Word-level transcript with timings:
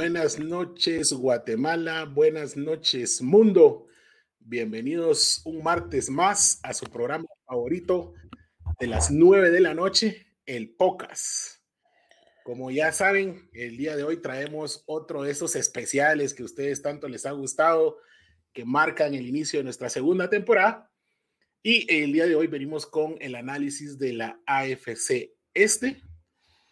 Buenas 0.00 0.38
noches 0.38 1.12
Guatemala, 1.12 2.06
buenas 2.06 2.56
noches 2.56 3.20
mundo. 3.20 3.86
Bienvenidos 4.38 5.42
un 5.44 5.62
martes 5.62 6.08
más 6.08 6.58
a 6.62 6.72
su 6.72 6.86
programa 6.86 7.26
favorito 7.44 8.14
de 8.78 8.86
las 8.86 9.10
nueve 9.10 9.50
de 9.50 9.60
la 9.60 9.74
noche, 9.74 10.26
el 10.46 10.70
POCAS. 10.70 11.62
Como 12.44 12.70
ya 12.70 12.92
saben, 12.92 13.50
el 13.52 13.76
día 13.76 13.94
de 13.94 14.02
hoy 14.02 14.22
traemos 14.22 14.84
otro 14.86 15.22
de 15.22 15.32
esos 15.32 15.54
especiales 15.54 16.32
que 16.32 16.44
a 16.44 16.46
ustedes 16.46 16.80
tanto 16.80 17.06
les 17.06 17.26
ha 17.26 17.32
gustado, 17.32 17.98
que 18.54 18.64
marcan 18.64 19.12
el 19.12 19.26
inicio 19.26 19.60
de 19.60 19.64
nuestra 19.64 19.90
segunda 19.90 20.30
temporada. 20.30 20.90
Y 21.62 21.84
el 21.94 22.14
día 22.14 22.24
de 22.24 22.36
hoy 22.36 22.46
venimos 22.46 22.86
con 22.86 23.16
el 23.20 23.34
análisis 23.34 23.98
de 23.98 24.14
la 24.14 24.40
AFC 24.46 25.34
Este, 25.52 26.02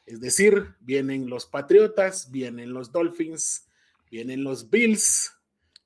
es 0.09 0.21
decir, 0.21 0.75
vienen 0.81 1.29
los 1.29 1.45
Patriotas, 1.45 2.31
vienen 2.31 2.73
los 2.73 2.93
Dolphins, 2.93 3.69
vienen 4.11 4.43
los 4.43 4.71
Bills 4.71 5.35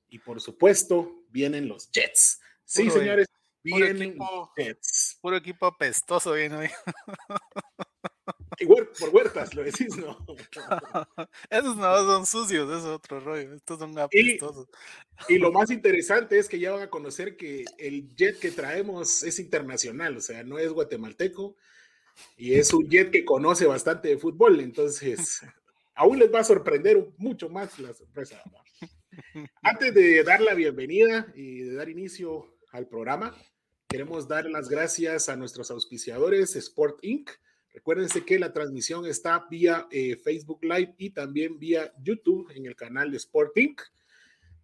y 0.08 0.20
por 0.20 0.40
supuesto 0.40 1.24
vienen 1.30 1.66
los 1.66 1.90
Jets. 1.90 2.40
Sí, 2.64 2.88
señores, 2.88 3.26
vienen 3.64 4.00
equipo, 4.00 4.24
los 4.32 4.48
Jets. 4.56 5.18
Puro 5.20 5.36
equipo 5.36 5.66
apestoso 5.66 6.34
viene 6.34 6.56
hoy. 6.56 6.68
Y 8.58 8.66
por 8.66 9.08
huertas, 9.10 9.54
lo 9.54 9.64
decís, 9.64 9.96
¿no? 9.96 10.24
Esos 11.50 11.76
no 11.76 11.96
son 11.96 12.26
sucios, 12.26 12.68
eso 12.68 12.78
es 12.78 12.84
otro 12.84 13.18
rollo. 13.18 13.54
Estos 13.54 13.80
son 13.80 13.98
apestosos. 13.98 14.68
Y 15.28 15.38
lo 15.38 15.50
más 15.50 15.70
interesante 15.70 16.38
es 16.38 16.48
que 16.48 16.60
ya 16.60 16.70
van 16.70 16.82
a 16.82 16.90
conocer 16.90 17.36
que 17.36 17.64
el 17.78 18.14
jet 18.14 18.38
que 18.38 18.52
traemos 18.52 19.24
es 19.24 19.40
internacional, 19.40 20.16
o 20.16 20.20
sea, 20.20 20.44
no 20.44 20.60
es 20.60 20.70
guatemalteco 20.70 21.56
y 22.36 22.54
es 22.54 22.72
un 22.72 22.88
jet 22.88 23.10
que 23.10 23.24
conoce 23.24 23.66
bastante 23.66 24.08
de 24.08 24.18
fútbol, 24.18 24.60
entonces 24.60 25.40
aún 25.94 26.18
les 26.18 26.32
va 26.32 26.40
a 26.40 26.44
sorprender 26.44 27.12
mucho 27.18 27.48
más 27.48 27.78
la 27.78 27.92
sorpresa. 27.92 28.42
Antes 29.62 29.94
de 29.94 30.22
dar 30.24 30.40
la 30.40 30.54
bienvenida 30.54 31.32
y 31.34 31.60
de 31.60 31.74
dar 31.74 31.88
inicio 31.88 32.56
al 32.72 32.88
programa, 32.88 33.36
queremos 33.88 34.26
dar 34.26 34.46
las 34.46 34.68
gracias 34.68 35.28
a 35.28 35.36
nuestros 35.36 35.70
auspiciadores 35.70 36.56
Sport 36.56 36.98
Inc. 37.02 37.30
Recuérdense 37.74 38.24
que 38.24 38.38
la 38.38 38.52
transmisión 38.52 39.06
está 39.06 39.46
vía 39.50 39.86
eh, 39.90 40.16
Facebook 40.16 40.62
Live 40.62 40.94
y 40.98 41.10
también 41.10 41.58
vía 41.58 41.92
YouTube 42.02 42.50
en 42.54 42.66
el 42.66 42.76
canal 42.76 43.10
de 43.10 43.18
Sport 43.18 43.56
Inc. 43.58 43.80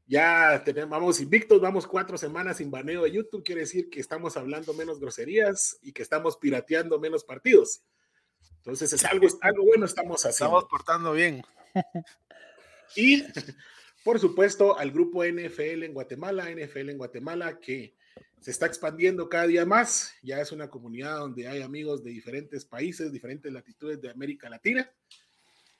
Ya 0.08 0.62
tenemos, 0.64 0.88
vamos 0.88 1.20
invictos, 1.20 1.60
vamos 1.60 1.86
cuatro 1.86 2.16
semanas 2.16 2.56
sin 2.56 2.70
baneo 2.70 3.02
de 3.04 3.12
YouTube, 3.12 3.44
quiere 3.44 3.60
decir 3.60 3.90
que 3.90 4.00
estamos 4.00 4.38
hablando 4.38 4.72
menos 4.72 4.98
groserías 4.98 5.78
y 5.82 5.92
que 5.92 6.00
estamos 6.00 6.38
pirateando 6.38 6.98
menos 6.98 7.24
partidos. 7.24 7.82
Entonces 8.56 8.90
es 8.94 9.04
algo, 9.04 9.26
algo 9.42 9.64
bueno 9.66 9.84
estamos 9.84 10.24
haciendo. 10.24 10.58
Estamos 10.58 10.64
portando 10.64 11.12
bien. 11.12 11.42
Y 12.96 13.22
por 14.02 14.18
supuesto 14.18 14.78
al 14.78 14.90
grupo 14.92 15.22
NFL 15.24 15.82
en 15.82 15.92
Guatemala, 15.92 16.50
NFL 16.50 16.88
en 16.88 16.96
Guatemala, 16.98 17.60
que 17.60 17.94
se 18.40 18.50
está 18.50 18.64
expandiendo 18.64 19.28
cada 19.28 19.46
día 19.46 19.66
más. 19.66 20.14
Ya 20.22 20.40
es 20.40 20.52
una 20.52 20.70
comunidad 20.70 21.18
donde 21.18 21.46
hay 21.46 21.60
amigos 21.60 22.02
de 22.02 22.12
diferentes 22.12 22.64
países, 22.64 23.12
diferentes 23.12 23.52
latitudes 23.52 24.00
de 24.00 24.10
América 24.10 24.48
Latina. 24.48 24.90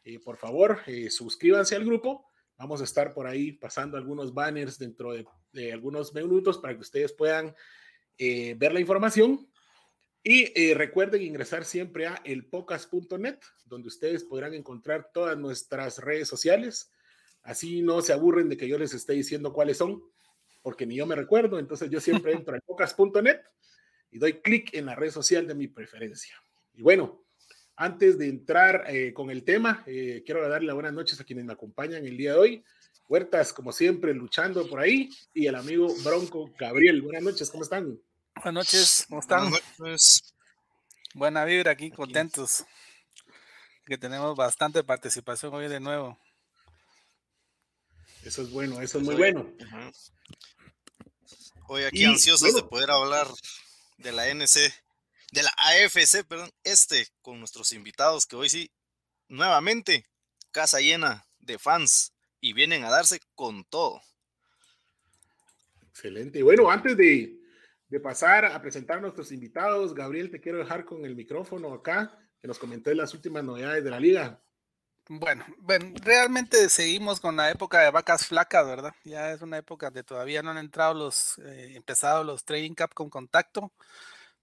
Eh, 0.05 0.19
por 0.19 0.37
favor, 0.37 0.81
eh, 0.87 1.09
suscríbanse 1.09 1.77
al 1.77 1.87
grupo. 1.87 2.28
Vamos 2.59 2.81
a 2.81 2.84
estar 2.84 3.14
por 3.14 3.27
ahí 3.27 3.53
pasando 3.53 3.97
algunos 3.97 4.34
banners 4.34 4.78
dentro 4.78 5.12
de, 5.12 5.25
de 5.53 5.73
algunos 5.73 6.12
minutos 6.12 6.59
para 6.59 6.75
que 6.75 6.81
ustedes 6.81 7.12
puedan 7.12 7.55
eh, 8.19 8.55
ver 8.59 8.72
la 8.72 8.81
información. 8.81 9.49
Y 10.25 10.53
eh, 10.55 10.75
recuerden 10.75 11.22
ingresar 11.22 11.65
siempre 11.65 12.06
a 12.06 12.21
elpocas.net, 12.25 13.38
donde 13.65 13.88
ustedes 13.88 14.25
podrán 14.25 14.55
encontrar 14.55 15.10
todas 15.15 15.38
nuestras 15.38 15.99
redes 15.99 16.28
sociales. 16.28 16.93
Así 17.43 17.81
no 17.81 18.03
se 18.03 18.12
aburren 18.12 18.49
de 18.49 18.56
que 18.56 18.69
yo 18.69 18.77
les 18.77 18.93
esté 18.93 19.12
diciendo 19.12 19.53
cuáles 19.53 19.78
son, 19.78 20.03
porque 20.61 20.84
ni 20.84 20.97
yo 20.97 21.06
me 21.06 21.15
recuerdo. 21.15 21.59
Entonces 21.59 21.88
yo 21.91 22.00
siempre 22.00 22.32
entro 22.34 22.55
a 22.55 22.56
elpocas.net 22.56 23.41
y 24.11 24.19
doy 24.19 24.43
clic 24.43 24.75
en 24.75 24.87
la 24.87 24.97
red 24.97 25.11
social 25.11 25.47
de 25.47 25.55
mi 25.55 25.69
preferencia. 25.69 26.34
Y 26.75 26.82
bueno, 26.82 27.25
antes 27.81 28.19
de 28.19 28.28
entrar 28.28 28.84
eh, 28.89 29.12
con 29.15 29.31
el 29.31 29.44
tema, 29.44 29.84
eh, 29.87 30.22
quiero 30.27 30.47
darle 30.49 30.66
las 30.66 30.75
buenas 30.75 30.93
noches 30.93 31.21
a 31.21 31.25
quienes 31.25 31.44
me 31.44 31.53
acompañan 31.53 32.05
el 32.05 32.16
día 32.16 32.33
de 32.33 32.39
hoy. 32.39 32.65
Huertas, 33.09 33.53
como 33.53 33.72
siempre, 33.72 34.12
luchando 34.12 34.69
por 34.69 34.81
ahí. 34.81 35.09
Y 35.33 35.47
el 35.47 35.55
amigo 35.55 35.87
Bronco 36.05 36.53
Gabriel. 36.59 37.00
Buenas 37.03 37.22
noches, 37.22 37.50
¿cómo 37.50 37.62
están? 37.62 37.99
Buenas 38.34 38.55
noches, 38.55 39.06
¿cómo 39.09 39.21
están? 39.21 39.49
Buenas 39.50 39.78
noches. 39.78 40.34
Buena 41.15 41.44
vibra 41.44 41.71
aquí, 41.72 41.87
Aquí. 41.87 41.97
contentos. 41.97 42.65
Que 43.87 43.97
tenemos 43.97 44.37
bastante 44.37 44.83
participación 44.84 45.55
hoy 45.55 45.69
de 45.69 45.81
nuevo. 45.81 46.19
Eso 48.25 48.43
es 48.43 48.50
bueno, 48.50 48.83
eso 48.83 48.99
es 48.99 49.05
muy 49.05 49.15
Soy- 49.15 49.33
bueno. 49.33 49.53
Hoy 51.69 51.84
aquí 51.84 52.03
Y, 52.03 52.05
ansiosos 52.06 52.41
bueno. 52.53 52.56
de 52.59 52.69
poder 52.69 52.91
hablar 52.91 53.27
de 53.99 54.12
la 54.12 54.28
NC, 54.28 54.72
de 55.33 55.43
la 55.43 55.55
AFC, 55.56 56.25
perdón, 56.27 56.50
este, 56.65 57.06
con 57.22 57.39
nuestros 57.39 57.72
invitados 57.72 58.27
que 58.27 58.37
hoy 58.37 58.49
sí, 58.49 58.71
nuevamente, 59.28 60.06
casa 60.50 60.81
llena 60.81 61.27
de 61.39 61.59
fans 61.59 62.12
y 62.41 62.53
vienen 62.53 62.84
a 62.84 62.91
darse 62.91 63.21
con 63.34 63.65
todo. 63.65 64.00
Excelente. 65.91 66.38
Y 66.38 66.43
bueno, 66.43 66.71
antes 66.71 66.97
de, 66.97 67.38
de 67.88 68.00
pasar 68.00 68.44
a 68.44 68.61
presentar 68.62 68.99
a 68.99 69.00
nuestros 69.00 69.33
invitados, 69.33 69.94
Gabriel, 69.94 70.31
te 70.31 70.41
quiero 70.41 70.59
dejar 70.59 70.84
con 70.84 71.05
el 71.05 71.17
micrófono 71.17 71.72
acá, 71.75 72.19
que 72.41 72.47
nos 72.47 72.59
comenté 72.59 72.94
las 72.94 73.15
últimas 73.15 73.43
novedades 73.43 73.83
de 73.83 73.91
la 73.91 74.00
liga. 74.00 74.41
Bueno, 75.11 75.44
bueno, 75.56 75.94
realmente 76.03 76.69
seguimos 76.69 77.19
con 77.19 77.34
la 77.37 77.50
época 77.50 77.81
de 77.81 77.91
vacas 77.91 78.27
flacas, 78.27 78.67
¿verdad? 78.67 78.94
Ya 79.05 79.33
es 79.33 79.41
una 79.41 79.56
época 79.56 79.91
de 79.91 80.03
todavía 80.03 80.43
no 80.43 80.50
han 80.50 80.59
entrado 80.59 80.93
los, 80.93 81.38
eh, 81.38 81.72
empezado 81.77 82.25
los 82.25 82.44
trading 82.44 82.75
cap 82.75 82.93
con 82.93 83.09
contacto, 83.09 83.72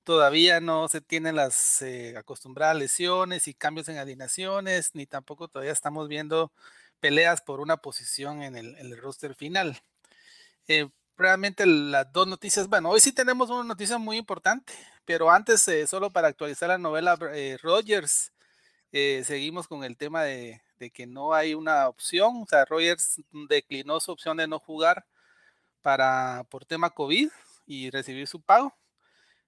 todavía 0.05 0.61
no 0.61 0.87
se 0.87 1.01
tienen 1.01 1.35
las 1.35 1.81
eh, 1.81 2.15
acostumbradas 2.17 2.77
lesiones 2.77 3.47
y 3.49 3.53
cambios 3.53 3.89
en 3.89 3.97
alineaciones, 3.97 4.91
ni 4.95 5.05
tampoco 5.05 5.49
todavía 5.49 5.73
estamos 5.73 6.07
viendo 6.07 6.53
peleas 7.01 7.41
por 7.41 7.59
una 7.59 7.77
posición 7.77 8.41
en 8.43 8.55
el, 8.55 8.75
el 8.77 8.97
roster 8.97 9.35
final. 9.35 9.81
Eh, 10.67 10.89
realmente 11.17 11.65
las 11.65 12.11
dos 12.11 12.27
noticias, 12.27 12.67
bueno, 12.67 12.89
hoy 12.89 12.99
sí 12.99 13.11
tenemos 13.11 13.49
una 13.49 13.63
noticia 13.63 13.97
muy 13.97 14.17
importante, 14.17 14.73
pero 15.05 15.29
antes, 15.31 15.67
eh, 15.67 15.87
solo 15.87 16.09
para 16.11 16.27
actualizar 16.27 16.69
la 16.69 16.77
novela, 16.77 17.17
eh, 17.33 17.57
Rogers 17.61 18.31
seguimos 18.91 19.67
con 19.67 19.83
el 19.83 19.97
tema 19.97 20.23
de, 20.23 20.61
de, 20.79 20.89
que 20.89 21.05
no 21.05 21.33
hay 21.33 21.53
una 21.53 21.89
opción. 21.89 22.43
O 22.43 22.45
sea, 22.47 22.63
Rogers 22.63 23.21
declinó 23.49 23.99
su 23.99 24.11
opción 24.11 24.37
de 24.37 24.47
no 24.47 24.57
jugar 24.57 25.05
para, 25.81 26.45
por 26.49 26.65
tema 26.65 26.89
COVID 26.89 27.29
y 27.67 27.89
recibir 27.89 28.27
su 28.27 28.41
pago. 28.41 28.73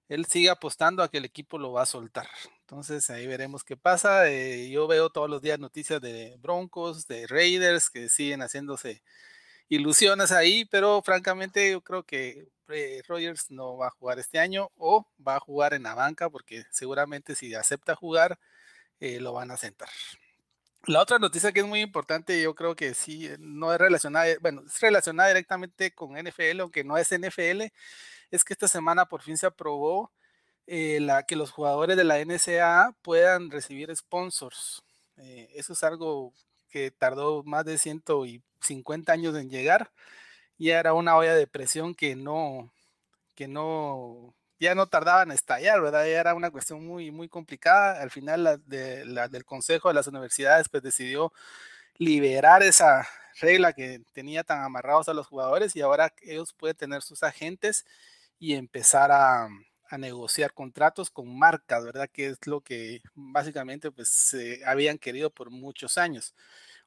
Él 0.08 0.26
sigue 0.26 0.50
apostando 0.50 1.02
a 1.02 1.10
que 1.10 1.18
el 1.18 1.24
equipo 1.24 1.58
lo 1.58 1.72
va 1.72 1.82
a 1.82 1.86
soltar. 1.86 2.28
Entonces 2.60 3.08
ahí 3.10 3.26
veremos 3.26 3.64
qué 3.64 3.76
pasa. 3.76 4.28
Eh, 4.28 4.70
yo 4.70 4.86
veo 4.86 5.10
todos 5.10 5.28
los 5.28 5.42
días 5.42 5.58
noticias 5.58 6.00
de 6.00 6.36
Broncos, 6.40 7.06
de 7.06 7.26
Raiders, 7.26 7.90
que 7.90 8.08
siguen 8.08 8.40
haciéndose 8.40 9.02
ilusiones 9.68 10.32
ahí, 10.32 10.64
pero 10.64 11.02
francamente 11.02 11.70
yo 11.70 11.82
creo 11.82 12.04
que 12.04 12.48
eh, 12.68 13.02
Rogers 13.06 13.50
no 13.50 13.76
va 13.76 13.88
a 13.88 13.90
jugar 13.90 14.18
este 14.18 14.38
año 14.38 14.70
o 14.76 15.06
va 15.26 15.36
a 15.36 15.40
jugar 15.40 15.74
en 15.74 15.84
la 15.84 15.94
banca 15.94 16.30
porque 16.30 16.64
seguramente 16.70 17.34
si 17.34 17.54
acepta 17.54 17.94
jugar, 17.94 18.38
eh, 19.00 19.20
lo 19.20 19.32
van 19.32 19.50
a 19.50 19.56
sentar. 19.56 19.88
La 20.86 21.02
otra 21.02 21.18
noticia 21.18 21.52
que 21.52 21.60
es 21.60 21.66
muy 21.66 21.80
importante, 21.80 22.40
yo 22.40 22.54
creo 22.54 22.74
que 22.74 22.94
sí, 22.94 23.28
no 23.40 23.72
es 23.72 23.78
relacionada, 23.78 24.26
bueno, 24.40 24.62
es 24.66 24.80
relacionada 24.80 25.28
directamente 25.28 25.90
con 25.92 26.16
NFL, 26.16 26.60
aunque 26.60 26.84
no 26.84 26.96
es 26.96 27.10
NFL, 27.10 27.64
es 28.30 28.44
que 28.44 28.52
esta 28.52 28.68
semana 28.68 29.06
por 29.06 29.22
fin 29.22 29.36
se 29.36 29.46
aprobó 29.46 30.12
eh, 30.66 31.00
la, 31.00 31.22
que 31.24 31.36
los 31.36 31.50
jugadores 31.50 31.96
de 31.96 32.04
la 32.04 32.18
NCAA 32.18 32.94
puedan 33.02 33.50
recibir 33.50 33.94
sponsors. 33.96 34.82
Eh, 35.16 35.48
eso 35.54 35.72
es 35.72 35.82
algo 35.82 36.32
que 36.70 36.90
tardó 36.90 37.42
más 37.44 37.64
de 37.64 37.78
150 37.78 39.12
años 39.12 39.36
en 39.36 39.50
llegar. 39.50 39.90
Y 40.58 40.70
era 40.70 40.92
una 40.94 41.16
olla 41.16 41.34
de 41.34 41.46
presión 41.46 41.94
que 41.94 42.16
no, 42.16 42.70
que 43.34 43.48
no, 43.48 44.34
ya 44.60 44.74
no 44.74 44.86
tardaban 44.88 45.30
en 45.30 45.34
estallar, 45.36 45.80
¿verdad? 45.80 46.04
Ya 46.04 46.20
era 46.20 46.34
una 46.34 46.50
cuestión 46.50 46.86
muy, 46.86 47.10
muy 47.10 47.28
complicada. 47.28 48.02
Al 48.02 48.10
final 48.10 48.44
la, 48.44 48.56
de, 48.58 49.04
del 49.30 49.44
Consejo 49.44 49.88
de 49.88 49.94
las 49.94 50.06
Universidades 50.06 50.68
pues 50.68 50.82
decidió 50.82 51.32
liberar 51.96 52.62
esa 52.62 53.08
regla 53.40 53.72
que 53.72 54.02
tenía 54.12 54.44
tan 54.44 54.62
amarrados 54.62 55.08
a 55.08 55.14
los 55.14 55.26
jugadores 55.26 55.76
y 55.76 55.80
ahora 55.80 56.12
ellos 56.22 56.52
pueden 56.52 56.76
tener 56.76 57.02
sus 57.02 57.22
agentes 57.22 57.86
y 58.38 58.54
empezar 58.54 59.10
a, 59.12 59.48
a 59.88 59.98
negociar 59.98 60.52
contratos 60.54 61.10
con 61.10 61.38
marcas, 61.38 61.84
¿verdad? 61.84 62.08
Que 62.12 62.28
es 62.28 62.46
lo 62.46 62.60
que 62.60 63.00
básicamente 63.14 63.90
pues 63.90 64.34
eh, 64.34 64.60
habían 64.66 64.98
querido 64.98 65.30
por 65.30 65.50
muchos 65.50 65.98
años. 65.98 66.34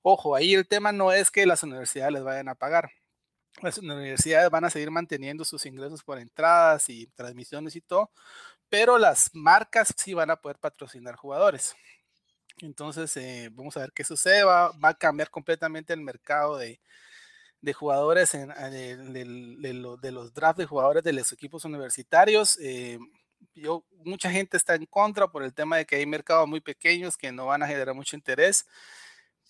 Ojo, 0.01 0.36
ahí 0.36 0.53
el 0.53 0.68
tema 0.68 0.92
no 0.92 1.12
es 1.12 1.31
que 1.31 1.45
las 1.45 1.63
universidades 1.63 2.13
les 2.13 2.24
vayan 2.24 2.50
a 2.50 2.56
pagar. 2.56 2.92
Las 3.62 3.77
universidades 3.77 4.50
van 4.50 4.65
a 4.65 4.69
seguir 4.69 4.92
manteniendo 4.92 5.44
sus 5.45 5.65
ingresos 5.65 6.03
por 6.03 6.19
entradas 6.19 6.89
y 6.89 7.07
transmisiones 7.07 7.75
y 7.75 7.81
todo, 7.81 8.12
pero 8.69 8.98
las 8.98 9.30
marcas 9.33 9.94
sí 9.98 10.13
van 10.13 10.31
a 10.31 10.38
poder 10.38 10.57
patrocinar 10.59 11.15
jugadores. 11.15 11.75
Entonces, 12.62 13.15
eh, 13.18 13.50
vamos 13.51 13.75
a 13.77 13.81
ver 13.81 13.92
qué 13.94 14.03
sucede. 14.03 14.44
Va, 14.44 14.71
a 14.81 14.94
cambiar 14.94 15.30
completamente 15.30 15.94
el 15.94 16.01
mercado 16.01 16.57
de, 16.57 16.80
jugadores, 17.74 18.34
en, 18.34 18.50
de, 19.13 20.12
los 20.12 20.34
drafts 20.34 20.58
de 20.58 20.66
jugadores 20.66 21.04
de 21.04 21.13
los 21.13 21.31
equipos 21.31 21.66
universitarios. 21.66 22.58
Eh, 22.60 23.00
yo, 23.56 23.86
mucha 24.04 24.31
gente 24.31 24.58
está 24.58 24.75
en 24.75 24.86
contra 24.86 25.28
por 25.28 25.44
el 25.44 25.54
tema 25.54 25.78
de 25.78 25.86
que 25.86 25.98
hay 25.98 26.06
mercados 26.06 26.48
muy 26.48 26.62
pequeños 26.62 27.18
que 27.18 27.31
no 27.31 27.48
van 27.48 27.63
a 27.63 27.68
generar 27.68 27.96
mucho 27.96 28.16
interés. 28.16 28.66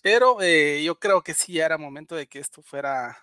Pero 0.02 0.42
eh, 0.42 0.82
yo 0.84 0.98
creo 0.98 1.22
que 1.22 1.34
sí 1.34 1.58
era 1.58 1.78
momento 1.78 2.16
de 2.16 2.26
que 2.26 2.40
esto 2.40 2.62
fuera 2.62 3.16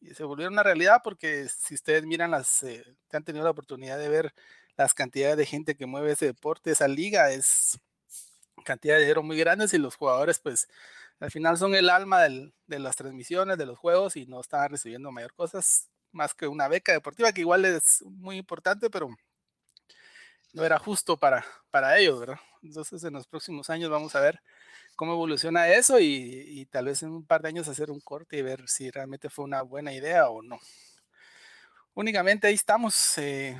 y 0.00 0.14
se 0.14 0.24
volviera 0.24 0.50
una 0.50 0.62
realidad 0.62 1.00
porque 1.02 1.48
si 1.48 1.74
ustedes 1.74 2.04
miran 2.04 2.30
las, 2.30 2.62
eh, 2.62 2.84
han 3.12 3.24
tenido 3.24 3.44
la 3.44 3.50
oportunidad 3.50 3.98
de 3.98 4.08
ver 4.08 4.34
las 4.76 4.94
cantidades 4.94 5.36
de 5.38 5.46
gente 5.46 5.74
que 5.74 5.86
mueve 5.86 6.12
ese 6.12 6.26
deporte, 6.26 6.70
esa 6.70 6.86
liga 6.88 7.30
es 7.30 7.78
cantidad 8.64 8.96
de 8.96 9.02
dinero 9.02 9.22
muy 9.22 9.38
grandes 9.38 9.72
y 9.72 9.78
los 9.78 9.96
jugadores 9.96 10.38
pues 10.38 10.68
al 11.20 11.30
final 11.30 11.56
son 11.56 11.74
el 11.74 11.88
alma 11.88 12.22
del, 12.22 12.54
de 12.66 12.78
las 12.78 12.96
transmisiones, 12.96 13.58
de 13.58 13.66
los 13.66 13.78
juegos 13.78 14.16
y 14.16 14.26
no 14.26 14.40
están 14.40 14.68
recibiendo 14.68 15.12
mayor 15.12 15.32
cosas 15.34 15.88
más 16.12 16.34
que 16.34 16.46
una 16.46 16.68
beca 16.68 16.92
deportiva 16.92 17.32
que 17.32 17.42
igual 17.42 17.64
es 17.64 18.02
muy 18.02 18.36
importante, 18.36 18.90
pero 18.90 19.08
no 20.52 20.64
era 20.64 20.78
justo 20.78 21.16
para, 21.16 21.44
para 21.70 21.98
ellos, 21.98 22.20
¿verdad? 22.20 22.40
Entonces 22.62 23.04
en 23.04 23.12
los 23.12 23.26
próximos 23.26 23.70
años 23.70 23.90
vamos 23.90 24.14
a 24.14 24.20
ver 24.20 24.40
cómo 24.96 25.12
evoluciona 25.12 25.68
eso 25.68 26.00
y, 26.00 26.66
tal 26.70 26.86
vez 26.86 27.02
en 27.02 27.10
un 27.10 27.26
par 27.26 27.42
de 27.42 27.48
años 27.48 27.68
hacer 27.68 27.90
un 27.90 28.00
corte 28.00 28.38
y 28.38 28.42
ver 28.42 28.68
si 28.68 28.90
realmente 28.90 29.28
fue 29.28 29.44
una 29.44 29.62
buena 29.62 29.92
idea 29.92 30.28
o 30.30 30.42
no. 30.42 30.58
Únicamente 31.94 32.46
ahí 32.46 32.54
estamos. 32.54 33.18
Eh, 33.18 33.58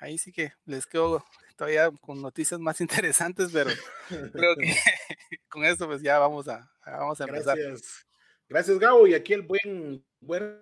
ahí 0.00 0.18
sí 0.18 0.32
que 0.32 0.52
les 0.64 0.86
quedo 0.86 1.24
todavía 1.58 1.90
con 2.00 2.22
noticias 2.22 2.58
más 2.60 2.80
interesantes, 2.80 3.50
pero 3.52 3.70
creo 4.08 4.56
que 4.56 4.74
con 5.50 5.64
esto 5.64 5.86
pues 5.86 6.00
ya 6.00 6.18
vamos 6.18 6.48
a, 6.48 6.70
vamos 6.86 7.20
a 7.20 7.24
empezar. 7.24 7.58
Gracias. 7.58 8.06
Gracias, 8.48 8.78
Gabo. 8.78 9.06
Y 9.06 9.12
aquí 9.12 9.34
el 9.34 9.42
buen, 9.42 10.02
buen 10.20 10.58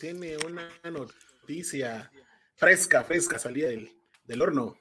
tiene 0.00 0.38
una 0.38 0.70
noticia 0.84 2.10
fresca, 2.56 3.04
fresca, 3.04 3.38
salida 3.38 3.68
del, 3.68 3.92
del 4.24 4.40
horno. 4.40 4.78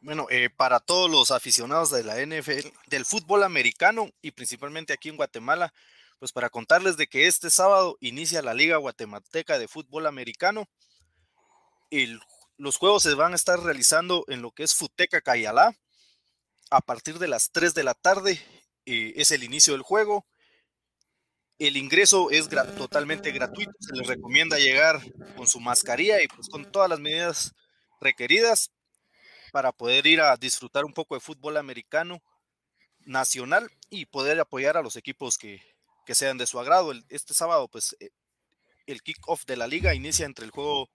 Bueno, 0.00 0.26
eh, 0.30 0.50
para 0.50 0.80
todos 0.80 1.08
los 1.08 1.30
aficionados 1.30 1.92
de 1.92 2.02
la 2.02 2.20
NFL, 2.20 2.68
del 2.88 3.04
fútbol 3.04 3.44
americano 3.44 4.10
y 4.20 4.32
principalmente 4.32 4.92
aquí 4.92 5.10
en 5.10 5.16
Guatemala, 5.16 5.72
pues 6.22 6.30
para 6.30 6.50
contarles 6.50 6.96
de 6.96 7.08
que 7.08 7.26
este 7.26 7.50
sábado 7.50 7.98
inicia 7.98 8.42
la 8.42 8.54
Liga 8.54 8.76
Guatemalteca 8.76 9.58
de 9.58 9.66
Fútbol 9.66 10.06
Americano. 10.06 10.68
los 12.56 12.76
juegos 12.76 13.02
se 13.02 13.14
van 13.14 13.32
a 13.32 13.34
estar 13.34 13.58
realizando 13.58 14.24
en 14.28 14.40
lo 14.40 14.52
que 14.52 14.62
es 14.62 14.72
Futeca 14.72 15.20
Cayalá 15.20 15.76
a 16.70 16.80
partir 16.80 17.18
de 17.18 17.26
las 17.26 17.50
3 17.50 17.74
de 17.74 17.82
la 17.82 17.94
tarde. 17.94 18.40
Eh, 18.86 19.14
es 19.16 19.32
el 19.32 19.42
inicio 19.42 19.72
del 19.72 19.82
juego. 19.82 20.24
El 21.58 21.76
ingreso 21.76 22.30
es 22.30 22.48
totalmente 22.76 23.32
gratuito. 23.32 23.72
Se 23.80 23.96
les 23.96 24.06
recomienda 24.06 24.60
llegar 24.60 25.00
con 25.36 25.48
su 25.48 25.58
mascarilla 25.58 26.22
y 26.22 26.28
pues 26.28 26.48
con 26.48 26.70
todas 26.70 26.88
las 26.88 27.00
medidas 27.00 27.52
requeridas 28.00 28.70
para 29.50 29.72
poder 29.72 30.06
ir 30.06 30.20
a 30.20 30.36
disfrutar 30.36 30.84
un 30.84 30.94
poco 30.94 31.16
de 31.16 31.20
fútbol 31.20 31.56
americano 31.56 32.22
nacional 33.00 33.68
y 33.90 34.06
poder 34.06 34.38
apoyar 34.38 34.76
a 34.76 34.82
los 34.82 34.94
equipos 34.94 35.36
que, 35.36 35.71
sean 36.14 36.38
de 36.38 36.46
su 36.46 36.58
agrado. 36.58 36.92
este 37.08 37.34
sábado, 37.34 37.68
pues, 37.68 37.96
eh, 38.00 38.10
el 38.86 39.02
kickoff 39.02 39.44
de 39.44 39.56
la 39.56 39.66
liga 39.66 39.94
inicia 39.94 40.26
entre 40.26 40.44
el 40.44 40.50
juego 40.50 40.90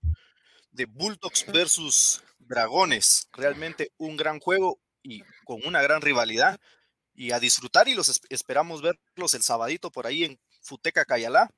de 0.71 0.85
Bulldogs 0.85 1.45
versus 1.51 2.23
Dragones. 2.39 3.29
Realmente 3.33 3.91
un 3.97 4.17
gran 4.17 4.39
juego 4.39 4.79
y 5.03 5.21
con 5.45 5.65
una 5.65 5.81
gran 5.81 6.01
rivalidad. 6.01 6.59
Y 7.15 7.31
a 7.31 7.39
disfrutar 7.39 7.87
y 7.87 7.95
los 7.95 8.21
esperamos 8.29 8.81
verlos 8.81 9.33
el 9.33 9.41
sabadito 9.41 9.91
por 9.91 10.05
ahí 10.05 10.23
en 10.23 10.39
Futeca 10.61 11.03
Cayalá, 11.03 11.49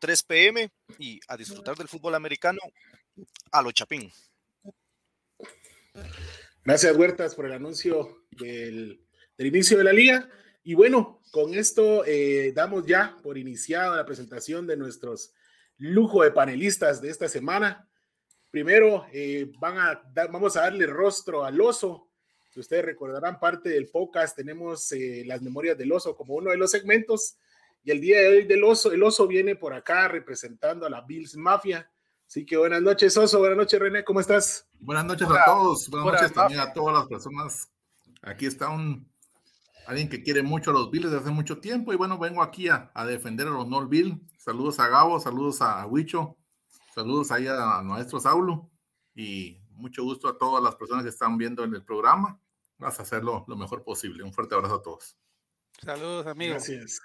3 0.00 0.22
pm, 0.24 0.70
y 0.98 1.20
a 1.28 1.36
disfrutar 1.36 1.76
del 1.76 1.88
fútbol 1.88 2.14
americano 2.14 2.58
a 3.50 3.62
lo 3.62 3.72
chapín. 3.72 4.12
Gracias, 6.64 6.96
Huertas, 6.96 7.34
por 7.34 7.46
el 7.46 7.52
anuncio 7.52 8.24
del, 8.30 9.00
inicio 9.38 9.78
de 9.78 9.84
la 9.84 9.92
liga. 9.92 10.28
Y 10.68 10.74
bueno, 10.74 11.22
con 11.30 11.54
esto 11.54 12.04
eh, 12.04 12.52
damos 12.54 12.84
ya 12.84 13.16
por 13.22 13.38
iniciada 13.38 13.96
la 13.96 14.04
presentación 14.04 14.66
de 14.66 14.76
nuestros 14.76 15.32
lujo 15.78 16.22
de 16.22 16.30
panelistas 16.30 17.00
de 17.00 17.08
esta 17.08 17.26
semana. 17.26 17.88
Primero, 18.50 19.06
eh, 19.10 19.50
van 19.58 19.78
a 19.78 20.02
vamos 20.30 20.58
a 20.58 20.64
darle 20.64 20.84
rostro 20.84 21.42
al 21.42 21.58
oso. 21.58 22.10
Si 22.50 22.60
ustedes 22.60 22.84
recordarán 22.84 23.40
parte 23.40 23.70
del 23.70 23.88
podcast, 23.88 24.36
tenemos 24.36 24.92
eh, 24.92 25.22
las 25.24 25.40
memorias 25.40 25.78
del 25.78 25.90
oso 25.90 26.14
como 26.14 26.34
uno 26.34 26.50
de 26.50 26.58
los 26.58 26.70
segmentos. 26.70 27.38
Y 27.82 27.90
el 27.90 28.02
día 28.02 28.20
de 28.20 28.28
hoy 28.28 28.44
del 28.44 28.62
oso, 28.62 28.92
el 28.92 29.02
oso 29.02 29.26
viene 29.26 29.56
por 29.56 29.72
acá 29.72 30.06
representando 30.08 30.84
a 30.84 30.90
la 30.90 31.00
Bills 31.00 31.34
Mafia. 31.34 31.90
Así 32.26 32.44
que 32.44 32.58
buenas 32.58 32.82
noches, 32.82 33.16
Oso. 33.16 33.38
Buenas 33.38 33.56
noches, 33.56 33.80
René. 33.80 34.04
¿Cómo 34.04 34.20
estás? 34.20 34.68
Buenas 34.78 35.06
noches 35.06 35.28
a 35.30 35.46
todos. 35.46 35.88
Buenas, 35.88 36.12
noches 36.12 36.34
también 36.34 36.60
a 36.60 36.74
todas 36.74 36.94
las 36.94 37.06
personas. 37.06 37.70
Aquí 38.20 38.44
está 38.44 38.68
un 38.68 39.07
alguien 39.88 40.10
que 40.10 40.22
quiere 40.22 40.42
mucho 40.42 40.70
a 40.70 40.74
los 40.74 40.90
Bills 40.90 41.06
desde 41.06 41.16
hace 41.16 41.30
mucho 41.30 41.60
tiempo. 41.60 41.94
Y 41.94 41.96
bueno, 41.96 42.18
vengo 42.18 42.42
aquí 42.42 42.68
a, 42.68 42.92
defender 43.06 43.46
a 43.46 43.50
los 43.50 43.66
North 43.66 43.88
Bill. 43.88 44.20
Saludos 44.36 44.78
a 44.80 44.88
Gabo, 44.88 45.18
saludos 45.18 45.62
a 45.62 45.86
Huicho, 45.86 46.36
saludos 46.94 47.32
ahí 47.32 47.46
a, 47.48 47.80
nuestro 47.82 48.20
Saulo. 48.20 48.70
Y 49.14 49.62
mucho 49.70 50.04
gusto 50.04 50.28
a 50.28 50.36
todas 50.36 50.62
las 50.62 50.76
personas 50.76 51.04
que 51.04 51.08
están 51.08 51.38
viendo 51.38 51.64
en 51.64 51.74
el 51.74 51.82
programa. 51.82 52.38
Vas 52.76 53.00
a 53.00 53.02
hacerlo 53.02 53.46
lo 53.48 53.56
mejor 53.56 53.82
posible. 53.82 54.22
Un 54.22 54.32
fuerte 54.34 54.54
abrazo 54.54 54.74
a 54.74 54.82
todos. 54.82 55.16
Saludos, 55.82 56.26
amigos. 56.26 56.68
Gracias. 56.68 57.00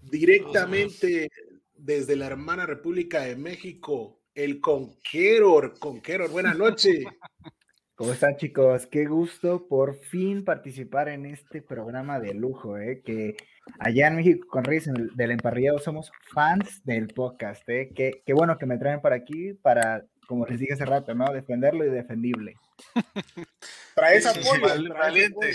Directamente 0.00 1.28
desde 1.74 2.14
la 2.14 2.26
hermana 2.26 2.66
República 2.66 3.22
de 3.22 3.34
México, 3.34 4.20
el 4.32 4.60
Conqueror. 4.60 5.76
Conqueror, 5.80 6.30
buenas 6.30 6.56
noches. 6.56 7.04
¿Cómo 7.96 8.12
están 8.12 8.36
chicos? 8.36 8.86
Qué 8.86 9.06
gusto 9.06 9.66
por 9.68 9.96
fin 9.96 10.44
participar 10.44 11.08
en 11.08 11.24
este 11.24 11.62
programa 11.62 12.20
de 12.20 12.34
lujo, 12.34 12.76
¿eh? 12.76 13.00
que 13.02 13.38
allá 13.78 14.08
en 14.08 14.16
México 14.16 14.46
con 14.48 14.64
Reyes 14.64 14.90
del 15.14 15.30
Emparrillado 15.30 15.78
somos 15.78 16.12
fans 16.34 16.84
del 16.84 17.08
podcast. 17.08 17.66
¿eh? 17.70 17.90
Qué, 17.96 18.22
qué, 18.26 18.34
bueno 18.34 18.58
que 18.58 18.66
me 18.66 18.76
traen 18.76 19.00
por 19.00 19.14
aquí 19.14 19.54
para, 19.54 20.04
como 20.28 20.44
les 20.44 20.60
dije 20.60 20.74
hace 20.74 20.84
rato, 20.84 21.14
¿no? 21.14 21.32
defenderlo 21.32 21.86
y 21.86 21.88
defendible. 21.88 22.56
Traes 23.94 24.26
apoyo, 24.26 24.92
valiente. 24.92 25.52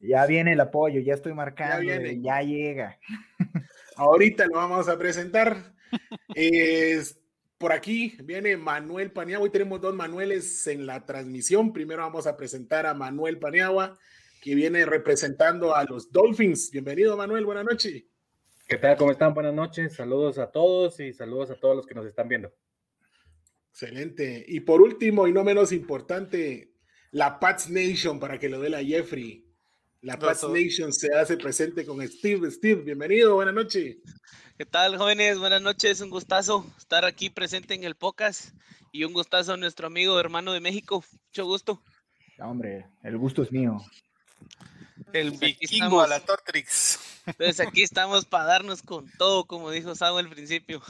Ya 0.00 0.26
viene 0.26 0.54
el 0.54 0.60
apoyo, 0.60 0.98
ya 1.02 1.14
estoy 1.14 1.34
marcando, 1.34 1.84
ya, 1.84 2.00
ya 2.02 2.42
llega. 2.42 2.98
Ahorita 3.94 4.46
lo 4.46 4.54
vamos 4.54 4.88
a 4.88 4.98
presentar. 4.98 5.56
Es 6.34 7.23
por 7.64 7.72
aquí 7.72 8.14
viene 8.22 8.58
Manuel 8.58 9.10
Paniagua. 9.10 9.44
Hoy 9.44 9.50
tenemos 9.50 9.80
dos 9.80 9.94
Manueles 9.94 10.66
en 10.66 10.84
la 10.84 11.06
transmisión. 11.06 11.72
Primero 11.72 12.02
vamos 12.02 12.26
a 12.26 12.36
presentar 12.36 12.84
a 12.84 12.92
Manuel 12.92 13.38
Paniagua, 13.38 13.98
que 14.42 14.54
viene 14.54 14.84
representando 14.84 15.74
a 15.74 15.82
los 15.84 16.12
Dolphins. 16.12 16.70
Bienvenido, 16.70 17.16
Manuel. 17.16 17.46
Buenas 17.46 17.64
noches. 17.64 18.04
¿Qué 18.68 18.76
tal? 18.76 18.98
¿Cómo 18.98 19.12
están? 19.12 19.32
Buenas 19.32 19.54
noches. 19.54 19.94
Saludos 19.94 20.36
a 20.36 20.50
todos 20.50 21.00
y 21.00 21.14
saludos 21.14 21.52
a 21.52 21.54
todos 21.54 21.74
los 21.74 21.86
que 21.86 21.94
nos 21.94 22.04
están 22.04 22.28
viendo. 22.28 22.52
Excelente. 23.70 24.44
Y 24.46 24.60
por 24.60 24.82
último, 24.82 25.26
y 25.26 25.32
no 25.32 25.42
menos 25.42 25.72
importante, 25.72 26.74
la 27.12 27.40
Pats 27.40 27.70
Nation, 27.70 28.20
para 28.20 28.38
que 28.38 28.50
lo 28.50 28.60
dé 28.60 28.68
la 28.68 28.84
Jeffrey. 28.84 29.42
La 30.02 30.18
Pats 30.18 30.46
Nation 30.46 30.92
se 30.92 31.14
hace 31.14 31.38
presente 31.38 31.86
con 31.86 32.06
Steve. 32.06 32.50
Steve, 32.50 32.82
bienvenido. 32.82 33.36
Buenas 33.36 33.54
noches. 33.54 33.96
¿Qué 34.56 34.64
tal, 34.64 34.96
jóvenes? 34.96 35.40
Buenas 35.40 35.60
noches. 35.60 36.00
Un 36.00 36.10
gustazo 36.10 36.64
estar 36.78 37.04
aquí 37.04 37.28
presente 37.28 37.74
en 37.74 37.82
el 37.82 37.96
podcast 37.96 38.54
y 38.92 39.02
un 39.02 39.12
gustazo 39.12 39.54
a 39.54 39.56
nuestro 39.56 39.88
amigo 39.88 40.20
hermano 40.20 40.52
de 40.52 40.60
México. 40.60 41.04
Mucho 41.26 41.44
gusto. 41.44 41.82
hombre, 42.38 42.86
el 43.02 43.18
gusto 43.18 43.42
es 43.42 43.50
mío. 43.50 43.78
El 45.12 45.32
vikingo 45.32 46.00
a 46.00 46.06
la 46.06 46.20
Tortrix. 46.20 47.00
Entonces 47.26 47.58
aquí 47.66 47.82
estamos 47.82 48.26
para 48.26 48.44
darnos 48.44 48.82
con 48.82 49.10
todo, 49.18 49.44
como 49.44 49.72
dijo 49.72 49.96
Sao 49.96 50.18
al 50.18 50.30
principio. 50.30 50.80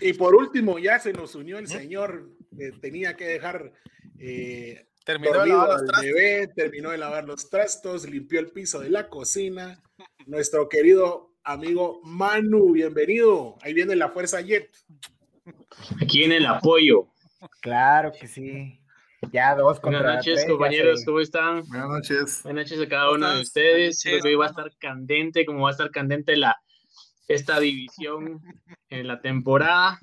Y 0.00 0.12
por 0.12 0.34
último, 0.34 0.78
ya 0.78 0.98
se 0.98 1.12
nos 1.12 1.34
unió 1.34 1.58
el 1.58 1.68
señor 1.68 2.28
que 2.58 2.72
tenía 2.72 3.16
que 3.16 3.24
dejar 3.24 3.72
eh, 4.18 4.88
terminó 5.04 5.40
de 5.40 5.48
lavar 5.48 5.68
los 5.68 5.86
trastos. 5.86 6.54
terminó 6.54 6.90
de 6.90 6.98
lavar 6.98 7.24
los 7.24 7.48
trastos, 7.48 8.10
limpió 8.10 8.40
el 8.40 8.48
piso 8.48 8.80
de 8.80 8.90
la 8.90 9.08
cocina, 9.08 9.80
nuestro 10.24 10.68
querido 10.68 11.34
amigo 11.44 12.00
Manu, 12.04 12.72
bienvenido. 12.72 13.56
Ahí 13.62 13.74
viene 13.74 13.94
la 13.96 14.08
Fuerza 14.10 14.40
Jet. 14.40 14.70
Aquí 16.00 16.24
en 16.24 16.32
el 16.32 16.46
apoyo. 16.46 17.08
Claro 17.60 18.12
que 18.18 18.26
sí. 18.26 18.80
Ya 19.32 19.54
dos 19.54 19.80
contra 19.80 20.02
Buenas 20.02 20.26
noches, 20.26 20.44
compañeros, 20.46 21.04
¿cómo 21.04 21.20
están? 21.20 21.64
Buenas 21.68 21.88
noches. 21.88 22.40
Buenas 22.42 22.70
noches 22.70 22.86
a 22.86 22.88
cada 22.88 23.10
uno 23.12 23.30
de 23.34 23.40
ustedes. 23.42 24.02
Creo 24.02 24.20
que 24.20 24.28
hoy 24.28 24.34
va 24.34 24.46
a 24.46 24.50
estar 24.50 24.70
candente, 24.78 25.44
como 25.44 25.62
va 25.62 25.70
a 25.70 25.72
estar 25.72 25.90
candente 25.90 26.36
la, 26.36 26.56
esta 27.28 27.60
división 27.60 28.42
en 28.88 29.06
la 29.06 29.20
temporada. 29.20 30.00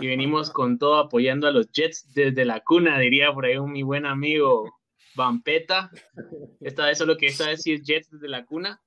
y 0.00 0.06
venimos 0.06 0.50
con 0.50 0.78
todo 0.78 0.96
apoyando 0.96 1.46
a 1.46 1.50
los 1.50 1.70
Jets 1.72 2.12
desde 2.14 2.44
la 2.44 2.60
cuna, 2.60 2.98
diría 2.98 3.32
por 3.32 3.46
ahí 3.46 3.56
un 3.56 3.72
mi 3.72 3.82
buen 3.82 4.06
amigo 4.06 4.76
Vampeta. 5.14 5.90
Esta 6.60 6.86
vez 6.86 6.98
solo 6.98 7.16
que 7.16 7.26
esta 7.26 7.48
vez 7.48 7.62
sí 7.62 7.72
es 7.72 7.82
Jets 7.82 8.10
desde 8.10 8.28
la 8.28 8.44
cuna. 8.44 8.80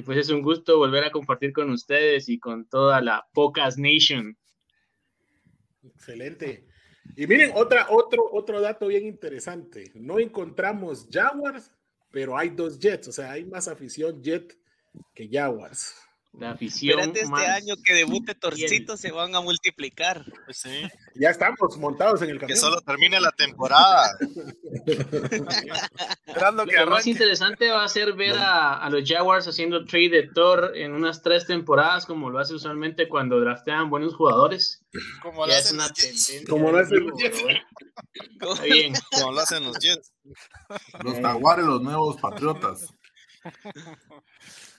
Y 0.00 0.02
pues 0.02 0.16
es 0.16 0.30
un 0.30 0.40
gusto 0.40 0.78
volver 0.78 1.04
a 1.04 1.10
compartir 1.10 1.52
con 1.52 1.68
ustedes 1.68 2.30
y 2.30 2.38
con 2.38 2.66
toda 2.66 3.02
la 3.02 3.28
Pocas 3.34 3.76
Nation. 3.76 4.34
Excelente. 5.82 6.66
Y 7.16 7.26
miren, 7.26 7.52
otra, 7.54 7.86
otro, 7.90 8.24
otro 8.32 8.62
dato 8.62 8.86
bien 8.86 9.04
interesante. 9.04 9.92
No 9.94 10.18
encontramos 10.18 11.06
Jaguars, 11.12 11.70
pero 12.10 12.38
hay 12.38 12.48
dos 12.48 12.78
Jets, 12.78 13.08
o 13.08 13.12
sea, 13.12 13.32
hay 13.32 13.44
más 13.44 13.68
afición 13.68 14.22
Jet 14.22 14.58
que 15.14 15.28
Jaguars. 15.30 15.94
La 16.38 16.52
afición. 16.52 17.00
Espérate 17.00 17.20
este 17.22 17.46
año 17.46 17.74
que 17.84 17.92
debute 17.92 18.34
Torcito 18.34 18.96
se 18.96 19.10
van 19.10 19.34
a 19.34 19.40
multiplicar. 19.40 20.24
Pues 20.44 20.58
sí. 20.58 20.88
Ya 21.16 21.30
estamos 21.30 21.76
montados 21.76 22.22
en 22.22 22.30
el 22.30 22.38
camión. 22.38 22.54
Que 22.54 22.60
solo 22.60 22.80
termine 22.82 23.20
la 23.20 23.32
temporada. 23.32 24.16
Lo, 26.52 26.64
lo 26.64 26.86
más 26.86 27.06
interesante 27.06 27.70
va 27.70 27.84
a 27.84 27.88
ser 27.88 28.14
ver 28.14 28.36
a, 28.36 28.76
a, 28.78 28.88
los 28.88 29.02
Jaguars 29.06 29.46
haciendo 29.46 29.84
trade 29.84 30.08
de 30.10 30.30
Thor 30.32 30.72
en 30.74 30.92
unas 30.92 31.22
tres 31.22 31.46
temporadas, 31.46 32.06
como 32.06 32.30
lo 32.30 32.38
hace 32.38 32.54
usualmente 32.54 33.08
cuando 33.08 33.40
draftean 33.40 33.90
buenos 33.90 34.14
jugadores. 34.14 34.82
Como 35.22 35.46
lo 35.46 35.52
hacen 35.52 35.76
los 35.76 35.92
Jets. 35.92 36.44
Como 36.48 36.70
lo 36.70 36.78
hacen 36.78 37.06
los 37.06 37.18
Jets. 37.20 37.44
Está 38.40 38.62
bien. 38.62 38.94
Como 39.10 39.32
lo 39.32 39.40
hacen 39.40 39.64
los 39.64 39.78
Jets. 39.78 40.12
Los 41.02 41.18
Jaguares, 41.20 41.64
los 41.66 41.82
nuevos 41.82 42.16
patriotas. 42.20 42.86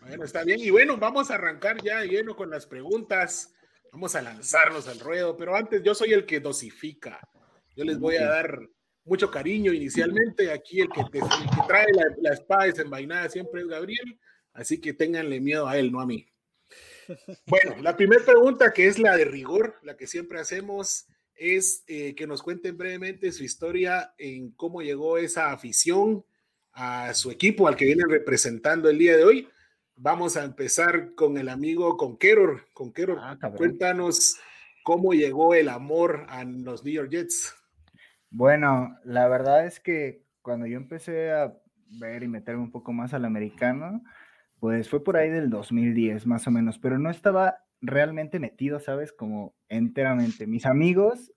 Bueno, 0.00 0.24
está 0.24 0.44
bien. 0.44 0.60
Y 0.60 0.70
bueno, 0.70 0.96
vamos 0.96 1.30
a 1.30 1.34
arrancar 1.34 1.82
ya 1.82 2.02
lleno 2.02 2.34
con 2.34 2.50
las 2.50 2.66
preguntas. 2.66 3.54
Vamos 3.92 4.14
a 4.14 4.22
lanzarnos 4.22 4.88
al 4.88 5.00
ruedo, 5.00 5.36
pero 5.36 5.56
antes 5.56 5.82
yo 5.82 5.94
soy 5.94 6.12
el 6.12 6.26
que 6.26 6.40
dosifica. 6.40 7.20
Yo 7.76 7.84
les 7.84 7.98
voy 7.98 8.16
a 8.16 8.26
dar 8.26 8.60
mucho 9.04 9.30
cariño 9.30 9.72
inicialmente. 9.72 10.52
Aquí 10.52 10.80
el 10.80 10.88
que, 10.88 11.02
te, 11.10 11.18
el 11.18 11.24
que 11.24 11.66
trae 11.66 11.86
la, 11.92 12.04
la, 12.20 12.34
espada 12.34 12.64
desenvainada 12.66 13.28
siempre 13.28 13.62
es 13.62 13.66
Gabriel, 13.66 14.18
así 14.52 14.80
que 14.80 14.92
ténganle 14.92 15.40
miedo 15.40 15.66
a 15.66 15.78
él, 15.78 15.90
no 15.90 16.00
a 16.00 16.06
mí. 16.06 16.26
Bueno, 17.46 17.82
la 17.82 17.96
primera 17.96 18.24
pregunta, 18.24 18.72
que 18.72 18.86
es 18.86 18.98
la 18.98 19.16
de 19.16 19.24
rigor, 19.24 19.76
la 19.82 19.96
que 19.96 20.06
siempre 20.06 20.38
hacemos, 20.38 21.06
es 21.34 21.84
eh, 21.88 22.14
que 22.14 22.26
nos 22.26 22.42
cuenten 22.42 22.76
brevemente 22.76 23.32
su 23.32 23.42
historia 23.42 24.14
en 24.18 24.52
cómo 24.52 24.82
llegó 24.82 25.18
esa 25.18 25.50
afición 25.50 26.24
a 26.72 27.14
su 27.14 27.30
equipo, 27.30 27.66
al 27.66 27.76
que 27.76 27.86
vienen 27.86 28.08
representando 28.08 28.88
el 28.88 28.98
día 28.98 29.16
de 29.16 29.24
hoy. 29.24 29.48
Vamos 30.02 30.38
a 30.38 30.44
empezar 30.44 31.14
con 31.14 31.36
el 31.36 31.50
amigo 31.50 31.98
Conqueror. 31.98 32.62
Conqueror, 32.72 33.18
ah, 33.20 33.36
cuéntanos 33.54 34.40
cómo 34.82 35.12
llegó 35.12 35.52
el 35.52 35.68
amor 35.68 36.24
a 36.30 36.42
los 36.44 36.82
New 36.82 36.94
York 36.94 37.10
Jets. 37.10 37.54
Bueno, 38.30 38.96
la 39.04 39.28
verdad 39.28 39.66
es 39.66 39.78
que 39.78 40.24
cuando 40.40 40.64
yo 40.64 40.78
empecé 40.78 41.32
a 41.32 41.54
ver 41.98 42.22
y 42.22 42.28
meterme 42.28 42.62
un 42.62 42.70
poco 42.70 42.94
más 42.94 43.12
al 43.12 43.26
americano, 43.26 44.02
pues 44.58 44.88
fue 44.88 45.04
por 45.04 45.18
ahí 45.18 45.28
del 45.28 45.50
2010 45.50 46.26
más 46.26 46.46
o 46.46 46.50
menos, 46.50 46.78
pero 46.78 46.98
no 46.98 47.10
estaba 47.10 47.58
realmente 47.82 48.38
metido, 48.38 48.80
¿sabes? 48.80 49.12
Como 49.12 49.54
enteramente. 49.68 50.46
Mis 50.46 50.64
amigos 50.64 51.30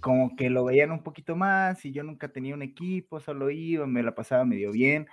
como 0.00 0.34
que 0.34 0.50
lo 0.50 0.64
veían 0.64 0.90
un 0.90 1.04
poquito 1.04 1.36
más 1.36 1.84
y 1.84 1.92
yo 1.92 2.02
nunca 2.02 2.26
tenía 2.32 2.56
un 2.56 2.62
equipo, 2.62 3.20
solo 3.20 3.48
iba, 3.50 3.86
me 3.86 4.02
la 4.02 4.16
pasaba 4.16 4.44
medio 4.44 4.72
bien. 4.72 5.06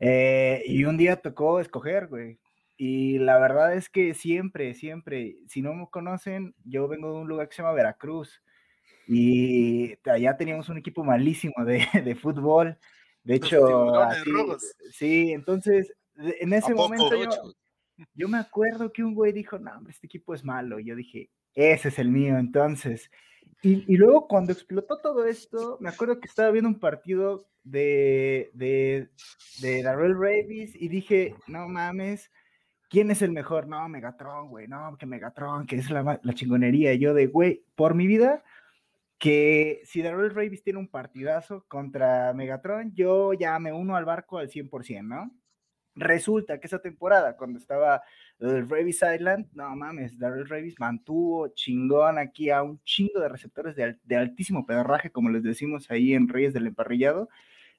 Eh, 0.00 0.62
y 0.66 0.84
un 0.84 0.96
día 0.96 1.16
tocó 1.16 1.60
escoger, 1.60 2.08
güey. 2.08 2.38
Y 2.76 3.18
la 3.18 3.38
verdad 3.38 3.74
es 3.74 3.90
que 3.90 4.14
siempre, 4.14 4.72
siempre, 4.72 5.36
si 5.46 5.60
no 5.60 5.74
me 5.74 5.86
conocen, 5.90 6.54
yo 6.64 6.88
vengo 6.88 7.12
de 7.12 7.20
un 7.20 7.28
lugar 7.28 7.48
que 7.48 7.54
se 7.54 7.62
llama 7.62 7.74
Veracruz. 7.74 8.42
Y 9.06 9.94
allá 10.08 10.36
teníamos 10.36 10.68
un 10.70 10.78
equipo 10.78 11.04
malísimo 11.04 11.64
de, 11.64 11.86
de 12.04 12.14
fútbol. 12.14 12.78
De 13.22 13.34
hecho, 13.34 13.94
así, 14.00 14.30
sí, 14.92 15.32
entonces, 15.32 15.92
en 16.16 16.54
ese 16.54 16.74
momento 16.74 17.14
yo, 17.14 17.28
yo, 18.14 18.28
me 18.28 18.38
acuerdo 18.38 18.90
que 18.90 19.04
un 19.04 19.14
güey 19.14 19.32
dijo, 19.32 19.58
no, 19.58 19.72
hombre, 19.76 19.92
este 19.92 20.06
equipo 20.06 20.32
es 20.32 20.42
malo. 20.42 20.80
Y 20.80 20.86
yo 20.86 20.96
dije, 20.96 21.28
ese 21.54 21.88
es 21.88 21.98
el 21.98 22.08
mío. 22.08 22.38
Entonces, 22.38 23.10
y, 23.62 23.96
luego 23.96 24.26
cuando 24.26 24.52
explotó 24.52 24.98
todo 24.98 25.26
esto, 25.26 25.76
me 25.80 25.90
acuerdo 25.90 26.20
que 26.20 26.28
estaba 26.28 26.50
viendo 26.50 26.68
un 26.68 26.80
partido 26.80 27.46
de, 27.62 28.50
de, 28.54 29.08
de 29.60 29.82
Darrell 29.82 30.18
Ravis 30.18 30.74
y 30.74 30.88
dije, 30.88 31.34
no 31.46 31.68
mames, 31.68 32.30
¿quién 32.88 33.10
es 33.10 33.22
el 33.22 33.32
mejor? 33.32 33.68
No, 33.68 33.88
Megatron, 33.88 34.48
güey, 34.48 34.66
no, 34.66 34.96
que 34.98 35.06
Megatron, 35.06 35.66
que 35.66 35.76
es 35.76 35.90
la, 35.90 36.20
la 36.22 36.34
chingonería. 36.34 36.92
Y 36.94 36.98
yo 36.98 37.14
de, 37.14 37.26
güey, 37.26 37.64
por 37.74 37.94
mi 37.94 38.06
vida, 38.06 38.42
que 39.18 39.82
si 39.84 40.00
Darrell 40.00 40.34
Ravis 40.34 40.62
tiene 40.62 40.78
un 40.78 40.88
partidazo 40.88 41.64
contra 41.68 42.32
Megatron, 42.32 42.94
yo 42.94 43.34
ya 43.34 43.58
me 43.58 43.72
uno 43.72 43.94
al 43.96 44.06
barco 44.06 44.38
al 44.38 44.48
100%, 44.48 45.02
¿no? 45.02 45.30
Resulta 46.00 46.58
que 46.58 46.66
esa 46.66 46.78
temporada, 46.78 47.36
cuando 47.36 47.58
estaba 47.58 48.02
el 48.38 48.68
Ravis 48.68 49.02
Island, 49.02 49.48
no 49.52 49.76
mames, 49.76 50.18
Darrell 50.18 50.48
Ravis 50.48 50.80
mantuvo 50.80 51.48
chingón 51.48 52.18
aquí 52.18 52.48
a 52.48 52.62
un 52.62 52.82
chingo 52.84 53.20
de 53.20 53.28
receptores 53.28 53.76
de, 53.76 54.16
altísimo 54.16 54.64
pedarraje, 54.64 55.10
como 55.10 55.28
les 55.28 55.42
decimos 55.42 55.90
ahí 55.90 56.14
en 56.14 56.28
Reyes 56.28 56.54
del 56.54 56.68
Emparrillado. 56.68 57.28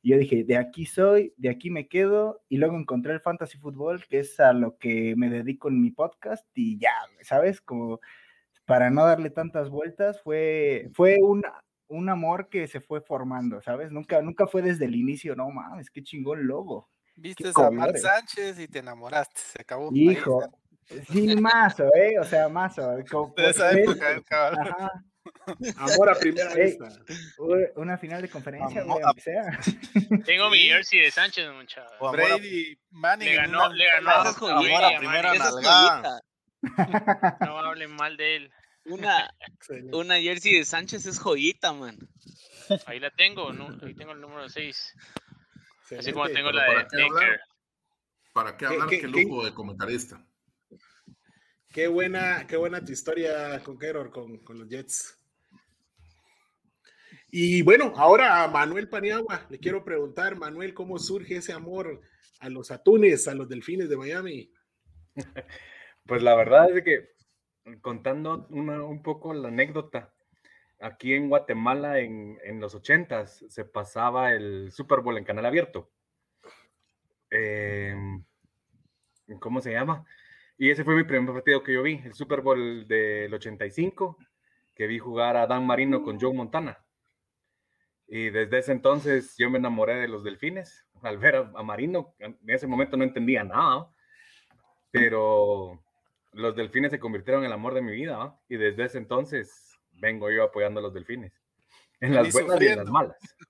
Y 0.03 0.11
yo 0.11 0.17
dije, 0.17 0.43
de 0.43 0.57
aquí 0.57 0.85
soy, 0.85 1.33
de 1.37 1.49
aquí 1.49 1.71
me 1.71 1.87
quedo, 1.87 2.43
y 2.47 2.57
luego 2.57 2.77
encontré 2.77 3.13
el 3.13 3.21
fantasy 3.21 3.57
fútbol, 3.57 4.05
que 4.07 4.19
es 4.19 4.39
a 4.39 4.53
lo 4.53 4.77
que 4.77 5.15
me 5.17 5.29
dedico 5.29 5.69
en 5.69 5.81
mi 5.81 5.89
podcast, 5.89 6.45
y 6.53 6.77
ya, 6.77 6.93
¿sabes? 7.21 7.59
Como 7.59 8.01
para 8.65 8.91
no 8.91 9.03
darle 9.03 9.31
tantas 9.31 9.69
vueltas, 9.69 10.21
fue, 10.21 10.89
fue 10.93 11.17
un, 11.23 11.43
un 11.87 12.09
amor 12.09 12.49
que 12.49 12.67
se 12.67 12.81
fue 12.81 13.01
formando, 13.01 13.61
¿sabes? 13.61 13.91
Nunca, 13.91 14.21
nunca 14.21 14.45
fue 14.45 14.61
desde 14.61 14.85
el 14.85 14.95
inicio, 14.95 15.35
no 15.35 15.49
mames, 15.49 15.89
qué 15.89 16.03
chingón 16.03 16.45
logo. 16.45 16.87
Viste 17.15 17.51
a 17.55 17.71
Mark 17.71 17.97
Sánchez 17.97 18.59
y 18.59 18.67
te 18.67 18.79
enamoraste, 18.79 19.39
se 19.39 19.61
acabó. 19.61 19.89
Hijo, 19.93 20.41
sí, 21.11 21.35
mazo, 21.35 21.85
¿eh? 21.95 22.19
O 22.19 22.23
sea, 22.23 22.49
mazo. 22.49 22.97
Como, 23.09 23.33
de 23.35 23.49
esa 23.49 23.71
época, 23.71 24.21
Ajá. 24.29 25.03
Amor 25.77 26.09
a 26.09 26.15
primera 26.15 26.53
vista. 26.55 26.89
Una 27.75 27.97
final 27.97 28.21
de 28.21 28.29
conferencia, 28.29 28.83
güey, 28.83 29.03
aunque 29.03 29.21
sea. 29.21 29.43
Tengo 30.25 30.49
mi 30.49 30.59
jersey 30.59 30.99
de 30.99 31.11
Sánchez, 31.11 31.51
muchachos. 31.51 31.91
Brady 32.11 32.77
Manning. 32.89 33.29
Le 33.29 33.35
ganó, 33.35 33.71
le 33.71 33.85
ganó 33.85 34.11
amor 34.11 34.83
a 34.83 34.97
primera 34.97 35.33
nalgada. 35.33 36.21
No 37.39 37.57
hablen 37.59 37.95
mal 37.95 38.17
de 38.17 38.35
él. 38.37 38.51
Una, 38.85 39.31
una 39.93 40.19
jersey 40.19 40.55
de 40.55 40.65
Sánchez 40.65 41.05
es 41.05 41.19
joyita, 41.19 41.71
man. 41.73 41.97
Ahí 42.87 42.99
la 42.99 43.11
tengo, 43.11 43.53
¿no? 43.53 43.67
ahí 43.85 43.93
tengo 43.93 44.13
el 44.13 44.21
número 44.21 44.49
6. 44.49 44.95
Así 45.97 46.13
como 46.13 46.27
tengo 46.29 46.51
la 46.51 46.63
de 46.63 46.75
Baker. 46.75 47.39
¿Para 48.33 48.55
qué 48.55 48.65
hablar? 48.65 48.87
¿Qué, 48.87 49.01
qué, 49.01 49.11
qué 49.11 49.23
lujo 49.23 49.43
de 49.43 49.53
comentarista? 49.53 50.25
Qué 51.73 51.87
buena, 51.87 52.45
qué 52.47 52.57
buena 52.57 52.83
tu 52.83 52.91
historia 52.91 53.61
con 53.63 53.77
Keror, 53.77 54.11
con, 54.11 54.39
con, 54.39 54.59
los 54.59 54.67
Jets. 54.67 55.17
Y 57.29 57.61
bueno, 57.61 57.93
ahora 57.95 58.43
a 58.43 58.47
Manuel 58.49 58.89
Paniagua, 58.89 59.47
le 59.49 59.57
quiero 59.57 59.85
preguntar, 59.85 60.35
Manuel, 60.35 60.73
¿cómo 60.73 60.99
surge 60.99 61.37
ese 61.37 61.53
amor 61.53 62.01
a 62.39 62.49
los 62.49 62.71
atunes, 62.71 63.27
a 63.29 63.35
los 63.35 63.47
delfines 63.47 63.89
de 63.89 63.97
Miami? 63.97 64.51
Pues 66.03 66.23
la 66.23 66.35
verdad 66.35 66.75
es 66.75 66.83
que, 66.83 67.11
contando 67.79 68.47
una, 68.49 68.83
un 68.83 69.03
poco 69.03 69.35
la 69.35 69.49
anécdota, 69.49 70.11
aquí 70.81 71.13
en 71.13 71.29
Guatemala 71.29 71.99
en, 71.99 72.39
en 72.43 72.59
los 72.59 72.75
ochentas 72.75 73.45
se 73.47 73.65
pasaba 73.65 74.33
el 74.33 74.71
Super 74.71 74.99
Bowl 74.99 75.17
en 75.17 75.23
canal 75.23 75.45
abierto. 75.45 75.89
Eh, 77.29 77.95
¿Cómo 79.39 79.61
se 79.61 79.71
llama? 79.71 80.05
Y 80.57 80.69
ese 80.69 80.83
fue 80.83 80.95
mi 80.95 81.03
primer 81.03 81.33
partido 81.33 81.63
que 81.63 81.73
yo 81.73 81.81
vi, 81.81 82.01
el 82.03 82.13
Super 82.13 82.41
Bowl 82.41 82.87
del 82.87 83.33
85, 83.33 84.17
que 84.75 84.87
vi 84.87 84.99
jugar 84.99 85.37
a 85.37 85.47
Dan 85.47 85.65
Marino 85.65 86.03
con 86.03 86.19
Joe 86.19 86.33
Montana. 86.33 86.77
Y 88.07 88.29
desde 88.29 88.59
ese 88.59 88.71
entonces 88.73 89.35
yo 89.37 89.49
me 89.49 89.57
enamoré 89.57 89.95
de 89.95 90.07
los 90.07 90.23
delfines. 90.23 90.85
Al 91.01 91.17
ver 91.17 91.35
a, 91.37 91.63
Marino, 91.63 92.13
en 92.19 92.37
ese 92.47 92.67
momento 92.67 92.97
no 92.97 93.03
entendía 93.03 93.43
nada, 93.43 93.89
pero 94.91 95.81
los 96.33 96.55
delfines 96.55 96.91
se 96.91 96.99
convirtieron 96.99 97.43
en 97.43 97.47
el 97.47 97.53
amor 97.53 97.73
de 97.73 97.81
mi 97.81 97.93
vida. 97.93 98.17
¿no? 98.17 98.41
Y 98.49 98.57
desde 98.57 98.83
ese 98.83 98.97
entonces 98.97 99.70
vengo 100.01 100.29
yo 100.29 100.43
apoyando 100.43 100.79
a 100.79 100.83
los 100.83 100.93
delfines. 100.93 101.31
En 102.01 102.15
las 102.15 102.33
buenas 102.33 102.53
sufriendo. 102.53 102.65
y 102.65 102.79
en 102.79 102.79
las 102.79 102.91
malas. 102.91 103.17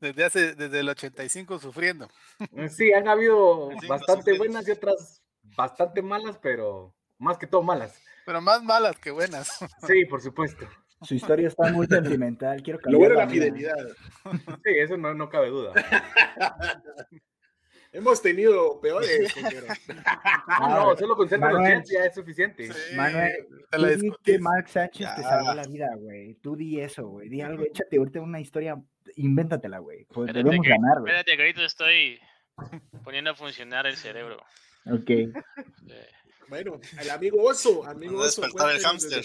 Desde, 0.00 0.24
hace, 0.24 0.54
desde 0.54 0.80
el 0.80 0.88
85 0.88 1.58
sufriendo. 1.58 2.08
Sí, 2.70 2.92
han 2.92 3.08
habido 3.08 3.70
bastante 3.88 4.36
buenas 4.36 4.66
y 4.66 4.70
otras 4.70 5.22
bastante 5.56 6.00
malas, 6.00 6.38
pero 6.38 6.94
más 7.18 7.38
que 7.38 7.46
todo 7.46 7.62
malas. 7.62 8.00
Pero 8.24 8.40
más 8.40 8.62
malas 8.62 8.98
que 8.98 9.10
buenas. 9.10 9.58
Sí, 9.86 10.04
por 10.06 10.20
supuesto. 10.22 10.66
Su 11.02 11.14
historia 11.14 11.48
está 11.48 11.70
muy 11.72 11.86
sentimental. 11.86 12.62
Quiero 12.62 12.78
Lo 12.84 12.98
bueno 12.98 13.14
la 13.14 13.28
fidelidad. 13.28 13.76
Sí, 14.64 14.70
eso 14.76 14.96
no, 14.96 15.14
no 15.14 15.28
cabe 15.28 15.48
duda. 15.48 15.72
Hemos 17.92 18.22
tenido 18.22 18.80
peores. 18.80 19.32
Pero... 19.50 19.66
no, 20.60 20.96
solo 20.96 21.16
con 21.16 21.28
ser 21.28 21.40
ya 21.40 22.04
es 22.04 22.14
suficiente. 22.14 22.70
Manuel, 22.94 23.46
tú 23.70 23.86
di 23.86 24.12
que 24.22 24.38
Mark 24.38 24.68
Sánchez 24.68 25.08
te 25.16 25.22
salvó 25.22 25.54
la 25.54 25.66
vida, 25.66 25.88
güey. 25.96 26.34
Tú 26.34 26.54
di 26.54 26.80
eso, 26.80 27.06
güey. 27.08 27.28
Di 27.28 27.40
algo, 27.40 27.64
échate 27.64 27.98
ahorita 27.98 28.20
una 28.20 28.40
historia, 28.40 28.80
invéntatela, 29.16 29.78
güey. 29.78 30.04
Pues 30.04 30.32
debemos 30.32 30.66
ganar, 30.66 31.00
güey. 31.00 31.12
Espérate, 31.12 31.36
que 31.36 31.42
ahorita 31.42 31.64
estoy 31.64 32.20
poniendo 33.02 33.30
a 33.30 33.34
funcionar 33.34 33.86
el 33.86 33.96
cerebro. 33.96 34.40
Ok. 34.86 35.10
Bueno, 36.48 36.80
el 37.00 37.10
amigo 37.10 37.42
Oso, 37.42 37.84
amigo 37.84 38.20
Oso. 38.20 38.42
el 38.44 38.80
hámster. 38.80 39.24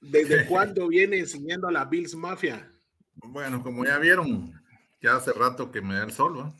Desde, 0.00 0.36
¿Desde 0.36 0.46
cuándo 0.46 0.88
viene 0.88 1.18
enseñando 1.18 1.68
a 1.68 1.72
la 1.72 1.84
Bills 1.84 2.16
Mafia? 2.16 2.68
Bueno, 3.14 3.62
como 3.62 3.84
ya 3.84 3.98
vieron, 3.98 4.52
ya 5.00 5.16
hace 5.16 5.32
rato 5.32 5.70
que 5.70 5.80
me 5.80 5.94
da 5.94 6.04
el 6.04 6.12
sol, 6.12 6.34
¿no? 6.34 6.56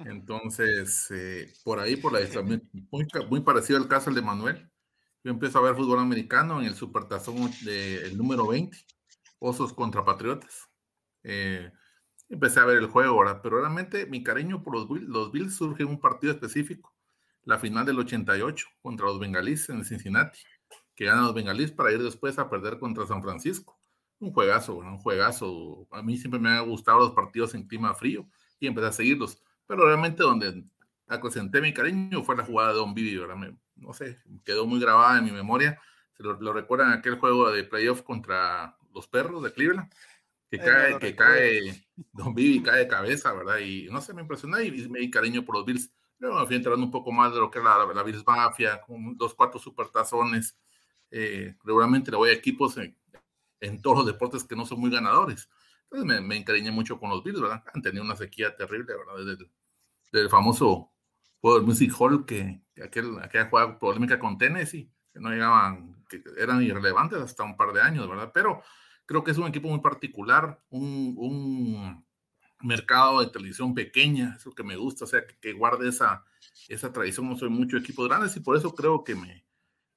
Entonces, 0.00 1.10
eh, 1.10 1.52
por 1.64 1.80
ahí, 1.80 1.96
por 1.96 2.12
la 2.12 2.20
muy, 2.42 3.06
muy 3.28 3.40
parecido 3.40 3.78
al 3.78 3.88
caso 3.88 4.10
de 4.10 4.22
Manuel, 4.22 4.70
yo 5.22 5.30
empiezo 5.30 5.58
a 5.58 5.62
ver 5.62 5.74
fútbol 5.74 6.00
americano 6.00 6.60
en 6.60 6.66
el 6.66 6.74
Supertazón 6.74 7.50
del 7.64 8.16
número 8.16 8.46
20, 8.46 8.76
Osos 9.38 9.72
contra 9.72 10.04
Patriotas. 10.04 10.68
Eh, 11.22 11.72
empecé 12.28 12.60
a 12.60 12.66
ver 12.66 12.78
el 12.78 12.88
juego 12.88 13.14
ahora, 13.14 13.40
pero 13.40 13.60
realmente 13.60 14.06
mi 14.06 14.22
cariño 14.22 14.62
por 14.62 14.74
los 14.74 14.88
Bills, 14.88 15.08
los 15.08 15.32
Bills 15.32 15.56
surge 15.56 15.82
en 15.82 15.88
un 15.88 16.00
partido 16.00 16.32
específico, 16.32 16.94
la 17.44 17.58
final 17.58 17.86
del 17.86 17.98
88 17.98 18.66
contra 18.82 19.06
los 19.06 19.18
Bengalíes 19.18 19.68
en 19.70 19.84
Cincinnati, 19.84 20.40
que 20.94 21.06
ganan 21.06 21.24
los 21.24 21.34
Bengalíes 21.34 21.72
para 21.72 21.92
ir 21.92 22.02
después 22.02 22.38
a 22.38 22.50
perder 22.50 22.78
contra 22.78 23.06
San 23.06 23.22
Francisco. 23.22 23.78
Un 24.20 24.32
juegazo, 24.32 24.76
un 24.76 24.98
juegazo. 24.98 25.88
A 25.90 26.02
mí 26.02 26.16
siempre 26.16 26.38
me 26.38 26.50
han 26.50 26.68
gustado 26.68 27.00
los 27.00 27.12
partidos 27.12 27.54
en 27.54 27.66
clima 27.66 27.94
frío 27.94 28.28
y 28.60 28.66
empecé 28.66 28.86
a 28.88 28.92
seguirlos 28.92 29.42
pero 29.66 29.86
realmente 29.86 30.22
donde 30.22 30.64
acrecenté 31.06 31.60
mi 31.60 31.72
cariño 31.72 32.22
fue 32.22 32.36
la 32.36 32.44
jugada 32.44 32.70
de 32.70 32.76
Don 32.76 32.94
Vivi, 32.94 33.20
no 33.76 33.92
sé, 33.92 34.18
quedó 34.44 34.66
muy 34.66 34.80
grabada 34.80 35.18
en 35.18 35.24
mi 35.24 35.32
memoria. 35.32 35.80
Se 36.16 36.22
lo, 36.22 36.52
recuerdan 36.52 36.92
aquel 36.92 37.16
juego 37.16 37.50
de 37.50 37.64
playoff 37.64 38.02
contra 38.02 38.76
los 38.94 39.08
perros 39.08 39.42
de 39.42 39.52
Cleveland, 39.52 39.92
que 40.48 40.58
cae, 40.58 40.98
que 40.98 41.16
cae, 41.16 41.86
Don 42.12 42.34
Vivi 42.34 42.62
cae 42.62 42.80
de 42.80 42.88
cabeza, 42.88 43.32
¿verdad? 43.32 43.58
Y 43.58 43.88
no 43.90 44.00
sé, 44.00 44.14
me 44.14 44.22
impresionó 44.22 44.60
y, 44.60 44.88
me 44.88 45.00
di 45.00 45.10
cariño 45.10 45.44
por 45.44 45.56
los 45.56 45.64
Bills. 45.64 45.92
Luego 46.18 46.38
me 46.38 46.46
fui 46.46 46.54
enterando 46.54 46.84
un 46.84 46.92
poco 46.92 47.10
más 47.10 47.32
de 47.32 47.40
lo 47.40 47.50
que 47.50 47.58
es 47.58 47.64
la, 47.64 47.84
la 47.92 48.02
Bills 48.04 48.24
Mafia, 48.24 48.80
con 48.80 49.16
dos, 49.16 49.34
cuatro 49.34 49.58
supertazones. 49.58 50.56
Eh, 51.10 51.56
regularmente 51.64 52.10
le 52.12 52.16
voy 52.16 52.30
a 52.30 52.32
equipos 52.32 52.76
en, 52.76 52.96
en, 53.60 53.82
todos 53.82 53.98
los 53.98 54.06
deportes 54.06 54.44
que 54.44 54.54
no 54.54 54.64
son 54.64 54.80
muy 54.80 54.90
ganadores. 54.90 55.48
Entonces 55.94 56.20
me, 56.20 56.26
me, 56.26 56.36
encariñé 56.36 56.72
mucho 56.72 56.98
con 56.98 57.08
los 57.08 57.22
Bills, 57.22 57.40
¿verdad? 57.40 57.62
Han 57.72 57.80
tenido 57.80 58.02
una 58.02 58.16
sequía 58.16 58.56
terrible, 58.56 58.94
¿verdad? 58.96 59.36
Desde 59.36 60.24
el, 60.24 60.28
famoso 60.28 60.92
juego 61.40 61.58
del 61.58 61.66
Music 61.66 61.94
Hall, 61.96 62.26
que, 62.26 62.62
aquel, 62.82 63.16
aquella 63.22 63.48
jugada 63.48 63.78
polémica 63.78 64.18
con 64.18 64.36
Tennessee, 64.36 64.90
que 65.12 65.20
no 65.20 65.30
llegaban, 65.30 66.04
que 66.08 66.20
eran 66.36 66.62
irrelevantes 66.62 67.20
hasta 67.20 67.44
un 67.44 67.56
par 67.56 67.72
de 67.72 67.80
años, 67.80 68.08
¿verdad? 68.08 68.32
Pero 68.34 68.60
creo 69.06 69.22
que 69.22 69.30
es 69.30 69.38
un 69.38 69.46
equipo 69.46 69.68
muy 69.68 69.80
particular, 69.80 70.58
un, 70.68 71.14
un 71.16 72.04
mercado 72.60 73.20
de 73.20 73.28
televisión 73.28 73.72
pequeña, 73.72 74.34
es 74.36 74.46
lo 74.46 74.52
que 74.52 74.64
me 74.64 74.74
gusta, 74.74 75.04
o 75.04 75.06
sea, 75.06 75.24
que, 75.24 75.52
guarde 75.52 75.88
esa, 75.88 76.24
esa 76.68 76.92
tradición. 76.92 77.28
No 77.28 77.36
soy 77.36 77.50
mucho 77.50 77.76
de 77.76 77.82
equipos 77.82 78.08
grandes 78.08 78.36
y 78.36 78.40
por 78.40 78.56
eso 78.56 78.74
creo 78.74 79.04
que 79.04 79.14
me, 79.14 79.46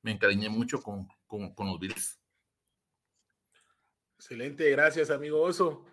me 0.03 0.11
encariñé 0.11 0.49
mucho 0.49 0.79
con, 0.79 1.07
con, 1.25 1.55
con 1.55 1.65
los 1.65 1.79
Bills. 1.79 2.19
Excelente, 4.17 4.69
gracias 4.71 5.09
amigo 5.09 5.41
Oso. 5.41 5.85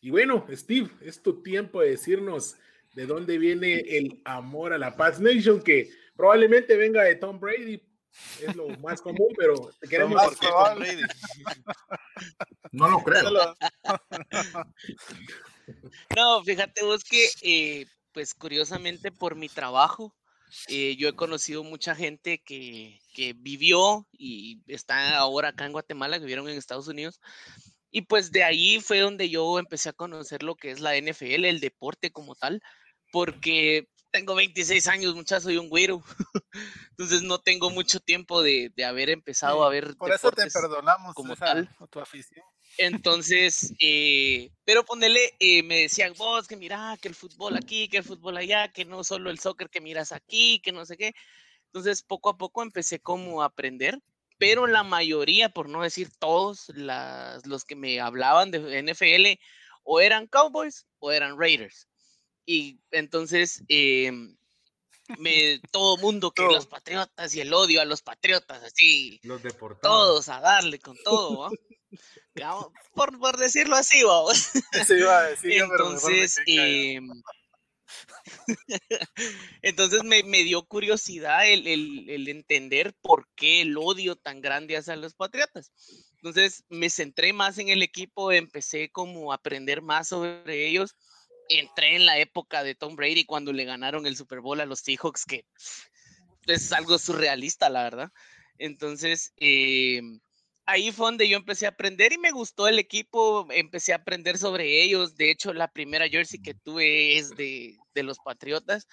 Y 0.00 0.10
bueno, 0.10 0.46
Steve, 0.50 0.90
es 1.00 1.22
tu 1.22 1.42
tiempo 1.42 1.80
de 1.80 1.90
decirnos 1.90 2.56
de 2.94 3.06
dónde 3.06 3.38
viene 3.38 3.80
el 3.80 4.20
amor 4.24 4.72
a 4.72 4.78
la 4.78 4.96
Paz 4.96 5.20
Nation, 5.20 5.62
que 5.62 5.90
probablemente 6.16 6.76
venga 6.76 7.02
de 7.02 7.14
Tom 7.14 7.38
Brady, 7.38 7.80
es 8.40 8.56
lo 8.56 8.68
más 8.78 9.00
común, 9.00 9.28
pero 9.36 9.70
te 9.80 9.88
queremos 9.88 10.20
Tom 10.38 10.78
Brady. 10.78 11.02
No 12.72 12.88
lo 12.88 12.98
creo. 12.98 13.54
No, 16.16 16.42
fíjate 16.44 16.82
vos 16.82 17.04
que, 17.04 17.28
eh, 17.42 17.86
pues 18.12 18.34
curiosamente 18.34 19.12
por 19.12 19.36
mi 19.36 19.48
trabajo, 19.48 20.14
eh, 20.68 20.96
yo 20.96 21.08
he 21.08 21.14
conocido 21.14 21.62
mucha 21.62 21.94
gente 21.94 22.42
que, 22.42 22.98
que, 23.14 23.34
vivió 23.34 24.06
y 24.12 24.62
está 24.66 25.18
ahora 25.18 25.50
acá 25.50 25.66
en 25.66 25.72
Guatemala, 25.72 26.16
que 26.16 26.24
vivieron 26.24 26.48
en 26.48 26.56
Estados 26.56 26.88
Unidos, 26.88 27.20
y 27.90 28.02
pues 28.02 28.30
de 28.32 28.44
ahí 28.44 28.80
fue 28.80 29.00
donde 29.00 29.30
yo 29.30 29.58
empecé 29.58 29.88
a 29.88 29.94
conocer 29.94 30.42
lo 30.42 30.56
que 30.56 30.70
es 30.70 30.80
la 30.80 30.96
NFL, 30.96 31.44
el 31.44 31.60
deporte 31.60 32.10
como 32.10 32.34
tal, 32.34 32.62
porque 33.12 33.88
tengo 34.10 34.34
26 34.34 34.86
años, 34.88 35.14
muchachos, 35.14 35.44
soy 35.44 35.56
un 35.56 35.68
güero. 35.68 36.02
Entonces 36.90 37.22
no 37.22 37.38
tengo 37.38 37.70
mucho 37.70 38.00
tiempo 38.00 38.42
de, 38.42 38.72
de 38.74 38.84
haber 38.84 39.10
empezado 39.10 39.64
a 39.64 39.70
ver. 39.70 39.96
Por 39.96 40.12
eso 40.12 40.30
te 40.32 40.50
perdonamos 40.50 41.14
como 41.14 41.36
tal. 41.36 41.68
tu 41.90 42.00
afición. 42.00 42.44
Entonces, 42.76 43.74
eh, 43.80 44.50
pero 44.64 44.84
ponele, 44.84 45.34
eh, 45.40 45.62
me 45.64 45.80
decían 45.80 46.12
vos 46.16 46.46
que 46.46 46.56
mira, 46.56 46.96
que 47.00 47.08
el 47.08 47.14
fútbol 47.14 47.56
aquí, 47.56 47.88
que 47.88 47.98
el 47.98 48.04
fútbol 48.04 48.36
allá, 48.36 48.68
que 48.68 48.84
no 48.84 49.02
solo 49.02 49.30
el 49.30 49.40
soccer 49.40 49.68
que 49.68 49.80
miras 49.80 50.12
aquí, 50.12 50.60
que 50.60 50.70
no 50.70 50.86
sé 50.86 50.96
qué. 50.96 51.12
Entonces, 51.66 52.02
poco 52.02 52.30
a 52.30 52.38
poco 52.38 52.62
empecé 52.62 53.00
como 53.00 53.42
a 53.42 53.46
aprender 53.46 53.98
pero 54.38 54.66
la 54.66 54.82
mayoría, 54.82 55.48
por 55.48 55.68
no 55.68 55.82
decir 55.82 56.10
todos 56.18 56.72
los 56.74 57.64
que 57.64 57.76
me 57.76 58.00
hablaban 58.00 58.50
de 58.50 58.82
NFL, 58.82 59.40
o 59.82 60.00
eran 60.00 60.26
Cowboys 60.26 60.86
o 60.98 61.12
eran 61.12 61.38
Raiders. 61.38 61.88
Y 62.46 62.80
entonces, 62.90 63.62
me, 65.18 65.60
todo 65.70 65.96
mundo 65.98 66.30
que 66.30 66.42
los 66.42 66.66
patriotas 66.66 67.34
y 67.34 67.40
el 67.40 67.52
odio 67.52 67.80
a 67.80 67.84
los 67.84 68.02
patriotas, 68.02 68.62
así. 68.62 69.20
Los 69.22 69.42
Todos 69.82 70.28
a 70.28 70.40
darle 70.40 70.78
con 70.78 70.96
todo, 71.04 71.50
por, 72.94 73.18
por, 73.18 73.36
decirlo 73.36 73.76
así, 73.76 74.02
vamos. 74.02 74.50
Entonces, 75.42 76.36
entonces 79.62 80.04
me, 80.04 80.22
dio 80.22 80.64
curiosidad 80.64 81.48
el, 81.48 82.28
entender 82.28 82.94
por 83.00 83.28
qué 83.34 83.62
el 83.62 83.76
odio 83.76 84.16
tan 84.16 84.40
grande 84.40 84.76
hacia 84.76 84.96
los 84.96 85.14
Patriotas. 85.14 85.72
Entonces 86.16 86.64
me 86.68 86.90
centré 86.90 87.32
más 87.32 87.58
en 87.58 87.68
el 87.68 87.82
equipo, 87.82 88.32
empecé 88.32 88.90
como 88.90 89.32
a 89.32 89.36
aprender 89.36 89.82
más 89.82 90.08
sobre 90.08 90.66
ellos. 90.66 90.96
Entré 91.48 91.96
en 91.96 92.06
la 92.06 92.18
época 92.18 92.62
de 92.62 92.74
Tom 92.74 92.96
Brady 92.96 93.24
cuando 93.24 93.52
le 93.52 93.64
ganaron 93.64 94.06
el 94.06 94.16
Super 94.16 94.40
Bowl 94.40 94.60
a 94.60 94.66
los 94.66 94.80
Seahawks, 94.80 95.24
que 95.24 95.44
es 96.46 96.72
algo 96.72 96.98
surrealista, 96.98 97.70
la 97.70 97.84
verdad. 97.84 98.12
Entonces, 98.58 99.32
eh, 99.36 100.02
ahí 100.68 100.92
fue 100.92 101.06
donde 101.06 101.28
yo 101.28 101.38
empecé 101.38 101.64
a 101.64 101.70
aprender 101.70 102.12
y 102.12 102.18
me 102.18 102.30
gustó 102.30 102.68
el 102.68 102.78
equipo, 102.78 103.48
empecé 103.50 103.94
a 103.94 103.96
aprender 103.96 104.36
sobre 104.36 104.82
ellos. 104.82 105.16
De 105.16 105.30
hecho, 105.30 105.54
la 105.54 105.68
primera 105.68 106.08
jersey 106.08 106.40
que 106.42 106.52
tuve 106.52 107.16
es 107.16 107.30
de, 107.30 107.78
los 107.94 108.18
Patriotas. 108.18 108.86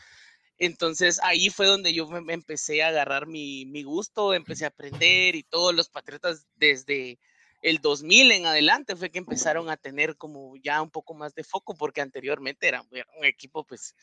Entonces 0.57 1.19
ahí 1.21 1.49
fue 1.49 1.67
donde 1.67 1.93
yo 1.93 2.07
me 2.07 2.33
empecé 2.33 2.81
a 2.81 2.88
agarrar 2.88 3.27
mi, 3.27 3.83
gusto, 3.83 4.33
empecé 4.33 4.63
a 4.63 4.69
aprender 4.69 5.35
y 5.35 5.43
todos 5.43 5.75
los 5.75 5.89
Patriotas 5.89 6.47
desde 6.55 7.19
el 7.61 7.79
2000 7.79 8.31
en 8.31 8.45
adelante 8.45 8.95
fue 8.95 9.11
que 9.11 9.19
empezaron 9.19 9.69
a 9.69 9.75
tener 9.75 10.15
como 10.15 10.55
ya 10.55 10.81
un 10.81 10.89
poco 10.89 11.13
más 11.13 11.35
de 11.35 11.43
foco 11.43 11.75
porque 11.75 11.99
anteriormente 11.99 12.69
era, 12.69 12.83
un 12.83 13.25
equipo 13.25 13.65
pues 13.65 13.95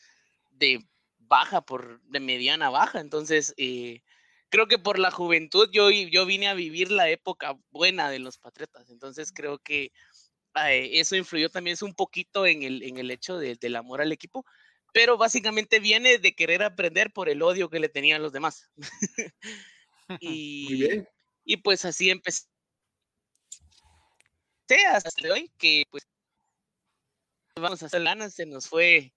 de 0.51 0.79
baja 1.17 1.61
por 1.61 2.01
de 2.03 2.19
mediana 2.19 2.69
baja. 2.69 2.99
Entonces, 2.99 3.53
eh, 3.57 4.03
creo 4.53 4.67
que 4.67 4.77
por 4.77 4.99
la 4.99 5.09
juventud 5.09 5.67
yo, 5.71 5.89
yo 5.89 6.27
vine 6.27 6.47
a 6.47 6.53
vivir 6.53 6.91
la 6.91 7.09
época 7.09 7.57
buena 7.71 8.11
de 8.11 8.19
los 8.19 8.37
Patriotas, 8.37 8.87
entonces 8.91 9.31
creo 9.33 9.57
que 9.57 9.91
eh, 10.53 10.99
eso 10.99 11.15
influyó 11.15 11.49
también 11.49 11.75
un 11.81 11.95
poquito 11.95 12.45
en 12.45 12.61
el, 12.61 12.83
en 12.83 12.99
el 12.99 13.09
hecho 13.09 13.39
del 13.39 13.75
amor 13.75 13.99
al 13.99 14.11
equipo, 14.11 14.45
pero 14.93 15.17
básicamente 15.17 15.79
viene 15.79 16.19
de 16.19 16.35
querer 16.35 16.61
aprender 16.61 17.11
por 17.11 17.29
el 17.29 17.41
odio 17.41 17.71
que 17.71 17.79
le 17.79 17.89
tenían 17.89 18.21
los 18.21 18.31
demás. 18.31 18.69
y, 20.19 21.01
y 21.45 21.57
pues 21.57 21.83
así 21.83 22.11
empecé 22.11 22.45
hasta 24.87 25.33
hoy, 25.33 25.51
que 25.57 25.85
pues 25.89 26.07
vamos 27.55 27.81
a 27.81 27.87
hacer 27.87 28.01
lana, 28.01 28.29
se 28.29 28.45
nos 28.45 28.67
fue 28.67 29.15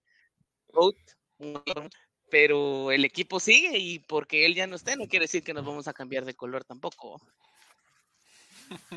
pero 2.30 2.90
el 2.90 3.04
equipo 3.04 3.38
sigue 3.40 3.78
y 3.78 3.98
porque 4.00 4.46
él 4.46 4.54
ya 4.54 4.66
no 4.66 4.76
esté, 4.76 4.96
no 4.96 5.06
quiere 5.06 5.24
decir 5.24 5.42
que 5.42 5.54
nos 5.54 5.64
vamos 5.64 5.88
a 5.88 5.92
cambiar 5.92 6.24
de 6.24 6.34
color 6.34 6.64
tampoco. 6.64 7.20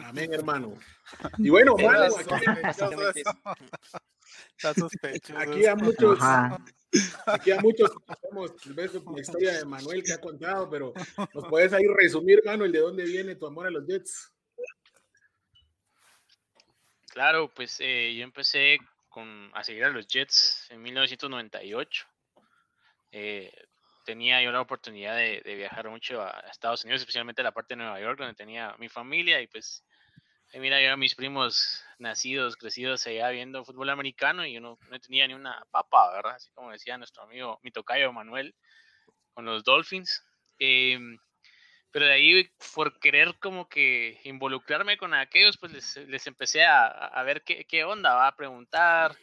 Amén, 0.03 0.33
hermano. 0.33 0.77
Y 1.37 1.49
bueno, 1.49 1.75
aquí, 1.75 1.85
a 5.65 5.75
muchos, 5.75 6.19
aquí 7.25 7.51
a 7.51 7.59
muchos 7.59 7.91
conocemos 7.91 8.51
la 9.15 9.21
historia 9.21 9.53
de 9.53 9.65
Manuel 9.65 10.03
que 10.03 10.13
ha 10.13 10.21
contado, 10.21 10.69
pero 10.69 10.93
nos 11.33 11.47
puedes 11.47 11.73
ahí 11.73 11.87
resumir, 11.87 12.41
Manuel, 12.45 12.71
de 12.71 12.79
dónde 12.79 13.03
viene 13.05 13.35
tu 13.35 13.47
amor 13.47 13.67
a 13.67 13.71
los 13.71 13.87
Jets. 13.87 14.31
Claro, 17.07 17.51
pues 17.53 17.77
eh, 17.79 18.13
yo 18.15 18.23
empecé 18.23 18.77
con, 19.07 19.51
a 19.53 19.63
seguir 19.63 19.85
a 19.85 19.89
los 19.89 20.07
Jets 20.07 20.67
en 20.69 20.81
1998 20.81 22.07
Eh, 23.11 23.51
tenía 24.05 24.41
yo 24.41 24.51
la 24.51 24.61
oportunidad 24.61 25.15
de, 25.15 25.41
viajar 25.55 25.89
mucho 25.89 26.21
a 26.21 26.43
Estados 26.51 26.83
Unidos, 26.83 27.01
especialmente 27.01 27.41
a 27.41 27.43
la 27.43 27.51
parte 27.51 27.75
de 27.75 27.83
Nueva 27.83 27.99
York, 27.99 28.17
donde 28.17 28.33
tenía 28.33 28.75
mi 28.79 28.89
familia 28.89 29.41
y 29.41 29.47
pues 29.47 29.83
mira, 30.53 30.81
yo 30.81 30.91
a 30.91 30.97
mis 30.97 31.13
primos 31.13 31.83
nacidos, 31.99 32.55
crecidos 32.55 33.05
allá 33.05 33.29
viendo 33.29 33.63
fútbol 33.63 33.89
americano 33.89 34.45
y 34.45 34.53
yo 34.53 34.61
no, 34.61 34.79
tenía 35.05 35.27
ni 35.27 35.35
una 35.35 35.63
papa, 35.69 36.11
¿verdad? 36.11 36.35
Así 36.35 36.49
como 36.55 36.71
decía 36.71 36.97
nuestro 36.97 37.23
amigo, 37.23 37.59
mi 37.61 37.71
tocayo 37.71 38.11
Manuel, 38.11 38.55
con 39.33 39.45
los 39.45 39.63
Dolphins. 39.63 40.23
Em, 40.57 41.19
pero 41.91 42.05
de 42.05 42.13
ahí, 42.13 42.49
por 42.73 42.99
querer 42.99 43.37
como 43.39 43.67
que 43.69 44.19
involucrarme 44.23 44.97
con 44.97 45.13
aquellos, 45.13 45.57
pues 45.57 45.71
les, 45.71 45.97
les 46.07 46.25
empecé 46.27 46.65
a, 46.65 46.87
a, 46.87 47.23
ver 47.23 47.43
qué, 47.43 47.65
qué 47.65 47.83
onda, 47.83 48.15
va 48.15 48.27
a 48.27 48.35
preguntar. 48.35 49.15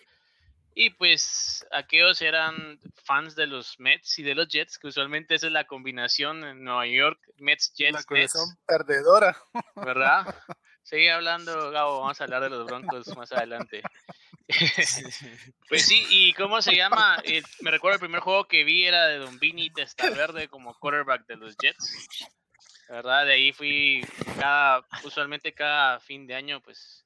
Y 0.78 0.90
pues 0.90 1.66
aquellos 1.72 2.20
eran 2.20 2.78
fans 3.02 3.34
de 3.34 3.46
los 3.46 3.80
Mets 3.80 4.18
y 4.18 4.22
de 4.22 4.34
los 4.34 4.46
Jets, 4.46 4.78
que 4.78 4.88
usualmente 4.88 5.34
esa 5.34 5.46
es 5.46 5.52
la 5.52 5.66
combinación 5.66 6.44
en 6.44 6.64
Nueva 6.64 6.86
York, 6.86 7.18
Mets, 7.38 7.72
Jets, 7.74 8.06
la 8.10 8.44
perdedora. 8.66 9.34
¿Verdad? 9.74 10.26
Sigue 10.82 11.10
hablando, 11.10 11.70
Gabo, 11.70 12.00
vamos 12.00 12.20
a 12.20 12.24
hablar 12.24 12.42
de 12.42 12.50
los 12.50 12.66
Broncos 12.66 13.16
más 13.16 13.32
adelante. 13.32 13.80
pues 15.70 15.86
sí, 15.86 16.06
y 16.10 16.34
¿cómo 16.34 16.60
se 16.60 16.76
llama? 16.76 17.22
Eh, 17.24 17.42
me 17.60 17.70
recuerdo 17.70 17.94
el 17.94 18.00
primer 18.00 18.20
juego 18.20 18.46
que 18.46 18.62
vi 18.62 18.84
era 18.84 19.06
de 19.06 19.16
Don 19.16 19.38
Vini 19.38 19.72
Verde 20.14 20.48
como 20.48 20.74
quarterback 20.74 21.26
de 21.26 21.36
los 21.36 21.56
Jets. 21.56 22.28
¿Verdad? 22.90 23.24
De 23.24 23.32
ahí 23.32 23.52
fui 23.54 24.06
cada, 24.38 24.86
usualmente 25.04 25.54
cada 25.54 26.00
fin 26.00 26.26
de 26.26 26.34
año, 26.34 26.60
pues 26.60 27.05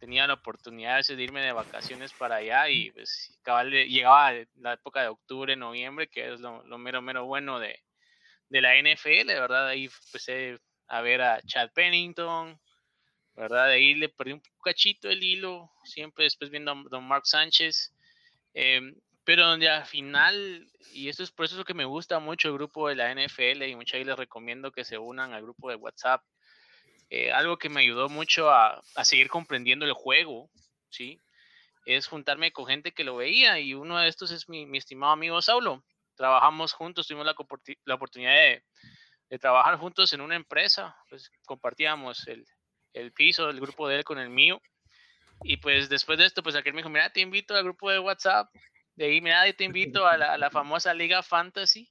tenía 0.00 0.26
la 0.26 0.34
oportunidad 0.34 1.06
de 1.06 1.22
irme 1.22 1.42
de 1.42 1.52
vacaciones 1.52 2.12
para 2.14 2.36
allá 2.36 2.68
y 2.70 2.90
pues 2.90 3.38
llegaba 3.86 4.32
la 4.56 4.72
época 4.72 5.02
de 5.02 5.08
octubre, 5.08 5.54
noviembre, 5.56 6.08
que 6.08 6.32
es 6.32 6.40
lo, 6.40 6.62
mero, 6.78 7.02
mero 7.02 7.26
bueno 7.26 7.60
de, 7.60 7.78
de 8.48 8.60
la 8.62 8.76
NFL, 8.76 9.26
¿verdad? 9.26 9.68
Ahí 9.68 9.90
empecé 10.06 10.58
a 10.88 11.02
ver 11.02 11.20
a 11.20 11.42
Chad 11.42 11.70
Pennington, 11.74 12.58
¿verdad? 13.36 13.66
Ahí 13.66 13.94
le 13.94 14.08
perdí 14.08 14.32
un 14.32 14.42
cachito 14.64 15.10
el 15.10 15.22
hilo, 15.22 15.70
siempre 15.84 16.24
después 16.24 16.50
viendo 16.50 16.72
a 16.72 16.82
don 16.88 17.06
Mark 17.06 17.26
Sánchez, 17.26 17.92
em, 18.54 18.94
pero 19.22 19.46
donde 19.46 19.68
al 19.68 19.84
final, 19.84 20.66
y 20.94 21.10
esto 21.10 21.22
es 21.22 21.30
por 21.30 21.44
eso 21.44 21.56
es 21.56 21.58
lo 21.58 21.64
que 21.66 21.74
me 21.74 21.84
gusta 21.84 22.18
mucho 22.20 22.48
el 22.48 22.54
grupo 22.54 22.88
de 22.88 22.96
la 22.96 23.14
NFL 23.14 23.64
y 23.68 23.76
muchas 23.76 23.98
veces 23.98 24.06
les 24.06 24.16
recomiendo 24.16 24.72
que 24.72 24.84
se 24.84 24.96
unan 24.96 25.34
al 25.34 25.42
grupo 25.42 25.68
de 25.68 25.76
WhatsApp, 25.76 26.24
eh, 27.10 27.32
algo 27.32 27.58
que 27.58 27.68
me 27.68 27.80
ayudó 27.80 28.08
mucho 28.08 28.50
a, 28.50 28.80
a, 28.94 29.04
seguir 29.04 29.28
comprendiendo 29.28 29.84
el 29.84 29.92
juego, 29.92 30.48
¿sí? 30.90 31.20
Es 31.84 32.06
juntarme 32.06 32.52
con 32.52 32.66
gente 32.66 32.92
que 32.92 33.02
lo 33.02 33.16
veía 33.16 33.58
y 33.58 33.74
uno 33.74 33.98
de 33.98 34.08
estos 34.08 34.30
es 34.30 34.48
mi, 34.48 34.64
mi 34.64 34.78
estimado 34.78 35.12
amigo 35.12 35.42
Saulo. 35.42 35.84
Trabajamos 36.14 36.72
juntos, 36.72 37.08
tuvimos 37.08 37.26
la, 37.26 37.34
la 37.84 37.94
oportunidad 37.94 38.32
de, 38.32 38.64
de, 39.28 39.38
trabajar 39.40 39.76
juntos 39.76 40.12
en 40.12 40.20
una 40.20 40.36
empresa, 40.36 40.96
pues 41.08 41.32
compartíamos 41.46 42.28
el, 42.28 42.46
el 42.92 43.12
piso 43.12 43.48
del 43.48 43.60
grupo 43.60 43.88
de 43.88 43.96
él 43.96 44.04
con 44.04 44.20
el 44.20 44.30
mío. 44.30 44.62
Y 45.42 45.56
pues 45.56 45.88
después 45.88 46.16
de 46.16 46.26
esto, 46.26 46.44
pues 46.44 46.54
aquel 46.54 46.74
me 46.74 46.78
dijo, 46.78 46.90
mira, 46.90 47.12
te 47.12 47.20
invito 47.20 47.56
al 47.56 47.64
grupo 47.64 47.90
de 47.90 47.98
WhatsApp. 47.98 48.54
De 48.94 49.06
ahí, 49.06 49.20
mira, 49.20 49.50
te 49.52 49.64
invito 49.64 50.06
a 50.06 50.16
la, 50.16 50.34
a 50.34 50.38
la 50.38 50.50
famosa 50.50 50.94
Liga 50.94 51.22
Fantasy. 51.24 51.90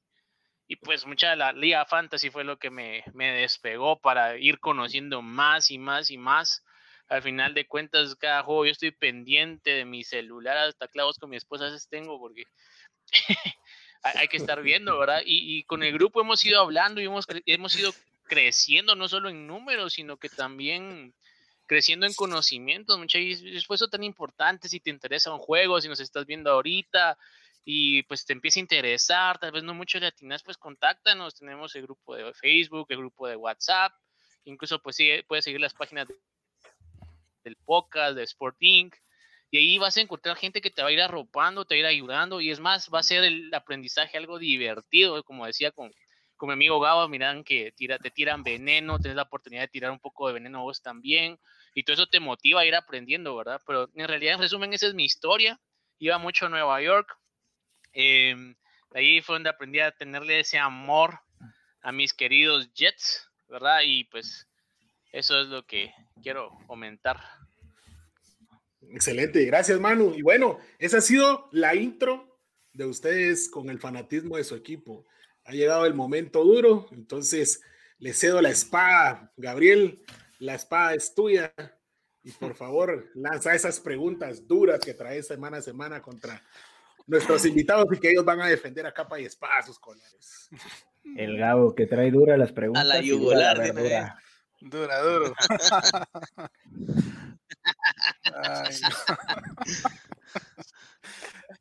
Y 0.71 0.75
pues 0.75 1.07
mucha 1.07 1.31
de 1.31 1.35
la 1.35 1.51
Liga 1.51 1.83
Fantasy 1.85 2.29
fue 2.29 2.43
lo 2.43 2.59
que 2.59 2.69
me, 2.69 3.03
me 3.15 3.33
despegó 3.33 3.99
para 3.99 4.37
ir 4.37 4.59
conociendo 4.59 5.23
más 5.23 5.71
y 5.71 5.79
más 5.79 6.11
y 6.11 6.19
más. 6.19 6.63
Al 7.07 7.23
final 7.23 7.55
de 7.55 7.65
cuentas, 7.65 8.13
cada 8.13 8.43
juego 8.43 8.65
yo 8.65 8.71
estoy 8.71 8.91
pendiente 8.91 9.71
de 9.71 9.85
mi 9.85 10.03
celular, 10.03 10.57
hasta 10.57 10.87
clavos 10.87 11.17
con 11.17 11.31
mi 11.31 11.37
esposa 11.37 11.63
a 11.63 11.71
veces 11.71 11.89
tengo, 11.89 12.19
porque 12.19 12.43
hay 14.03 14.27
que 14.27 14.37
estar 14.37 14.61
viendo, 14.61 14.99
¿verdad? 14.99 15.23
Y, 15.25 15.57
y, 15.57 15.63
con 15.63 15.81
el 15.81 15.91
grupo 15.91 16.21
hemos 16.21 16.45
ido 16.45 16.61
hablando 16.61 17.01
y 17.01 17.05
hemos, 17.05 17.25
hemos 17.47 17.75
ido 17.75 17.91
creciendo 18.25 18.93
no 18.95 19.07
solo 19.07 19.29
en 19.29 19.47
números, 19.47 19.93
sino 19.93 20.17
que 20.17 20.29
también 20.29 21.15
creciendo 21.65 22.05
en 22.05 22.13
conocimientos. 22.13 22.99
Muchas 22.99 23.23
veces 23.23 23.65
eso 23.67 23.87
tan 23.87 24.03
importante 24.03 24.69
si 24.69 24.79
te 24.79 24.91
interesa 24.91 25.33
un 25.33 25.39
juego, 25.39 25.81
si 25.81 25.87
nos 25.87 25.99
estás 25.99 26.27
viendo 26.27 26.51
ahorita 26.51 27.17
y 27.63 28.03
pues 28.03 28.25
te 28.25 28.33
empieza 28.33 28.59
a 28.59 28.61
interesar, 28.61 29.37
tal 29.37 29.51
vez 29.51 29.63
no 29.63 29.73
mucho 29.73 29.99
latinas, 29.99 30.43
pues 30.43 30.57
contáctanos. 30.57 31.35
Tenemos 31.35 31.75
el 31.75 31.83
grupo 31.83 32.15
de 32.15 32.33
Facebook, 32.33 32.87
el 32.89 32.97
grupo 32.97 33.27
de 33.27 33.35
WhatsApp, 33.35 33.93
incluso 34.45 34.81
pues 34.81 34.95
sí, 34.95 35.09
puedes 35.27 35.45
seguir 35.45 35.59
las 35.59 35.73
páginas 35.73 36.07
del 37.43 37.55
podcast, 37.65 38.15
de 38.15 38.23
Sport 38.23 38.57
Inc. 38.59 38.95
Y 39.51 39.57
ahí 39.57 39.77
vas 39.77 39.97
a 39.97 40.01
encontrar 40.01 40.37
gente 40.37 40.61
que 40.61 40.69
te 40.69 40.83
va 40.83 40.89
a 40.89 40.91
ir 40.91 41.01
arropando, 41.01 41.65
te 41.65 41.75
va 41.75 41.77
a 41.77 41.79
ir 41.79 41.85
ayudando 41.85 42.39
y 42.39 42.51
es 42.51 42.59
más, 42.59 42.89
va 42.93 42.99
a 42.99 43.03
ser 43.03 43.23
el 43.23 43.53
aprendizaje 43.53 44.17
algo 44.17 44.37
divertido, 44.37 45.23
como 45.23 45.47
decía 45.47 45.71
con, 45.71 45.91
con 46.37 46.47
mi 46.47 46.53
amigo 46.53 46.79
Gabo, 46.79 47.07
miran 47.07 47.43
que 47.43 47.71
tira, 47.71 47.97
te 47.97 48.11
tiran 48.11 48.43
veneno, 48.43 48.99
tienes 48.99 49.15
la 49.15 49.23
oportunidad 49.23 49.63
de 49.63 49.67
tirar 49.67 49.91
un 49.91 49.99
poco 49.99 50.27
de 50.27 50.33
veneno 50.33 50.61
vos 50.61 50.81
también, 50.81 51.39
y 51.73 51.83
todo 51.83 51.95
eso 51.95 52.07
te 52.07 52.19
motiva 52.19 52.61
a 52.61 52.65
ir 52.65 52.75
aprendiendo, 52.75 53.35
¿verdad? 53.35 53.61
Pero 53.65 53.89
en 53.93 54.07
realidad, 54.07 54.35
en 54.35 54.39
resumen, 54.39 54.73
esa 54.73 54.87
es 54.87 54.93
mi 54.93 55.05
historia. 55.05 55.59
Iba 55.99 56.17
mucho 56.17 56.45
a 56.45 56.49
Nueva 56.49 56.81
York, 56.81 57.17
eh, 57.93 58.35
ahí 58.93 59.21
fue 59.21 59.35
donde 59.35 59.49
aprendí 59.49 59.79
a 59.79 59.91
tenerle 59.91 60.39
ese 60.39 60.57
amor 60.57 61.19
a 61.81 61.91
mis 61.91 62.13
queridos 62.13 62.73
Jets, 62.73 63.29
¿verdad? 63.47 63.79
Y 63.85 64.05
pues 64.05 64.47
eso 65.11 65.41
es 65.41 65.47
lo 65.47 65.65
que 65.65 65.93
quiero 66.21 66.57
comentar. 66.67 67.19
Excelente, 68.81 69.43
gracias 69.45 69.79
Manu. 69.79 70.13
Y 70.15 70.21
bueno, 70.21 70.59
esa 70.77 70.97
ha 70.97 71.01
sido 71.01 71.49
la 71.51 71.75
intro 71.75 72.39
de 72.73 72.85
ustedes 72.85 73.49
con 73.49 73.69
el 73.69 73.79
fanatismo 73.79 74.37
de 74.37 74.43
su 74.43 74.55
equipo 74.55 75.05
ha 75.49 75.53
llegado 75.53 75.87
el 75.87 75.95
momento 75.95 76.43
duro, 76.43 76.87
entonces 76.91 77.61
le 77.97 78.13
cedo 78.13 78.39
la 78.39 78.51
espada, 78.51 79.33
Gabriel, 79.35 80.03
la 80.37 80.53
espada 80.53 80.93
es 80.93 81.15
tuya 81.15 81.53
y 82.21 82.31
por 82.33 82.55
favor 82.55 83.09
lanza 83.15 83.55
esas 83.55 83.79
preguntas 83.79 84.47
duras 84.47 84.79
que 84.79 84.93
traes 84.93 85.25
semana 85.25 85.57
a 85.57 85.61
semana 85.63 86.03
contra 86.03 86.43
nuestros 87.09 87.43
invitados 87.45 87.85
y 87.91 87.99
que 87.99 88.11
ellos 88.11 88.23
van 88.23 88.39
a 88.41 88.47
defender 88.47 88.85
a 88.85 88.93
capa 88.93 89.19
y 89.19 89.25
espada 89.25 89.63
sus 89.63 89.79
colores. 89.79 90.49
El 91.17 91.37
Gabo 91.37 91.73
que 91.75 91.87
trae 91.87 92.11
dura 92.11 92.37
las 92.37 92.51
preguntas. 92.51 92.81
A 92.81 92.85
la 92.85 93.01
yugular, 93.01 93.57
dura, 93.73 94.19
dura, 94.61 95.01
duro. 95.01 95.33
Ay, 98.43 98.75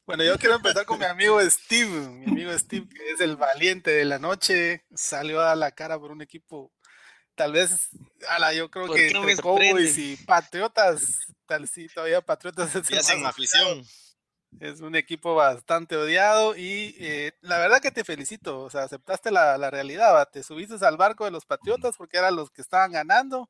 bueno, 0.04 0.22
yo 0.24 0.38
quiero 0.38 0.56
empezar 0.56 0.84
con 0.84 0.98
mi 0.98 1.04
amigo 1.06 1.40
Steve, 1.48 2.08
mi 2.08 2.26
amigo 2.26 2.58
Steve, 2.58 2.86
que 2.88 3.10
es 3.10 3.20
el 3.20 3.36
valiente 3.36 3.90
de 3.90 4.04
la 4.04 4.18
noche, 4.18 4.84
salió 4.94 5.40
a 5.40 5.56
la 5.56 5.70
cara 5.72 5.98
por 5.98 6.10
un 6.10 6.22
equipo, 6.22 6.72
tal 7.34 7.52
vez, 7.52 7.88
ala, 8.28 8.52
yo 8.52 8.70
creo 8.70 8.88
que 8.92 9.08
entre 9.08 9.36
Cowboys 9.36 9.98
y 9.98 10.16
Patriotas, 10.16 11.20
tal 11.46 11.68
sí, 11.68 11.88
todavía 11.88 12.20
Patriotas 12.20 12.74
es, 12.74 13.10
afición. 13.24 13.84
Es 14.60 14.80
un 14.80 14.96
equipo 14.96 15.34
bastante 15.34 15.96
odiado 15.96 16.56
y 16.56 16.96
eh, 16.98 17.32
la 17.40 17.58
verdad 17.58 17.80
que 17.80 17.90
te 17.90 18.04
felicito, 18.04 18.60
o 18.60 18.70
sea, 18.70 18.82
aceptaste 18.82 19.30
la, 19.30 19.58
la 19.58 19.70
realidad, 19.70 20.28
te 20.30 20.42
subiste 20.42 20.84
al 20.84 20.96
barco 20.96 21.24
de 21.24 21.30
los 21.30 21.46
Patriotas 21.46 21.96
porque 21.96 22.18
eran 22.18 22.36
los 22.36 22.50
que 22.50 22.62
estaban 22.62 22.92
ganando 22.92 23.48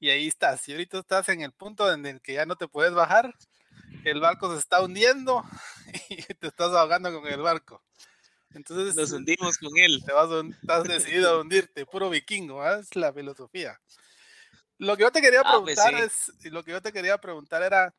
y 0.00 0.10
ahí 0.10 0.26
estás, 0.26 0.68
y 0.68 0.72
ahorita 0.72 0.98
estás 0.98 1.28
en 1.28 1.42
el 1.42 1.52
punto 1.52 1.92
en 1.92 2.06
el 2.06 2.20
que 2.20 2.34
ya 2.34 2.46
no 2.46 2.56
te 2.56 2.68
puedes 2.68 2.94
bajar 2.94 3.34
el 4.04 4.20
barco 4.20 4.52
se 4.52 4.58
está 4.58 4.82
hundiendo 4.82 5.44
y 6.08 6.22
te 6.22 6.48
estás 6.48 6.72
ahogando 6.72 7.12
con 7.12 7.30
el 7.30 7.40
barco. 7.40 7.82
Entonces 8.54 8.94
nos 8.94 9.12
hundimos 9.12 9.56
con 9.56 9.70
él. 9.78 10.02
Te 10.04 10.12
vas, 10.12 10.28
estás 10.60 10.84
decidido 10.84 11.30
a 11.30 11.40
hundirte, 11.40 11.86
puro 11.86 12.10
vikingo, 12.10 12.66
¿eh? 12.66 12.80
es 12.80 12.94
la 12.96 13.12
filosofía. 13.12 13.80
Lo 14.78 14.96
que 14.96 15.02
yo 15.04 15.12
te 15.12 15.22
quería 15.22 15.40
ah, 15.44 15.60
pues 15.62 15.76
preguntar 15.76 16.04
es, 16.04 16.32
lo 16.50 16.62
que 16.62 16.72
yo 16.72 16.82
te 16.82 16.92
quería 16.92 17.16
preguntar 17.18 17.62
era, 17.62 17.94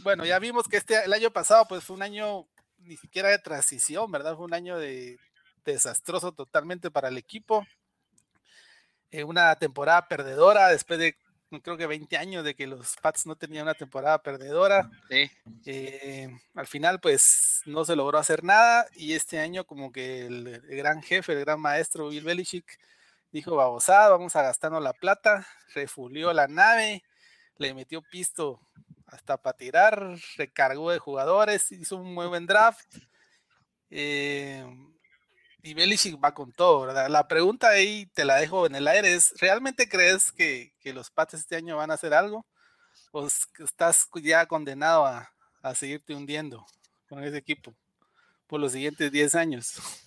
bueno, 0.00 0.24
ya 0.24 0.38
vimos 0.38 0.68
que 0.68 0.76
este 0.76 1.04
el 1.04 1.12
año 1.12 1.30
pasado 1.30 1.66
pues 1.68 1.84
fue 1.84 1.96
un 1.96 2.02
año 2.02 2.46
ni 2.78 2.96
siquiera 2.96 3.28
de 3.28 3.38
transición, 3.38 4.10
¿verdad? 4.10 4.36
Fue 4.36 4.44
un 4.44 4.54
año 4.54 4.78
de 4.78 5.18
desastroso 5.64 6.32
totalmente 6.32 6.90
para 6.90 7.08
el 7.08 7.18
equipo. 7.18 7.66
Eh, 9.10 9.24
una 9.24 9.54
temporada 9.56 10.08
perdedora 10.08 10.68
después 10.68 10.98
de 10.98 11.16
creo 11.62 11.76
que 11.76 11.86
20 11.86 12.16
años 12.16 12.44
de 12.44 12.54
que 12.54 12.66
los 12.66 12.96
Pats 13.00 13.26
no 13.26 13.36
tenían 13.36 13.64
una 13.64 13.74
temporada 13.74 14.22
perdedora. 14.22 14.90
Eh, 15.10 16.28
al 16.54 16.66
final, 16.66 17.00
pues 17.00 17.62
no 17.66 17.84
se 17.84 17.96
logró 17.96 18.18
hacer 18.18 18.44
nada 18.44 18.86
y 18.94 19.12
este 19.12 19.38
año 19.38 19.64
como 19.64 19.92
que 19.92 20.26
el, 20.26 20.60
gran 20.68 21.02
jefe, 21.02 21.32
el 21.32 21.40
gran 21.40 21.60
maestro 21.60 22.08
Bill 22.08 22.24
Belichick 22.24 22.78
dijo, 23.32 23.56
babosada, 23.56 24.10
vamos 24.10 24.36
a 24.36 24.42
gastarnos 24.42 24.82
la 24.82 24.92
plata, 24.92 25.46
refulió 25.74 26.32
la 26.32 26.46
nave, 26.46 27.02
le 27.56 27.74
metió 27.74 28.02
pisto 28.02 28.60
hasta 29.14 29.36
para 29.36 29.56
tirar, 29.56 30.16
recargó 30.36 30.90
de 30.90 30.98
jugadores, 30.98 31.72
hizo 31.72 31.96
un 31.96 32.12
muy 32.14 32.26
buen 32.26 32.46
draft. 32.46 32.96
Eh, 33.90 34.66
y 35.62 35.74
Belichick 35.74 36.22
va 36.22 36.34
con 36.34 36.52
todo, 36.52 36.86
¿verdad? 36.86 37.08
La 37.08 37.26
pregunta 37.26 37.68
ahí 37.70 38.06
te 38.14 38.24
la 38.24 38.36
dejo 38.36 38.66
en 38.66 38.74
el 38.74 38.86
aire 38.86 39.14
es, 39.14 39.32
¿realmente 39.40 39.88
crees 39.88 40.32
que, 40.32 40.72
los 40.92 41.10
Pats 41.10 41.34
este 41.34 41.56
año 41.56 41.76
van 41.76 41.90
a 41.90 41.94
hacer 41.94 42.12
algo? 42.12 42.44
¿O 43.12 43.26
estás 43.26 44.08
ya 44.22 44.46
condenado 44.46 45.06
a, 45.06 45.30
seguirte 45.74 46.14
hundiendo 46.14 46.66
con 47.08 47.24
ese 47.24 47.38
equipo? 47.38 47.74
por 48.46 48.60
los 48.60 48.72
siguientes 48.72 49.10
10 49.10 49.34
años. 49.34 50.03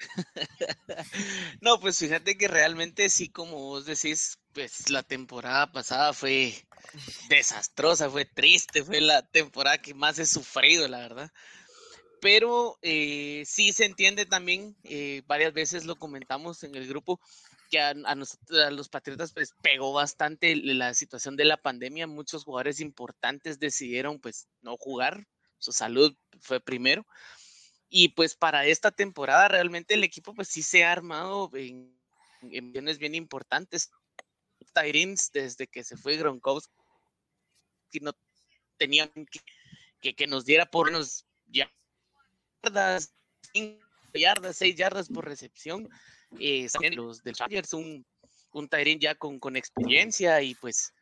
no, 1.60 1.80
pues 1.80 1.98
fíjate 1.98 2.36
que 2.36 2.48
realmente 2.48 3.08
sí, 3.08 3.28
como 3.28 3.56
vos 3.58 3.86
decís, 3.86 4.38
pues 4.52 4.90
la 4.90 5.02
temporada 5.02 5.70
pasada 5.72 6.12
fue 6.12 6.54
desastrosa, 7.28 8.10
fue 8.10 8.24
triste, 8.24 8.82
fue 8.82 9.00
la 9.00 9.22
temporada 9.22 9.78
que 9.78 9.94
más 9.94 10.18
he 10.18 10.26
sufrido, 10.26 10.88
la 10.88 10.98
verdad. 10.98 11.30
Pero 12.20 12.78
eh, 12.82 13.44
sí 13.46 13.72
se 13.72 13.86
entiende 13.86 14.26
también, 14.26 14.76
eh, 14.84 15.22
varias 15.26 15.54
veces 15.54 15.86
lo 15.86 15.96
comentamos 15.96 16.62
en 16.64 16.74
el 16.74 16.86
grupo, 16.86 17.20
que 17.70 17.80
a, 17.80 17.94
los 17.94 18.88
Patriotas 18.88 19.32
pues 19.32 19.54
pegó 19.62 19.92
bastante 19.92 20.56
la 20.56 20.92
situación 20.92 21.36
de 21.36 21.44
la 21.44 21.56
pandemia. 21.56 22.06
Muchos 22.06 22.44
jugadores 22.44 22.80
importantes 22.80 23.58
decidieron 23.58 24.18
pues 24.18 24.48
no 24.60 24.76
jugar, 24.76 25.26
su 25.58 25.72
salud 25.72 26.14
fue 26.40 26.60
primero. 26.60 27.06
Y 27.90 28.10
pues 28.10 28.36
para 28.36 28.64
esta 28.66 28.92
temporada 28.92 29.48
realmente 29.48 29.94
el 29.94 30.04
equipo 30.04 30.32
pues 30.32 30.48
sí 30.48 30.62
se 30.62 30.84
ha 30.84 30.92
armado 30.92 31.50
en, 31.54 31.92
en 32.42 32.72
bien 32.72 33.14
importantes. 33.14 33.90
Tyrins 34.72 35.30
desde 35.32 35.66
que 35.66 35.82
se 35.82 35.96
fue 35.96 36.16
Gronkowski 36.16 36.70
no 38.00 38.12
tenían 38.76 39.10
que, 40.00 40.14
que, 40.14 40.26
nos 40.26 40.44
diera 40.44 40.66
por 40.66 40.88
unos 40.88 41.26
yardas, 42.62 43.12
5 43.52 43.80
yardas, 44.14 44.56
6 44.56 44.76
yardas 44.76 45.08
por 45.08 45.26
recepción. 45.26 45.88
Eh, 46.38 46.68
los 46.92 47.24
del 47.24 47.34
Chargers, 47.34 47.72
un, 47.74 48.06
un 48.52 48.68
Tyrin 48.68 49.00
ya 49.00 49.16
con, 49.16 49.40
con 49.40 49.56
experiencia 49.56 50.40
y 50.42 50.54
pues 50.54 50.94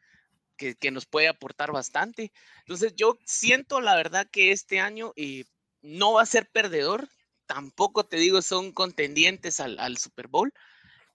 que, 0.56 0.74
que, 0.74 0.90
nos 0.90 1.04
puede 1.04 1.28
aportar 1.28 1.70
bastante. 1.70 2.32
Entonces 2.60 2.94
yo 2.96 3.18
siento 3.26 3.80
la 3.80 3.94
verdad 3.94 4.26
que 4.30 4.50
este 4.50 4.80
año 4.80 5.12
eh, 5.16 5.44
no 5.82 6.14
va 6.14 6.22
a 6.22 6.26
ser 6.26 6.48
perdedor, 6.50 7.08
tampoco 7.46 8.06
te 8.06 8.18
digo 8.18 8.42
son 8.42 8.72
contendientes 8.72 9.60
al, 9.60 9.78
al 9.78 9.96
Super 9.98 10.28
Bowl, 10.28 10.52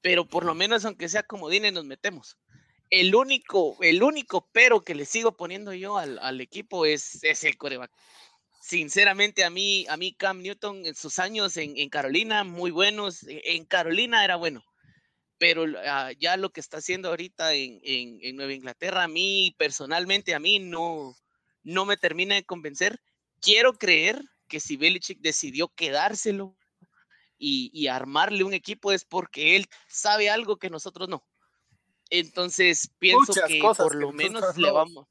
pero 0.01 0.27
por 0.27 0.45
lo 0.45 0.55
menos 0.55 0.85
aunque 0.85 1.09
sea 1.09 1.23
como 1.23 1.49
Dine 1.49 1.71
nos 1.71 1.85
metemos. 1.85 2.37
El 2.89 3.15
único, 3.15 3.77
el 3.81 4.03
único 4.03 4.49
pero 4.51 4.81
que 4.81 4.95
le 4.95 5.05
sigo 5.05 5.35
poniendo 5.35 5.73
yo 5.73 5.97
al, 5.97 6.19
al 6.19 6.41
equipo 6.41 6.85
es, 6.85 7.23
es 7.23 7.43
el 7.43 7.57
coreback. 7.57 7.91
Sinceramente, 8.61 9.43
a 9.43 9.49
mí, 9.49 9.85
a 9.89 9.97
mí 9.97 10.13
Cam 10.13 10.41
Newton 10.41 10.85
en 10.85 10.95
sus 10.95 11.19
años 11.19 11.57
en, 11.57 11.77
en 11.77 11.89
Carolina, 11.89 12.43
muy 12.43 12.71
buenos. 12.71 13.23
E, 13.23 13.41
en 13.55 13.65
Carolina 13.65 14.23
era 14.23 14.35
bueno, 14.35 14.63
pero 15.37 15.63
uh, 15.63 16.11
ya 16.19 16.37
lo 16.37 16.51
que 16.51 16.61
está 16.61 16.77
haciendo 16.77 17.09
ahorita 17.09 17.53
en, 17.53 17.81
en, 17.83 18.19
en, 18.21 18.35
Nueva 18.35 18.53
Inglaterra, 18.53 19.03
a 19.03 19.07
mí 19.07 19.53
personalmente, 19.57 20.33
a 20.33 20.39
mí 20.39 20.59
no, 20.59 21.15
no 21.63 21.85
me 21.85 21.97
termina 21.97 22.35
de 22.35 22.45
convencer. 22.45 23.01
Quiero 23.41 23.73
creer 23.73 24.21
que 24.53 24.59
si 24.59 24.77
Belichick 24.77 25.19
decidió 25.19 25.69
quedárselo 25.69 26.55
y, 27.39 27.71
y, 27.73 27.87
armarle 27.87 28.43
un 28.43 28.53
equipo 28.53 28.91
es 28.91 29.03
porque 29.03 29.55
él 29.55 29.65
sabe 29.87 30.29
algo 30.29 30.57
que 30.57 30.69
nosotros 30.69 31.09
no. 31.09 31.25
Entonces 32.11 32.91
pienso 32.99 33.31
Muchas 33.31 33.49
que 33.49 33.57
cosas 33.57 33.87
por 33.87 33.95
lo 33.95 34.11
que 34.11 34.17
menos 34.17 34.55
le 34.55 34.69
vamos. 34.71 35.07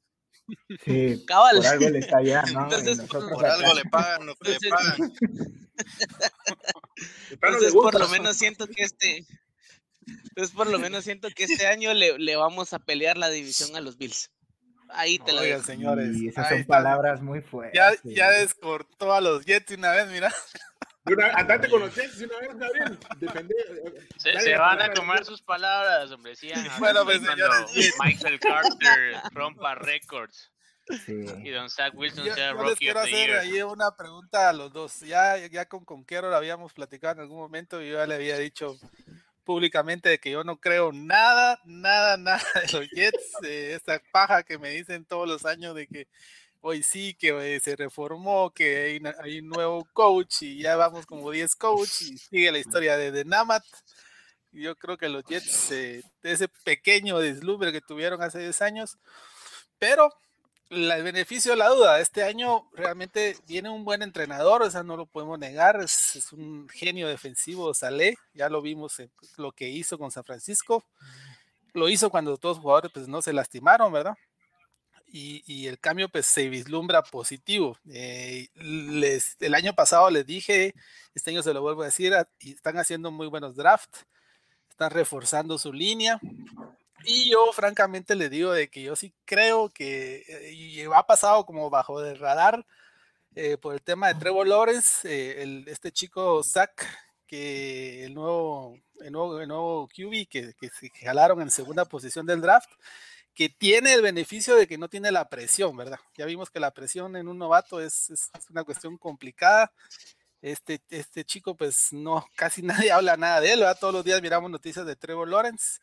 Sí, 0.85 1.25
Cabal. 1.27 1.57
por 1.57 1.65
algo 1.65 1.89
le 1.89 1.99
está 1.99 2.19
allá, 2.19 2.43
¿no? 2.53 2.63
Entonces, 2.71 3.01
Por 3.09 3.45
algo 3.45 3.73
le 3.73 3.83
pagan 3.91 4.27
lo 4.27 4.35
que 4.35 4.51
le 4.51 4.55
Entonces- 4.55 4.71
pagan. 4.71 5.13
Le 7.29 7.33
Entonces, 7.33 7.73
por 7.73 7.99
lo 7.99 8.07
menos 8.07 8.37
siento 8.37 8.67
que 8.67 8.83
este. 8.83 9.25
Entonces, 10.05 10.55
por 10.55 10.67
lo 10.67 10.79
menos 10.79 11.03
siento 11.03 11.27
que 11.31 11.43
este 11.43 11.67
año 11.67 11.93
le, 11.93 12.17
le 12.17 12.35
vamos 12.37 12.71
a 12.71 12.79
pelear 12.79 13.17
la 13.17 13.29
división 13.29 13.75
a 13.75 13.81
los 13.81 13.97
Bills. 13.97 14.31
Ahí 14.95 15.19
te 15.19 15.31
Oigan, 15.31 15.43
dejo. 15.45 15.63
señores. 15.63 16.15
Y 16.17 16.27
esas 16.29 16.49
son 16.49 16.59
está. 16.59 16.73
palabras 16.75 17.21
muy 17.21 17.41
fuertes. 17.41 17.73
Ya, 17.79 17.91
ya 18.03 18.29
descortó 18.31 19.13
a 19.13 19.21
los 19.21 19.45
Jets 19.45 19.71
una 19.77 19.91
vez, 19.91 20.07
mira. 20.09 20.33
Una- 21.05 21.33
andate 21.33 21.69
con 21.69 21.81
los 21.81 21.93
Jets 21.93 22.21
una 22.21 22.39
vez, 22.39 22.55
Gabriel. 22.57 22.97
Depende. 23.17 23.53
Se, 24.17 24.29
dale 24.29 24.41
se 24.41 24.49
la 24.51 24.59
van 24.59 24.81
a 24.81 24.85
Jets. 24.93 25.27
sus 25.27 25.41
palabras, 25.41 26.11
hombre. 26.11 26.35
Sigan 26.35 26.65
Bueno, 26.79 27.03
pues, 27.03 27.19
cuando 27.19 27.45
señores, 27.67 27.93
Michael 28.03 28.39
Carter 28.39 29.15
rompa 29.33 29.75
récords 29.75 30.49
Sí. 31.05 31.13
y 31.43 31.49
Don 31.49 31.69
Zach 31.69 31.93
Wilson 31.95 32.25
Yo, 32.25 32.33
sea 32.35 32.51
yo 32.51 32.55
les 32.55 32.61
Rookie 32.63 32.75
quiero 32.85 32.99
of 32.99 33.05
the 33.05 33.11
hacer 33.13 33.27
Year. 33.29 33.39
ahí 33.39 33.61
una 33.61 33.95
pregunta 33.95 34.49
a 34.49 34.53
los 34.53 34.71
dos. 34.73 34.99
Ya, 34.99 35.37
ya 35.47 35.65
con 35.65 35.85
Conquero 35.85 36.29
lo 36.29 36.35
habíamos 36.35 36.73
platicado 36.73 37.13
en 37.13 37.19
algún 37.21 37.37
momento 37.37 37.81
y 37.81 37.89
yo 37.89 37.97
ya 37.99 38.05
le 38.05 38.15
había 38.15 38.37
dicho 38.37 38.77
públicamente 39.43 40.09
de 40.09 40.19
que 40.19 40.31
yo 40.31 40.43
no 40.43 40.59
creo 40.59 40.91
nada, 40.91 41.59
nada, 41.65 42.17
nada 42.17 42.43
de 42.55 42.77
los 42.79 42.89
Jets, 42.89 43.33
de 43.41 43.73
esta 43.73 44.01
paja 44.11 44.43
que 44.43 44.57
me 44.57 44.69
dicen 44.71 45.05
todos 45.05 45.27
los 45.27 45.45
años 45.45 45.75
de 45.75 45.87
que 45.87 46.07
hoy 46.61 46.81
sí, 46.81 47.13
que 47.15 47.55
eh, 47.55 47.59
se 47.59 47.75
reformó, 47.75 48.51
que 48.51 48.77
hay, 48.77 49.01
hay 49.21 49.39
un 49.39 49.49
nuevo 49.49 49.85
coach 49.93 50.43
y 50.43 50.61
ya 50.61 50.75
vamos 50.77 51.05
como 51.05 51.29
10 51.29 51.55
coach 51.55 52.03
y 52.03 52.17
sigue 52.17 52.51
la 52.51 52.59
historia 52.59 52.97
de, 52.97 53.11
de 53.11 53.25
Namat. 53.25 53.63
Yo 54.51 54.75
creo 54.75 54.97
que 54.97 55.09
los 55.09 55.23
Jets, 55.25 55.71
eh, 55.71 56.03
de 56.21 56.31
ese 56.31 56.47
pequeño 56.63 57.19
deslumbre 57.19 57.71
que 57.71 57.81
tuvieron 57.81 58.21
hace 58.21 58.39
10 58.39 58.61
años, 58.61 58.97
pero 59.77 60.09
el 60.73 61.03
beneficio 61.03 61.51
de 61.51 61.57
la 61.57 61.69
duda, 61.69 61.99
este 61.99 62.23
año 62.23 62.69
realmente 62.73 63.37
viene 63.47 63.69
un 63.69 63.85
buen 63.85 64.01
entrenador, 64.01 64.61
o 64.61 64.69
sea, 64.69 64.83
no 64.83 64.97
lo 64.97 65.05
podemos 65.05 65.37
negar, 65.39 65.81
es, 65.81 66.15
es 66.15 66.31
un 66.33 66.67
genio 66.69 67.07
defensivo, 67.07 67.73
Saleh, 67.73 68.15
ya 68.33 68.49
lo 68.49 68.61
vimos 68.61 68.99
en 68.99 69.11
lo 69.37 69.51
que 69.51 69.69
hizo 69.69 69.97
con 69.97 70.11
San 70.11 70.23
Francisco, 70.23 70.83
lo 71.73 71.89
hizo 71.89 72.09
cuando 72.09 72.37
todos 72.37 72.57
los 72.57 72.63
jugadores 72.63 72.91
pues 72.93 73.07
no 73.07 73.21
se 73.21 73.33
lastimaron, 73.33 73.91
¿verdad? 73.91 74.15
Y, 75.07 75.43
y 75.45 75.67
el 75.67 75.79
cambio 75.79 76.09
pues 76.09 76.25
se 76.25 76.49
vislumbra 76.49 77.03
positivo. 77.03 77.77
Eh, 77.91 78.47
les, 78.55 79.37
el 79.39 79.53
año 79.53 79.73
pasado 79.75 80.09
les 80.09 80.25
dije, 80.25 80.73
este 81.13 81.29
año 81.29 81.43
se 81.43 81.53
lo 81.53 81.61
vuelvo 81.61 81.83
a 81.83 81.85
decir, 81.85 82.13
y 82.39 82.53
están 82.53 82.77
haciendo 82.77 83.11
muy 83.11 83.27
buenos 83.27 83.55
drafts, 83.55 84.05
están 84.69 84.89
reforzando 84.89 85.59
su 85.59 85.71
línea, 85.71 86.19
y 87.05 87.29
yo 87.31 87.51
francamente 87.53 88.15
le 88.15 88.29
digo 88.29 88.51
de 88.53 88.69
que 88.69 88.81
yo 88.83 88.95
sí 88.95 89.13
creo 89.25 89.69
que 89.69 90.23
eh, 90.27 90.51
y 90.53 90.81
ha 90.83 91.03
pasado 91.03 91.45
como 91.45 91.69
bajo 91.69 92.01
del 92.01 92.17
radar 92.19 92.65
eh, 93.35 93.57
por 93.57 93.73
el 93.75 93.81
tema 93.83 94.09
de 94.09 94.15
Trevor 94.15 94.47
Lawrence, 94.47 95.07
eh, 95.09 95.43
el- 95.43 95.65
este 95.67 95.91
chico 95.91 96.43
Zach, 96.43 96.71
que 97.27 98.05
el 98.05 98.13
nuevo, 98.15 98.77
el 99.01 99.11
nuevo, 99.13 99.41
el 99.41 99.47
nuevo 99.47 99.87
QB 99.89 100.27
que, 100.27 100.53
que 100.59 100.69
se 100.69 100.89
jalaron 101.03 101.41
en 101.41 101.51
segunda 101.51 101.85
posición 101.85 102.25
del 102.27 102.41
draft, 102.41 102.69
que 103.35 103.49
tiene 103.49 103.93
el 103.93 104.01
beneficio 104.03 104.55
de 104.55 104.67
que 104.67 104.77
no 104.77 104.89
tiene 104.89 105.11
la 105.11 105.29
presión, 105.29 105.75
¿verdad? 105.77 105.99
Ya 106.17 106.25
vimos 106.27 106.49
que 106.51 106.59
la 106.59 106.71
presión 106.71 107.15
en 107.17 107.27
un 107.29 107.37
novato 107.39 107.81
es- 107.81 108.09
es 108.11 108.29
una 108.51 108.63
cuestión 108.65 108.97
complicada. 108.97 109.71
Este, 110.41 110.81
este 110.89 111.23
chico, 111.23 111.55
pues 111.55 111.93
no, 111.93 112.25
casi 112.35 112.61
nadie 112.87 112.91
habla 112.91 113.15
nada 113.17 113.39
de 113.41 113.53
él, 113.53 113.59
¿verdad? 113.59 113.77
Todos 113.79 113.93
los 113.93 114.03
días 114.03 114.21
miramos 114.21 114.51
noticias 114.51 114.85
de 114.85 114.95
Trevor 114.95 115.27
Lawrence 115.29 115.79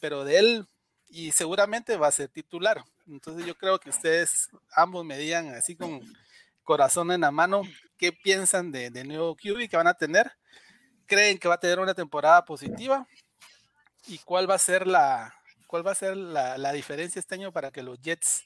pero 0.00 0.24
de 0.24 0.38
él 0.38 0.66
y 1.08 1.32
seguramente 1.32 1.96
va 1.96 2.08
a 2.08 2.12
ser 2.12 2.28
titular. 2.28 2.82
Entonces 3.06 3.46
yo 3.46 3.54
creo 3.56 3.78
que 3.78 3.90
ustedes 3.90 4.48
ambos 4.74 5.04
me 5.04 5.18
digan 5.18 5.48
así 5.54 5.76
con 5.76 6.00
corazón 6.62 7.12
en 7.12 7.20
la 7.20 7.30
mano 7.30 7.62
qué 7.98 8.12
piensan 8.12 8.72
de, 8.72 8.90
de 8.90 9.04
nuevo 9.04 9.36
QB 9.36 9.68
que 9.68 9.76
van 9.76 9.86
a 9.86 9.94
tener. 9.94 10.32
¿Creen 11.06 11.38
que 11.38 11.48
va 11.48 11.54
a 11.54 11.60
tener 11.60 11.78
una 11.78 11.94
temporada 11.94 12.44
positiva? 12.44 13.06
¿Y 14.06 14.18
cuál 14.18 14.48
va 14.48 14.54
a 14.54 14.58
ser 14.58 14.86
la 14.86 15.34
cuál 15.66 15.86
va 15.86 15.92
a 15.92 15.94
ser 15.96 16.16
la, 16.16 16.56
la 16.56 16.72
diferencia 16.72 17.18
este 17.20 17.34
año 17.34 17.50
para 17.52 17.70
que 17.70 17.82
los 17.82 18.00
Jets 18.00 18.44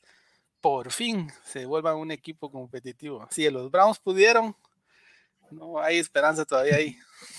por 0.61 0.91
fin 0.91 1.31
se 1.45 1.67
vuelvan 1.67 1.97
un 1.97 2.11
equipo 2.11 2.51
competitivo? 2.51 3.27
Si 3.31 3.49
los 3.51 3.71
Browns 3.71 3.99
pudieron, 4.01 4.57
no 5.51 5.81
hay 5.81 5.99
esperanza 5.99 6.45
todavía 6.45 6.77
ahí. 6.77 6.97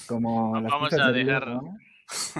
Como 0.08 0.56
vamos 0.72 0.94
a 0.94 0.98
dejar- 0.98 1.14
¿no? 1.62 1.78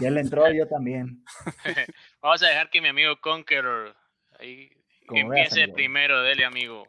Ya 0.02 0.10
le 0.10 0.22
entró 0.22 0.52
yo 0.52 0.68
también. 0.68 1.24
Vamos 2.22 2.44
a 2.44 2.48
dejar 2.48 2.70
que 2.70 2.82
mi 2.82 2.88
amigo 2.88 3.20
Conqueror 3.22 3.96
ahí 4.40 4.70
que 5.08 5.22
empiece 5.22 5.68
primero, 5.70 6.22
dele 6.22 6.46
amigo. 6.46 6.88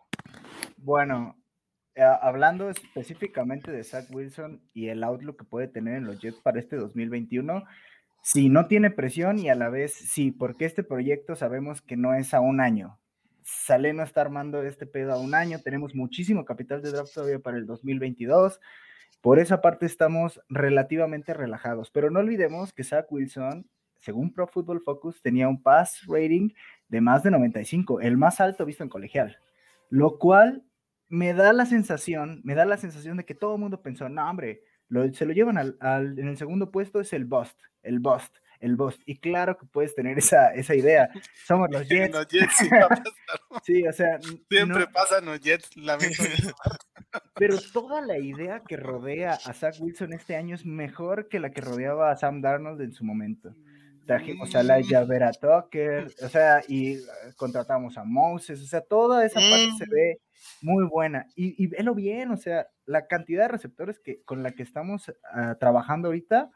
Bueno, 0.76 1.36
eh, 1.94 2.02
hablando 2.02 2.70
específicamente 2.70 3.70
de 3.70 3.84
Zach 3.84 4.06
Wilson 4.10 4.62
y 4.72 4.88
el 4.88 5.02
outlook 5.02 5.38
que 5.38 5.44
puede 5.44 5.68
tener 5.68 5.96
en 5.96 6.04
los 6.04 6.20
Jets 6.20 6.40
para 6.40 6.60
este 6.60 6.76
2021, 6.76 7.64
sí, 8.22 8.48
no 8.48 8.66
tiene 8.66 8.90
presión 8.90 9.38
y 9.38 9.48
a 9.48 9.54
la 9.54 9.68
vez 9.68 9.94
sí, 9.94 10.30
porque 10.30 10.64
este 10.64 10.82
proyecto 10.82 11.34
sabemos 11.34 11.82
que 11.82 11.96
no 11.96 12.14
es 12.14 12.34
a 12.34 12.40
un 12.40 12.60
año. 12.60 12.98
Sale 13.42 13.92
no 13.92 14.02
está 14.02 14.20
armando 14.20 14.62
este 14.62 14.86
pedo 14.86 15.12
a 15.12 15.18
un 15.20 15.34
año, 15.34 15.60
tenemos 15.60 15.94
muchísimo 15.94 16.44
capital 16.44 16.82
de 16.82 16.92
draft 16.92 17.12
todavía 17.12 17.38
para 17.38 17.56
el 17.56 17.66
2022. 17.66 18.60
Por 19.20 19.38
esa 19.38 19.60
parte 19.60 19.86
estamos 19.86 20.40
relativamente 20.48 21.34
relajados, 21.34 21.90
pero 21.90 22.10
no 22.10 22.20
olvidemos 22.20 22.72
que 22.72 22.84
Zach 22.84 23.06
Wilson, 23.10 23.68
según 23.98 24.32
Pro 24.32 24.46
Football 24.46 24.80
Focus, 24.82 25.20
tenía 25.20 25.46
un 25.48 25.62
pass 25.62 26.02
rating 26.08 26.50
de 26.88 27.00
más 27.00 27.22
de 27.22 27.30
95, 27.30 28.00
el 28.00 28.16
más 28.16 28.40
alto 28.40 28.64
visto 28.64 28.82
en 28.82 28.88
colegial, 28.88 29.38
lo 29.90 30.18
cual 30.18 30.64
me 31.08 31.34
da 31.34 31.52
la 31.52 31.66
sensación, 31.66 32.40
me 32.44 32.54
da 32.54 32.64
la 32.64 32.76
sensación 32.78 33.16
de 33.18 33.24
que 33.24 33.34
todo 33.34 33.56
el 33.56 33.60
mundo 33.60 33.82
pensó, 33.82 34.08
no, 34.08 34.28
hombre, 34.30 34.62
lo- 34.88 35.12
se 35.12 35.26
lo 35.26 35.32
llevan 35.32 35.58
al, 35.58 35.76
al- 35.80 36.18
en 36.18 36.28
el 36.28 36.36
segundo 36.36 36.70
puesto 36.70 37.00
es 37.00 37.12
el 37.12 37.24
bust, 37.26 37.60
el 37.82 37.98
bust, 38.00 38.34
el 38.60 38.76
bust. 38.76 39.02
Y 39.06 39.18
claro 39.18 39.56
que 39.58 39.66
puedes 39.66 39.94
tener 39.94 40.18
esa, 40.18 40.52
esa 40.54 40.74
idea. 40.74 41.10
Somos 41.46 41.68
los 41.70 41.86
Jets. 41.88 42.14
Los 42.14 42.26
Jets 42.28 42.56
sí. 42.56 42.68
Sí, 43.64 43.86
o 43.86 43.92
sea, 43.92 44.18
Siempre 44.48 44.80
no- 44.80 44.90
pasan 44.92 45.24
los 45.26 45.40
Jets, 45.40 45.76
lamento. 45.76 46.22
pero 47.34 47.56
toda 47.72 48.00
la 48.00 48.18
idea 48.18 48.62
que 48.66 48.76
rodea 48.76 49.32
a 49.32 49.52
Zach 49.52 49.74
Wilson 49.80 50.12
este 50.12 50.36
año 50.36 50.54
es 50.54 50.64
mejor 50.64 51.28
que 51.28 51.40
la 51.40 51.50
que 51.50 51.60
rodeaba 51.60 52.10
a 52.10 52.16
Sam 52.16 52.40
Darnold 52.40 52.80
en 52.80 52.92
su 52.92 53.04
momento. 53.04 53.54
Trajimos 54.06 54.54
a 54.56 54.62
Laia 54.62 55.04
Vera 55.04 55.30
Tucker, 55.32 56.12
o 56.22 56.28
sea, 56.28 56.62
y 56.66 56.94
eh, 56.94 57.00
contratamos 57.36 57.96
a 57.96 58.04
Moses, 58.04 58.60
o 58.60 58.66
sea, 58.66 58.80
toda 58.80 59.24
esa 59.24 59.38
parte 59.40 59.70
se 59.78 59.86
Mm. 59.86 59.90
ve 59.90 60.20
muy 60.62 60.84
buena. 60.88 61.26
Y, 61.36 61.62
y 61.62 61.66
velo 61.68 61.94
bien, 61.94 62.30
o 62.30 62.36
sea, 62.36 62.66
la 62.86 63.06
cantidad 63.06 63.42
de 63.44 63.48
receptores 63.48 64.00
que, 64.00 64.22
con 64.24 64.42
la 64.42 64.52
que 64.52 64.62
estamos 64.62 65.12
ah, 65.32 65.56
trabajando 65.60 66.08
ahorita. 66.08 66.50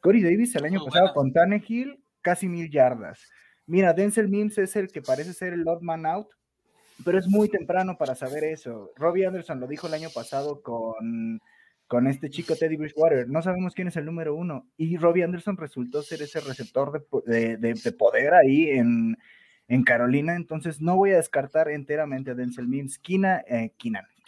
Corey 0.00 0.22
Davis 0.22 0.54
el 0.56 0.64
año 0.64 0.80
Muy 0.80 0.86
pasado 0.88 1.06
buena. 1.06 1.14
con 1.14 1.32
Tannehill, 1.32 2.04
casi 2.20 2.48
mil 2.48 2.70
yardas. 2.70 3.20
Mira, 3.66 3.92
Denzel 3.94 4.28
Mims 4.28 4.58
es 4.58 4.76
el 4.76 4.88
que 4.88 5.00
parece 5.00 5.32
ser 5.32 5.52
el 5.54 5.66
odd 5.66 5.80
man 5.80 6.04
out, 6.06 6.28
pero 7.04 7.18
es 7.18 7.28
muy 7.28 7.48
temprano 7.48 7.96
para 7.98 8.14
saber 8.14 8.44
eso. 8.44 8.90
Robbie 8.96 9.26
Anderson 9.26 9.60
lo 9.60 9.66
dijo 9.66 9.86
el 9.86 9.94
año 9.94 10.08
pasado 10.14 10.62
con, 10.62 11.40
con 11.86 12.06
este 12.06 12.30
chico 12.30 12.56
Teddy 12.56 12.76
Bridgewater. 12.76 13.28
No 13.28 13.42
sabemos 13.42 13.74
quién 13.74 13.88
es 13.88 13.96
el 13.96 14.04
número 14.06 14.34
uno. 14.34 14.66
Y 14.76 14.96
Robbie 14.96 15.24
Anderson 15.24 15.56
resultó 15.56 16.02
ser 16.02 16.22
ese 16.22 16.40
receptor 16.40 16.92
de, 16.92 17.32
de- 17.32 17.56
de- 17.56 17.74
de 17.74 17.92
poder 17.92 18.34
ahí 18.34 18.70
en, 18.70 19.16
en 19.68 19.82
Carolina. 19.84 20.34
Entonces 20.36 20.80
no 20.80 20.96
voy 20.96 21.10
a 21.12 21.16
descartar 21.16 21.68
enteramente 21.68 22.30
a 22.30 22.34
Denzel 22.34 22.68
Mims. 22.68 22.98
Kina, 22.98 23.42
eh, 23.48 23.72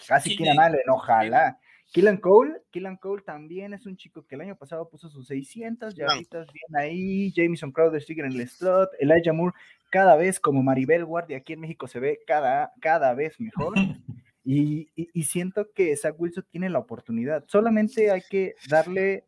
casi 0.06 0.36
Keenan. 0.36 0.58
Allen, 0.60 0.80
ojalá. 0.90 1.58
Killan 1.92 2.16
Cole, 2.16 2.54
Killan 2.72 2.96
Cole 2.96 3.22
también 3.22 3.72
es 3.72 3.86
un 3.86 3.96
chico 3.96 4.26
que 4.26 4.34
el 4.34 4.40
año 4.40 4.56
pasado 4.56 4.88
puso 4.88 5.08
sus 5.08 5.28
600 5.28 5.94
Killan. 5.94 6.08
yarditas 6.08 6.48
bien 6.52 6.76
ahí. 6.76 7.32
Jamison 7.36 7.70
Crowder 7.70 8.02
sigue 8.02 8.22
en 8.22 8.32
el 8.32 8.48
slot. 8.48 8.90
Elijah 8.98 9.32
Moore 9.32 9.54
cada 9.94 10.16
vez 10.16 10.40
como 10.40 10.60
Maribel 10.64 11.04
Guardia 11.04 11.36
aquí 11.36 11.52
en 11.52 11.60
México 11.60 11.86
se 11.86 12.00
ve 12.00 12.18
cada, 12.26 12.72
cada 12.80 13.14
vez 13.14 13.38
mejor. 13.40 13.74
Y, 14.46 14.88
y- 14.94 15.08
y 15.14 15.22
siento 15.22 15.68
que 15.74 15.96
Zach 15.96 16.16
Wilson 16.18 16.44
tiene 16.50 16.68
la 16.68 16.78
oportunidad. 16.80 17.44
Solamente 17.48 18.10
hay 18.10 18.20
que 18.28 18.52
darle, 18.68 19.24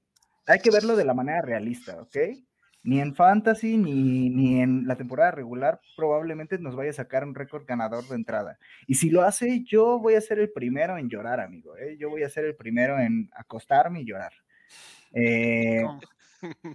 hay 0.47 0.59
que 0.59 0.71
verlo 0.71 0.95
de 0.95 1.07
la 1.07 1.15
manera 1.15 1.41
realista, 1.41 2.03
¿ok? 2.03 2.17
Ni 2.83 3.01
en 3.01 3.15
fantasy 3.15 3.79
ni, 3.79 4.29
ni 4.29 4.61
en 4.61 4.87
la 4.87 4.97
temporada 4.97 5.31
regular 5.31 5.81
probablemente 5.97 6.59
nos 6.59 6.77
vaya 6.77 6.91
a 6.91 6.93
sacar 6.93 7.25
un 7.25 7.35
récord 7.35 7.65
ganador 7.67 8.07
de 8.09 8.15
entrada. 8.15 8.59
Y 8.87 8.97
si 8.97 9.09
lo 9.09 9.23
hace, 9.23 9.63
yo 9.65 9.99
voy 9.99 10.17
a 10.17 10.21
ser 10.21 10.39
el 10.39 10.53
primero 10.53 10.99
en 10.99 11.09
llorar, 11.09 11.41
amigo. 11.41 11.79
¿eh? 11.79 11.97
Yo 11.99 12.11
voy 12.11 12.23
a 12.23 12.29
ser 12.29 12.45
el 12.45 12.55
primero 12.55 12.99
en 12.99 13.31
acostarme 13.33 14.03
y 14.03 14.05
llorar. 14.05 14.33
Eh. 15.13 15.83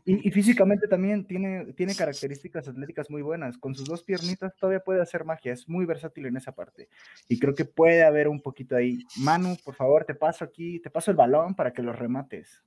Y, 0.05 0.27
y 0.27 0.31
físicamente 0.31 0.87
también 0.87 1.25
tiene, 1.25 1.73
tiene 1.73 1.95
características 1.95 2.67
atléticas 2.67 3.09
muy 3.09 3.21
buenas. 3.21 3.57
Con 3.57 3.75
sus 3.75 3.87
dos 3.87 4.03
piernitas 4.03 4.55
todavía 4.55 4.83
puede 4.83 5.01
hacer 5.01 5.25
magia. 5.25 5.53
Es 5.53 5.67
muy 5.67 5.85
versátil 5.85 6.25
en 6.25 6.37
esa 6.37 6.53
parte. 6.53 6.89
Y 7.27 7.39
creo 7.39 7.55
que 7.55 7.65
puede 7.65 8.03
haber 8.03 8.27
un 8.27 8.41
poquito 8.41 8.75
ahí. 8.75 8.99
Manu, 9.17 9.57
por 9.63 9.75
favor, 9.75 10.05
te 10.05 10.15
paso 10.15 10.45
aquí, 10.45 10.79
te 10.79 10.89
paso 10.89 11.11
el 11.11 11.17
balón 11.17 11.55
para 11.55 11.73
que 11.73 11.81
los 11.81 11.97
remates. 11.97 12.63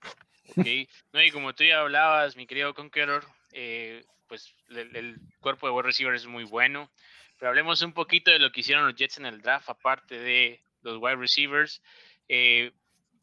Ok, 0.57 0.67
no, 1.13 1.23
y 1.23 1.31
como 1.31 1.55
tú 1.55 1.65
ya 1.65 1.81
hablabas, 1.81 2.37
mi 2.37 2.47
querido 2.47 2.75
Conqueror, 2.75 3.25
eh, 3.53 4.05
pues 4.29 4.55
el, 4.69 4.95
el 4.95 5.21
cuerpo 5.41 5.67
de 5.67 5.73
wide 5.73 5.87
receiver 5.87 6.15
es 6.15 6.27
muy 6.27 6.45
bueno. 6.45 6.91
Pero 7.39 7.49
hablemos 7.51 7.83
un 7.83 7.93
poquito 7.93 8.31
de 8.31 8.39
lo 8.39 8.53
que 8.53 8.61
hicieron 8.61 8.87
los 8.87 8.95
Jets 8.95 9.19
en 9.19 9.27
el 9.27 9.41
draft, 9.41 9.69
aparte 9.69 10.19
de 10.19 10.61
los 10.83 10.99
wide 11.01 11.17
receivers. 11.17 11.83
Eh, 12.29 12.73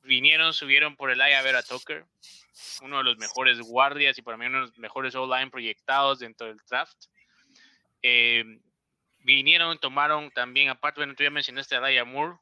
vinieron, 0.04 0.54
subieron 0.54 0.96
por 0.96 1.12
el 1.12 1.22
Aya 1.22 1.42
Vera 1.42 1.64
Tucker, 1.64 2.06
uno 2.82 2.98
de 2.98 3.04
los 3.04 3.18
mejores 3.18 3.60
guardias 3.60 4.18
y 4.18 4.22
para 4.22 4.38
mí 4.38 4.46
uno 4.46 4.62
de 4.62 4.68
los 4.68 4.78
mejores 4.78 5.16
O-line 5.16 5.50
proyectados 5.50 6.20
dentro 6.20 6.48
del 6.48 6.58
draft. 6.70 7.06
Eh, 8.02 8.44
vinieron, 9.20 9.78
tomaron 9.80 10.32
también, 10.32 10.70
aparte, 10.70 11.00
bueno, 11.00 11.16
tú 11.16 11.24
ya 11.24 11.30
mencionaste 11.30 11.76
a 11.76 11.80
Elijah 11.80 12.06
Moore, 12.06 12.38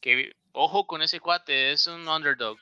que 0.00 0.32
ojo 0.52 0.86
con 0.86 1.02
ese 1.02 1.20
cuate, 1.20 1.72
es 1.72 1.86
un 1.86 2.06
underdog. 2.08 2.58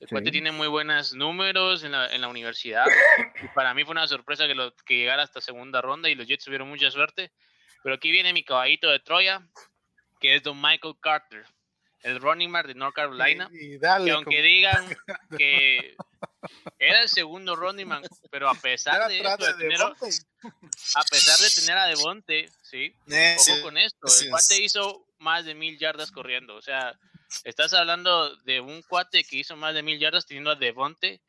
El 0.00 0.08
cuate 0.08 0.32
tiene 0.32 0.50
muy 0.50 0.66
buenos 0.66 1.14
números 1.14 1.84
en 1.84 1.92
la, 1.92 2.12
en 2.12 2.22
la 2.22 2.28
universidad. 2.28 2.86
Y 3.40 3.46
para 3.54 3.72
mí 3.72 3.84
fue 3.84 3.92
una 3.92 4.08
sorpresa 4.08 4.48
que, 4.48 4.54
lo, 4.54 4.74
que 4.84 4.96
llegara 4.96 5.22
hasta 5.22 5.40
segunda 5.40 5.80
ronda 5.80 6.10
y 6.10 6.16
los 6.16 6.26
Jets 6.26 6.44
tuvieron 6.44 6.68
mucha 6.68 6.90
suerte. 6.90 7.30
Pero 7.84 7.94
aquí 7.94 8.10
viene 8.10 8.32
mi 8.32 8.42
caballito 8.42 8.90
de 8.90 8.98
Troya, 8.98 9.46
que 10.18 10.34
es 10.34 10.42
Don 10.42 10.60
Michael 10.60 10.94
Carter, 11.00 11.44
el 12.02 12.20
running 12.20 12.50
back 12.52 12.66
de 12.66 12.74
North 12.74 12.94
Carolina. 12.94 13.48
Y 13.52 13.78
dale. 13.78 14.10
aunque 14.12 14.36
como- 14.36 14.42
digan 14.42 14.96
que 15.38 15.96
era 16.78 17.02
el 17.02 17.08
segundo 17.08 17.54
running 17.56 17.88
back, 17.88 18.06
pero 18.30 18.48
a 18.48 18.54
pesar 18.54 19.08
de, 19.08 19.18
atrás 19.20 19.38
esto, 19.40 19.46
de 19.58 19.64
de 19.64 19.70
tener, 19.70 19.80
a 19.82 21.02
pesar 21.04 21.38
de 21.38 21.50
tener 21.50 21.78
a 21.78 21.86
Devonte, 21.86 22.48
sí, 22.62 22.94
Eh, 23.08 23.36
Ojo 23.38 23.44
sí, 23.56 23.62
con 23.62 23.78
esto, 23.78 24.06
el 24.22 24.30
cuate 24.30 24.62
hizo 24.62 25.06
más 25.18 25.44
de 25.44 25.54
mil 25.54 25.78
yardas 25.78 26.10
corriendo. 26.10 26.56
O 26.56 26.62
sea, 26.62 26.98
estás 27.44 27.72
hablando 27.74 28.34
de 28.38 28.60
un 28.60 28.82
cuate 28.82 29.22
que 29.24 29.36
hizo 29.36 29.56
más 29.56 29.74
de 29.74 29.82
mil 29.82 29.98
yardas 29.98 30.26
teniendo 30.26 30.50
a 30.50 30.56
Devonte 30.56 31.20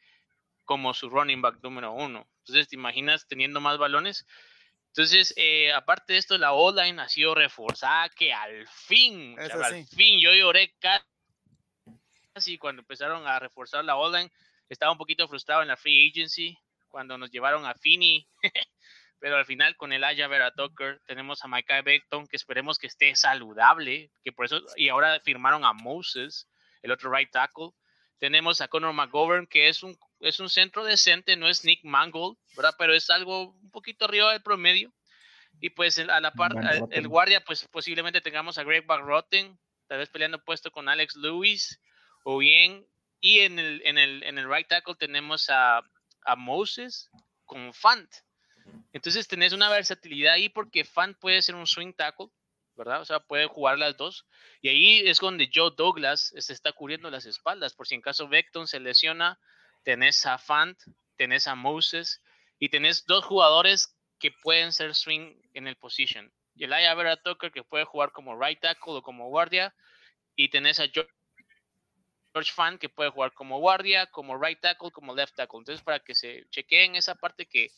como 0.65 0.93
su 0.93 1.09
running 1.09 1.41
back 1.41 1.59
número 1.61 1.91
uno. 1.91 2.27
Entonces, 2.39 2.67
¿te 2.67 2.75
imaginas 2.75 3.27
teniendo 3.27 3.61
más 3.61 3.77
balones? 3.77 4.25
Entonces, 4.95 5.33
eh, 5.37 5.73
aparte 5.73 6.13
de 6.13 6.19
esto, 6.19 6.37
la 6.37 6.53
O-line 6.53 7.01
ha 7.01 7.09
sido 7.09 7.33
reforzada 7.33 8.09
que 8.09 8.31
al 8.31 8.67
fin, 8.67 9.35
sí. 9.39 9.51
al 9.51 9.87
fin, 9.87 10.19
yo 10.19 10.33
lloré 10.33 10.75
casi 12.33 12.59
cuando 12.59 12.81
empezaron 12.81 13.25
a 13.25 13.39
reforzar 13.39 13.83
la 13.83 13.95
O-line. 13.95 14.31
Estaba 14.69 14.91
un 14.91 14.99
poquito 14.99 15.27
frustrado 15.27 15.63
en 15.63 15.67
la 15.67 15.77
free 15.77 16.09
agency 16.09 16.57
cuando 16.89 17.17
nos 17.17 17.31
llevaron 17.31 17.65
a 17.65 17.73
Finney 17.73 18.27
pero 19.23 19.37
al 19.37 19.45
final 19.45 19.77
con 19.77 19.93
el 19.93 20.03
Aya 20.03 20.27
Vera 20.27 20.51
Tucker 20.51 21.01
tenemos 21.05 21.45
a 21.45 21.47
Micah 21.47 21.81
Beckton 21.81 22.27
que 22.27 22.35
esperemos 22.35 22.77
que 22.77 22.87
esté 22.87 23.15
saludable, 23.15 24.11
que 24.21 24.33
por 24.33 24.45
eso 24.45 24.61
y 24.75 24.89
ahora 24.89 25.21
firmaron 25.21 25.63
a 25.63 25.71
Moses, 25.71 26.49
el 26.81 26.91
otro 26.91 27.09
right 27.09 27.31
tackle. 27.31 27.69
Tenemos 28.19 28.59
a 28.59 28.67
Conor 28.67 28.93
McGovern 28.93 29.47
que 29.47 29.69
es 29.69 29.81
un 29.81 29.97
es 30.27 30.39
un 30.39 30.49
centro 30.49 30.83
decente, 30.83 31.35
no 31.35 31.47
es 31.47 31.63
Nick 31.65 31.83
Mangold, 31.83 32.37
¿verdad? 32.55 32.75
Pero 32.77 32.93
es 32.93 33.09
algo 33.09 33.51
un 33.51 33.71
poquito 33.71 34.05
arriba 34.05 34.31
del 34.31 34.41
promedio. 34.41 34.93
Y 35.59 35.69
pues 35.69 35.97
el- 35.97 36.09
a 36.09 36.19
la 36.19 36.31
par, 36.31 36.51
el 36.91 37.07
guardia 37.07 37.41
pues 37.43 37.67
posiblemente 37.67 38.21
tengamos 38.21 38.57
a 38.57 38.63
Greg 38.63 38.85
Rotten, 38.87 39.57
tal 39.87 39.99
vez 39.99 40.09
peleando 40.09 40.43
puesto 40.43 40.71
con 40.71 40.89
Alex 40.89 41.15
Lewis 41.15 41.79
o 42.23 42.37
bien 42.39 42.85
y 43.21 43.39
en 43.39 43.59
el 43.59 43.81
en 43.85 43.97
el 43.97 44.23
en 44.23 44.37
el 44.37 44.51
right 44.51 44.67
tackle 44.67 44.95
tenemos 44.95 45.49
a 45.49 45.81
a 46.25 46.35
Moses 46.35 47.09
con 47.45 47.73
Fant. 47.73 48.09
Entonces 48.93 49.27
tenés 49.27 49.53
una 49.53 49.69
versatilidad 49.69 50.33
ahí 50.33 50.49
porque 50.49 50.85
Fan 50.85 51.15
puede 51.15 51.41
ser 51.41 51.55
un 51.55 51.67
swing 51.67 51.93
tackle, 51.93 52.27
¿verdad? 52.75 53.01
O 53.01 53.05
sea, 53.05 53.19
puede 53.19 53.45
jugar 53.45 53.77
las 53.77 53.97
dos. 53.97 54.25
Y 54.61 54.69
ahí 54.69 55.07
es 55.07 55.19
donde 55.19 55.49
Joe 55.53 55.71
Douglas 55.75 56.33
se 56.37 56.53
está 56.53 56.71
cubriendo 56.71 57.09
las 57.11 57.25
espaldas. 57.25 57.73
Por 57.73 57.87
si 57.87 57.95
en 57.95 58.01
caso 58.01 58.27
Beckton 58.27 58.67
se 58.67 58.79
lesiona, 58.79 59.39
tenés 59.83 60.25
a 60.25 60.37
Fant, 60.37 60.77
tenés 61.15 61.47
a 61.47 61.55
Moses 61.55 62.21
y 62.59 62.69
tenés 62.69 63.05
dos 63.05 63.25
jugadores 63.25 63.95
que 64.19 64.31
pueden 64.31 64.71
ser 64.71 64.95
swing 64.95 65.35
en 65.53 65.67
el 65.67 65.75
position. 65.75 66.31
El 66.57 66.69
Vera 66.69 67.17
Tucker 67.17 67.51
que 67.51 67.63
puede 67.63 67.83
jugar 67.83 68.11
como 68.11 68.39
right 68.39 68.59
tackle 68.59 68.93
o 68.93 69.01
como 69.01 69.29
guardia. 69.29 69.73
Y 70.35 70.49
tenés 70.49 70.79
a 70.79 70.87
George 70.87 71.11
George 72.33 72.51
Fan 72.51 72.79
que 72.79 72.89
puede 72.89 73.11
jugar 73.11 73.31
como 73.33 73.59
guardia, 73.59 74.07
como 74.07 74.37
right 74.37 74.59
tackle, 74.59 74.91
como 74.91 75.15
left 75.15 75.35
tackle. 75.35 75.59
Entonces, 75.59 75.83
para 75.83 75.99
que 75.99 76.15
se 76.15 76.45
chequeen 76.49 76.95
esa 76.95 77.15
parte 77.15 77.45
que, 77.45 77.71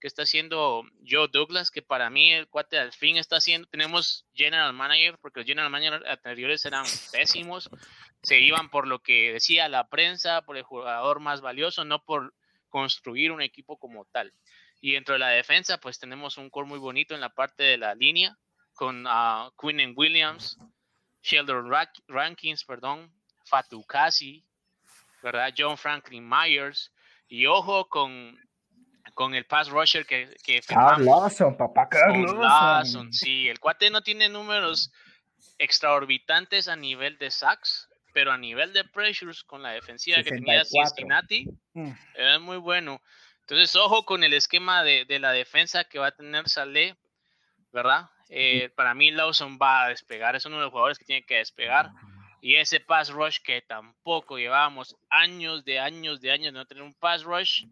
que 0.00 0.06
está 0.08 0.22
haciendo 0.22 0.82
Joe 1.06 1.28
Douglas, 1.30 1.70
que 1.70 1.82
para 1.82 2.10
mí 2.10 2.32
el 2.32 2.48
cuate 2.48 2.78
al 2.78 2.92
fin 2.92 3.16
está 3.16 3.36
haciendo. 3.36 3.68
Tenemos 3.68 4.26
general 4.34 4.72
manager, 4.72 5.18
porque 5.20 5.40
los 5.40 5.46
general 5.46 5.70
manager 5.70 6.06
anteriores 6.08 6.64
eran 6.64 6.86
pésimos. 7.12 7.68
Se 8.22 8.40
iban 8.40 8.70
por 8.70 8.86
lo 8.86 9.00
que 9.00 9.32
decía 9.32 9.68
la 9.68 9.88
prensa, 9.88 10.42
por 10.42 10.56
el 10.56 10.62
jugador 10.62 11.20
más 11.20 11.40
valioso, 11.40 11.84
no 11.84 12.02
por 12.02 12.34
construir 12.68 13.30
un 13.30 13.42
equipo 13.42 13.78
como 13.78 14.06
tal. 14.06 14.32
Y 14.80 14.92
dentro 14.92 15.12
de 15.12 15.18
la 15.18 15.28
defensa, 15.28 15.78
pues 15.78 15.98
tenemos 15.98 16.38
un 16.38 16.48
core 16.48 16.68
muy 16.68 16.78
bonito 16.78 17.14
en 17.14 17.20
la 17.20 17.34
parte 17.34 17.62
de 17.62 17.76
la 17.76 17.94
línea, 17.94 18.36
con 18.72 19.06
uh, 19.06 19.52
Quinn 19.60 19.92
Williams, 19.94 20.58
Sheldon 21.22 21.70
Rankins, 22.08 22.64
perdón, 22.64 23.12
Fatukasi, 23.44 24.44
¿verdad? 25.22 25.52
John 25.56 25.76
Franklin 25.76 26.26
Myers. 26.26 26.92
Y 27.28 27.46
ojo 27.46 27.88
con, 27.88 28.38
con 29.14 29.34
el 29.34 29.44
pass 29.46 29.68
rusher 29.68 30.06
que, 30.06 30.34
que 30.44 30.60
Carl 30.62 31.04
Lawson, 31.04 31.56
papá 31.56 31.88
Carl 31.88 32.22
Lawson. 32.22 32.40
Lawson. 32.40 33.12
Sí, 33.12 33.48
el 33.48 33.58
cuate 33.60 33.90
no 33.90 34.02
tiene 34.02 34.28
números 34.28 34.92
extraorbitantes 35.58 36.68
a 36.68 36.76
nivel 36.76 37.18
de 37.18 37.30
sacks, 37.30 37.88
pero 38.12 38.32
a 38.32 38.38
nivel 38.38 38.72
de 38.72 38.84
pressures 38.84 39.44
con 39.44 39.62
la 39.62 39.70
defensiva 39.72 40.16
que 40.22 40.30
tenía 40.30 40.64
64. 40.64 40.94
Cincinnati, 40.96 41.46
Mm. 41.74 41.92
es 42.14 42.40
muy 42.40 42.56
bueno. 42.56 43.00
Entonces, 43.42 43.74
ojo 43.76 44.04
con 44.04 44.24
el 44.24 44.32
esquema 44.32 44.82
de, 44.82 45.04
de 45.04 45.18
la 45.18 45.32
defensa 45.32 45.84
que 45.84 45.98
va 45.98 46.08
a 46.08 46.12
tener 46.16 46.48
Saleh, 46.48 46.96
¿verdad? 47.72 48.08
Eh, 48.28 48.70
para 48.76 48.94
mí 48.94 49.10
Lawson 49.10 49.58
va 49.60 49.84
a 49.84 49.88
despegar, 49.88 50.34
es 50.36 50.44
uno 50.44 50.56
de 50.56 50.62
los 50.62 50.70
jugadores 50.70 50.98
que 50.98 51.04
tiene 51.04 51.24
que 51.24 51.36
despegar. 51.36 51.90
Y 52.40 52.56
ese 52.56 52.80
pass 52.80 53.10
rush 53.10 53.38
que 53.44 53.60
tampoco 53.62 54.38
llevábamos 54.38 54.96
años 55.10 55.64
de 55.64 55.78
años 55.78 56.20
de 56.20 56.30
años 56.32 56.52
de 56.52 56.58
no 56.58 56.64
tener 56.66 56.82
un 56.82 56.94
pass 56.94 57.22
rush, 57.22 57.64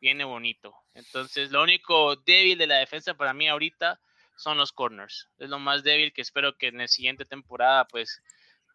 viene 0.00 0.24
bonito. 0.24 0.74
Entonces, 0.94 1.50
lo 1.50 1.62
único 1.62 2.16
débil 2.16 2.58
de 2.58 2.66
la 2.66 2.78
defensa 2.78 3.14
para 3.14 3.34
mí 3.34 3.48
ahorita 3.48 4.00
son 4.36 4.58
los 4.58 4.72
corners. 4.72 5.28
Es 5.38 5.48
lo 5.48 5.58
más 5.58 5.82
débil 5.82 6.12
que 6.12 6.22
espero 6.22 6.56
que 6.56 6.68
en 6.68 6.78
la 6.78 6.88
siguiente 6.88 7.24
temporada, 7.24 7.86
pues, 7.86 8.22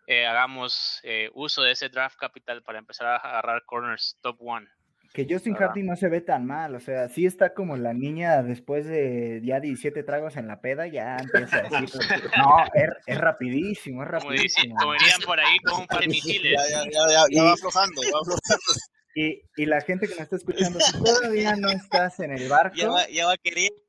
eh, 0.07 0.25
hagamos 0.25 0.99
eh, 1.03 1.29
uso 1.33 1.61
de 1.61 1.71
ese 1.71 1.89
draft 1.89 2.17
capital 2.17 2.63
para 2.63 2.79
empezar 2.79 3.07
a 3.07 3.15
agarrar 3.17 3.63
corners 3.65 4.17
top 4.21 4.37
one. 4.39 4.67
Que 5.13 5.27
Justin 5.29 5.55
Hardy 5.55 5.83
no 5.83 5.97
se 5.97 6.07
ve 6.07 6.21
tan 6.21 6.45
mal, 6.45 6.73
o 6.73 6.79
sea, 6.79 7.09
sí 7.09 7.25
está 7.25 7.53
como 7.53 7.75
la 7.75 7.93
niña 7.93 8.41
después 8.43 8.85
de 8.85 9.41
ya 9.43 9.59
17 9.59 10.03
tragos 10.03 10.37
en 10.37 10.47
la 10.47 10.61
peda, 10.61 10.87
ya 10.87 11.17
empieza 11.17 11.57
a 11.57 11.61
decir, 11.63 11.89
no, 12.37 12.63
es, 13.05 13.17
rapidísimo, 13.17 14.03
es 14.03 14.07
rapidísimo. 14.07 14.75
Como, 14.77 14.93
dirían 14.93 15.19
por 15.25 15.37
ahí, 15.37 15.59
con 15.59 15.81
un 15.81 15.87
par 15.87 15.99
de 15.99 16.07
misiles. 16.07 16.57
Ya, 16.57 16.83
ya, 16.85 17.07
ya, 17.09 17.25
ya 17.29 17.43
va 17.43 17.51
aflojando, 17.51 18.01
va 18.01 18.19
aflojando. 18.21 18.90
Y, 19.15 19.41
y, 19.57 19.65
la 19.65 19.81
gente 19.81 20.07
que 20.07 20.13
nos 20.13 20.21
está 20.21 20.35
escuchando, 20.37 20.79
si 20.79 20.91
todavía 21.03 21.55
no 21.55 21.69
estás 21.69 22.19
en 22.19 22.31
el 22.31 22.47
barco. 22.47 22.75
Ya 22.75 22.89
va, 22.89 23.09
ya 23.09 23.25
va 23.25 23.37
queriendo. 23.37 23.81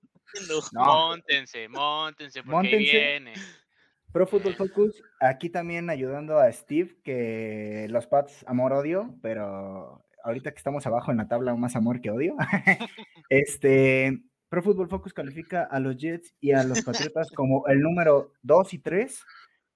No. 0.73 0.85
Móntense, 0.85 1.69
móntense, 1.69 2.43
porque 2.43 2.51
móntense. 2.51 2.79
viene. 2.79 3.35
Pro 4.13 4.27
Football 4.27 4.55
Focus, 4.55 5.03
aquí 5.21 5.49
también 5.49 5.89
ayudando 5.89 6.39
a 6.39 6.53
Steve, 6.53 6.97
que 7.03 7.87
los 7.89 8.07
Pats 8.07 8.45
amor-odio, 8.47 9.15
pero 9.23 10.05
ahorita 10.23 10.51
que 10.51 10.59
estamos 10.59 10.87
abajo 10.87 11.11
en 11.11 11.17
la 11.17 11.29
tabla, 11.29 11.55
más 11.55 11.77
amor 11.77 12.01
que 12.01 12.11
odio. 12.11 12.37
este, 13.31 14.23
Pro 14.51 14.63
Football 14.63 14.91
Focus 14.91 15.15
califica 15.15 15.63
a 15.65 15.81
los 15.81 15.97
Jets 15.97 16.35
y 16.41 16.53
a 16.53 16.63
los 16.63 16.83
Patriotas 16.83 17.31
como 17.35 17.67
el 17.69 17.81
número 17.81 18.33
2 18.43 18.75
y 18.75 18.79
3 18.79 19.25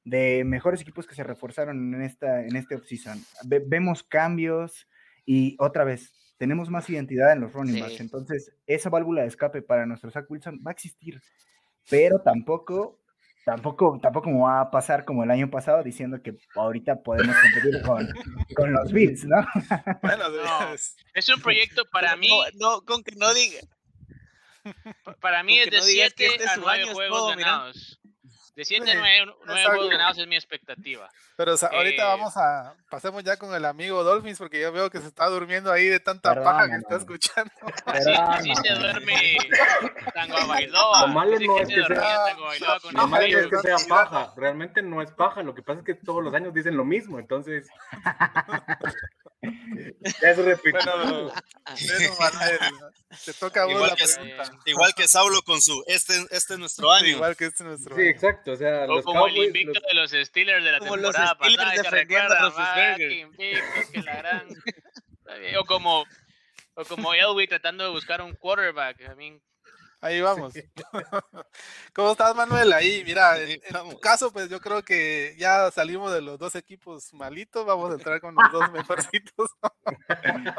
de 0.05 0.45
mejores 0.45 0.83
equipos 0.83 1.07
que 1.07 1.15
se 1.15 1.25
reforzaron 1.25 1.95
en, 1.95 2.03
esta, 2.03 2.43
en 2.43 2.57
este 2.57 2.77
offseason. 2.77 3.19
vemos 3.67 4.03
cambios 4.03 4.87
y 5.27 5.57
otra 5.59 5.85
vez, 5.85 6.13
tenemos 6.39 6.71
más 6.71 6.89
identidad 6.89 7.33
en 7.33 7.41
los 7.41 7.53
running 7.53 7.83
backs. 7.83 8.01
Entonces, 8.01 8.53
esa 8.67 8.89
válvula 8.89 9.23
de 9.23 9.29
escape 9.29 9.61
para 9.61 9.85
nuestro 9.85 10.11
Zach 10.11 10.31
Wilson 10.31 10.61
va 10.67 10.71
a 10.71 10.73
existir, 10.73 11.21
pero 11.91 12.21
tampoco 12.21 13.01
tampoco, 13.47 13.99
tampoco 14.03 14.41
va 14.41 14.61
a 14.61 14.71
pasar 14.73 15.05
como 15.05 15.23
el 15.23 15.31
año 15.31 15.49
pasado 15.49 15.85
diciendo 15.85 16.21
que 16.21 16.37
ahorita 16.57 17.03
podemos 17.03 17.37
competir 17.37 17.81
con, 17.83 18.09
con 18.57 18.73
los 18.73 18.93
Bills, 18.93 19.25
¿no? 19.25 19.37
Bueno, 20.03 20.29
no, 20.29 20.75
es 20.75 21.29
un 21.29 21.41
proyecto 21.41 21.85
para 21.93 22.17
mí. 22.17 22.29
No, 22.55 22.83
con 22.83 23.05
que 23.05 23.15
no 23.15 23.33
diga. 23.33 23.61
Para 25.21 25.45
mí 25.45 25.61
es 25.61 25.71
de 25.71 25.81
7 25.81 26.27
este 26.27 26.49
a 26.49 26.57
9 26.57 26.87
juegos 26.93 27.37
ganados. 27.37 28.01
De 28.57 28.65
7 28.65 28.91
a 28.91 28.95
9, 28.95 29.35
juegos 29.67 29.91
ganados 29.91 30.19
es 30.19 30.27
mi 30.27 30.35
expectativa. 30.35 31.11
Pero 31.37 31.53
ahorita 31.53 32.03
eh, 32.03 32.07
vamos 32.07 32.35
a, 32.39 32.75
pasemos 32.89 33.23
ya 33.23 33.37
con 33.37 33.55
el 33.55 33.67
amigo 33.67 34.03
Dolphins, 34.03 34.39
porque 34.39 34.59
yo 34.59 34.73
veo 34.73 34.89
que 34.89 34.99
se 34.99 35.09
está 35.09 35.27
durmiendo 35.27 35.71
ahí 35.71 35.87
de 35.89 36.01
tanta 36.01 36.43
paja 36.43 36.67
que 36.67 36.77
está 36.77 36.97
escuchando. 36.97 37.53
Sí, 38.03 38.15
sí, 38.43 38.55
se 38.57 38.75
duerme 38.75 39.37
Tango 40.15 40.47
Bailoa. 40.49 41.03
Lo 41.03 41.09
malo 41.09 41.39
no 41.39 41.59
es 41.59 41.69
que 41.69 41.85
sea, 41.85 42.19
lo 42.93 43.07
malo 43.07 43.27
es 43.27 43.47
que 43.47 43.59
sea 43.59 43.77
paja, 43.87 44.33
realmente 44.39 44.83
no 44.83 45.03
es 45.03 45.13
paja, 45.13 45.43
lo 45.43 45.55
que 45.55 45.63
pasa 45.63 45.81
es 45.81 45.85
que 45.85 45.95
todos 45.95 46.25
los 46.25 46.33
años 46.33 46.55
dicen 46.55 46.79
lo 46.79 46.85
mismo, 46.87 47.19
entonces... 47.19 47.69
Es 50.23 50.37
repetido. 50.39 51.33
te 53.25 53.33
toca 53.35 53.63
a 53.63 53.65
vos 53.67 53.75
igual 53.75 53.91
la 53.91 53.97
que, 53.97 54.05
pregunta. 54.07 54.51
Igual 54.67 54.95
que 54.95 55.09
Saulo 55.09 55.43
con 55.43 55.61
su 55.61 55.83
este, 55.87 56.15
este 56.31 56.55
es 56.55 56.59
nuestro 56.59 56.91
año. 56.93 57.09
Igual 57.09 57.37
que 57.37 57.47
este 57.47 57.63
es 57.65 57.69
nuestro 57.69 57.95
Sí, 57.97 58.03
año. 58.03 58.11
exacto. 58.11 58.53
O, 58.53 58.57
sea, 58.57 58.85
o 58.85 58.87
los 58.97 59.05
como 59.05 59.21
Cowboys, 59.21 59.37
el 59.39 59.47
invicto 59.47 59.81
los- 59.93 60.11
de 60.11 60.19
los 60.19 60.29
Steelers 60.29 60.65
de 60.65 60.73
la 60.73 60.79
Como 60.79 60.97
los 60.97 61.13
temporada 61.15 61.35
Steelers 61.37 61.65
pasada. 61.65 61.77
¿se 61.77 61.83
defendiendo 61.97 62.35
a. 62.35 62.39
Ah, 62.57 62.95
que 62.97 63.13
invictos, 63.21 63.91
que 63.93 64.03
la 64.03 64.17
gran... 64.17 64.49
O 65.61 65.65
como, 65.65 66.05
o 66.75 66.85
como 66.85 67.13
Elway 67.13 67.49
tratando 67.49 67.83
de 67.83 67.91
buscar 67.91 68.23
un 68.23 68.33
quarterback. 68.35 69.01
I 69.01 69.15
mean, 69.17 69.43
Ahí 70.07 70.21
vamos. 70.21 70.55
¿Cómo 71.93 72.13
estás, 72.13 72.35
Manuel? 72.37 72.73
Ahí, 72.73 73.03
mira, 73.05 73.39
en, 73.41 73.51
en 73.63 73.91
tu 73.91 73.99
caso, 73.99 74.33
pues 74.33 74.49
yo 74.49 74.61
creo 74.61 74.83
que 74.83 75.35
ya 75.39 75.71
salimos 75.73 76.13
de 76.13 76.21
los 76.23 76.39
dos 76.39 76.55
equipos 76.55 77.13
malitos, 77.13 77.67
vamos 77.67 77.91
a 77.91 77.95
entrar 77.95 78.21
con 78.21 78.35
los 78.35 78.53
dos 78.53 78.71
mejorcitos. 78.73 79.51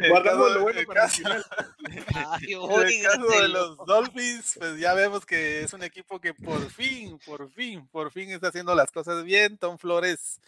El 0.00 0.08
Guardamos 0.10 0.52
lo 0.52 0.62
bueno 0.62 0.80
el 0.80 0.86
para 0.86 1.04
el 1.04 1.08
caso- 1.08 1.16
final. 1.22 1.44
Ay, 2.14 2.52
En 2.54 2.88
el 2.88 3.02
caso 3.02 3.26
de 3.40 3.48
los 3.48 3.76
Dolphins, 3.86 4.56
pues 4.58 4.78
ya 4.78 4.94
vemos 4.94 5.24
que 5.26 5.62
es 5.62 5.72
un 5.72 5.82
equipo 5.82 6.20
que 6.20 6.34
por 6.34 6.68
fin, 6.70 7.18
por 7.24 7.50
fin, 7.52 7.86
por 7.88 8.10
fin 8.10 8.30
está 8.30 8.48
haciendo 8.48 8.74
las 8.74 8.90
cosas 8.90 9.22
bien. 9.24 9.58
Tom 9.58 9.78
Flores, 9.78 10.40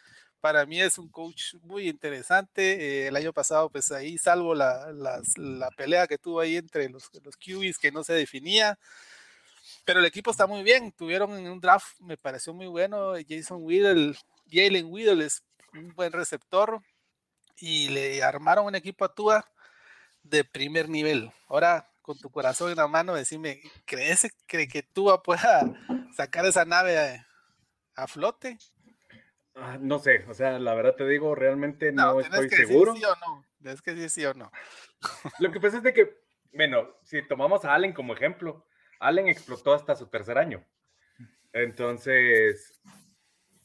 para 0.45 0.67
mí 0.67 0.79
es 0.79 0.99
un 0.99 1.09
coach 1.09 1.55
muy 1.63 1.89
interesante. 1.89 2.75
Eh, 2.75 3.07
el 3.07 3.17
año 3.17 3.33
pasado, 3.33 3.71
pues 3.71 3.91
ahí, 3.91 4.19
salvo 4.19 4.55
la, 4.55 4.93
la 5.37 5.71
pelea 5.71 6.07
que 6.07 6.19
tuvo 6.19 6.39
ahí 6.39 6.57
entre 6.57 6.91
los, 6.91 7.11
los 7.25 7.35
QBs 7.39 7.79
que 7.79 7.91
no 7.91 8.05
se 8.05 8.13
definía. 8.13 8.79
Pero 9.87 10.01
el 10.01 10.05
equipo 10.05 10.31
está 10.31 10.47
muy 10.47 10.63
bien. 10.63 10.93
Tuvieron 10.93 11.33
en 11.39 11.51
un 11.51 11.61
draft, 11.61 11.99
me 11.99 12.19
pareció 12.19 12.53
muy 12.53 12.67
bueno. 12.67 13.15
Jason 13.27 13.61
Whittle, 13.63 14.15
Jalen 14.53 14.93
Whittle 14.93 15.25
es 15.25 15.43
un 15.73 15.95
buen 15.95 16.13
receptor. 16.13 16.83
Y 17.57 17.89
le 17.89 18.23
armaron 18.23 18.67
un 18.67 18.75
equipo 18.75 19.07
a 19.07 19.15
Tua 19.15 19.51
de 20.23 20.45
primer 20.45 20.91
nivel. 20.91 21.33
Ahora, 21.49 21.91
con 22.03 22.19
tu 22.19 22.29
corazón 22.29 22.71
en 22.71 22.77
la 22.77 22.87
mano, 22.87 23.15
decime, 23.15 23.63
¿crees 23.87 24.31
que, 24.47 24.83
Tua 24.93 25.23
pueda 25.23 25.63
sacar 26.15 26.45
esa 26.45 26.67
nave 26.67 27.25
a 27.97 28.07
flote? 28.07 28.59
Ah, 29.57 29.79
no 29.81 29.99
sé, 30.01 30.25
o 30.29 30.35
sea, 30.35 30.59
la 30.59 30.75
verdad 30.75 30.97
te 30.97 31.07
digo, 31.07 31.35
realmente 31.35 31.93
no, 31.93 32.21
estoy 32.21 32.49
que 32.49 32.57
decir 32.57 32.67
seguro. 32.67 32.95
sí 32.95 33.05
o 33.05 33.15
no. 33.17 33.45
Tienes 33.63 33.83
que 33.83 33.95
decir 33.95 34.11
sí 34.11 34.25
o 34.27 34.35
no. 34.35 34.51
Lo 35.39 35.53
que 35.53 35.61
pasa 35.61 35.77
es 35.77 35.83
de 35.83 35.95
que, 35.95 36.19
bueno, 36.53 36.89
si 37.05 37.23
tomamos 37.27 37.65
a 37.65 37.75
Allen 37.75 37.93
como 37.93 38.15
ejemplo, 38.15 38.67
Allen 38.99 39.29
explotó 39.29 39.73
hasta 39.73 39.95
su 39.95 40.09
tercer 40.09 40.39
año. 40.39 40.65
Entonces, 41.53 42.81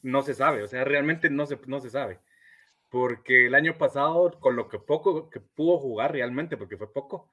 no 0.02 0.22
se 0.22 0.34
sabe, 0.34 0.62
o 0.62 0.68
sea, 0.68 0.84
realmente 0.84 1.28
no 1.28 1.46
se, 1.46 1.58
no 1.66 1.80
se 1.80 1.90
sabe. 1.90 2.20
Porque 2.88 3.46
el 3.46 3.54
año 3.54 3.76
pasado, 3.76 4.38
con 4.38 4.54
lo 4.54 4.68
que 4.68 4.78
poco 4.78 5.28
que 5.28 5.40
pudo 5.40 5.78
jugar 5.78 6.12
realmente, 6.12 6.56
porque 6.56 6.76
fue 6.76 6.92
poco, 6.92 7.30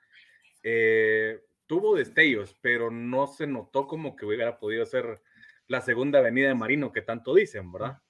eh, 0.63 1.43
tuvo 1.67 1.95
destellos, 1.95 2.55
pero 2.61 2.89
no 2.89 3.27
se 3.27 3.45
notó 3.45 3.87
como 3.87 4.15
que 4.15 4.25
hubiera 4.25 4.59
podido 4.59 4.85
ser 4.85 5.21
la 5.67 5.81
segunda 5.81 6.19
avenida 6.19 6.47
de 6.47 6.55
Marino 6.55 6.91
que 6.91 7.01
tanto 7.01 7.35
dicen, 7.35 7.71
¿verdad? 7.71 8.01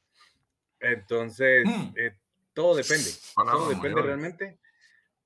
Entonces, 0.80 1.66
Mm. 1.66 1.94
eh, 1.96 2.18
todo 2.54 2.76
depende, 2.76 3.10
todo 3.36 3.70
depende 3.70 3.90
mayores. 3.90 4.06
realmente, 4.06 4.60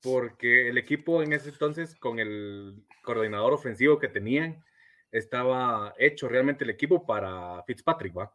porque 0.01 0.69
el 0.69 0.77
equipo 0.77 1.21
en 1.21 1.33
ese 1.33 1.49
entonces, 1.49 1.95
con 1.95 2.19
el 2.19 2.83
coordinador 3.03 3.53
ofensivo 3.53 3.99
que 3.99 4.07
tenían, 4.07 4.63
estaba 5.11 5.93
hecho 5.97 6.27
realmente 6.29 6.63
el 6.63 6.69
equipo 6.69 7.05
para 7.05 7.61
Fitzpatrick, 7.63 8.17
¿va? 8.17 8.33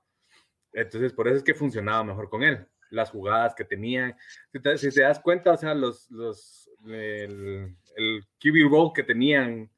Entonces, 0.72 1.12
por 1.12 1.26
eso 1.26 1.38
es 1.38 1.42
que 1.42 1.54
funcionaba 1.54 2.04
mejor 2.04 2.28
con 2.28 2.42
él. 2.42 2.66
Las 2.90 3.10
jugadas 3.10 3.54
que 3.54 3.64
tenían. 3.64 4.14
Si 4.52 4.60
te, 4.60 4.76
si 4.78 4.90
te 4.90 5.00
das 5.02 5.18
cuenta, 5.20 5.52
o 5.52 5.56
sea, 5.56 5.74
los, 5.74 6.10
los, 6.10 6.70
el, 6.86 7.74
el 7.96 8.24
QB 8.38 8.70
roll 8.70 8.92
que 8.94 9.02
tenían 9.02 9.70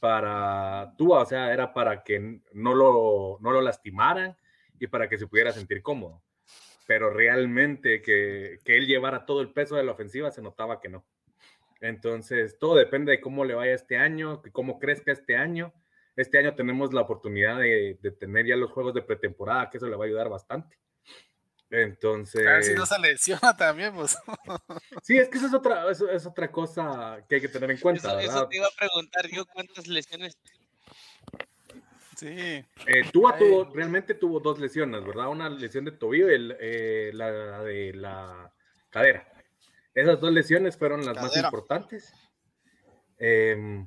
para 0.00 0.94
Tua, 0.96 1.20
o 1.22 1.26
sea, 1.26 1.52
era 1.52 1.72
para 1.72 2.02
que 2.02 2.40
no 2.52 2.74
lo, 2.74 3.38
no 3.40 3.50
lo 3.50 3.60
lastimaran 3.60 4.36
y 4.80 4.86
para 4.86 5.08
que 5.08 5.18
se 5.18 5.26
pudiera 5.26 5.52
sentir 5.52 5.82
cómodo. 5.82 6.22
Pero 6.86 7.10
realmente 7.10 8.02
que, 8.02 8.58
que 8.64 8.76
él 8.76 8.86
llevara 8.86 9.26
todo 9.26 9.40
el 9.40 9.52
peso 9.52 9.76
de 9.76 9.84
la 9.84 9.92
ofensiva 9.92 10.30
se 10.30 10.42
notaba 10.42 10.80
que 10.80 10.88
no. 10.88 11.04
Entonces, 11.80 12.58
todo 12.58 12.76
depende 12.76 13.12
de 13.12 13.20
cómo 13.20 13.44
le 13.44 13.54
vaya 13.54 13.74
este 13.74 13.96
año, 13.96 14.42
cómo 14.52 14.78
crezca 14.78 15.12
este 15.12 15.36
año. 15.36 15.72
Este 16.16 16.38
año 16.38 16.54
tenemos 16.54 16.92
la 16.92 17.00
oportunidad 17.02 17.58
de, 17.58 17.98
de 18.00 18.10
tener 18.12 18.46
ya 18.46 18.56
los 18.56 18.70
juegos 18.70 18.94
de 18.94 19.02
pretemporada, 19.02 19.68
que 19.70 19.78
eso 19.78 19.86
le 19.86 19.96
va 19.96 20.04
a 20.04 20.06
ayudar 20.06 20.28
bastante. 20.28 20.78
Entonces, 21.70 22.46
A 22.46 22.52
ver 22.52 22.64
si 22.64 22.74
no 22.74 22.86
se 22.86 22.98
lesiona 23.00 23.56
también, 23.56 23.92
pues. 23.94 24.16
sí, 25.02 25.18
es 25.18 25.28
que 25.28 25.38
eso 25.38 25.48
es 25.48 25.54
otra, 25.54 25.90
eso 25.90 26.08
es 26.08 26.24
otra 26.24 26.50
cosa 26.52 27.24
que 27.28 27.36
hay 27.36 27.40
que 27.40 27.48
tener 27.48 27.70
en 27.70 27.78
cuenta, 27.78 28.08
Eso, 28.08 28.16
¿verdad? 28.16 28.36
eso 28.36 28.48
te 28.48 28.56
iba 28.56 28.66
a 28.66 28.76
preguntar 28.78 29.26
yo 29.28 29.44
cuántas 29.46 29.88
lesiones. 29.88 30.38
Sí. 32.16 32.26
Eh, 32.28 32.64
Tua 33.12 33.36
tuvo, 33.36 33.72
realmente 33.74 34.14
tuvo 34.14 34.40
dos 34.40 34.58
lesiones, 34.58 35.04
¿verdad? 35.04 35.28
Una 35.28 35.48
lesión 35.48 35.84
de 35.84 35.92
tobillo 35.92 36.30
y 36.30 36.34
el, 36.34 36.56
eh, 36.60 37.10
la 37.12 37.62
de 37.62 37.92
la 37.94 38.52
cadera. 38.90 39.26
Esas 39.94 40.20
dos 40.20 40.32
lesiones 40.32 40.76
fueron 40.76 41.04
las 41.04 41.16
más 41.16 41.36
importantes. 41.36 42.12
Em, 43.18 43.86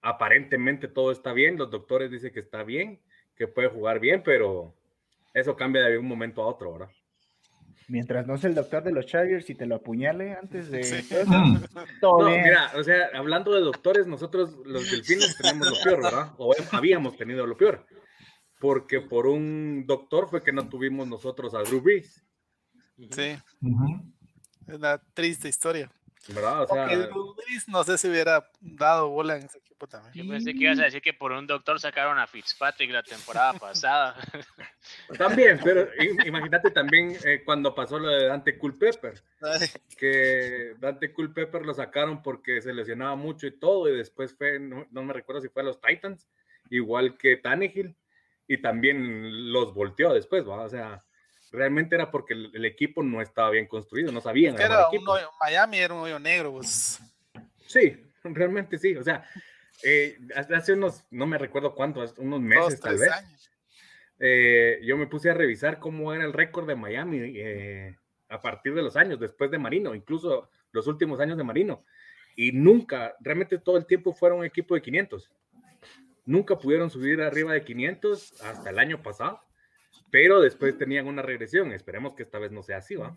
aparentemente 0.00 0.88
todo 0.88 1.10
está 1.10 1.32
bien, 1.32 1.56
los 1.56 1.70
doctores 1.70 2.10
dicen 2.10 2.32
que 2.32 2.40
está 2.40 2.62
bien, 2.62 3.00
que 3.36 3.48
puede 3.48 3.68
jugar 3.68 3.98
bien, 3.98 4.22
pero 4.22 4.74
eso 5.34 5.56
cambia 5.56 5.82
de 5.82 5.98
un 5.98 6.06
momento 6.06 6.42
a 6.42 6.46
otro, 6.46 6.72
¿verdad? 6.72 6.90
Mientras 7.88 8.26
no 8.26 8.36
sea 8.36 8.50
el 8.50 8.54
doctor 8.56 8.82
de 8.84 8.92
los 8.92 9.06
Chargers 9.06 9.48
y 9.48 9.54
te 9.54 9.64
lo 9.64 9.76
apuñale 9.76 10.32
antes 10.34 10.70
de 10.70 10.82
Sí. 10.84 11.08
todo 11.08 11.24
Mm. 11.24 11.64
todo 12.00 12.18
No, 12.20 12.28
bien. 12.28 12.42
mira, 12.42 12.70
o 12.76 12.82
sea, 12.84 13.08
hablando 13.14 13.52
de 13.54 13.62
doctores, 13.62 14.06
nosotros 14.06 14.58
los 14.66 14.90
delfines 14.90 15.36
tenemos 15.38 15.68
lo 15.70 15.76
peor, 15.82 16.02
¿verdad? 16.02 16.32
O 16.36 16.54
habíamos 16.72 17.16
tenido 17.16 17.46
lo 17.46 17.56
peor. 17.56 17.86
Porque 18.60 19.00
por 19.00 19.26
un 19.26 19.84
doctor 19.86 20.28
fue 20.28 20.42
que 20.42 20.52
no 20.52 20.68
tuvimos 20.68 21.08
nosotros 21.08 21.54
a 21.54 21.60
Drew 21.62 21.80
Brees, 21.80 22.24
Sí, 23.10 23.36
es 24.66 24.74
una 24.74 24.98
triste 25.14 25.48
historia. 25.48 25.88
¿Verdad? 26.28 26.62
O 26.62 26.66
sea, 26.66 27.10
no 27.66 27.84
sé 27.84 27.98
si 27.98 28.08
hubiera 28.08 28.48
dado 28.60 29.08
bola 29.08 29.36
en 29.36 29.44
ese 29.44 29.58
equipo 29.58 29.86
también. 29.86 30.12
Yo 30.14 30.30
pensé 30.30 30.52
que 30.52 30.64
ibas 30.64 30.78
a 30.78 30.84
decir 30.84 31.00
que 31.00 31.14
por 31.14 31.32
un 31.32 31.46
doctor 31.46 31.80
sacaron 31.80 32.18
a 32.18 32.26
Fitzpatrick 32.26 32.90
la 32.90 33.02
temporada 33.02 33.52
pasada. 33.60 34.16
También, 35.16 35.58
pero 35.64 35.88
imagínate 36.26 36.70
también 36.70 37.16
eh, 37.24 37.42
cuando 37.44 37.74
pasó 37.74 37.98
lo 37.98 38.08
de 38.08 38.26
Dante 38.26 38.58
Culpepper, 38.58 39.22
que 39.96 40.74
Dante 40.78 41.12
Culpepper 41.12 41.64
lo 41.64 41.74
sacaron 41.74 42.22
porque 42.22 42.60
se 42.60 42.74
lesionaba 42.74 43.16
mucho 43.16 43.46
y 43.46 43.58
todo, 43.58 43.88
y 43.88 43.96
después 43.96 44.34
fue, 44.36 44.58
no, 44.58 44.86
me 44.90 45.12
recuerdo 45.12 45.40
si 45.40 45.48
fue 45.48 45.62
a 45.62 45.66
los 45.66 45.80
Titans, 45.80 46.28
igual 46.70 47.16
que 47.16 47.36
Tannehill, 47.36 47.96
y 48.46 48.58
también 48.58 49.52
los 49.52 49.74
volteó 49.74 50.12
después, 50.12 50.46
¿va? 50.46 50.62
O 50.62 50.68
sea, 50.68 51.04
realmente 51.52 51.94
era 51.94 52.10
porque 52.10 52.34
el, 52.34 52.64
equipo 52.64 53.02
no 53.02 53.20
estaba 53.20 53.50
bien 53.50 53.66
construido, 53.66 54.12
no 54.12 54.20
sabían. 54.20 54.54
Era 54.60 54.86
Miami 55.40 55.78
era 55.78 55.94
un 55.94 56.00
hoyo 56.00 56.18
negro, 56.18 56.52
pues. 56.52 57.00
Sí, 57.66 57.96
realmente 58.24 58.78
sí, 58.78 58.96
o 58.96 59.02
sea, 59.02 59.24
eh, 59.82 60.18
hace 60.34 60.72
unos, 60.72 61.04
no 61.10 61.26
me 61.26 61.38
recuerdo 61.38 61.74
cuántos, 61.74 62.18
unos 62.18 62.40
meses 62.40 62.80
tal 62.80 62.98
vez. 62.98 63.10
Eh, 64.20 64.80
yo 64.82 64.96
me 64.96 65.06
puse 65.06 65.30
a 65.30 65.34
revisar 65.34 65.78
cómo 65.78 66.12
era 66.12 66.24
el 66.24 66.32
récord 66.32 66.66
de 66.66 66.74
Miami 66.74 67.18
eh, 67.36 67.96
a 68.28 68.40
partir 68.40 68.74
de 68.74 68.82
los 68.82 68.96
años, 68.96 69.20
después 69.20 69.50
de 69.50 69.58
Marino, 69.58 69.94
incluso 69.94 70.50
los 70.72 70.86
últimos 70.86 71.20
años 71.20 71.38
de 71.38 71.44
Marino. 71.44 71.84
Y 72.34 72.52
nunca, 72.52 73.14
realmente 73.20 73.58
todo 73.58 73.76
el 73.76 73.86
tiempo 73.86 74.12
fueron 74.12 74.40
un 74.40 74.44
equipo 74.44 74.74
de 74.74 74.82
500. 74.82 75.30
Nunca 76.24 76.58
pudieron 76.58 76.90
subir 76.90 77.20
arriba 77.22 77.52
de 77.52 77.64
500 77.64 78.42
hasta 78.42 78.70
el 78.70 78.78
año 78.78 79.02
pasado, 79.02 79.40
pero 80.10 80.40
después 80.40 80.76
tenían 80.78 81.06
una 81.06 81.22
regresión. 81.22 81.72
Esperemos 81.72 82.14
que 82.14 82.22
esta 82.22 82.38
vez 82.38 82.52
no 82.52 82.62
sea 82.62 82.78
así, 82.78 82.96
¿va? 82.96 83.16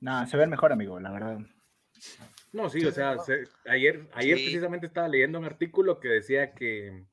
No, 0.00 0.26
se 0.26 0.36
ve 0.36 0.46
mejor, 0.46 0.72
amigo, 0.72 1.00
la 1.00 1.10
verdad. 1.10 1.38
No, 2.52 2.68
sí, 2.68 2.84
o 2.84 2.92
sea, 2.92 3.16
ayer, 3.66 4.08
ayer 4.12 4.36
precisamente 4.36 4.86
estaba 4.86 5.08
leyendo 5.08 5.38
un 5.38 5.44
artículo 5.44 6.00
que 6.00 6.08
decía 6.08 6.52
que 6.52 7.04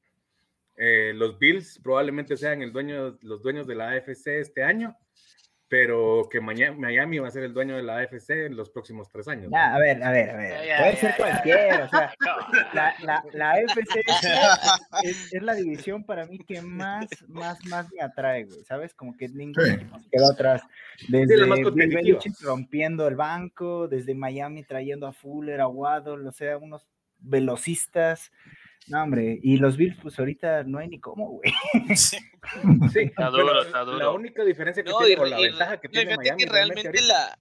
eh, 0.76 1.14
los 1.16 1.40
Bills 1.40 1.80
probablemente 1.84 2.36
sean 2.38 2.62
el 2.62 2.74
dueño, 2.74 3.18
los 3.22 3.42
dueños 3.42 3.68
de 3.68 3.76
la 3.76 3.92
AFC 3.92 4.28
este 4.40 4.64
año, 4.64 4.98
pero 5.74 6.30
que 6.30 6.40
Miami 6.40 7.18
va 7.18 7.28
a 7.28 7.32
ser 7.32 7.42
el 7.46 7.52
dueño 7.52 7.76
de 7.76 7.82
la 7.82 7.98
AFC 7.98 8.30
en 8.30 8.56
los 8.56 8.70
próximos 8.70 9.10
tres 9.10 9.28
años. 9.28 9.52
a 9.52 9.80
ver, 9.80 10.04
a 10.04 10.12
ver, 10.12 10.30
a 10.30 10.38
ver. 10.38 10.78
Puede 10.78 10.96
ser 10.98 11.16
cualquiera. 11.18 11.86
O 11.86 11.90
sea, 11.90 12.14
la, 12.76 12.94
la, 13.02 13.24
la 13.34 13.52
AFC 13.54 14.04
es, 15.02 15.42
la 15.42 15.56
división 15.56 16.04
para 16.04 16.28
mí 16.28 16.38
que 16.38 16.62
más, 16.62 17.08
más, 17.28 17.58
más 17.66 17.92
me 17.92 18.04
atrae, 18.04 18.44
güey. 18.44 18.64
¿Sabes? 18.66 18.94
Como 18.94 19.18
que 19.18 19.28
ningún 19.30 19.90
quedó 20.12 20.32
atrás. 20.32 20.62
Desde 21.08 21.38
sí, 21.40 22.30
rompiendo 22.44 23.08
el 23.08 23.16
banco, 23.16 23.88
desde 23.88 24.14
Miami 24.14 24.64
trayendo 24.64 25.08
a 25.08 25.12
Fuller, 25.12 25.60
a 25.60 25.68
Waddle, 25.68 26.28
o 26.28 26.32
sea, 26.32 26.60
unos 26.60 26.86
velocistas. 27.18 28.32
No, 28.88 29.02
hombre, 29.04 29.40
y 29.42 29.58
los 29.58 29.78
Bills, 29.78 29.98
pues 30.02 30.20
ahorita 30.20 30.64
no 30.64 30.80
hay 30.80 30.90
ni 30.90 31.00
cómo, 31.00 31.30
güey. 31.30 31.54
Sí, 32.94 33.00
está 33.00 33.30
duro, 33.30 33.64
está 33.64 33.82
duro. 33.82 33.98
La 33.98 34.12
única 34.12 34.44
diferencia 34.44 34.84
que 34.84 34.92
tiene, 34.92 35.16
con 35.16 35.30
la 35.30 35.40
ventaja 35.40 35.80
que 35.80 35.90
tiene 35.90 36.16
Miami, 36.18 36.44
que 36.44 36.50
realmente 36.50 37.02
la... 37.02 37.38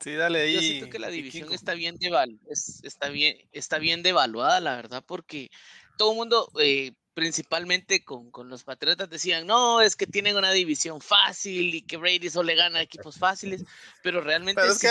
Sí, 0.00 0.12
dale 0.12 0.40
ahí. 0.42 0.54
Yo 0.54 0.60
siento 0.60 0.90
que 0.90 0.98
la 0.98 1.08
división 1.08 1.50
está 1.52 1.72
bien, 1.72 1.96
devalu 1.96 2.38
está, 2.50 3.08
bien, 3.08 3.38
está 3.52 3.78
bien 3.78 4.02
devaluada, 4.02 4.60
la 4.60 4.76
verdad, 4.76 5.02
porque 5.06 5.48
todo 5.96 6.12
el 6.12 6.18
mundo, 6.18 6.50
eh, 6.60 6.92
principalmente 7.16 8.04
con, 8.04 8.30
con, 8.30 8.50
los 8.50 8.62
Patriotas, 8.62 9.08
decían, 9.08 9.46
no, 9.46 9.80
es 9.80 9.96
que 9.96 10.06
tienen 10.06 10.36
una 10.36 10.50
división 10.52 11.00
fácil 11.00 11.74
y 11.74 11.80
que 11.80 11.96
Brady 11.96 12.28
solo 12.28 12.48
le 12.48 12.56
gana 12.56 12.80
a 12.80 12.82
equipos 12.82 13.18
fáciles, 13.18 13.64
pero 14.02 14.20
realmente 14.20 14.60
es 14.66 14.78
que 14.78 14.88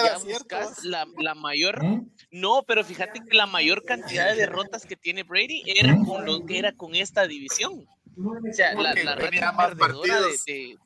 la, 0.86 1.06
la, 1.20 1.36
mayor, 1.36 1.80
no, 2.32 2.64
pero 2.64 2.84
fíjate 2.84 3.22
que 3.30 3.38
la 3.38 3.46
mayor 3.46 3.86
cantidad 3.86 4.26
de 4.26 4.38
derrotas 4.38 4.88
que 4.88 4.96
tiene 4.96 5.22
Brady 5.22 5.66
era 5.68 5.96
con, 6.04 6.26
lo, 6.26 6.44
que 6.48 6.58
era 6.58 6.72
con 6.72 6.96
esta 6.96 7.28
división. 7.28 7.88
O 8.18 8.54
sea, 8.54 8.74
la, 8.74 8.96
la 8.96 9.16
perdedora 9.16 10.22
de, 10.22 10.38
de, 10.48 10.78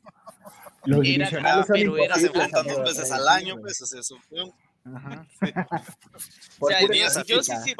los 0.84 1.06
era, 1.06 1.64
pero 1.66 1.96
era 1.96 2.16
se 2.16 2.26
enfrentan 2.26 2.66
dos 2.66 2.82
veces 2.82 3.10
al 3.12 3.26
año, 3.26 3.56
pues, 3.62 3.80
o 3.80 3.86
sea, 3.86 4.00
eso 4.00 4.18
yo, 7.26 7.42
sí, 7.42 7.74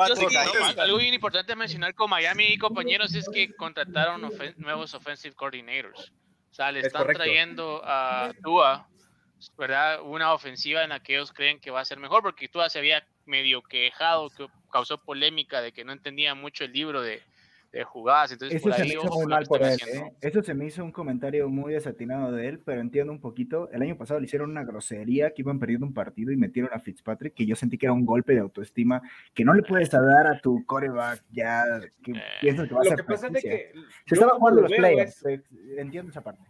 algo 0.78 0.98
bien 0.98 1.14
importante 1.14 1.56
mencionar 1.56 1.94
con 1.94 2.10
Miami 2.10 2.44
y 2.44 2.58
compañeros 2.58 3.14
es 3.14 3.28
que 3.32 3.54
contrataron 3.54 4.30
nuevos 4.56 4.94
offensive 4.94 5.34
coordinators. 5.34 6.12
O 6.50 6.54
sea, 6.54 6.72
le 6.72 6.80
están 6.80 7.06
trayendo 7.06 7.80
a 7.84 8.32
Tua, 8.42 8.88
¿verdad? 9.56 10.02
Una 10.02 10.34
ofensiva 10.34 10.82
en 10.82 10.90
la 10.90 11.00
que 11.00 11.14
ellos 11.14 11.32
creen 11.32 11.60
que 11.60 11.70
va 11.70 11.80
a 11.80 11.84
ser 11.84 11.98
mejor, 11.98 12.22
porque 12.22 12.48
Tua 12.48 12.68
se 12.68 12.78
había 12.78 13.06
medio 13.24 13.62
quejado, 13.62 14.28
que 14.30 14.46
causó 14.70 14.98
polémica 14.98 15.62
de 15.62 15.72
que 15.72 15.84
no 15.84 15.92
entendía 15.92 16.34
mucho 16.34 16.64
el 16.64 16.72
libro 16.72 17.00
de, 17.02 17.22
de 17.72 17.84
jugadas. 17.84 18.32
Entonces, 18.32 18.56
Eso 18.56 18.72
se 18.72 18.82
me 18.82 18.88
hizo 18.88 19.04
muy 19.04 19.26
mal 19.26 19.44
por 19.46 19.62
él. 19.62 19.78
¿eh? 19.92 20.12
Eso 20.20 20.42
se 20.42 20.54
me 20.54 20.66
hizo 20.66 20.84
un 20.84 20.92
comentario 20.92 21.48
muy 21.48 21.72
desatinado 21.74 22.32
de 22.32 22.48
él, 22.48 22.60
pero 22.64 22.80
entiendo 22.80 23.12
un 23.12 23.20
poquito. 23.20 23.70
El 23.70 23.82
año 23.82 23.96
pasado 23.96 24.18
le 24.18 24.26
hicieron 24.26 24.50
una 24.50 24.64
grosería 24.64 25.32
que 25.32 25.42
iban 25.42 25.58
perdiendo 25.58 25.86
un 25.86 25.94
partido 25.94 26.32
y 26.32 26.36
metieron 26.36 26.70
a 26.72 26.80
Fitzpatrick, 26.80 27.34
que 27.34 27.46
yo 27.46 27.54
sentí 27.54 27.78
que 27.78 27.86
era 27.86 27.92
un 27.92 28.04
golpe 28.04 28.34
de 28.34 28.40
autoestima 28.40 29.00
que 29.34 29.44
no 29.44 29.54
le 29.54 29.62
puedes 29.62 29.90
dar 29.90 30.26
a 30.26 30.40
tu 30.40 30.64
coreback 30.66 31.22
ya 31.30 31.62
que 32.02 32.12
eh, 32.12 32.22
piensas 32.40 32.68
que 32.68 32.74
va 32.74 32.80
a 32.80 32.84
ser. 32.84 32.98
Lo 32.98 33.04
que 33.04 33.04
pasa 33.04 33.28
es 33.28 33.42
que 33.42 33.72
se 34.06 34.14
estaba 34.14 34.32
jugando 34.32 34.62
los 34.62 34.72
playoffs. 34.72 35.24
Eh, 35.26 35.42
entiendo 35.78 36.10
esa 36.10 36.22
parte. 36.22 36.42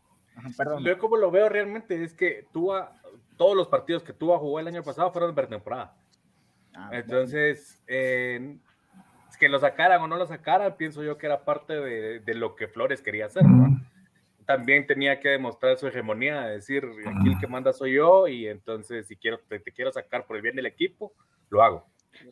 perdón. 0.57 0.85
Yo 0.85 0.99
como 0.99 1.17
lo 1.17 1.31
veo 1.31 1.49
realmente 1.49 2.03
es 2.03 2.15
que 2.15 2.47
tú 2.53 2.73
todos 3.37 3.57
los 3.57 3.69
partidos 3.69 4.03
que 4.03 4.13
tú 4.13 4.29
jugó 4.37 4.61
el 4.61 4.69
año 4.69 4.83
pasado 4.83 5.13
fueron 5.13 5.31
de 5.31 5.35
pretemporada. 5.35 5.97
Ah, 6.75 6.91
Entonces, 6.93 7.83
eh, 7.87 8.57
que 9.41 9.49
lo 9.49 9.59
sacaran 9.59 10.01
o 10.03 10.07
no 10.07 10.17
lo 10.17 10.27
sacaran, 10.27 10.77
pienso 10.77 11.03
yo 11.03 11.17
que 11.19 11.27
era 11.27 11.45
parte 11.45 11.73
de, 11.75 12.35
lo 12.35 12.55
que 12.55 12.69
Flores 12.69 13.01
quería 13.01 13.27
hacer. 13.27 13.43
También 14.47 14.87
tenía 14.87 15.19
que 15.19 15.31
demostrar 15.31 15.79
su 15.79 15.89
hegemonía, 15.89 16.43
decir, 16.43 16.85
aquí 17.07 17.31
el 17.31 17.39
que 17.39 17.47
manda 17.47 17.73
soy 17.73 17.95
yo 17.95 18.29
y 18.29 18.47
entonces 18.47 19.07
si 19.09 19.17
quiero 19.17 19.41
te, 19.49 19.63
quiero 19.63 19.91
sacar 19.91 20.27
por 20.27 20.37
el 20.37 20.43
bien 20.43 20.57
del 20.57 20.67
equipo, 20.67 21.13
lo 21.49 21.63
hago. 21.63 21.87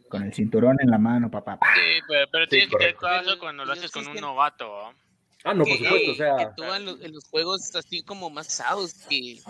Con 0.09 0.23
el 0.23 0.35
cinturón 0.35 0.77
en 0.81 0.91
la 0.91 0.99
mano, 0.99 1.31
papá. 1.31 1.59
Sí, 1.75 2.15
pero, 2.31 2.47
tienes 2.47 2.69
que 2.69 2.77
tener 2.77 2.97
cuidado 2.97 3.39
cuando 3.39 3.65
lo 3.65 3.73
haces 3.73 3.91
con 3.91 4.07
un 4.07 4.17
novato. 4.17 4.93
Ah, 5.45 5.55
no, 5.55 5.65
por 5.65 5.79
supuesto, 5.79 6.11
o 6.11 6.15
sea. 6.15 6.37
Que 6.37 6.47
tú 6.57 6.65
en 6.65 6.85
los, 6.85 7.01
en 7.01 7.15
los, 7.15 7.25
juegos 7.31 7.75
así 7.75 8.03
como 8.03 8.29
más 8.29 8.63
que, 9.09 9.41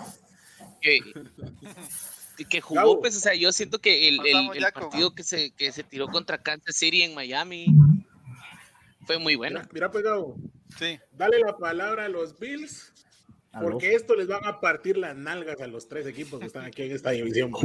que 0.80 0.98
que 2.44 2.60
jugó, 2.60 3.00
pues, 3.00 3.16
o 3.16 3.20
sea, 3.20 3.34
yo 3.34 3.52
siento 3.52 3.80
que 3.80 4.08
el, 4.08 4.20
el, 4.24 4.72
partido 4.72 5.14
que 5.14 5.22
se, 5.22 5.50
que 5.52 5.72
se 5.72 5.82
tiró 5.82 6.08
contra 6.08 6.38
Kansas 6.38 6.76
City 6.76 7.02
en 7.02 7.14
Miami 7.14 7.66
fue 9.06 9.18
muy 9.18 9.36
bueno. 9.36 9.62
Mira, 9.72 9.90
pues, 9.90 10.04
sí. 10.78 10.98
dale 11.12 11.38
la 11.40 11.56
palabra 11.56 12.04
a 12.04 12.08
los 12.08 12.38
Bills, 12.38 12.92
porque 13.60 13.94
esto 13.94 14.14
les 14.14 14.26
van 14.26 14.44
a 14.44 14.60
partir 14.60 14.96
las 14.96 15.16
nalgas 15.16 15.60
a 15.60 15.66
los 15.66 15.88
tres 15.88 16.06
equipos 16.06 16.40
que 16.40 16.46
están 16.46 16.64
aquí 16.64 16.82
en 16.82 16.92
esta 16.92 17.10
división. 17.10 17.50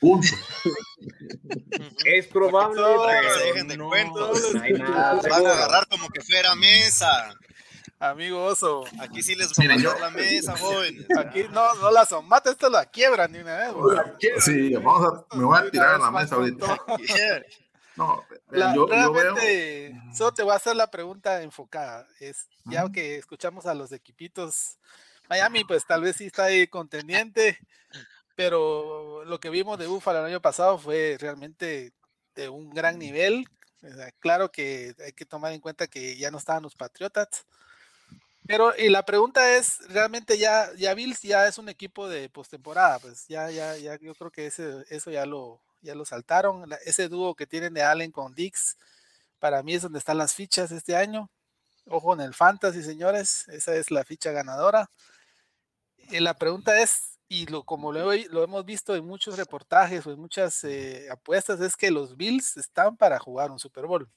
Punto. 0.00 0.28
es 2.04 2.26
probable. 2.28 2.80
que 3.54 3.76
no, 3.76 3.88
van 3.88 5.46
a 5.46 5.52
agarrar 5.52 5.88
como 5.88 6.08
que 6.08 6.20
fuera 6.20 6.54
mesa. 6.54 7.34
Amigo 8.02 8.44
oso. 8.44 8.84
Aquí 8.98 9.22
sí 9.22 9.36
les 9.36 9.54
voy 9.54 9.66
a 9.68 9.98
la 10.00 10.10
mesa, 10.10 10.56
jóvenes. 10.56 11.06
Aquí 11.16 11.44
no, 11.52 11.72
no 11.74 11.88
la 11.92 12.04
son. 12.04 12.26
Mata 12.26 12.50
esto 12.50 12.68
la 12.68 12.84
quiebran 12.84 13.30
ni 13.30 13.38
una 13.38 13.56
vez. 13.56 13.74
Sí, 14.40 14.74
vamos 14.74 15.24
a, 15.30 15.36
me 15.36 15.44
voy 15.44 15.56
a 15.56 15.70
tirar 15.70 15.94
a 15.94 15.98
la 15.98 16.10
mesa 16.10 16.34
ahorita. 16.34 16.78
No, 17.94 18.24
la, 18.48 18.74
yo, 18.74 18.86
realmente, 18.86 19.94
solo 20.14 20.32
te 20.32 20.42
voy 20.42 20.54
a 20.54 20.56
hacer 20.56 20.74
la 20.74 20.90
pregunta 20.90 21.42
enfocada. 21.42 22.08
Es 22.20 22.48
ya 22.64 22.90
que 22.90 23.16
escuchamos 23.16 23.66
a 23.66 23.74
los 23.74 23.92
equipitos, 23.92 24.78
Miami, 25.28 25.62
pues 25.64 25.84
tal 25.84 26.00
vez 26.00 26.16
sí 26.16 26.24
está 26.24 26.44
ahí 26.44 26.66
contendiente, 26.68 27.58
pero 28.34 29.26
lo 29.26 29.38
que 29.40 29.50
vimos 29.50 29.78
de 29.78 29.88
Buffalo 29.88 30.20
el 30.20 30.24
año 30.24 30.40
pasado 30.40 30.78
fue 30.78 31.18
realmente 31.20 31.92
de 32.34 32.48
un 32.48 32.70
gran 32.70 32.98
nivel. 32.98 33.46
claro 34.20 34.50
que 34.50 34.94
hay 35.04 35.12
que 35.12 35.26
tomar 35.26 35.52
en 35.52 35.60
cuenta 35.60 35.86
que 35.86 36.16
ya 36.16 36.30
no 36.30 36.38
estaban 36.38 36.62
los 36.62 36.74
Patriotas, 36.74 37.44
pero 38.46 38.76
y 38.76 38.88
la 38.88 39.04
pregunta 39.04 39.56
es, 39.56 39.78
realmente 39.88 40.36
ya, 40.38 40.70
ya 40.76 40.94
Bills 40.94 41.22
ya 41.22 41.46
es 41.46 41.58
un 41.58 41.68
equipo 41.68 42.08
de 42.08 42.28
postemporada, 42.28 42.98
pues 42.98 43.26
ya, 43.28 43.50
ya, 43.50 43.76
ya, 43.76 43.98
yo 44.00 44.14
creo 44.14 44.30
que 44.30 44.46
ese, 44.46 44.84
eso 44.90 45.10
ya 45.10 45.26
lo, 45.26 45.62
ya 45.80 45.94
lo 45.94 46.04
saltaron. 46.04 46.68
ese 46.84 47.08
dúo 47.08 47.34
que 47.34 47.46
tienen 47.46 47.74
de 47.74 47.82
Allen 47.82 48.10
con 48.10 48.34
Dix, 48.34 48.76
para 49.38 49.62
mí 49.62 49.74
es 49.74 49.82
donde 49.82 49.98
están 49.98 50.18
las 50.18 50.34
fichas 50.34 50.72
este 50.72 50.96
año. 50.96 51.30
Ojo 51.86 52.14
en 52.14 52.20
el 52.20 52.34
fantasy, 52.34 52.82
señores, 52.82 53.48
esa 53.48 53.74
es 53.74 53.90
la 53.90 54.04
ficha 54.04 54.32
ganadora. 54.32 54.88
Y 56.10 56.20
la 56.20 56.34
pregunta 56.34 56.80
es, 56.80 57.18
y 57.28 57.46
lo, 57.46 57.64
como 57.64 57.92
lo, 57.92 58.12
lo 58.12 58.44
hemos 58.44 58.64
visto 58.64 58.94
en 58.94 59.06
muchos 59.06 59.36
reportajes 59.36 60.06
o 60.06 60.12
en 60.12 60.20
muchas 60.20 60.64
eh, 60.64 61.08
apuestas, 61.10 61.60
es 61.60 61.76
que 61.76 61.90
los 61.90 62.16
Bills 62.16 62.56
están 62.56 62.96
para 62.96 63.18
jugar 63.18 63.50
un 63.50 63.58
Super 63.58 63.86
Bowl. 63.86 64.08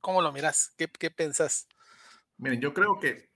¿Cómo 0.00 0.22
lo 0.22 0.32
miras? 0.32 0.72
¿Qué, 0.76 0.88
qué 0.88 1.10
pensás? 1.10 1.66
Miren, 2.38 2.60
yo 2.60 2.72
creo 2.72 2.98
que 2.98 3.29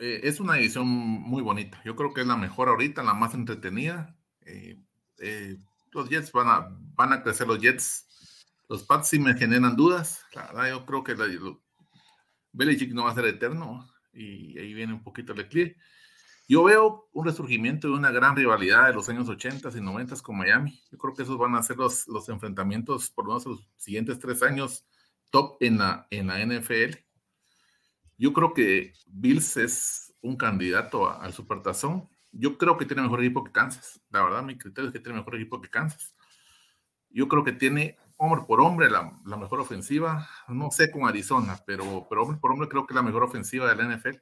eh, 0.00 0.20
es 0.22 0.40
una 0.40 0.58
edición 0.58 0.86
muy 0.86 1.42
bonita. 1.42 1.80
Yo 1.84 1.96
creo 1.96 2.12
que 2.12 2.22
es 2.22 2.26
la 2.26 2.36
mejor 2.36 2.68
ahorita, 2.68 3.02
la 3.02 3.14
más 3.14 3.34
entretenida. 3.34 4.16
Eh, 4.42 4.80
eh, 5.18 5.58
los 5.92 6.08
Jets 6.08 6.32
van 6.32 6.48
a, 6.48 6.68
van 6.94 7.12
a 7.12 7.22
crecer 7.22 7.46
los 7.46 7.60
Jets. 7.60 8.06
Los 8.68 8.82
Pats 8.84 9.08
sí 9.08 9.18
me 9.18 9.34
generan 9.34 9.76
dudas. 9.76 10.24
La 10.34 10.46
verdad, 10.46 10.70
yo 10.70 10.86
creo 10.86 11.04
que 11.04 11.14
la, 11.14 11.26
Belichick 12.52 12.92
no 12.92 13.04
va 13.04 13.12
a 13.12 13.14
ser 13.14 13.26
eterno. 13.26 13.88
y 14.12 14.58
ahí 14.58 14.72
viene 14.74 14.94
un 14.94 15.02
poquito 15.02 15.32
el 15.32 15.38
declive. 15.38 15.76
Yo 16.48 16.62
veo 16.62 17.08
un 17.12 17.24
resurgimiento 17.24 17.88
de 17.88 17.94
una 17.94 18.12
gran 18.12 18.36
rivalidad 18.36 18.86
de 18.86 18.94
los 18.94 19.08
años 19.08 19.28
80 19.28 19.68
y 19.76 19.80
90 19.80 20.14
con 20.22 20.38
Miami. 20.38 20.80
Yo 20.92 20.98
creo 20.98 21.12
que 21.12 21.24
esos 21.24 21.36
van 21.38 21.56
a 21.56 21.62
ser 21.62 21.76
los, 21.76 22.06
los 22.06 22.28
enfrentamientos, 22.28 23.10
por 23.10 23.24
lo 23.24 23.32
menos 23.32 23.46
los 23.46 23.68
siguientes 23.76 24.20
tres 24.20 24.42
años, 24.44 24.86
top 25.30 25.56
en 25.60 25.78
la, 25.78 26.06
en 26.10 26.28
la 26.28 26.38
NFL. 26.38 26.98
Yo 28.18 28.32
creo 28.32 28.54
que 28.54 28.92
Bills 29.06 29.56
es 29.56 30.14
un 30.22 30.36
candidato 30.36 31.10
al 31.10 31.32
Supertazón. 31.32 32.08
Yo 32.32 32.58
creo 32.58 32.76
que 32.76 32.86
tiene 32.86 33.02
mejor 33.02 33.20
equipo 33.20 33.44
que 33.44 33.52
Kansas. 33.52 34.00
La 34.10 34.22
verdad, 34.22 34.42
mi 34.42 34.56
criterio 34.56 34.88
es 34.88 34.92
que 34.92 35.00
tiene 35.00 35.18
mejor 35.18 35.36
equipo 35.36 35.60
que 35.60 35.70
Kansas. 35.70 36.14
Yo 37.10 37.28
creo 37.28 37.44
que 37.44 37.52
tiene 37.52 37.96
hombre 38.16 38.42
por 38.46 38.60
hombre 38.60 38.90
la, 38.90 39.12
la 39.24 39.36
mejor 39.36 39.60
ofensiva. 39.60 40.28
No 40.48 40.70
sé 40.70 40.90
con 40.90 41.06
Arizona, 41.06 41.58
pero, 41.66 42.06
pero 42.08 42.22
hombre 42.22 42.38
por 42.40 42.52
hombre 42.52 42.68
creo 42.68 42.86
que 42.86 42.94
la 42.94 43.02
mejor 43.02 43.22
ofensiva 43.22 43.68
de 43.68 43.76
la 43.76 43.96
NFL 43.96 44.18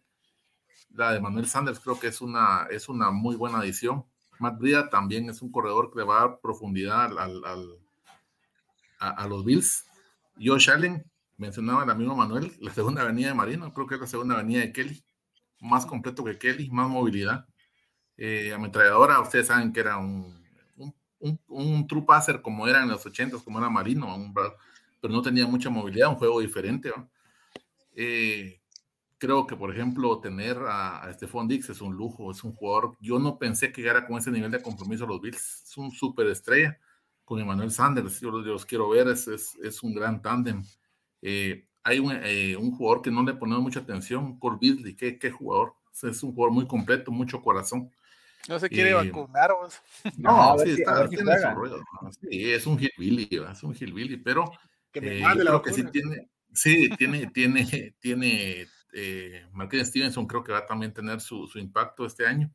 la 0.94 1.12
de 1.12 1.20
Manuel 1.20 1.46
Sanders 1.46 1.80
creo 1.80 1.98
que 1.98 2.08
es 2.08 2.20
una, 2.20 2.66
es 2.70 2.88
una 2.88 3.10
muy 3.10 3.36
buena 3.36 3.58
adición. 3.58 4.04
Matt 4.38 4.58
Brida 4.58 4.88
también 4.88 5.28
es 5.28 5.42
un 5.42 5.50
corredor 5.50 5.92
que 5.92 5.98
le 5.98 6.04
va 6.04 6.18
a 6.18 6.20
dar 6.28 6.40
profundidad 6.40 7.04
al, 7.04 7.44
al, 7.44 7.78
a, 8.98 9.26
los 9.26 9.44
Bills. 9.44 9.84
Josh 10.40 10.70
Allen, 10.70 11.04
mencionaba 11.36 11.84
el 11.84 11.90
amigo 11.90 12.14
Manuel, 12.14 12.52
la 12.60 12.72
segunda 12.72 13.02
avenida 13.02 13.28
de 13.28 13.34
Marino, 13.34 13.72
creo 13.72 13.86
que 13.86 13.94
es 13.94 14.00
la 14.00 14.06
segunda 14.06 14.34
avenida 14.34 14.60
de 14.60 14.72
Kelly, 14.72 15.04
más 15.60 15.86
completo 15.86 16.24
que 16.24 16.38
Kelly, 16.38 16.70
más 16.70 16.88
movilidad. 16.88 17.46
Eh, 18.16 18.52
ametralladora, 18.52 19.20
ustedes 19.20 19.48
saben 19.48 19.72
que 19.72 19.80
era 19.80 19.98
un, 19.98 20.44
un, 20.76 20.94
un, 21.18 21.40
un, 21.48 21.86
true 21.86 22.04
passer 22.06 22.40
como 22.40 22.68
era 22.68 22.82
en 22.82 22.88
los 22.88 23.04
80 23.04 23.38
como 23.44 23.58
era 23.58 23.68
Marino, 23.68 24.32
pero 25.00 25.12
no 25.12 25.22
tenía 25.22 25.46
mucha 25.46 25.68
movilidad, 25.70 26.08
un 26.08 26.16
juego 26.16 26.40
diferente. 26.40 26.92
Eh, 27.94 28.60
creo 29.18 29.46
que, 29.46 29.56
por 29.56 29.70
ejemplo, 29.70 30.20
tener 30.20 30.58
a, 30.66 31.10
Stephon 31.14 31.48
Dix 31.48 31.70
es 31.70 31.80
un 31.80 31.94
lujo, 31.94 32.30
es 32.30 32.44
un 32.44 32.54
jugador. 32.54 32.96
Yo 33.00 33.18
no 33.18 33.38
pensé 33.38 33.72
que 33.72 33.80
llegara 33.80 34.06
con 34.06 34.18
ese 34.18 34.30
nivel 34.30 34.50
de 34.50 34.62
compromiso 34.62 35.04
a 35.04 35.08
los 35.08 35.20
Bills. 35.20 35.62
Es 35.64 35.76
un 35.76 35.90
súper 35.90 36.26
estrella 36.28 36.78
con 37.24 37.40
Emmanuel 37.40 37.70
Sanders. 37.70 38.20
Yo, 38.20 38.30
los 38.30 38.66
quiero 38.66 38.90
ver, 38.90 39.08
es, 39.08 39.26
es, 39.28 39.82
un 39.82 39.94
gran 39.94 40.20
tándem. 40.20 40.62
Eh, 41.26 41.66
hay 41.82 41.98
un, 41.98 42.12
eh, 42.22 42.54
un, 42.54 42.70
jugador 42.70 43.00
que 43.00 43.10
no 43.10 43.22
le 43.22 43.32
ponemos 43.32 43.62
mucha 43.62 43.80
atención, 43.80 44.38
Cole 44.38 44.58
Beasley, 44.60 44.94
qué, 44.94 45.18
qué 45.18 45.30
jugador. 45.30 45.74
Es 46.02 46.22
un 46.22 46.34
jugador 46.34 46.52
muy 46.52 46.66
completo, 46.66 47.10
mucho 47.10 47.40
corazón. 47.40 47.90
No 48.46 48.58
se 48.58 48.68
quiere 48.68 48.90
eh, 48.90 48.94
vacunar. 48.94 49.50
No, 50.18 50.58
sí, 50.58 50.70
está, 50.72 51.08
tiene 51.08 51.38
su 51.38 51.48
ruido. 51.48 51.82
Sí, 52.20 52.52
es 52.52 52.66
un 52.66 52.78
hillbilly, 52.78 53.28
es 53.50 53.62
un 53.62 53.74
hillbilly, 53.74 54.18
pero 54.18 54.50
que 54.92 55.00
me 55.00 55.22
creo 55.22 55.62
que 55.62 55.72
sí 55.72 55.84
tiene, 55.90 56.28
sí, 56.52 56.90
tiene, 56.98 57.26
tiene, 57.28 57.94
tiene 58.00 58.66
eh, 58.92 59.46
Marqués 59.52 59.88
Stevenson 59.88 60.26
creo 60.26 60.44
que 60.44 60.52
va 60.52 60.58
a 60.58 60.66
también 60.66 60.92
tener 60.92 61.22
su, 61.22 61.48
impacto 61.54 62.04
este 62.04 62.26
año. 62.26 62.52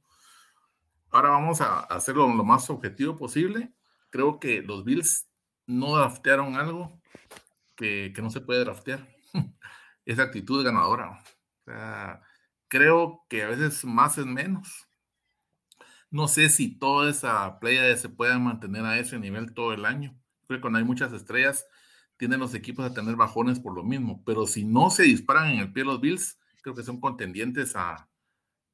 Ahora 1.09 1.29
vamos 1.29 1.59
a 1.59 1.79
hacerlo 1.79 2.31
lo 2.31 2.43
más 2.43 2.69
objetivo 2.69 3.15
posible. 3.15 3.71
Creo 4.11 4.39
que 4.39 4.61
los 4.61 4.83
Bills 4.83 5.27
no 5.65 5.95
draftearon 5.97 6.55
algo 6.55 6.99
que, 7.79 8.21
no 8.21 8.29
se 8.29 8.41
puede 8.41 8.59
draftear. 8.59 9.07
Esa 10.05 10.23
actitud 10.23 10.63
ganadora. 10.63 11.23
creo 12.67 13.25
que 13.29 13.43
a 13.43 13.49
veces 13.49 13.85
más 13.85 14.17
es 14.17 14.25
menos. 14.25 14.87
No 16.11 16.27
sé 16.27 16.49
si 16.49 16.77
toda 16.79 17.09
esa 17.09 17.59
playa 17.59 17.95
se 17.95 18.09
pueda 18.09 18.39
mantener 18.39 18.83
a 18.83 18.97
ese 18.97 19.19
nivel 19.19 19.53
todo 19.53 19.73
el 19.73 19.85
año. 19.85 20.19
Creo 20.47 20.57
que 20.57 20.61
cuando 20.61 20.79
hay 20.79 20.85
muchas 20.85 21.13
estrellas, 21.13 21.65
tienen 22.17 22.39
los 22.39 22.55
equipos 22.55 22.85
a 22.85 22.93
tener 22.93 23.15
bajones 23.15 23.59
por 23.59 23.75
lo 23.75 23.83
mismo, 23.83 24.23
pero 24.25 24.47
si 24.47 24.65
no 24.65 24.89
se 24.89 25.03
disparan 25.03 25.51
en 25.51 25.59
el 25.59 25.71
pie 25.71 25.83
los 25.83 26.01
Bills, 26.01 26.39
creo 26.63 26.73
que 26.73 26.83
son 26.83 26.99
contendientes 26.99 27.75
a, 27.75 28.09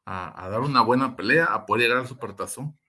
a, 0.06 0.50
dar 0.50 0.62
una 0.62 0.82
buena 0.82 1.16
pelea, 1.18 1.46
a 1.46 1.66
poder 1.66 1.84
llegar 1.84 1.98
al 2.00 2.08
supertazón. 2.08 2.80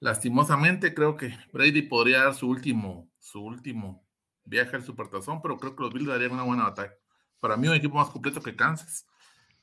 Lastimosamente, 0.00 0.92
creo 0.92 1.16
que 1.16 1.34
Brady 1.52 1.82
podría 1.82 2.24
dar 2.24 2.34
su 2.34 2.48
último, 2.48 3.10
su 3.18 3.42
último 3.42 4.03
viaje 4.44 4.76
al 4.76 4.84
supertazón, 4.84 5.40
pero 5.42 5.56
creo 5.56 5.74
que 5.76 5.82
los 5.82 5.92
Bills 5.92 6.08
darían 6.08 6.32
una 6.32 6.42
buena 6.42 6.64
batalla. 6.64 6.94
Para 7.40 7.56
mí, 7.56 7.68
un 7.68 7.74
equipo 7.74 7.96
más 7.96 8.10
completo 8.10 8.40
que 8.42 8.56
Kansas. 8.56 9.06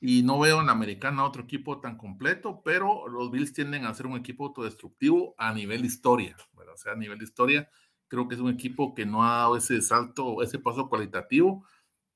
Y 0.00 0.22
no 0.24 0.38
veo 0.40 0.60
en 0.60 0.66
la 0.66 0.72
americana 0.72 1.24
otro 1.24 1.44
equipo 1.44 1.80
tan 1.80 1.96
completo, 1.96 2.60
pero 2.64 3.06
los 3.08 3.30
Bills 3.30 3.52
tienden 3.52 3.86
a 3.86 3.94
ser 3.94 4.06
un 4.06 4.16
equipo 4.16 4.46
autodestructivo 4.46 5.34
a 5.38 5.54
nivel 5.54 5.84
historia, 5.84 6.36
o 6.56 6.76
sea, 6.76 6.92
a 6.92 6.96
nivel 6.96 7.22
historia 7.22 7.68
Creo 8.12 8.28
que 8.28 8.34
es 8.34 8.42
un 8.42 8.50
equipo 8.50 8.94
que 8.94 9.06
no 9.06 9.24
ha 9.24 9.38
dado 9.38 9.56
ese 9.56 9.80
salto, 9.80 10.42
ese 10.42 10.58
paso 10.58 10.86
cualitativo, 10.86 11.64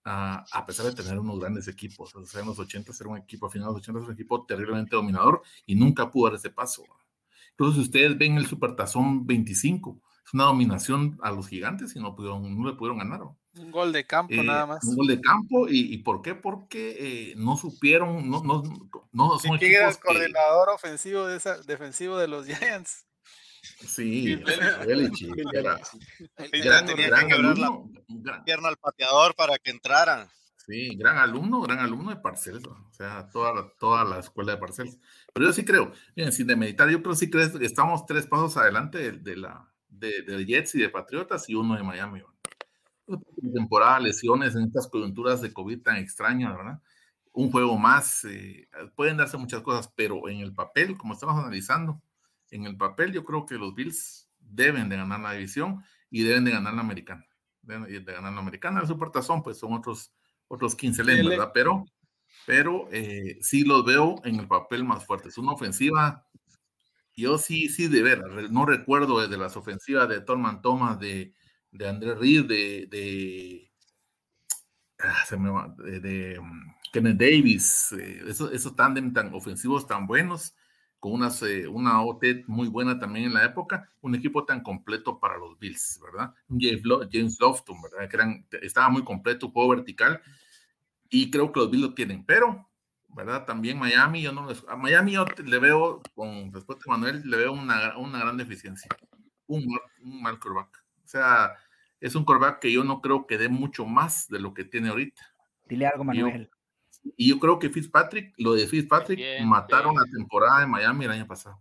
uh, 0.04 0.44
a 0.52 0.64
pesar 0.66 0.84
de 0.84 0.94
tener 0.94 1.18
unos 1.18 1.40
grandes 1.40 1.68
equipos. 1.68 2.14
O 2.14 2.26
sea, 2.26 2.42
en 2.42 2.48
los 2.48 2.58
80 2.58 2.92
era 3.00 3.08
un 3.08 3.16
equipo, 3.16 3.46
a 3.46 3.50
finales 3.50 3.70
de 3.70 3.78
los 3.78 3.82
80 3.82 4.00
era 4.00 4.06
un 4.08 4.12
equipo 4.12 4.44
terriblemente 4.44 4.94
dominador 4.94 5.40
y 5.64 5.74
nunca 5.74 6.10
pudo 6.10 6.28
dar 6.28 6.36
ese 6.38 6.50
paso. 6.50 6.84
Incluso 7.52 7.76
si 7.76 7.80
ustedes 7.80 8.18
ven 8.18 8.36
el 8.36 8.44
Supertazón 8.44 9.26
25, 9.26 9.98
es 10.26 10.34
una 10.34 10.44
dominación 10.44 11.18
a 11.22 11.30
los 11.30 11.48
gigantes 11.48 11.94
y 11.94 12.00
no, 12.00 12.16
pudieron, 12.16 12.58
no 12.58 12.68
le 12.68 12.76
pudieron 12.76 12.98
ganar. 12.98 13.20
Un 13.58 13.70
gol 13.70 13.92
de 13.92 14.04
campo 14.06 14.34
eh, 14.34 14.42
nada 14.42 14.66
más. 14.66 14.84
Un 14.84 14.96
gol 14.96 15.06
de 15.06 15.20
campo, 15.20 15.68
¿y, 15.68 15.94
y 15.94 15.98
por 15.98 16.20
qué? 16.20 16.34
Porque 16.34 16.96
eh, 17.30 17.34
no 17.36 17.56
supieron, 17.56 18.28
no, 18.28 18.42
no, 18.42 18.62
no 19.12 19.38
son 19.38 19.58
¿Quién 19.58 19.74
era 19.74 19.88
el 19.88 19.98
coordinador 19.98 20.70
ofensivo 20.70 21.26
de 21.26 21.36
esa, 21.36 21.58
defensivo 21.62 22.18
de 22.18 22.28
los 22.28 22.46
Giants? 22.46 23.06
Sí, 23.86 24.36
Belichick 24.86 25.34
era, 25.52 25.80
tenía 26.84 27.26
que 27.26 27.34
alumno, 27.34 27.90
la 28.24 28.44
pierna 28.44 28.68
al 28.68 28.76
pateador 28.76 29.34
para 29.34 29.58
que 29.58 29.70
entrara. 29.70 30.28
Sí, 30.66 30.96
gran 30.96 31.18
alumno, 31.18 31.60
gran 31.62 31.78
alumno 31.78 32.10
de 32.10 32.16
Parcells, 32.16 32.66
o 32.66 32.92
sea, 32.92 33.28
toda 33.30 33.54
la, 33.54 33.68
toda 33.78 34.04
la 34.04 34.18
escuela 34.18 34.52
de 34.52 34.58
Parcells. 34.58 34.98
Pero 35.32 35.46
yo 35.46 35.52
sí 35.52 35.64
creo, 35.64 35.92
bien, 36.16 36.32
sin 36.32 36.48
demeditar, 36.48 36.88
yo 36.90 37.02
creo 37.02 37.14
sí 37.14 37.30
creo 37.30 37.52
que 37.56 37.64
estamos 37.64 38.04
tres 38.06 38.26
pasos 38.26 38.56
adelante 38.56 39.12
de, 39.12 39.36
la 39.36 39.68
de, 39.98 40.44
Jets 40.46 40.74
y 40.74 40.80
de 40.80 40.88
Patriotas 40.88 41.48
y 41.48 41.54
uno 41.54 41.76
de 41.76 41.82
Miami. 41.82 42.22
Temporada, 43.54 44.00
lesiones 44.00 44.54
en 44.54 44.64
estas 44.64 44.88
coyunturas 44.88 45.40
de 45.40 45.52
COVID 45.52 45.82
tan 45.82 45.96
extrañas, 45.96 46.56
¿verdad? 46.56 46.80
Un 47.32 47.50
juego 47.50 47.76
más, 47.78 48.24
eh, 48.24 48.68
pueden 48.94 49.16
darse 49.16 49.36
muchas 49.36 49.62
cosas, 49.62 49.92
pero 49.94 50.28
en 50.28 50.40
el 50.40 50.54
papel, 50.54 50.96
como 50.96 51.14
estamos 51.14 51.38
analizando, 51.38 52.00
en 52.50 52.64
el 52.64 52.76
papel 52.76 53.12
yo 53.12 53.24
creo 53.24 53.46
que 53.46 53.56
los 53.56 53.74
Bills 53.74 54.28
deben 54.38 54.88
de 54.88 54.96
ganar 54.96 55.20
la 55.20 55.32
división 55.32 55.84
y 56.10 56.22
deben 56.22 56.44
de 56.44 56.52
ganar 56.52 56.74
la 56.74 56.80
americana. 56.80 57.26
Deben 57.62 57.84
de 57.84 58.12
ganar 58.12 58.32
la 58.32 58.40
americana. 58.40 58.80
El 58.80 58.86
supertazón 58.86 59.42
pues 59.42 59.58
son 59.58 59.74
otros, 59.74 60.12
otros 60.48 60.74
15 60.74 61.04
lemas, 61.04 61.26
¿verdad? 61.26 61.50
Pero, 61.52 61.84
pero 62.46 62.88
eh, 62.92 63.38
sí 63.40 63.64
los 63.64 63.84
veo 63.84 64.16
en 64.24 64.40
el 64.40 64.46
papel 64.46 64.84
más 64.84 65.04
fuerte. 65.04 65.28
Es 65.28 65.38
una 65.38 65.52
ofensiva, 65.52 66.25
yo 67.16 67.38
sí, 67.38 67.68
sí, 67.68 67.88
de 67.88 68.02
ver, 68.02 68.22
no 68.50 68.66
recuerdo 68.66 69.20
desde 69.20 69.38
las 69.38 69.56
ofensivas 69.56 70.08
de 70.08 70.20
Torman 70.20 70.62
Thomas, 70.62 70.98
de, 71.00 71.34
de 71.70 71.88
André 71.88 72.14
Reed, 72.14 72.44
de, 72.46 72.86
de, 72.90 73.72
ah, 75.00 75.24
va, 75.36 75.74
de, 75.78 76.38
mm, 76.40 76.74
Kenneth 76.92 77.16
Davis, 77.18 77.92
eh, 77.92 78.22
esos, 78.28 78.52
esos 78.52 78.74
tándem 78.76 79.12
tan 79.12 79.32
ofensivos 79.34 79.86
tan 79.86 80.06
buenos 80.06 80.54
con 80.98 81.12
unas, 81.12 81.42
eh, 81.42 81.68
una 81.68 82.02
OT 82.02 82.44
muy 82.46 82.68
buena 82.68 82.98
también 82.98 83.26
en 83.26 83.34
la 83.34 83.44
época, 83.44 83.90
un 84.00 84.14
equipo 84.14 84.44
tan 84.44 84.62
completo 84.62 85.18
para 85.20 85.36
los 85.38 85.58
Bills, 85.58 86.00
¿verdad? 86.02 86.34
James 86.48 87.38
Lofton, 87.40 87.76
¿verdad? 87.82 88.46
Que 88.50 88.58
estaba 88.66 88.88
muy 88.88 89.04
completo, 89.04 89.50
juego 89.50 89.70
vertical, 89.70 90.20
y 91.10 91.30
creo 91.30 91.52
que 91.52 91.60
los 91.60 91.70
Bills 91.70 91.84
lo 91.88 91.94
tienen, 91.94 92.24
pero, 92.24 92.65
¿verdad? 93.16 93.46
También 93.46 93.78
Miami, 93.78 94.20
yo 94.20 94.30
no 94.30 94.46
a 94.68 94.76
Miami 94.76 95.12
yo 95.12 95.24
le 95.44 95.58
veo, 95.58 96.02
con 96.14 96.52
respuesta 96.52 96.84
a 96.86 96.92
Manuel, 96.92 97.22
le 97.24 97.36
veo 97.38 97.52
una, 97.52 97.96
una 97.96 98.18
gran 98.18 98.36
deficiencia, 98.36 98.88
un, 99.46 99.66
un 100.02 100.22
mal 100.22 100.38
quarterback. 100.38 100.84
O 101.02 101.08
sea, 101.08 101.54
es 101.98 102.14
un 102.14 102.24
quarterback 102.24 102.60
que 102.60 102.70
yo 102.70 102.84
no 102.84 103.00
creo 103.00 103.26
que 103.26 103.38
dé 103.38 103.48
mucho 103.48 103.86
más 103.86 104.28
de 104.28 104.38
lo 104.38 104.52
que 104.52 104.64
tiene 104.64 104.90
ahorita. 104.90 105.22
Dile 105.64 105.86
algo, 105.86 106.04
Manuel. 106.04 106.50
Y 107.16 107.30
yo 107.30 107.38
creo 107.38 107.58
que 107.58 107.70
Fitzpatrick, 107.70 108.34
lo 108.36 108.52
de 108.52 108.66
Fitzpatrick, 108.66 109.42
mataron 109.44 109.94
la 109.94 110.04
temporada 110.12 110.60
de 110.60 110.66
Miami 110.66 111.06
el 111.06 111.12
año 111.12 111.26
pasado. 111.26 111.58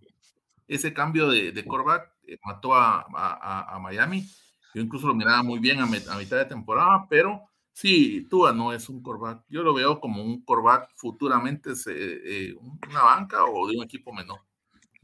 Ese 0.68 0.94
cambio 0.94 1.30
de, 1.30 1.52
de 1.52 1.62
eh, 1.62 2.38
mató 2.44 2.74
a, 2.74 3.06
a, 3.16 3.76
a, 3.76 3.80
Miami. 3.80 4.28
Yo 4.74 4.82
incluso 4.82 5.08
lo 5.08 5.14
miraba 5.14 5.42
muy 5.44 5.60
bien 5.60 5.80
a, 5.80 5.86
mitad 5.86 6.38
de 6.38 6.46
temporada, 6.46 7.06
pero 7.10 7.44
sí, 7.76 8.26
Tua 8.30 8.54
no 8.54 8.74
es 8.74 8.90
un 8.90 9.04
corback. 9.04 9.44
Yo 9.50 9.62
lo 9.62 9.74
veo 9.74 10.00
como 10.00 10.24
un 10.24 10.44
corback 10.44 10.90
futuramente, 10.96 11.72
eh, 11.88 12.56
una 12.90 13.04
banca 13.04 13.46
o 13.46 13.68
de 13.68 13.78
un 13.78 13.84
equipo 13.84 14.12
menor. 14.12 14.40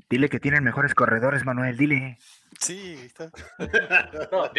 Dile 0.09 0.27
que 0.27 0.39
tienen 0.39 0.63
mejores 0.63 0.95
corredores, 0.95 1.45
Manuel, 1.45 1.77
dile. 1.77 2.17
Sí, 2.59 2.95
está. 3.05 3.31
no, 4.31 4.51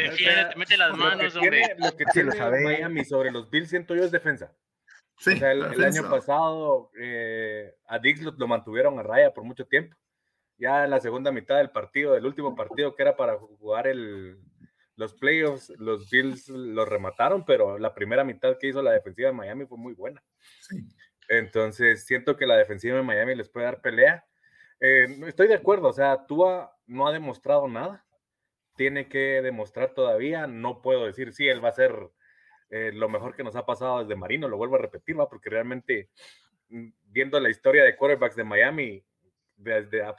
mete 0.56 0.76
las 0.76 0.96
manos, 0.96 1.34
hombre. 1.36 1.74
lo 1.78 1.96
que 1.96 2.04
tiene 2.12 2.30
Miami 2.64 3.04
sobre 3.04 3.30
los 3.30 3.50
Bills, 3.50 3.68
siento 3.68 3.94
yo, 3.94 4.04
es 4.04 4.12
defensa 4.12 4.52
el, 5.26 5.84
año 5.84 6.08
pasado 6.08 6.90
eh, 6.98 7.74
a 7.86 7.98
Dix 7.98 8.20
lo, 8.20 8.48
mantuvieron 8.48 8.98
a 8.98 9.02
raya 9.02 9.32
por 9.32 9.44
mucho 9.44 9.66
tiempo. 9.66 9.96
Ya 10.58 10.84
en 10.84 10.90
la 10.90 11.00
segunda 11.00 11.32
mitad 11.32 11.56
del 11.56 11.70
partido, 11.70 12.14
del 12.14 12.26
último 12.26 12.54
partido 12.54 12.94
que 12.94 13.02
era 13.02 13.16
para 13.16 13.36
jugar 13.36 13.86
el, 13.86 14.38
los 15.02 15.14
playoffs, 15.14 15.70
los 15.78 16.08
Bills 16.08 16.48
lo 16.48 16.84
remataron, 16.84 17.44
pero 17.44 17.76
la 17.76 17.92
primera 17.92 18.22
mitad 18.22 18.56
que 18.56 18.68
hizo 18.68 18.82
la 18.82 18.92
defensiva 18.92 19.28
de 19.30 19.34
Miami 19.34 19.66
fue 19.66 19.76
muy 19.76 19.94
buena. 19.94 20.22
Entonces, 21.28 22.04
siento 22.04 22.36
que 22.36 22.46
la 22.46 22.56
defensiva 22.56 22.96
de 22.96 23.02
Miami 23.02 23.34
les 23.34 23.48
puede 23.48 23.66
dar 23.66 23.80
pelea. 23.80 24.24
Eh, 24.78 25.08
estoy 25.26 25.48
de 25.48 25.54
acuerdo, 25.54 25.88
o 25.88 25.92
sea, 25.92 26.24
Tua 26.26 26.76
no 26.86 27.08
ha 27.08 27.12
demostrado 27.12 27.66
nada. 27.66 28.04
Tiene 28.76 29.08
que 29.08 29.42
demostrar 29.42 29.92
todavía. 29.92 30.46
No 30.46 30.80
puedo 30.82 31.04
decir 31.04 31.32
si 31.32 31.48
él 31.48 31.64
va 31.64 31.70
a 31.70 31.72
ser 31.72 31.92
eh, 32.70 32.92
lo 32.92 33.08
mejor 33.08 33.34
que 33.34 33.42
nos 33.42 33.56
ha 33.56 33.66
pasado 33.66 34.00
desde 34.00 34.14
Marino, 34.14 34.48
lo 34.48 34.56
vuelvo 34.56 34.76
a 34.76 34.80
repetir, 34.80 35.18
¿va? 35.18 35.28
porque 35.28 35.50
realmente 35.50 36.10
mm, 36.68 36.90
viendo 37.04 37.40
la 37.40 37.50
historia 37.50 37.82
de 37.82 37.96
quarterbacks 37.96 38.36
de 38.36 38.44
Miami, 38.44 39.04
desde 39.56 40.04
a, 40.04 40.14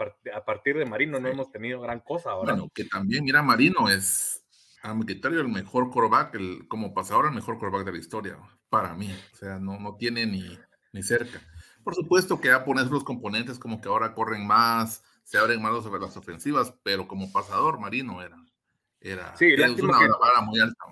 partir 0.46 0.78
de 0.78 0.86
Marino 0.86 1.20
no 1.20 1.28
hemos 1.28 1.52
tenido 1.52 1.82
gran 1.82 2.00
cosa 2.00 2.32
ahora. 2.32 2.54
Bueno, 2.54 2.70
que 2.74 2.86
también, 2.86 3.24
mira, 3.24 3.42
Marino 3.42 3.90
es, 3.90 4.43
a 4.84 4.94
mi 4.94 5.06
criterio, 5.06 5.40
el 5.40 5.48
mejor 5.48 5.90
quarterback, 5.90 6.36
el, 6.36 6.68
como 6.68 6.94
pasador, 6.94 7.26
el 7.26 7.32
mejor 7.32 7.58
quarterback 7.58 7.86
de 7.86 7.92
la 7.94 7.98
historia, 7.98 8.38
para 8.70 8.94
mí. 8.94 9.10
O 9.34 9.36
sea, 9.36 9.58
no, 9.58 9.80
no 9.80 9.96
tiene 9.96 10.26
ni, 10.26 10.60
ni 10.92 11.02
cerca. 11.02 11.42
Por 11.84 11.96
supuesto 11.96 12.40
que 12.40 12.50
ya 12.50 12.66
pones 12.66 12.88
los 12.88 13.04
componentes 13.04 13.58
como 13.60 13.80
que 13.80 13.88
ahora 13.88 14.14
corren 14.14 14.46
más, 14.46 15.02
se 15.24 15.38
abren 15.38 15.62
más 15.62 15.84
sobre 15.84 16.02
las 16.02 16.16
ofensivas, 16.18 16.74
pero 16.84 17.08
como 17.08 17.32
pasador, 17.32 17.80
Marino 17.80 18.22
era, 18.22 18.38
era, 19.00 19.36
sí, 19.38 19.54
era 19.54 19.72
una 19.72 20.18
vara 20.18 20.42
muy 20.42 20.60
alta. 20.60 20.84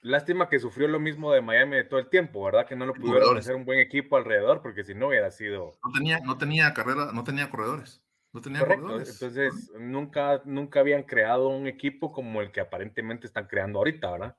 Lástima 0.00 0.48
que 0.48 0.60
sufrió 0.60 0.86
lo 0.86 1.00
mismo 1.00 1.32
de 1.32 1.40
Miami 1.40 1.76
de 1.76 1.84
todo 1.84 1.98
el 1.98 2.10
tiempo, 2.10 2.44
¿verdad? 2.44 2.66
Que 2.68 2.76
no 2.76 2.86
lo 2.86 2.94
pudieron 2.94 3.38
hacer 3.38 3.56
un 3.56 3.64
buen 3.64 3.80
equipo 3.80 4.16
alrededor, 4.16 4.60
porque 4.60 4.84
si 4.84 4.94
no 4.94 5.08
hubiera 5.08 5.30
sido. 5.30 5.72
No 5.82 5.92
tenía, 5.92 6.20
no 6.20 6.36
tenía 6.36 6.74
carrera, 6.74 7.10
no 7.12 7.24
tenía 7.24 7.48
corredores. 7.48 8.03
No 8.34 8.40
tenía. 8.40 8.62
Entonces, 8.62 9.70
nunca, 9.78 10.42
nunca 10.44 10.80
habían 10.80 11.04
creado 11.04 11.48
un 11.48 11.68
equipo 11.68 12.12
como 12.12 12.40
el 12.40 12.50
que 12.50 12.60
aparentemente 12.60 13.28
están 13.28 13.46
creando 13.46 13.78
ahorita, 13.78 14.10
¿verdad? 14.10 14.36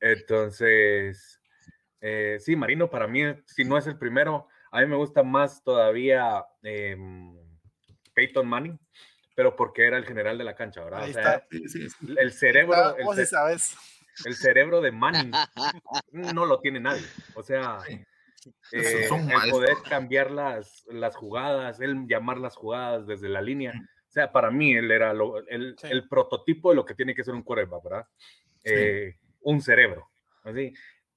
Entonces, 0.00 1.40
eh, 2.00 2.38
sí, 2.40 2.56
Marino 2.56 2.90
para 2.90 3.06
mí, 3.06 3.22
si 3.46 3.64
no 3.64 3.78
es 3.78 3.86
el 3.86 3.96
primero, 3.96 4.48
a 4.72 4.80
mí 4.80 4.86
me 4.88 4.96
gusta 4.96 5.22
más 5.22 5.62
todavía 5.62 6.44
em, 6.64 7.36
Peyton 8.14 8.48
Manning, 8.48 8.80
pero 9.36 9.54
porque 9.54 9.86
era 9.86 9.96
el 9.96 10.04
general 10.04 10.36
de 10.36 10.44
la 10.44 10.56
cancha, 10.56 10.82
¿verdad? 10.82 11.02
Ahí 11.04 11.10
está. 11.10 11.46
el 12.18 12.32
cerebro. 12.32 12.96
El, 12.96 13.26
sabes? 13.28 13.76
el 14.24 14.34
cerebro 14.34 14.80
de 14.80 14.90
Manning 14.90 15.30
no 16.34 16.46
lo 16.46 16.58
tiene 16.58 16.80
nadie. 16.80 17.06
O 17.36 17.44
sea, 17.44 17.78
eh, 18.72 19.08
el 19.10 19.50
poder 19.50 19.76
cambiar 19.88 20.30
las, 20.30 20.84
las 20.88 21.16
jugadas, 21.16 21.80
el 21.80 22.06
llamar 22.06 22.38
las 22.38 22.56
jugadas 22.56 23.06
desde 23.06 23.28
la 23.28 23.42
línea. 23.42 23.72
O 24.08 24.12
sea, 24.12 24.32
para 24.32 24.50
mí 24.50 24.74
él 24.74 24.90
era 24.90 25.12
el, 25.12 25.76
el, 25.82 26.08
prototipo 26.08 26.70
de 26.70 26.76
lo 26.76 26.84
que 26.84 26.94
tiene 26.94 27.14
que 27.14 27.22
ser 27.22 27.34
un 27.34 27.42
quarterback, 27.42 27.84
¿verdad? 27.84 28.06
Eh, 28.64 29.16
un 29.42 29.60
cerebro. 29.60 30.10
Así. 30.42 30.72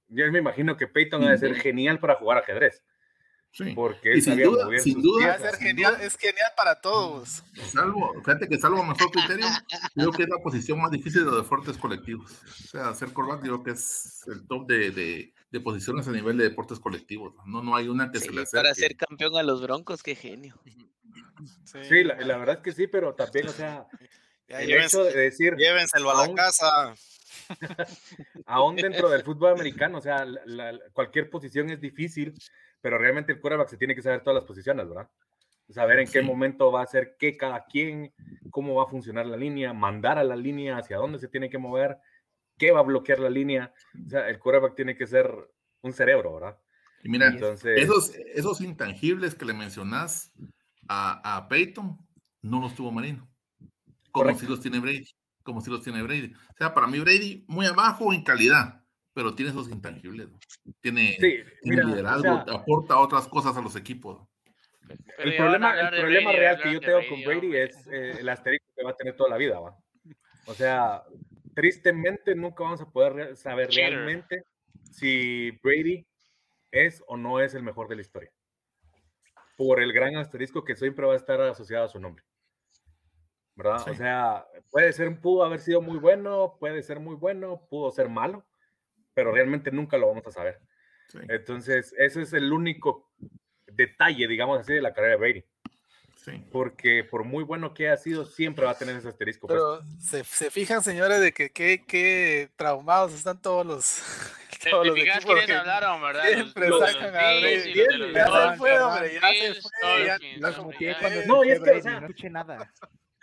Yo 0.08 0.32
me 0.32 0.40
imagino 0.40 0.78
que 0.78 0.88
Peyton 0.88 1.24
va 1.24 1.32
a 1.32 1.38
ser 1.38 1.56
genial 1.56 2.00
para 2.00 2.16
jugar 2.16 2.38
ajedrez. 2.38 2.84
Porque 3.76 4.20
sin 4.20 4.42
duda, 4.42 4.80
sin 4.80 5.02
duda, 5.02 5.36
es 5.36 5.58
genial, 5.58 5.98
es 6.02 6.18
genial 6.18 6.52
para 6.58 6.82
todos. 6.82 7.44
Salvo, 7.72 8.12
fíjate 8.24 8.48
que 8.48 8.58
salvo 8.58 8.84
mejor 8.84 9.12
criterio, 9.12 9.46
creo 9.96 10.12
que 10.12 10.24
es 10.24 10.30
la 10.30 10.40
posición 10.40 10.82
más 10.82 10.90
difícil 10.90 11.24
de 11.24 11.32
los 11.32 11.44
deportes 11.44 11.78
colectivos. 11.78 12.32
O 12.44 12.68
sea, 12.68 12.90
hacer 12.90 13.14
coreback 13.14 13.42
creo 13.42 13.62
que 13.62 13.72
es 13.72 14.24
el 14.26 14.48
top 14.48 14.68
de, 14.68 14.90
de, 14.90 15.34
de, 15.54 15.60
posiciones 15.62 16.08
a 16.08 16.12
nivel 16.12 16.38
de 16.38 16.50
deportes 16.50 16.80
colectivos. 16.80 17.34
No, 17.46 17.62
no 17.62 17.76
hay 17.76 17.88
una 17.88 18.12
que 18.12 18.20
se 18.20 18.32
le 18.32 18.42
acerque. 18.42 18.64
Para 18.64 18.76
ser 18.76 18.96
campeón 18.98 19.38
a 19.38 19.44
los 19.44 19.62
Broncos, 19.62 20.04
qué 20.04 20.16
genio. 20.16 20.60
Sí, 21.66 22.04
la, 22.04 22.16
la, 22.22 22.38
verdad 22.38 22.58
es 22.58 22.62
que 22.62 22.72
sí, 22.72 22.88
pero 22.88 23.16
también, 23.16 23.48
o 23.48 23.52
sea, 23.52 23.88
el 24.48 24.72
hecho 24.72 25.04
de 25.04 25.14
decir. 25.14 25.56
Llévenselo 25.58 26.12
a 26.12 26.28
la 26.28 26.34
casa. 26.36 26.96
aún 28.46 28.76
dentro 28.76 29.10
del 29.10 29.24
fútbol 29.24 29.54
americano, 29.54 29.98
o 29.98 30.02
sea, 30.02 30.26
la, 30.26 30.80
cualquier 30.94 31.30
posición 31.30 31.70
es 31.70 31.82
difícil, 31.82 32.34
pero 32.82 32.98
realmente 32.98 33.34
el 33.34 33.40
quarterback 33.40 33.70
se 33.70 33.78
tiene 33.78 33.96
que 33.96 34.02
saber 34.02 34.22
todas 34.22 34.36
las 34.36 34.46
posiciones, 34.46 34.88
¿verdad? 34.88 35.10
Saber 35.70 36.00
en 36.00 36.08
qué 36.08 36.22
momento 36.22 36.72
va 36.72 36.84
a 36.84 36.88
ser 36.88 37.16
qué 37.18 37.38
cada 37.38 37.66
quien, 37.66 38.14
cómo 38.52 38.76
va 38.76 38.84
a 38.84 38.88
funcionar 38.88 39.26
la 39.26 39.38
línea, 39.38 39.74
mandar 39.74 40.18
a 40.18 40.24
la 40.24 40.36
línea, 40.36 40.78
hacia 40.78 40.98
dónde 40.98 41.20
se 41.20 41.30
tiene 41.30 41.50
que 41.50 41.58
mover, 41.58 41.98
qué 42.58 42.72
va 42.72 42.80
a 42.80 42.84
bloquear 42.84 43.20
la 43.20 43.30
línea. 43.30 43.74
O 44.06 44.10
sea, 44.10 44.30
el 44.30 44.40
quarterback 44.40 44.76
tiene 44.76 44.96
que 44.96 45.08
ser 45.08 45.32
un 45.82 45.94
cerebro, 45.94 46.36
¿verdad? 46.36 46.58
Y 47.04 47.10
mira, 47.10 47.28
Entonces, 47.28 47.82
esos, 47.82 48.16
esos 48.34 48.62
intangibles 48.62 49.36
que 49.36 49.46
le 49.46 49.54
mencionás 49.54 50.32
a, 50.88 51.38
a 51.38 51.48
Peyton, 51.48 51.98
no 52.42 52.62
los 52.62 52.76
tuvo 52.76 52.92
Marino. 52.92 53.30
Como 54.12 54.38
si 54.38 54.46
los 54.46 54.62
tiene 54.62 54.80
Brady. 54.80 55.08
Como 55.44 55.60
si 55.60 55.70
los 55.70 55.84
tiene 55.84 56.02
Brady. 56.02 56.34
O 56.34 56.58
sea, 56.58 56.74
para 56.74 56.88
mí 56.88 57.00
Brady 57.00 57.46
muy 57.48 57.66
abajo 57.66 58.14
en 58.14 58.24
calidad 58.24 58.84
pero 59.14 59.36
tiene 59.36 59.52
esos 59.52 59.70
intangibles. 59.70 60.28
Tiene, 60.82 61.18
liderazgo, 61.62 62.44
aporta 62.52 62.98
otras 62.98 63.28
cosas 63.28 63.56
a 63.56 63.62
los 63.62 63.76
equipos. 63.76 64.28
el 65.20 65.36
problema, 65.36 65.80
el 65.80 66.02
problema 66.02 66.32
real 66.32 66.62
que 66.62 66.74
yo 66.74 66.80
tengo 66.80 67.00
con 67.10 67.24
Brady 67.24 67.56
es 67.56 67.88
eh, 67.88 68.18
el 68.20 68.30
asterisco 68.30 68.66
que 68.76 68.84
va 68.84 68.92
a 68.92 68.96
tener 68.96 69.16
toda 69.16 69.30
la 69.30 69.38
vida. 69.38 69.60
¿va? 69.60 69.78
O 70.48 70.54
sea, 70.54 71.04
tristemente 71.54 72.36
nunca 72.36 72.64
vamos 72.64 72.82
a 72.82 72.90
poder 72.90 73.36
saber 73.36 73.70
realmente 73.70 74.44
si 74.92 75.52
Brady 75.64 76.06
es 76.72 77.04
o 77.08 77.18
no 77.18 77.40
es 77.40 77.54
el 77.54 77.64
mejor 77.64 77.88
de 77.88 77.96
la 77.96 78.02
historia. 78.02 78.32
Por 79.58 79.82
el 79.82 79.94
gran 79.94 80.16
asterisco 80.16 80.64
que 80.64 80.76
siempre 80.76 81.06
va 81.06 81.14
a 81.14 81.18
estar 81.18 81.40
asociado 81.42 81.86
a 81.86 81.90
su 81.90 82.00
nombre. 82.00 82.24
¿Verdad? 83.56 83.88
O 83.88 83.94
sea, 83.94 84.48
puede 84.72 84.92
ser, 84.94 85.22
pudo 85.22 85.44
haber 85.44 85.60
sido 85.60 85.80
muy 85.80 86.00
bueno, 86.00 86.58
puede 86.60 86.82
ser 86.82 87.00
muy 87.00 87.16
bueno, 87.16 87.68
pudo 87.70 87.92
ser 87.92 88.10
malo, 88.10 88.44
pero 89.14 89.32
realmente 89.32 89.72
nunca 89.72 89.98
lo 89.98 90.08
vamos 90.08 90.26
a 90.26 90.32
saber. 90.32 90.60
Entonces, 91.30 91.94
ese 92.00 92.24
es 92.24 92.34
el 92.34 92.52
único 92.52 93.12
detalle, 93.68 94.28
digamos 94.28 94.60
así, 94.60 94.74
de 94.74 94.82
la 94.82 94.94
carrera 94.94 95.14
de 95.14 95.20
Brady. 95.20 95.46
Sí. 96.24 96.44
Porque 96.52 97.04
por 97.04 97.26
muy 97.26 97.44
bueno 97.44 97.74
que 97.74 97.90
haya 97.90 97.98
sido, 97.98 98.26
siempre 98.26 98.66
va 98.66 98.72
a 98.72 98.78
tener 98.78 98.96
ese 98.96 99.10
asterisco. 99.10 99.48
Pero 99.48 99.82
se, 100.00 100.24
se, 100.24 100.50
fijan, 100.50 100.82
señores, 100.82 101.20
de 101.20 101.34
que 101.34 101.50
qué 101.52 102.50
traumados 102.56 103.14
están 103.14 103.42
todos 103.42 103.66
los. 103.66 104.02
Todos 104.70 104.88
los 104.88 104.96
quiénes 104.96 105.50
hablaron, 105.50 106.02
¿verdad? 106.02 106.24
Siempre 106.26 106.70
los, 106.70 106.80
sacan 106.80 107.16
a 107.16 107.34
Brady. 107.34 107.74
Ya 108.14 108.52
se 108.52 108.58
fue, 108.58 108.80
hombre, 108.80 109.14
ya 109.14 109.20
se 109.20 109.62
fue. 109.62 110.06
Ya, 110.06 110.18
no, 111.28 111.44
y 111.44 111.52
es 111.52 111.60
que, 111.60 111.82
no 111.82 112.00
escuché 112.00 112.30
nada. 112.30 112.72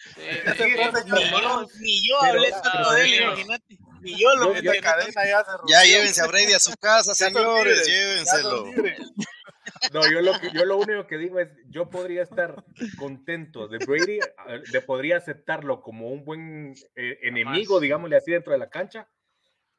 Ni 1.80 2.08
yo 2.08 2.22
hablé 2.22 2.50
tanto 2.62 2.92
de 2.92 3.04
él, 3.04 3.22
imagínate. 3.22 3.78
Ni 4.00 4.18
yo 4.18 4.34
lo 4.36 4.54
cadena 4.80 5.26
ya 5.26 5.44
se 5.44 5.50
Ya 5.68 5.84
llévense 5.84 6.22
a 6.22 6.26
Brady 6.26 6.54
a 6.54 6.58
su 6.58 6.72
casa, 6.76 7.14
señores, 7.14 7.86
llévenselo. 7.86 8.64
No, 9.92 10.02
yo 10.10 10.20
lo, 10.20 10.32
yo 10.52 10.64
lo 10.64 10.76
único 10.76 11.06
que 11.06 11.16
digo 11.16 11.40
es, 11.40 11.48
yo 11.68 11.88
podría 11.88 12.22
estar 12.22 12.64
contento 12.98 13.66
de 13.66 13.78
Brady, 13.78 14.20
de 14.72 14.80
podría 14.82 15.16
aceptarlo 15.16 15.80
como 15.80 16.08
un 16.08 16.24
buen 16.24 16.74
eh, 16.94 17.18
enemigo, 17.22 17.80
digámosle 17.80 18.16
así, 18.16 18.30
dentro 18.30 18.52
de 18.52 18.58
la 18.58 18.68
cancha, 18.68 19.08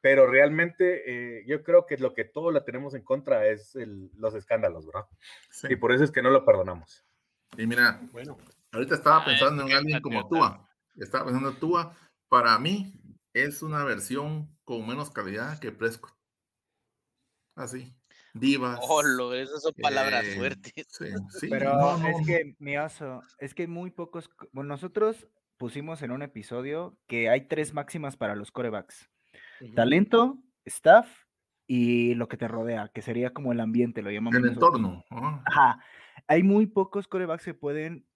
pero 0.00 0.26
realmente 0.26 1.02
eh, 1.38 1.44
yo 1.46 1.62
creo 1.62 1.86
que 1.86 1.96
lo 1.98 2.14
que 2.14 2.24
todos 2.24 2.52
la 2.52 2.64
tenemos 2.64 2.94
en 2.94 3.02
contra 3.02 3.46
es 3.46 3.76
el, 3.76 4.10
los 4.18 4.34
escándalos, 4.34 4.86
¿verdad? 4.86 5.06
Y 5.68 5.76
por 5.76 5.92
eso 5.92 6.02
es 6.02 6.10
que 6.10 6.22
no 6.22 6.30
lo 6.30 6.44
perdonamos. 6.44 7.04
Y 7.56 7.66
mira, 7.66 8.00
bueno, 8.10 8.36
ahorita 8.72 8.96
estaba 8.96 9.24
pensando 9.24 9.64
en 9.64 9.72
alguien 9.72 10.00
como 10.00 10.28
Tua, 10.28 10.68
estaba 10.96 11.26
pensando 11.26 11.50
en 11.50 11.56
Tua, 11.56 11.96
para 12.28 12.58
mí, 12.58 12.92
es 13.34 13.62
una 13.62 13.84
versión 13.84 14.58
con 14.64 14.86
menos 14.86 15.10
calidad 15.10 15.58
que 15.58 15.70
Prescott. 15.70 16.12
Así. 17.54 17.94
Divas. 18.34 18.78
Oh, 18.82 19.32
esas 19.34 19.62
son 19.62 19.74
palabras 19.80 20.24
eh, 20.24 20.36
fuertes. 20.36 20.86
Sí, 20.88 21.06
Pero 21.50 21.96
es 22.06 22.26
que, 22.26 22.54
mi 22.58 22.78
oso, 22.78 23.22
es 23.38 23.54
que 23.54 23.66
muy 23.66 23.90
pocos. 23.90 24.30
Bueno, 24.52 24.68
nosotros 24.68 25.26
pusimos 25.58 26.02
en 26.02 26.10
un 26.12 26.22
episodio 26.22 26.96
que 27.06 27.28
hay 27.28 27.46
tres 27.46 27.74
máximas 27.74 28.16
para 28.16 28.34
los 28.34 28.50
corebacks: 28.50 29.10
talento, 29.74 30.38
staff 30.64 31.08
y 31.66 32.14
lo 32.14 32.28
que 32.28 32.36
te 32.36 32.48
rodea, 32.48 32.88
que 32.88 33.02
sería 33.02 33.32
como 33.32 33.52
el 33.52 33.60
ambiente, 33.60 34.02
lo 34.02 34.10
llamamos. 34.10 34.38
El 34.38 34.48
entorno. 34.48 35.04
Ajá. 35.44 35.84
Hay 36.26 36.42
muy 36.42 36.66
pocos 36.66 37.08
corebacks 37.08 37.44
que 37.44 37.54
pueden 37.54 38.06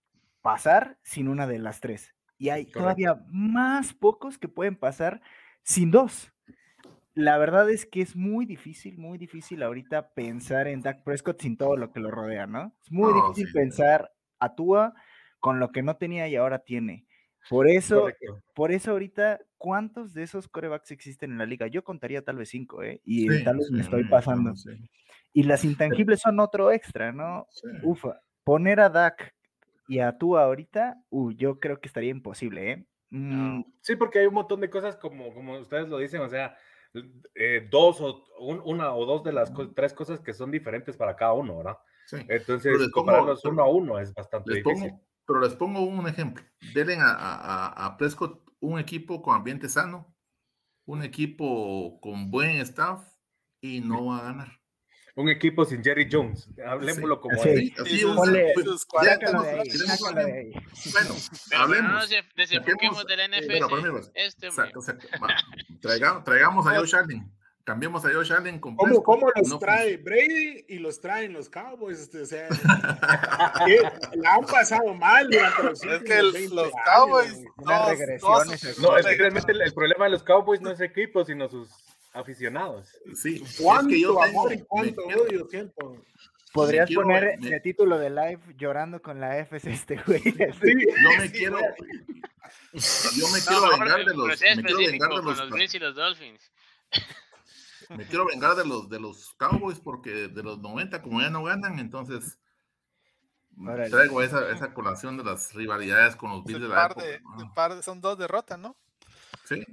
pasar 0.40 0.98
sin 1.02 1.28
una 1.28 1.46
de 1.46 1.58
las 1.58 1.80
tres. 1.80 2.14
Y 2.38 2.50
hay 2.50 2.66
todavía 2.66 3.20
más 3.28 3.94
pocos 3.94 4.38
que 4.38 4.48
pueden 4.48 4.76
pasar 4.76 5.20
sin 5.62 5.90
dos. 5.90 6.32
La 7.16 7.38
verdad 7.38 7.70
es 7.70 7.86
que 7.86 8.02
es 8.02 8.14
muy 8.14 8.44
difícil, 8.44 8.98
muy 8.98 9.16
difícil 9.16 9.62
ahorita 9.62 10.10
pensar 10.10 10.68
en 10.68 10.82
Dak 10.82 11.02
Prescott 11.02 11.40
sin 11.40 11.56
todo 11.56 11.74
lo 11.78 11.90
que 11.90 11.98
lo 11.98 12.10
rodea, 12.10 12.46
¿no? 12.46 12.74
Es 12.82 12.92
muy 12.92 13.10
difícil 13.14 13.50
pensar 13.54 14.12
a 14.38 14.54
Tua 14.54 14.92
con 15.40 15.58
lo 15.58 15.72
que 15.72 15.82
no 15.82 15.96
tenía 15.96 16.28
y 16.28 16.36
ahora 16.36 16.58
tiene. 16.58 17.06
Por 17.48 17.68
eso, 17.68 18.08
por 18.54 18.70
eso 18.70 18.90
ahorita, 18.90 19.40
¿cuántos 19.56 20.12
de 20.12 20.24
esos 20.24 20.46
corebacks 20.46 20.90
existen 20.90 21.32
en 21.32 21.38
la 21.38 21.46
liga? 21.46 21.68
Yo 21.68 21.84
contaría 21.84 22.22
tal 22.22 22.36
vez 22.36 22.50
cinco, 22.50 22.82
¿eh? 22.82 23.00
Y 23.02 23.44
tal 23.44 23.56
vez 23.56 23.70
me 23.70 23.80
estoy 23.80 24.04
pasando. 24.04 24.52
y 25.32 25.44
las 25.44 25.64
intangibles 25.64 26.20
son 26.20 26.38
otro 26.38 26.70
extra, 26.70 27.12
¿no? 27.12 27.46
Ufa, 27.82 28.20
poner 28.44 28.78
a 28.78 28.90
Dak 28.90 29.34
y 29.88 30.00
a 30.00 30.18
tú 30.18 30.36
ahorita, 30.36 31.00
uh, 31.08 31.32
yo 31.32 31.60
creo 31.60 31.80
que 31.80 31.88
estaría 31.88 32.10
imposible, 32.10 32.72
¿eh? 32.72 32.86
Mm. 33.08 33.62
Sí, 33.80 33.96
porque 33.96 34.18
hay 34.18 34.26
un 34.26 34.34
montón 34.34 34.60
de 34.60 34.68
cosas 34.68 34.96
como, 34.96 35.32
como 35.32 35.58
ustedes 35.58 35.88
lo 35.88 35.96
dicen, 35.96 36.20
o 36.20 36.28
sea, 36.28 36.56
eh, 37.34 37.68
dos 37.70 38.00
o 38.00 38.24
una 38.38 38.94
o 38.94 39.06
dos 39.06 39.24
de 39.24 39.32
las 39.32 39.52
tres 39.74 39.92
cosas 39.92 40.20
que 40.20 40.32
son 40.32 40.50
diferentes 40.50 40.96
para 40.96 41.16
cada 41.16 41.32
uno, 41.32 41.58
¿verdad? 41.58 41.78
Entonces, 42.28 42.90
compararlos 42.92 43.44
uno 43.44 43.62
a 43.62 43.68
uno 43.68 43.98
es 43.98 44.14
bastante 44.14 44.54
difícil. 44.54 44.92
pero 45.26 45.40
les 45.40 45.54
pongo 45.54 45.80
un 45.80 46.06
ejemplo. 46.06 46.44
Denle 46.72 46.96
a, 46.96 47.10
a, 47.10 47.86
a 47.86 47.96
Prescott 47.96 48.46
un 48.60 48.78
equipo 48.78 49.22
con 49.22 49.34
ambiente 49.34 49.68
sano, 49.68 50.14
un 50.86 51.02
equipo 51.02 51.98
con 52.00 52.30
buen 52.30 52.56
staff 52.58 53.04
y 53.60 53.80
no 53.80 54.06
va 54.06 54.18
a 54.18 54.22
ganar. 54.22 54.60
Un 55.16 55.30
equipo 55.30 55.64
sin 55.64 55.82
Jerry 55.82 56.08
Jones, 56.12 56.46
hablemoslo 56.62 57.18
como 57.22 57.40
así. 57.40 57.72
así 57.80 58.04
bueno, 58.04 58.36
hablemos. 61.56 62.10
desenfoquemos 62.36 63.06
del 63.06 63.20
NFL. 63.30 64.10
Este, 64.14 64.48
exacto, 64.48 64.80
exacto. 64.80 65.08
Traigamos 65.80 66.66
a 66.66 66.76
Josh 66.76 66.94
Allen 66.94 67.36
cambiemos 67.66 68.04
a 68.04 68.12
Josh 68.12 68.32
Allen 68.32 68.60
con 68.60 68.76
¿Cómo, 68.76 69.02
¿Cómo, 69.02 69.26
los 69.34 69.58
trae 69.58 69.96
Brady 69.96 70.64
y 70.68 70.78
los 70.78 71.00
traen 71.00 71.32
los 71.32 71.50
Cowboys? 71.50 71.98
Este, 71.98 72.20
o 72.20 72.26
sea, 72.26 72.48
la 74.14 74.34
han 74.34 74.46
pasado 74.46 74.94
mal 74.94 75.28
durante 75.28 75.62
los 75.64 75.82
Es 75.84 76.02
que 76.04 76.22
los 76.22 76.70
Cowboys. 76.84 77.44
Una 77.56 77.86
regresión. 77.86 78.48
no, 78.78 78.96
es 78.96 79.04
que 79.04 79.16
realmente 79.16 79.52
el, 79.52 79.74
problema 79.74 80.04
de 80.04 80.12
los 80.12 80.22
Cowboys 80.22 80.60
no 80.60 80.70
es 80.70 80.80
equipo, 80.80 81.24
sino 81.24 81.48
sus 81.48 81.68
aficionados. 82.12 82.88
Sí. 83.16 83.42
¿Cuánto 83.60 83.92
es 83.92 84.00
que 84.00 84.28
amor 84.30 84.52
y 84.52 84.62
cuánto 84.62 85.02
odio 85.02 85.48
siento? 85.50 85.96
Podrías 86.56 86.90
poner 86.90 87.38
de 87.38 87.60
título 87.60 87.98
de 87.98 88.10
live 88.10 88.40
llorando 88.56 89.00
con 89.00 89.20
la 89.20 89.38
FC 89.38 89.70
este 89.70 89.96
güey. 90.06 90.20
Sí, 90.22 90.32
yo 90.32 91.10
me 91.18 91.30
quiero. 91.30 91.58
Yo 92.72 93.28
me 93.28 93.40
quiero 93.40 93.70
vengar 93.78 94.04
de 94.04 94.14
los. 94.14 94.28
Me 94.28 94.62
quiero 94.62 94.78
vengar 94.78 95.10
de 95.10 95.22
los. 95.22 95.38
los 95.38 95.50
Bills 95.50 95.74
y 95.74 95.78
los 95.78 95.94
Dolphins. 95.94 96.52
Me 97.90 98.04
quiero 98.06 98.26
vengar 98.26 98.56
de 98.56 98.66
los, 98.66 98.88
de 98.88 98.98
los 98.98 99.34
Cowboys 99.34 99.78
porque 99.78 100.28
de 100.28 100.42
los 100.42 100.58
90, 100.58 101.02
como 101.02 101.20
ya 101.20 101.30
no 101.30 101.44
ganan, 101.44 101.78
entonces 101.78 102.38
traigo 103.90 104.22
esa, 104.22 104.50
esa 104.50 104.74
colación 104.74 105.16
de 105.16 105.24
las 105.24 105.54
rivalidades 105.54 106.16
con 106.16 106.30
los 106.30 106.44
Bills 106.44 106.62
de 106.62 106.68
la 106.68 106.86
época. 106.86 107.82
son 107.82 108.00
dos 108.00 108.18
derrotas, 108.18 108.58
¿no? 108.58 108.76
Sí. 109.44 109.64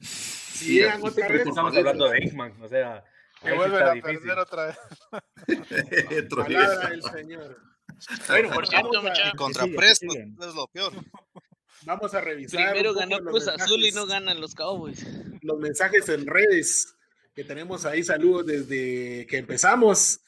Sí, 0.00 0.80
estamos 0.80 1.76
hablando 1.76 2.08
de 2.08 2.18
Eggman, 2.18 2.60
o 2.60 2.68
sea. 2.68 3.04
Que 3.42 3.52
vuelven 3.52 3.82
a 3.82 4.02
perder 4.02 4.38
otra 4.38 4.66
vez. 4.66 4.76
Palabra 6.30 6.90
del 6.90 7.02
Señor. 7.02 7.58
Bueno, 8.28 8.50
por 8.50 8.66
cierto, 8.66 9.02
muchachos. 9.02 9.34
Contra 9.36 9.66
Presto, 9.66 10.06
es 10.12 10.54
lo 10.54 10.66
peor. 10.68 10.92
Vamos 11.84 12.12
a 12.14 12.20
revisar. 12.20 12.70
Primero 12.72 12.94
ganó 12.94 13.18
Cruz 13.20 13.46
Azul 13.48 13.84
y 13.84 13.92
no 13.92 14.06
ganan 14.06 14.40
los 14.40 14.54
Cowboys. 14.54 15.06
Los 15.42 15.58
mensajes 15.58 16.08
en 16.08 16.26
redes 16.26 16.94
que 17.34 17.44
tenemos 17.44 17.84
ahí. 17.84 18.02
Saludos 18.02 18.46
desde 18.46 19.26
que 19.26 19.38
empezamos. 19.38 20.20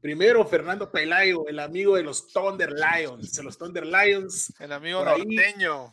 Primero, 0.00 0.46
Fernando 0.46 0.90
Pelayo, 0.90 1.48
el 1.48 1.58
amigo 1.58 1.96
de 1.96 2.02
los 2.02 2.32
Thunder 2.32 2.72
Lions, 2.72 3.34
de 3.34 3.42
los 3.42 3.56
Thunder 3.56 3.86
Lions. 3.86 4.52
El 4.58 4.72
amigo 4.72 5.04
norteño. 5.04 5.92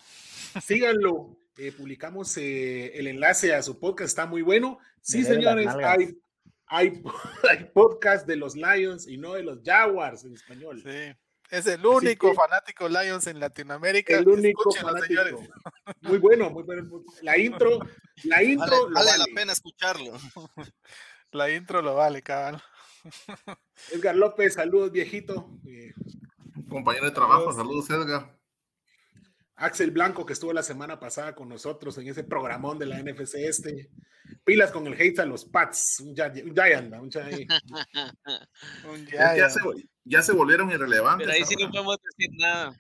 síganlo. 0.61 1.37
Eh, 1.57 1.71
publicamos 1.71 2.35
eh, 2.37 2.97
el 2.97 3.05
enlace 3.05 3.53
a 3.53 3.61
su 3.61 3.79
podcast, 3.79 4.09
está 4.09 4.25
muy 4.25 4.41
bueno. 4.41 4.79
Sí, 5.01 5.23
señores, 5.23 5.67
hay, 5.67 6.17
hay, 6.73 7.03
hay 7.49 7.65
podcast 7.71 8.25
de 8.25 8.35
los 8.35 8.55
Lions 8.55 9.07
y 9.07 9.17
no 9.17 9.33
de 9.33 9.43
los 9.43 9.59
Jaguars 9.63 10.25
en 10.25 10.33
español. 10.33 10.81
Sí. 10.83 11.15
Es 11.51 11.67
el 11.67 11.85
único 11.85 12.33
fanático 12.33 12.89
Lions 12.89 13.27
en 13.27 13.39
Latinoamérica. 13.39 14.17
El 14.17 14.27
único 14.27 14.71
fanático. 14.71 15.39
Muy 16.01 16.17
bueno, 16.17 16.49
muy 16.49 16.63
bueno. 16.63 17.03
La 17.21 17.37
intro, 17.37 17.79
la 18.23 18.41
intro 18.41 18.89
vale, 18.89 19.11
vale, 19.11 19.17
la 19.19 19.25
pena 19.35 19.53
escucharlo. 19.53 20.13
La 21.31 21.49
intro 21.49 21.81
lo 21.81 21.95
vale, 21.95 22.21
cabrón. 22.21 22.61
Edgar 23.91 24.15
López, 24.15 24.53
saludos, 24.53 24.91
viejito. 24.91 25.59
Compañero 26.69 27.05
de 27.05 27.11
trabajo, 27.11 27.51
saludos, 27.51 27.89
Edgar. 27.89 28.37
Axel 29.55 29.91
Blanco, 29.91 30.25
que 30.25 30.33
estuvo 30.33 30.51
la 30.51 30.63
semana 30.63 30.99
pasada 30.99 31.35
con 31.35 31.47
nosotros 31.49 31.97
en 31.97 32.07
ese 32.07 32.23
programón 32.23 32.79
de 32.79 32.87
la 32.87 33.01
NFC 33.01 33.35
Este. 33.35 33.89
Pilas 34.43 34.71
con 34.71 34.87
el 34.87 34.99
hate 34.99 35.19
a 35.19 35.25
los 35.25 35.45
Pats. 35.45 35.99
Un 35.99 36.15
Giant, 36.15 36.93
un 36.95 37.11
Giant. 37.11 37.51
un 38.85 39.05
Ya, 39.07 39.49
se, 39.49 39.59
ya, 40.03 40.21
se, 40.21 40.33
volvieron 40.33 40.71
irrelevantes. 40.71 41.27
Pero 41.27 41.37
ahí 41.37 41.45
sí 41.45 41.55
no 41.55 41.69
podemos 41.69 41.97
decir 42.01 42.29
nada. 42.37 42.75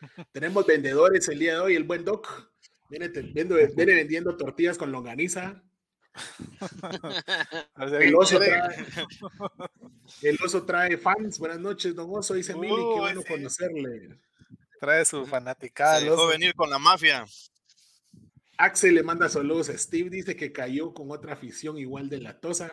Tenemos 0.32 0.66
vendedores 0.66 1.28
el 1.28 1.38
día 1.38 1.54
de 1.54 1.60
hoy. 1.60 1.76
El 1.76 1.84
buen 1.84 2.04
Doc 2.04 2.50
viene, 2.90 3.08
viene 3.08 3.94
vendiendo 3.94 4.36
tortillas 4.36 4.76
con 4.76 4.92
longaniza. 4.92 5.62
el, 8.00 8.14
oso 8.14 8.38
trae, 8.38 8.86
el 10.22 10.38
oso 10.44 10.64
trae 10.64 10.96
fans. 10.96 11.38
Buenas 11.38 11.60
noches, 11.60 11.94
don 11.94 12.08
Oso. 12.10 12.34
Dice 12.34 12.54
Mili, 12.54 12.74
qué 12.74 13.00
bueno 13.00 13.22
conocerle. 13.26 14.18
Trae 14.80 15.04
su 15.04 15.26
fanaticada. 15.26 15.98
Se 15.98 16.06
dejó 16.06 16.26
venir 16.26 16.54
con 16.54 16.70
la 16.70 16.78
mafia. 16.78 17.24
Axel 18.58 18.94
le 18.94 19.02
manda 19.02 19.28
saludos 19.28 19.68
a 19.68 19.76
Steve, 19.76 20.08
dice 20.08 20.34
que 20.34 20.52
cayó 20.52 20.94
con 20.94 21.10
otra 21.10 21.34
afición 21.34 21.76
igual 21.78 22.08
de 22.08 22.20
latosa. 22.20 22.72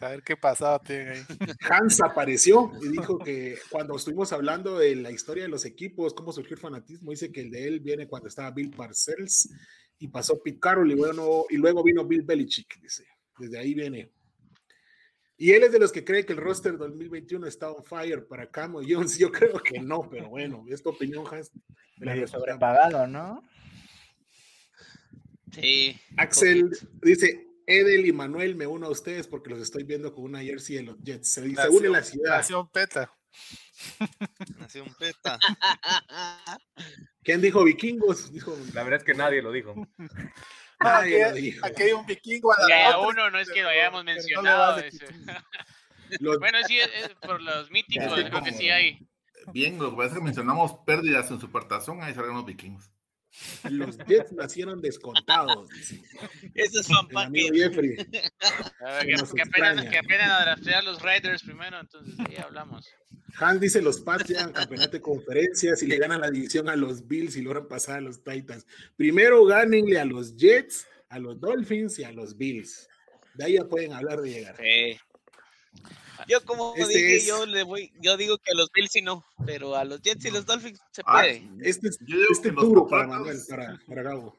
A 0.00 0.08
ver 0.08 0.22
qué 0.22 0.36
pasaba 0.36 0.80
tiene 0.80 1.10
ahí. 1.10 1.22
Hans 1.70 2.00
apareció 2.02 2.72
y 2.82 2.88
dijo 2.88 3.18
que 3.18 3.58
cuando 3.70 3.96
estuvimos 3.96 4.32
hablando 4.32 4.78
de 4.78 4.96
la 4.96 5.10
historia 5.10 5.44
de 5.44 5.48
los 5.48 5.64
equipos, 5.64 6.14
cómo 6.14 6.32
surgió 6.32 6.56
el 6.56 6.60
fanatismo, 6.60 7.10
dice 7.10 7.30
que 7.30 7.42
el 7.42 7.50
de 7.50 7.68
él 7.68 7.80
viene 7.80 8.08
cuando 8.08 8.28
estaba 8.28 8.50
Bill 8.50 8.70
Parcells 8.70 9.48
y 9.98 10.08
pasó 10.08 10.42
Pete 10.42 10.58
Carroll 10.58 10.90
y, 10.90 10.94
bueno, 10.94 11.44
y 11.48 11.56
luego 11.56 11.82
vino 11.84 12.04
Bill 12.04 12.22
Belichick, 12.22 12.80
dice. 12.80 13.06
Desde 13.38 13.58
ahí 13.58 13.74
viene. 13.74 14.10
Y 15.36 15.52
él 15.52 15.64
es 15.64 15.72
de 15.72 15.78
los 15.78 15.90
que 15.90 16.04
cree 16.04 16.24
que 16.24 16.32
el 16.32 16.38
roster 16.38 16.76
2021 16.76 17.46
está 17.46 17.70
on 17.70 17.84
fire 17.84 18.26
para 18.26 18.50
Camo 18.50 18.80
Jones. 18.86 19.18
Yo 19.18 19.32
creo 19.32 19.60
que 19.60 19.80
no, 19.80 20.08
pero 20.08 20.28
bueno, 20.28 20.64
es 20.68 20.82
tu 20.82 20.90
opinión, 20.90 21.24
Hans. 21.30 21.50
Medio 21.96 22.26
sobrepagado, 22.26 23.06
¿no? 23.06 23.42
Sí. 25.52 25.98
Axel 26.16 26.76
dice, 27.00 27.46
Edel 27.66 28.06
y 28.06 28.12
Manuel, 28.12 28.56
me 28.56 28.66
uno 28.66 28.86
a 28.86 28.90
ustedes 28.90 29.28
porque 29.28 29.50
los 29.50 29.60
estoy 29.60 29.84
viendo 29.84 30.12
con 30.12 30.24
una 30.24 30.40
jersey 30.40 30.76
de 30.76 30.82
los 30.82 30.98
Jets. 30.98 31.28
Se, 31.28 31.42
dice, 31.42 31.68
une 31.68 31.88
la 31.88 32.02
ciudad. 32.02 32.38
Nació 32.38 32.68
peta. 32.72 33.12
Nació 34.58 34.84
un 34.84 34.94
peta. 34.94 35.38
¿Quién 37.22 37.40
dijo 37.40 37.64
vikingos? 37.64 38.32
Dijo... 38.32 38.56
La 38.72 38.82
verdad 38.82 39.00
es 39.00 39.04
que 39.04 39.14
nadie 39.14 39.42
lo 39.42 39.52
dijo. 39.52 39.74
Aquí, 40.80 41.82
hay 41.82 41.92
un 41.92 42.06
vikingo 42.06 42.52
a 42.52 42.68
la 42.68 42.98
uno 42.98 43.30
no 43.30 43.38
es 43.38 43.50
que 43.50 43.62
lo 43.62 43.68
hayamos 43.68 44.04
mencionado. 44.04 44.82
Bueno, 46.20 46.58
sí, 46.68 46.78
es, 46.78 47.08
por 47.22 47.40
los 47.40 47.70
míticos, 47.70 48.12
creo 48.12 48.42
que 48.42 48.52
sí 48.52 48.68
hay. 48.68 49.04
Bien, 49.52 49.78
los 49.78 49.94
que 50.12 50.20
mencionamos 50.20 50.74
pérdidas 50.86 51.30
en 51.30 51.40
su 51.40 51.50
partazón, 51.50 52.02
ahí 52.02 52.14
salieron 52.14 52.36
los 52.36 52.46
vikingos. 52.46 52.90
Los 53.68 53.98
Jets 54.06 54.32
nacieron 54.32 54.80
descontados. 54.80 55.68
Eso 56.54 56.80
es 56.80 56.86
fan 57.10 57.32
que, 57.32 57.50
que, 57.50 57.64
apenas, 59.42 59.84
que 59.86 59.98
apenas 59.98 60.84
los 60.84 61.02
Raiders 61.02 61.42
primero, 61.42 61.80
entonces 61.80 62.14
ahí 62.20 62.36
hablamos. 62.36 62.88
Han 63.40 63.58
dice 63.58 63.82
los 63.82 64.00
Pats 64.00 64.28
llegan 64.28 64.52
campeonato 64.52 64.92
de 64.92 65.00
conferencias 65.00 65.82
y 65.82 65.86
le 65.86 65.98
ganan 65.98 66.20
la 66.20 66.30
división 66.30 66.68
a 66.68 66.76
los 66.76 67.06
Bills 67.06 67.36
y 67.36 67.42
logran 67.42 67.66
pasar 67.66 67.98
a 67.98 68.00
los 68.00 68.22
Titans. 68.22 68.66
Primero 68.96 69.44
gánenle 69.44 69.98
a 69.98 70.04
los 70.04 70.36
Jets, 70.36 70.86
a 71.08 71.18
los 71.18 71.40
Dolphins 71.40 71.98
y 71.98 72.04
a 72.04 72.12
los 72.12 72.36
Bills. 72.36 72.88
De 73.34 73.44
ahí 73.44 73.54
ya 73.54 73.64
pueden 73.64 73.92
hablar 73.92 74.20
de 74.20 74.30
llegar. 74.30 74.56
Sí. 74.56 74.98
Yo 76.28 76.44
como 76.44 76.74
este 76.76 76.96
dije, 76.96 77.26
yo 77.26 77.44
le 77.44 77.64
voy, 77.64 77.92
yo 78.00 78.16
digo 78.16 78.38
que 78.38 78.52
a 78.52 78.54
los 78.54 78.70
Bills 78.72 78.92
sí 78.92 79.02
no, 79.02 79.24
pero 79.44 79.74
a 79.74 79.84
los 79.84 80.00
Jets 80.00 80.24
y 80.24 80.30
los 80.30 80.46
Dolphins 80.46 80.80
se 80.92 81.02
ah, 81.04 81.12
puede. 81.12 81.48
este 81.60 81.88
es, 81.88 81.98
este 82.30 82.50
duro 82.50 82.86
para 82.86 83.06
Manuel, 83.06 83.38
para, 83.48 83.78
para 83.86 84.02
Gabo. 84.02 84.38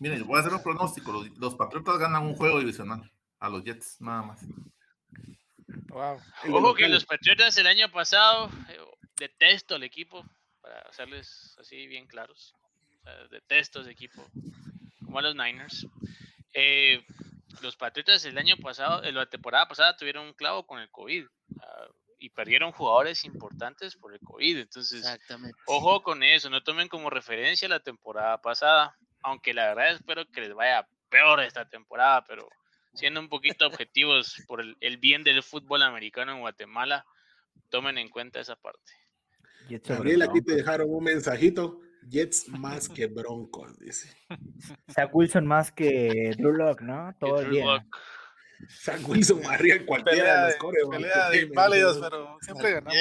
Miren, 0.00 0.26
voy 0.26 0.38
a 0.38 0.40
hacer 0.40 0.54
un 0.54 0.62
pronóstico. 0.62 1.12
Los, 1.12 1.38
los, 1.38 1.54
Patriotas 1.54 1.98
ganan 1.98 2.24
un 2.24 2.34
juego 2.34 2.58
divisional 2.58 3.10
a 3.38 3.48
los 3.50 3.62
Jets, 3.62 4.00
nada 4.00 4.22
más. 4.22 4.40
Wow. 5.88 6.20
Ojo 6.50 6.74
que 6.74 6.88
los 6.88 7.04
Patriotas 7.04 7.56
el 7.58 7.66
año 7.66 7.90
pasado, 7.90 8.50
eh, 8.68 8.78
detesto 9.16 9.76
el 9.76 9.82
equipo, 9.82 10.24
para 10.60 10.80
hacerles 10.82 11.56
así 11.60 11.86
bien 11.86 12.06
claros. 12.06 12.54
O 13.00 13.02
sea, 13.02 13.26
detesto 13.28 13.80
ese 13.80 13.90
equipo, 13.90 14.26
como 15.04 15.18
a 15.18 15.22
los 15.22 15.34
Niners. 15.34 15.86
Eh, 16.54 17.04
los 17.60 17.76
Patriotas 17.76 18.24
el 18.24 18.38
año 18.38 18.56
pasado, 18.56 19.04
en 19.04 19.14
la 19.14 19.26
temporada 19.26 19.68
pasada 19.68 19.96
tuvieron 19.96 20.26
un 20.26 20.32
clavo 20.32 20.66
con 20.66 20.80
el 20.80 20.90
COVID 20.90 21.26
ah, 21.60 21.86
y 22.18 22.30
perdieron 22.30 22.72
jugadores 22.72 23.24
importantes 23.24 23.96
por 23.96 24.14
el 24.14 24.20
COVID. 24.20 24.58
Entonces, 24.58 25.04
ojo 25.66 26.02
con 26.02 26.22
eso, 26.22 26.48
no 26.50 26.62
tomen 26.62 26.88
como 26.88 27.10
referencia 27.10 27.68
la 27.68 27.80
temporada 27.80 28.40
pasada, 28.40 28.96
aunque 29.22 29.52
la 29.52 29.74
verdad 29.74 29.94
espero 29.94 30.24
que 30.30 30.40
les 30.40 30.54
vaya 30.54 30.86
peor 31.08 31.40
esta 31.40 31.68
temporada, 31.68 32.24
pero 32.24 32.48
siendo 32.94 33.20
un 33.20 33.28
poquito 33.28 33.66
objetivos 33.66 34.42
por 34.46 34.60
el, 34.60 34.96
bien 34.98 35.24
del 35.24 35.42
fútbol 35.42 35.82
americano 35.82 36.32
en 36.32 36.40
Guatemala, 36.40 37.04
tomen 37.68 37.98
en 37.98 38.08
cuenta 38.08 38.40
esa 38.40 38.56
parte. 38.56 38.92
Gabriel, 39.68 40.22
aquí 40.22 40.42
te 40.42 40.54
dejaron 40.54 40.88
un 40.90 41.04
mensajito. 41.04 41.80
Jets 42.08 42.48
más 42.48 42.88
que 42.88 43.06
Broncos, 43.06 43.78
dice. 43.78 44.14
Zach 44.90 45.14
Wilson 45.14 45.46
más 45.46 45.70
que 45.72 46.34
Drew 46.38 46.52
Lock, 46.52 46.82
¿no? 46.82 47.14
Todo 47.18 47.40
el 47.40 47.50
día. 47.50 47.86
San 48.68 49.04
Wilson 49.04 49.42
barría 49.42 49.74
en 49.76 49.86
cualquiera 49.86 50.42
de 50.42 50.46
los 50.48 50.56
core. 50.56 50.78
Pelea 50.88 51.30
de 51.30 51.42
inválidos, 51.42 51.98
pero 51.98 52.36
siempre 52.40 52.72
ganamos. 52.72 52.96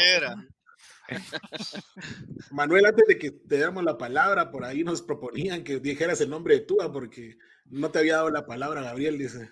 Manuel, 2.52 2.86
antes 2.86 3.06
de 3.08 3.18
que 3.18 3.32
te 3.32 3.58
damos 3.58 3.84
la 3.84 3.98
palabra, 3.98 4.50
por 4.50 4.64
ahí 4.64 4.84
nos 4.84 5.02
proponían 5.02 5.64
que 5.64 5.80
dijeras 5.80 6.22
el 6.22 6.30
nombre 6.30 6.56
de 6.56 6.62
Tua, 6.62 6.92
porque 6.92 7.38
no 7.66 7.92
te 7.92 8.00
había 8.00 8.16
dado 8.16 8.32
la 8.32 8.46
palabra, 8.46 8.82
Gabriel, 8.82 9.18
dice. 9.18 9.52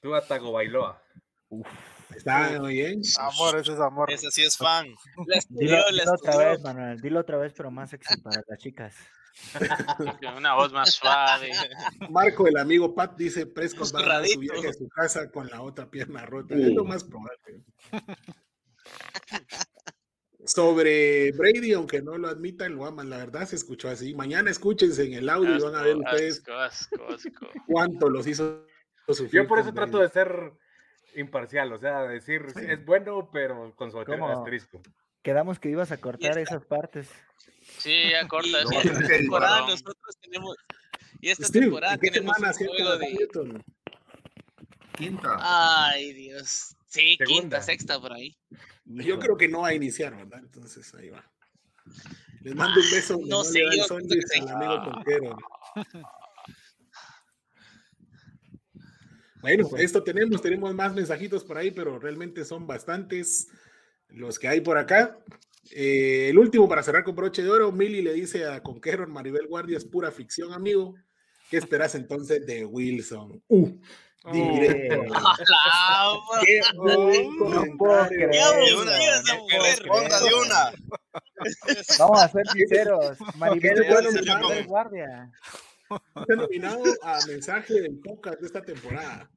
Tua 0.00 0.20
Tagovailoa. 0.20 1.02
Uf. 1.50 1.66
Está 2.14 2.58
bien. 2.60 3.02
Amor, 3.18 3.58
ese 3.58 3.72
es 3.72 3.80
amor. 3.80 4.10
Ese 4.10 4.30
sí 4.30 4.42
es 4.42 4.56
fan. 4.56 4.86
dilo, 5.50 5.78
dilo 5.90 6.12
otra 6.12 6.36
vez, 6.36 6.60
Manuel. 6.62 7.00
Dilo 7.00 7.20
otra 7.20 7.36
vez, 7.36 7.52
pero 7.56 7.70
más 7.70 7.90
sexy 7.90 8.20
para 8.20 8.42
las 8.46 8.58
chicas. 8.58 8.94
Una 10.36 10.54
voz 10.54 10.72
más 10.72 10.90
suave. 10.90 11.52
Marco, 12.10 12.48
el 12.48 12.56
amigo 12.56 12.94
Pat, 12.94 13.16
dice: 13.16 13.46
Prescott 13.46 13.94
va 13.94 14.18
a 14.18 14.26
su 14.26 14.38
viaje 14.40 14.68
a 14.68 14.72
su 14.72 14.88
casa 14.88 15.30
con 15.30 15.48
la 15.48 15.62
otra 15.62 15.88
pierna 15.88 16.26
rota. 16.26 16.54
Es 16.54 16.72
lo 16.72 16.84
más 16.84 17.04
probable. 17.04 17.62
Sobre 20.44 21.30
Brady, 21.32 21.72
aunque 21.74 22.02
no 22.02 22.16
lo 22.16 22.28
admitan, 22.28 22.74
lo 22.74 22.86
aman. 22.86 23.10
La 23.10 23.18
verdad 23.18 23.46
se 23.46 23.54
escuchó 23.54 23.90
así. 23.90 24.14
Mañana 24.14 24.50
escúchense 24.50 25.04
en 25.04 25.12
el 25.12 25.28
audio 25.28 25.56
y 25.56 25.60
van 25.60 25.74
a 25.76 25.82
ver 25.82 25.96
ustedes 25.98 26.42
cuánto 27.66 28.08
los 28.08 28.26
hizo. 28.26 28.66
Yo 29.32 29.46
por 29.46 29.58
eso 29.58 29.72
trato 29.72 29.98
de 29.98 30.08
ser 30.08 30.52
imparcial, 31.14 31.72
o 31.72 31.78
sea, 31.78 32.02
decir 32.02 32.46
es 32.56 32.84
bueno, 32.84 33.30
pero 33.32 33.74
con 33.74 33.90
su 33.90 33.98
asterisco. 33.98 34.80
Quedamos 35.22 35.58
que 35.58 35.70
ibas 35.70 35.90
a 35.92 35.98
cortar 35.98 36.38
esas 36.38 36.64
partes. 36.64 37.08
Sí, 37.78 38.10
ya 38.10 38.26
corta 38.28 38.62
esta 38.62 39.06
temporada 39.06 39.60
nosotros 39.62 40.16
tenemos. 40.20 40.56
Y 41.20 41.30
esta 41.30 41.48
temporada 41.48 41.96
tenemos 41.98 42.36
un 42.38 42.66
juego 42.68 42.96
de. 42.96 43.28
Quinta. 44.96 45.36
Ay, 45.40 46.12
Dios. 46.12 46.76
Sí, 46.86 47.18
quinta, 47.26 47.62
sexta 47.62 48.00
por 48.00 48.12
ahí. 48.12 48.36
Yo 48.84 49.18
creo 49.18 49.36
que 49.36 49.48
no 49.48 49.60
va 49.62 49.68
a 49.68 49.74
iniciar, 49.74 50.16
¿verdad? 50.16 50.40
Entonces 50.40 50.94
ahí 50.94 51.10
va. 51.10 51.24
Les 52.40 52.54
mando 52.54 52.80
un 52.80 52.90
beso. 52.90 53.18
No, 53.26 53.44
sé, 53.44 53.60
yo 53.76 53.84
amigo 54.54 55.02
Bueno, 59.40 59.68
esto 59.78 60.02
tenemos, 60.02 60.42
tenemos 60.42 60.74
más 60.74 60.94
mensajitos 60.94 61.44
por 61.44 61.58
ahí, 61.58 61.70
pero 61.70 61.98
realmente 61.98 62.44
son 62.44 62.66
bastantes 62.66 63.48
los 64.08 64.38
que 64.38 64.48
hay 64.48 64.60
por 64.60 64.78
acá. 64.78 65.18
Eh, 65.70 66.28
el 66.30 66.38
último 66.38 66.68
para 66.68 66.82
cerrar 66.82 67.04
con 67.04 67.14
broche 67.14 67.42
de 67.42 67.50
oro, 67.50 67.70
Milly 67.72 68.02
le 68.02 68.14
dice 68.14 68.46
a 68.46 68.62
Conquero, 68.62 69.06
Maribel 69.06 69.46
Guardia 69.46 69.76
es 69.76 69.84
pura 69.84 70.10
ficción, 70.10 70.52
amigo. 70.52 70.94
¿Qué 71.50 71.58
esperas 71.58 71.94
entonces 71.94 72.44
de 72.46 72.64
Wilson? 72.64 73.42
Uh, 73.48 73.78
directo. 74.32 75.02
Qué 76.44 76.60
de 80.20 80.34
una. 80.34 80.72
Vamos 81.98 82.22
a 82.22 82.28
ser 82.28 82.46
sinceros. 82.48 83.18
Maribel 83.36 84.66
Guardia. 84.66 85.30
Está 86.16 86.34
nominado 86.34 86.82
a 87.02 87.18
mensaje 87.26 87.80
del 87.80 87.98
podcast 88.00 88.40
de 88.40 88.46
esta 88.46 88.62
temporada. 88.62 89.30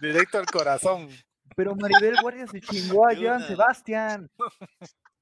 Directo 0.00 0.38
al 0.38 0.46
corazón. 0.46 1.08
Pero 1.56 1.74
Maribel 1.74 2.16
Guardia 2.20 2.46
se 2.46 2.60
chingó 2.60 3.08
a 3.08 3.14
Joan 3.14 3.46
Sebastián. 3.46 4.30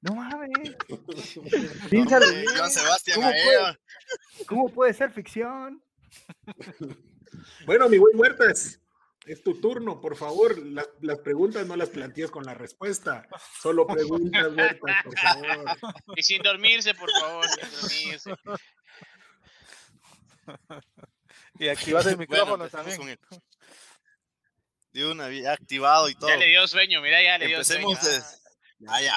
No 0.01 0.15
mames. 0.15 0.75
Piénsalo 1.89 2.25
Joan 2.55 2.69
Sebastián 2.69 3.15
¿Cómo, 3.15 3.31
puede, 3.31 4.45
¿Cómo 4.45 4.69
puede 4.69 4.93
ser 4.93 5.11
ficción? 5.11 5.83
Bueno, 7.65 7.89
mi 7.89 7.97
buen 7.97 8.17
Huertas, 8.17 8.79
es 9.25 9.43
tu 9.43 9.59
turno, 9.59 9.99
por 9.99 10.15
favor. 10.15 10.57
Las, 10.57 10.87
las, 11.01 11.19
preguntas 11.19 11.65
no 11.67 11.75
las 11.75 11.89
plantees 11.89 12.31
con 12.31 12.45
la 12.45 12.53
respuesta. 12.53 13.27
Solo 13.61 13.85
preguntas, 13.85 14.47
Huertas, 14.55 15.03
por 15.03 15.19
favor. 15.19 15.65
Y 16.15 16.23
sin 16.23 16.41
dormirse, 16.41 16.93
por 16.93 17.09
favor, 17.11 17.45
sin 17.49 17.81
dormirse. 17.81 18.31
Y 21.59 21.67
activas 21.67 22.05
el 22.05 22.17
micrófono 22.17 22.69
también. 22.69 23.19
De 24.91 25.05
una, 25.05 25.29
ya 25.29 25.53
activado 25.53 26.09
y 26.09 26.15
todo. 26.15 26.29
Ya 26.29 26.37
le 26.37 26.47
dio 26.47 26.67
sueño, 26.67 27.01
mira, 27.01 27.21
ya 27.21 27.37
le 27.37 27.47
dio 27.47 27.63
sueño. 27.63 27.97
Ya, 28.79 29.01
ya. 29.01 29.13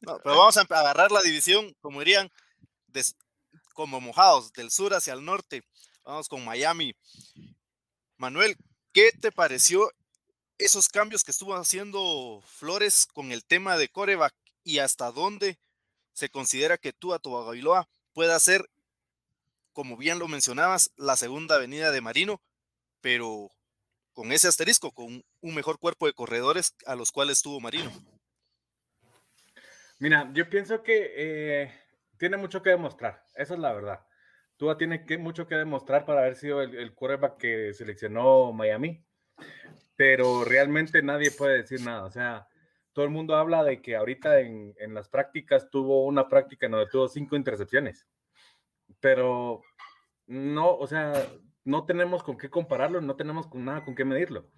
pero 0.00 0.36
vamos 0.36 0.56
a 0.56 0.62
agarrar 0.62 1.10
la 1.10 1.22
división, 1.22 1.74
como 1.80 2.00
dirían, 2.00 2.30
como 3.74 4.00
mojados, 4.00 4.52
del 4.52 4.70
sur 4.70 4.94
hacia 4.94 5.12
el 5.12 5.24
norte. 5.24 5.62
Vamos 6.04 6.28
con 6.28 6.44
Miami. 6.44 6.94
Manuel, 8.16 8.56
¿qué 8.92 9.10
te 9.12 9.32
pareció 9.32 9.90
esos 10.58 10.88
cambios 10.88 11.24
que 11.24 11.30
estuvo 11.30 11.54
haciendo 11.54 12.42
Flores 12.46 13.06
con 13.12 13.32
el 13.32 13.44
tema 13.44 13.76
de 13.76 13.88
coreback 13.88 14.34
y 14.62 14.78
hasta 14.78 15.10
dónde 15.10 15.58
se 16.12 16.28
considera 16.28 16.78
que 16.78 16.92
tú 16.92 17.14
a 17.14 17.18
tu 17.18 17.32
Bailoa 17.32 17.88
pueda 18.12 18.38
ser 18.38 18.68
como 19.72 19.96
bien 19.96 20.18
lo 20.18 20.28
mencionabas, 20.28 20.92
la 20.96 21.16
segunda 21.16 21.56
avenida 21.56 21.90
de 21.90 22.00
Marino, 22.00 22.40
pero 23.00 23.50
con 24.12 24.32
ese 24.32 24.48
asterisco, 24.48 24.92
con 24.92 25.22
un 25.40 25.54
mejor 25.54 25.78
cuerpo 25.78 26.06
de 26.06 26.12
corredores 26.12 26.74
a 26.86 26.96
los 26.96 27.12
cuales 27.12 27.42
tuvo 27.42 27.60
Marino. 27.60 27.90
Mira, 29.98 30.30
yo 30.32 30.48
pienso 30.48 30.82
que 30.82 31.12
eh, 31.14 31.72
tiene 32.16 32.36
mucho 32.36 32.62
que 32.62 32.70
demostrar, 32.70 33.24
esa 33.34 33.54
es 33.54 33.60
la 33.60 33.72
verdad. 33.72 34.00
Tua 34.56 34.76
tiene 34.76 35.06
que, 35.06 35.16
mucho 35.16 35.46
que 35.46 35.54
demostrar 35.54 36.04
para 36.04 36.20
haber 36.20 36.36
sido 36.36 36.60
el, 36.62 36.74
el 36.74 36.94
quarterback 36.94 37.38
que 37.38 37.72
seleccionó 37.72 38.52
Miami, 38.52 39.02
pero 39.96 40.44
realmente 40.44 41.02
nadie 41.02 41.30
puede 41.30 41.58
decir 41.58 41.80
nada. 41.80 42.04
O 42.04 42.10
sea, 42.10 42.46
todo 42.92 43.04
el 43.06 43.10
mundo 43.10 43.36
habla 43.36 43.64
de 43.64 43.80
que 43.80 43.96
ahorita 43.96 44.40
en, 44.40 44.74
en 44.78 44.92
las 44.92 45.08
prácticas 45.08 45.70
tuvo 45.70 46.04
una 46.04 46.28
práctica 46.28 46.66
en 46.66 46.72
donde 46.72 46.90
tuvo 46.90 47.08
cinco 47.08 47.36
intercepciones 47.36 48.06
pero 49.00 49.62
no, 50.26 50.74
o 50.76 50.86
sea, 50.86 51.12
no 51.64 51.84
tenemos 51.86 52.22
con 52.22 52.38
qué 52.38 52.50
compararlo, 52.50 53.00
no 53.00 53.16
tenemos 53.16 53.46
con 53.46 53.64
nada 53.64 53.84
con 53.84 53.94
qué 53.94 54.04
medirlo. 54.04 54.48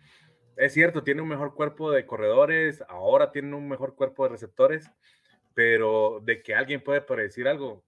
Es 0.56 0.74
cierto, 0.74 1.02
tiene 1.02 1.22
un 1.22 1.28
mejor 1.28 1.54
cuerpo 1.54 1.90
de 1.90 2.06
corredores, 2.06 2.84
ahora 2.88 3.32
tiene 3.32 3.54
un 3.56 3.68
mejor 3.68 3.94
cuerpo 3.94 4.24
de 4.24 4.30
receptores, 4.30 4.90
pero 5.54 6.20
de 6.22 6.42
que 6.42 6.54
alguien 6.54 6.82
puede 6.82 7.00
predecir 7.00 7.48
algo, 7.48 7.84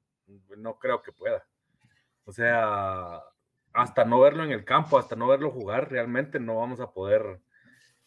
no 0.56 0.78
creo 0.78 1.02
que 1.02 1.12
pueda. 1.12 1.46
O 2.24 2.32
sea, 2.32 3.22
hasta 3.72 4.04
no 4.04 4.20
verlo 4.20 4.44
en 4.44 4.52
el 4.52 4.64
campo, 4.64 4.98
hasta 4.98 5.16
no 5.16 5.28
verlo 5.28 5.50
jugar, 5.50 5.90
realmente 5.90 6.40
no 6.40 6.56
vamos 6.56 6.80
a 6.80 6.92
poder 6.92 7.40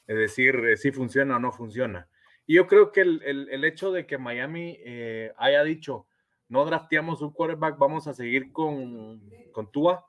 eh, 0.08 0.16
decir 0.16 0.56
eh, 0.66 0.78
si 0.78 0.92
funciona 0.92 1.36
o 1.36 1.40
no 1.40 1.52
funciona. 1.52 2.08
Y 2.46 2.56
yo 2.56 2.66
creo 2.66 2.92
que 2.92 3.02
el, 3.02 3.64
hecho 3.66 3.92
de 3.92 4.06
que 4.08 4.18
Miami 4.18 4.78
eh, 4.80 5.34
haya 5.38 5.64
dicho, 5.64 6.08
no 6.50 6.66
drafteamos 6.66 7.22
un 7.22 7.32
quarterback, 7.32 7.78
vamos 7.78 8.08
a 8.08 8.14
seguir 8.14 8.52
con, 8.52 9.22
con 9.52 9.72
Tua. 9.72 10.06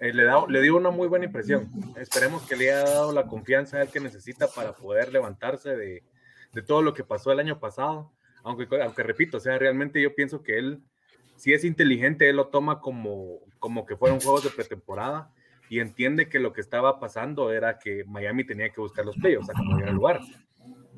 Eh, 0.00 0.12
le, 0.12 0.24
da, 0.24 0.44
le 0.48 0.62
dio 0.62 0.76
una 0.76 0.90
muy 0.90 1.06
buena 1.06 1.26
impresión. 1.26 1.70
Esperemos 1.96 2.46
que 2.46 2.56
le 2.56 2.72
haya 2.72 2.84
dado 2.84 3.12
la 3.12 3.26
confianza 3.26 3.76
a 3.76 3.82
él 3.82 3.88
que 3.88 4.00
necesita 4.00 4.48
para 4.48 4.72
poder 4.72 5.12
levantarse 5.12 5.76
de, 5.76 6.02
de 6.52 6.62
todo 6.62 6.82
lo 6.82 6.94
que 6.94 7.04
pasó 7.04 7.30
el 7.32 7.40
año 7.40 7.60
pasado. 7.60 8.10
Aunque, 8.42 8.66
aunque 8.82 9.02
repito, 9.02 9.36
o 9.36 9.40
sea, 9.40 9.58
realmente 9.58 10.00
yo 10.00 10.14
pienso 10.14 10.42
que 10.42 10.58
él, 10.58 10.82
si 11.36 11.52
es 11.52 11.64
inteligente, 11.64 12.28
él 12.28 12.36
lo 12.36 12.48
toma 12.48 12.80
como, 12.80 13.38
como 13.58 13.86
que 13.86 13.96
fueron 13.96 14.20
juegos 14.20 14.44
de 14.44 14.50
pretemporada 14.50 15.30
y 15.68 15.78
entiende 15.78 16.28
que 16.28 16.40
lo 16.40 16.52
que 16.52 16.60
estaba 16.60 16.98
pasando 16.98 17.52
era 17.52 17.78
que 17.78 18.04
Miami 18.04 18.44
tenía 18.44 18.70
que 18.70 18.80
buscar 18.80 19.04
los 19.04 19.16
playoffs, 19.16 19.48
como 19.56 19.78
el 19.78 19.94
lugar. 19.94 20.20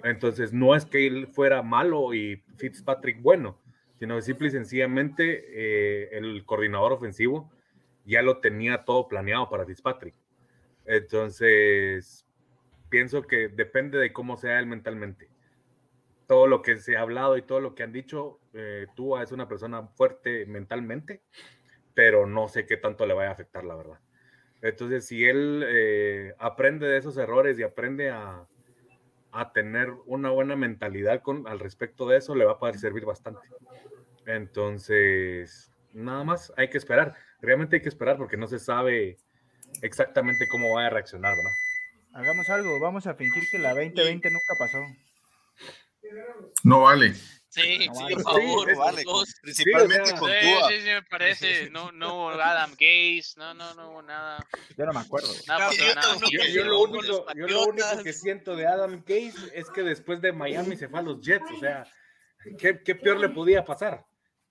Entonces, 0.04 0.52
no 0.52 0.74
es 0.74 0.86
que 0.86 1.06
él 1.06 1.26
fuera 1.26 1.62
malo 1.62 2.14
y 2.14 2.42
Fitzpatrick 2.56 3.20
bueno, 3.20 3.58
sino 4.03 4.20
simple 4.20 4.48
y 4.48 4.50
sencillamente 4.50 5.44
eh, 5.53 6.09
el 6.18 6.44
coordinador 6.44 6.90
ofensivo 6.90 7.53
ya 8.05 8.20
lo 8.20 8.38
tenía 8.40 8.84
todo 8.84 9.07
planeado 9.07 9.48
para 9.48 9.64
Fitzpatrick. 9.64 10.16
Entonces, 10.84 12.26
pienso 12.88 13.22
que 13.22 13.46
depende 13.46 13.98
de 13.98 14.12
cómo 14.12 14.36
sea 14.36 14.59
él 14.59 14.66
mentalmente. 14.66 15.28
Todo 16.26 16.48
lo 16.48 16.62
que 16.62 16.78
se 16.78 16.96
ha 16.96 17.03
hablado 17.03 17.36
y 17.36 17.42
todo 17.42 17.61
lo 17.61 17.76
que 17.76 17.84
han 17.84 17.92
dicho, 17.92 18.40
eh, 18.55 18.88
tú 18.96 19.16
es 19.18 19.30
una 19.30 19.46
persona 19.46 19.86
fuerte 19.86 20.46
mentalmente, 20.46 21.22
pero 21.94 22.26
no 22.26 22.48
sé 22.48 22.66
qué 22.66 22.76
tanto 22.76 23.07
le 23.07 23.14
vaya 23.14 23.28
a 23.28 23.34
afectar, 23.34 23.62
la 23.62 23.76
verdad. 23.76 24.00
Entonces, 24.62 25.07
si 25.07 25.24
él 25.26 25.64
eh, 25.64 26.34
aprende 26.40 26.88
de 26.88 26.98
esos 26.98 27.16
errores 27.18 27.57
y 27.57 27.62
aprende 27.62 28.11
a, 28.11 28.48
a 29.30 29.53
tener 29.53 29.92
una 30.07 30.30
buena 30.30 30.57
mentalidad 30.57 31.22
con, 31.22 31.46
al 31.46 31.61
respecto 31.61 32.09
de 32.09 32.16
eso, 32.16 32.34
le 32.34 32.44
va 32.44 32.55
a 32.55 32.59
poder 32.59 32.78
servir 32.78 33.05
bastante. 33.05 33.46
Entonces, 34.26 35.70
nada 35.92 36.24
más 36.24 36.52
hay 36.56 36.68
que 36.70 36.78
esperar. 36.78 37.14
Realmente 37.40 37.76
hay 37.76 37.82
que 37.82 37.88
esperar 37.88 38.16
porque 38.16 38.36
no 38.36 38.46
se 38.46 38.58
sabe 38.58 39.18
exactamente 39.82 40.46
cómo 40.48 40.74
va 40.74 40.86
a 40.86 40.90
reaccionar, 40.90 41.34
¿no? 41.36 41.50
Hagamos 42.18 42.48
algo, 42.50 42.78
vamos 42.80 43.06
a 43.06 43.14
fingir 43.14 43.42
que 43.50 43.58
la 43.58 43.70
2020 43.74 44.30
nunca 44.30 44.54
pasó. 44.58 44.78
No 46.64 46.82
vale. 46.82 47.14
Sí, 47.48 47.86
No 47.86 47.94
sí, 47.94 48.14
por 48.14 48.22
favor, 48.22 48.68
Sí, 48.70 48.74
vale, 48.78 49.02
dos. 49.04 49.34
principalmente 49.42 50.06
sea, 50.06 50.18
con 50.18 50.30
Sí, 50.30 50.36
Tua. 50.40 50.68
sí, 50.68 50.74
sí, 50.80 50.86
me 50.88 51.02
parece. 51.02 51.70
No, 51.70 51.92
no 51.92 52.14
hubo 52.14 52.28
Adam 52.30 52.70
Gaze, 52.72 53.34
no, 53.36 53.52
no, 53.52 53.74
no 53.74 53.90
hubo 53.90 54.02
nada. 54.02 54.46
Yo 54.76 54.86
no 54.86 54.92
me 54.94 55.00
acuerdo. 55.00 55.28
Nada 55.46 55.70
Sí, 55.70 55.76
yo 55.78 55.84
afortunado. 55.84 56.20
también. 56.20 56.42
Yo, 56.42 56.48
yo 56.48 56.64
lo 56.64 56.78
con 56.78 56.90
único, 56.96 57.26
yo 57.34 57.46
lo 57.48 57.66
único 57.66 58.02
que 58.02 58.12
siento 58.14 58.56
de 58.56 58.66
Adam 58.66 59.02
Gase 59.06 59.50
es 59.54 59.68
que 59.70 59.82
después 59.82 60.22
de 60.22 60.32
Miami 60.32 60.76
se 60.76 60.88
fue 60.88 61.00
a 61.00 61.02
los 61.02 61.20
Jets. 61.20 61.44
O 61.54 61.60
sea, 61.60 61.86
¿qué, 62.58 62.80
qué 62.82 62.94
peor 62.94 63.18
le 63.20 63.28
podía 63.28 63.64
pasar? 63.64 64.02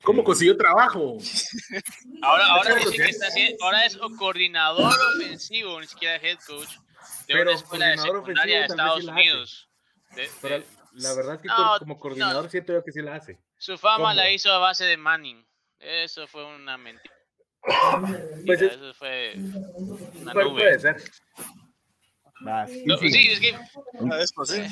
¿Cómo 0.03 0.23
consiguió 0.23 0.57
trabajo? 0.57 1.17
Ahora, 2.23 2.75
dice 2.75 2.91
que 2.97 3.09
está 3.09 3.27
haciendo- 3.27 3.63
ahora 3.63 3.85
es 3.85 3.97
coordinador 4.17 4.93
ofensivo, 5.15 5.79
ni 5.79 5.87
siquiera 5.87 6.15
head 6.17 6.37
coach 6.47 6.69
de 6.69 6.77
Pero 7.27 7.43
una 7.43 7.51
escuela 7.59 7.87
de 7.87 7.97
secundaria 7.97 8.59
de 8.59 8.65
Estados. 8.65 9.03
Unidos. 9.05 9.69
De- 10.15 10.23
de- 10.23 10.29
Pero 10.41 10.63
la 10.93 11.13
verdad 11.13 11.35
es 11.35 11.41
que 11.41 11.47
No, 11.47 11.75
como 11.79 11.93
no. 11.93 11.99
coordinador 11.99 12.49
siento 12.49 12.73
yo 12.73 12.83
que 12.83 12.91
sí 12.91 13.01
la 13.01 13.15
hace. 13.15 13.37
su 13.57 13.77
fama 13.77 14.09
¿cómo? 14.09 14.13
la 14.15 14.29
hizo 14.31 14.51
a 14.51 14.57
base 14.57 14.85
de 14.85 14.97
Manning. 14.97 15.45
Eso 15.79 16.27
fue 16.27 16.43
una 16.45 16.77
mentira. 16.77 17.13
Pues 18.45 18.61
es- 18.61 18.71
eso 18.73 18.93
fue 18.95 19.33
una 19.35 20.33
nube. 20.33 20.49
puede 20.61 20.79
ser. 20.79 20.95
No, 22.41 22.97
sí, 22.97 23.27
es 23.31 23.39
que 23.39 23.55
sí. 24.45 24.63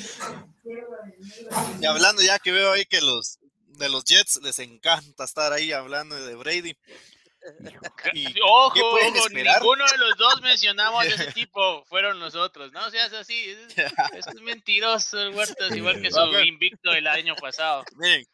Y 1.81 1.85
hablando 1.85 2.21
ya 2.23 2.39
que 2.39 2.51
veo 2.51 2.71
ahí 2.71 2.83
que 2.85 2.99
los 2.99 3.37
de 3.79 3.89
los 3.89 4.03
Jets 4.03 4.39
les 4.43 4.59
encanta 4.59 5.23
estar 5.23 5.51
ahí 5.53 5.71
hablando 5.71 6.15
de 6.15 6.35
Brady. 6.35 6.77
Y- 8.13 8.25
Ojo, 8.45 8.97
ninguno 9.31 9.85
de 9.89 9.97
los 9.97 10.17
dos 10.17 10.41
mencionamos 10.41 11.01
a 11.03 11.07
ese 11.07 11.31
tipo, 11.33 11.83
fueron 11.85 12.19
nosotros, 12.19 12.71
no 12.73 12.89
seas 12.91 13.13
así, 13.13 13.49
es, 13.49 13.77
es 14.13 14.27
un 14.27 14.43
mentiroso 14.43 15.19
el 15.21 15.33
Huertas, 15.33 15.75
igual 15.75 16.01
que 16.01 16.11
su 16.11 16.19
invicto 16.41 16.91
el 16.91 17.07
año 17.07 17.35
pasado. 17.35 17.83
Miren. 17.95 18.25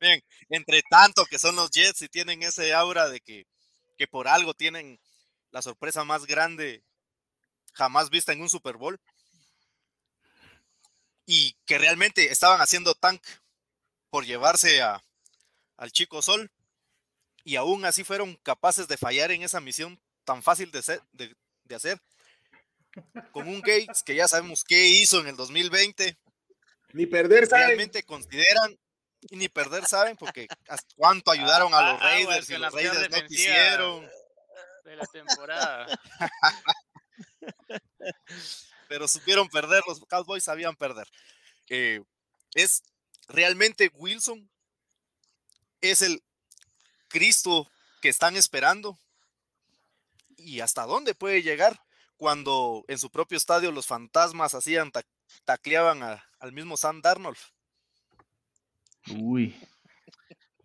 Miren, 0.00 0.22
entre 0.50 0.82
tanto 0.88 1.24
que 1.26 1.38
son 1.38 1.56
los 1.56 1.70
Jets 1.70 2.02
y 2.02 2.08
tienen 2.08 2.42
ese 2.42 2.72
aura 2.74 3.08
de 3.08 3.20
que, 3.20 3.46
que 3.98 4.06
por 4.06 4.28
algo 4.28 4.54
tienen 4.54 5.00
la 5.50 5.62
sorpresa 5.62 6.04
más 6.04 6.26
grande 6.26 6.82
jamás 7.72 8.10
vista 8.10 8.32
en 8.32 8.42
un 8.42 8.48
Super 8.48 8.76
Bowl. 8.76 9.00
Y 11.26 11.56
que 11.64 11.78
realmente 11.78 12.30
estaban 12.32 12.60
haciendo 12.60 12.94
tank 12.94 13.22
por 14.10 14.24
llevarse 14.26 14.82
a, 14.82 15.02
al 15.76 15.92
chico 15.92 16.20
Sol. 16.22 16.50
Y 17.44 17.56
aún 17.56 17.84
así 17.86 18.04
fueron 18.04 18.36
capaces 18.42 18.86
de 18.86 18.98
fallar 18.98 19.30
en 19.30 19.42
esa 19.42 19.60
misión 19.60 19.98
tan 20.24 20.42
fácil 20.42 20.70
de, 20.70 20.82
ser- 20.82 21.02
de- 21.12 21.34
de 21.64 21.74
hacer. 21.74 21.98
Con 23.32 23.48
un 23.48 23.60
Gates 23.60 24.02
que 24.02 24.14
ya 24.14 24.28
sabemos 24.28 24.64
qué 24.64 24.88
hizo 24.88 25.20
en 25.20 25.28
el 25.28 25.36
2020 25.36 26.18
Ni 26.92 27.06
perder, 27.06 27.46
¿saben? 27.46 27.66
realmente 27.68 28.02
consideran 28.02 28.78
y 29.30 29.36
ni 29.36 29.48
perder 29.48 29.86
saben 29.86 30.16
porque 30.16 30.48
hasta 30.68 30.88
cuánto 30.96 31.30
ayudaron 31.30 31.72
a 31.72 31.92
los 31.92 32.02
Ah, 32.02 32.16
aguas 32.16 32.26
Raiders 32.26 32.50
y 32.50 32.52
con 32.54 32.62
los 32.62 32.74
Raiders 32.74 33.10
no 33.10 33.26
quisieron, 33.28 34.10
de 34.84 34.96
la 34.96 35.06
temporada. 35.06 36.00
pero 38.88 39.06
supieron 39.08 39.48
perder, 39.48 39.82
los 39.86 40.00
Cowboys 40.06 40.44
sabían 40.44 40.74
perder. 40.76 41.06
Eh, 41.68 42.02
es 42.54 42.82
realmente 43.30 43.90
Wilson 43.94 44.48
es 45.80 46.02
el 46.02 46.22
Cristo 47.08 47.70
que 48.02 48.08
están 48.08 48.36
esperando 48.36 48.98
y 50.36 50.60
hasta 50.60 50.84
dónde 50.86 51.14
puede 51.14 51.42
llegar 51.42 51.80
cuando 52.16 52.84
en 52.88 52.98
su 52.98 53.10
propio 53.10 53.36
estadio 53.38 53.72
los 53.72 53.86
fantasmas 53.86 54.54
hacían 54.54 54.90
ta- 54.92 55.04
tacleaban 55.44 56.02
a- 56.02 56.24
al 56.38 56.52
mismo 56.52 56.76
Sam 56.76 57.00
Darnold. 57.02 57.38
Uy, 59.16 59.54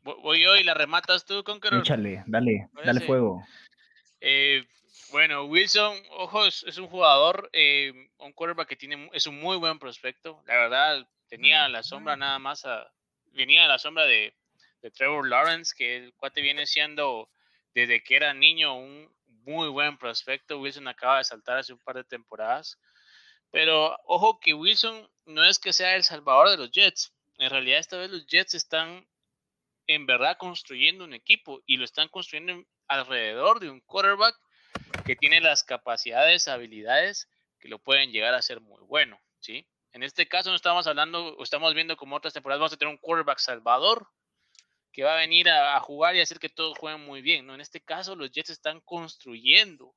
Vo- 0.03 0.22
Voy 0.22 0.43
yo 0.43 0.55
y 0.55 0.63
la 0.63 0.74
rematas 0.76 1.26
tú, 1.26 1.43
Conqueror. 1.43 1.80
échale, 1.82 2.24
dale, 2.28 2.70
dale 2.74 2.86
Parece- 2.86 3.05
fuego. 3.07 3.43
Eh, 4.22 4.63
bueno, 5.11 5.45
Wilson, 5.45 5.97
ojo, 6.11 6.45
es, 6.45 6.63
es 6.68 6.78
un 6.78 6.88
jugador, 6.88 7.49
eh, 7.53 7.91
un 8.20 8.32
quarterback 8.34 8.68
que 8.70 8.76
tiene, 8.76 9.09
es 9.13 9.26
un 9.26 9.39
muy 9.39 9.57
buen 9.57 9.80
prospecto. 9.80 10.43
La 10.45 10.55
verdad, 10.57 11.07
tenía 11.28 11.67
la 11.69 11.84
sombra 11.84 12.15
nada 12.15 12.39
más, 12.39 12.65
a- 12.65 12.91
venía 13.34 13.65
a 13.65 13.67
la 13.67 13.80
sombra 13.80 14.05
de, 14.05 14.36
de 14.82 14.91
Trevor 14.91 15.28
Lawrence, 15.28 15.73
que 15.78 15.97
el 15.97 16.13
cuate 16.13 16.41
viene 16.41 16.65
siendo 16.65 17.30
desde 17.73 18.03
que 18.03 18.15
era 18.15 18.34
niño 18.34 18.76
un 18.76 19.13
muy 19.28 19.67
buen 19.69 19.97
prospecto. 19.97 20.59
Wilson 20.59 20.88
acaba 20.88 21.17
de 21.19 21.23
saltar 21.26 21.57
hace 21.57 21.73
un 21.73 21.80
par 21.80 21.95
de 21.95 22.03
temporadas. 22.03 22.80
Pero 23.51 23.97
ojo 24.05 24.39
que 24.39 24.53
Wilson 24.53 25.09
no 25.26 25.43
es 25.45 25.59
que 25.59 25.73
sea 25.73 25.95
el 25.95 26.03
salvador 26.03 26.49
de 26.49 26.57
los 26.57 26.71
Jets. 26.71 27.13
En 27.38 27.49
realidad 27.49 27.80
esta 27.80 27.97
vez 27.97 28.09
los 28.09 28.26
Jets 28.28 28.53
están 28.53 29.07
en 29.88 30.05
verdad 30.05 30.38
construyendo 30.38 31.03
un 31.03 31.13
equipo 31.13 31.61
y 31.65 31.78
lo 31.78 31.86
están 31.86 32.07
construyendo 32.09 32.53
en- 32.53 32.67
alrededor 32.88 33.59
de 33.59 33.69
un 33.69 33.82
quarterback 33.82 34.36
que 35.05 35.15
tiene 35.15 35.41
las 35.41 35.63
capacidades, 35.63 36.47
habilidades 36.47 37.28
que 37.59 37.67
lo 37.67 37.80
pueden 37.80 38.11
llegar 38.11 38.34
a 38.34 38.41
ser 38.41 38.61
muy 38.61 38.82
bueno, 38.84 39.19
¿sí? 39.39 39.67
En 39.95 40.03
este 40.03 40.27
caso 40.27 40.49
no 40.49 40.57
estamos 40.57 40.87
hablando, 40.87 41.37
o 41.37 41.41
estamos 41.41 41.73
viendo 41.73 41.95
como 41.95 42.17
otras 42.17 42.33
temporadas 42.33 42.59
vamos 42.59 42.73
a 42.73 42.75
tener 42.75 42.93
un 42.93 42.97
quarterback 42.97 43.39
salvador 43.39 44.09
que 44.91 45.05
va 45.05 45.13
a 45.13 45.19
venir 45.19 45.47
a, 45.47 45.79
jugar 45.79 46.17
y 46.17 46.19
hacer 46.19 46.37
que 46.37 46.49
todos 46.49 46.77
jueguen 46.77 47.05
muy 47.05 47.21
bien, 47.21 47.47
¿no? 47.47 47.55
En 47.55 47.61
este 47.61 47.79
caso 47.79 48.13
los 48.13 48.29
Jets 48.29 48.49
están 48.49 48.81
construyendo 48.81 49.95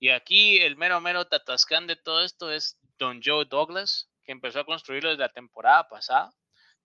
y 0.00 0.08
aquí 0.08 0.58
el 0.58 0.76
mero 0.76 1.00
mero 1.00 1.28
tatascán 1.28 1.86
de 1.86 1.94
todo 1.94 2.24
esto 2.24 2.50
es 2.50 2.76
Don 2.98 3.20
Joe 3.24 3.44
Douglas, 3.44 4.10
que 4.24 4.32
empezó 4.32 4.58
a 4.58 4.66
construirlo 4.66 5.10
desde 5.10 5.22
la 5.22 5.32
temporada 5.32 5.86
pasada, 5.86 6.32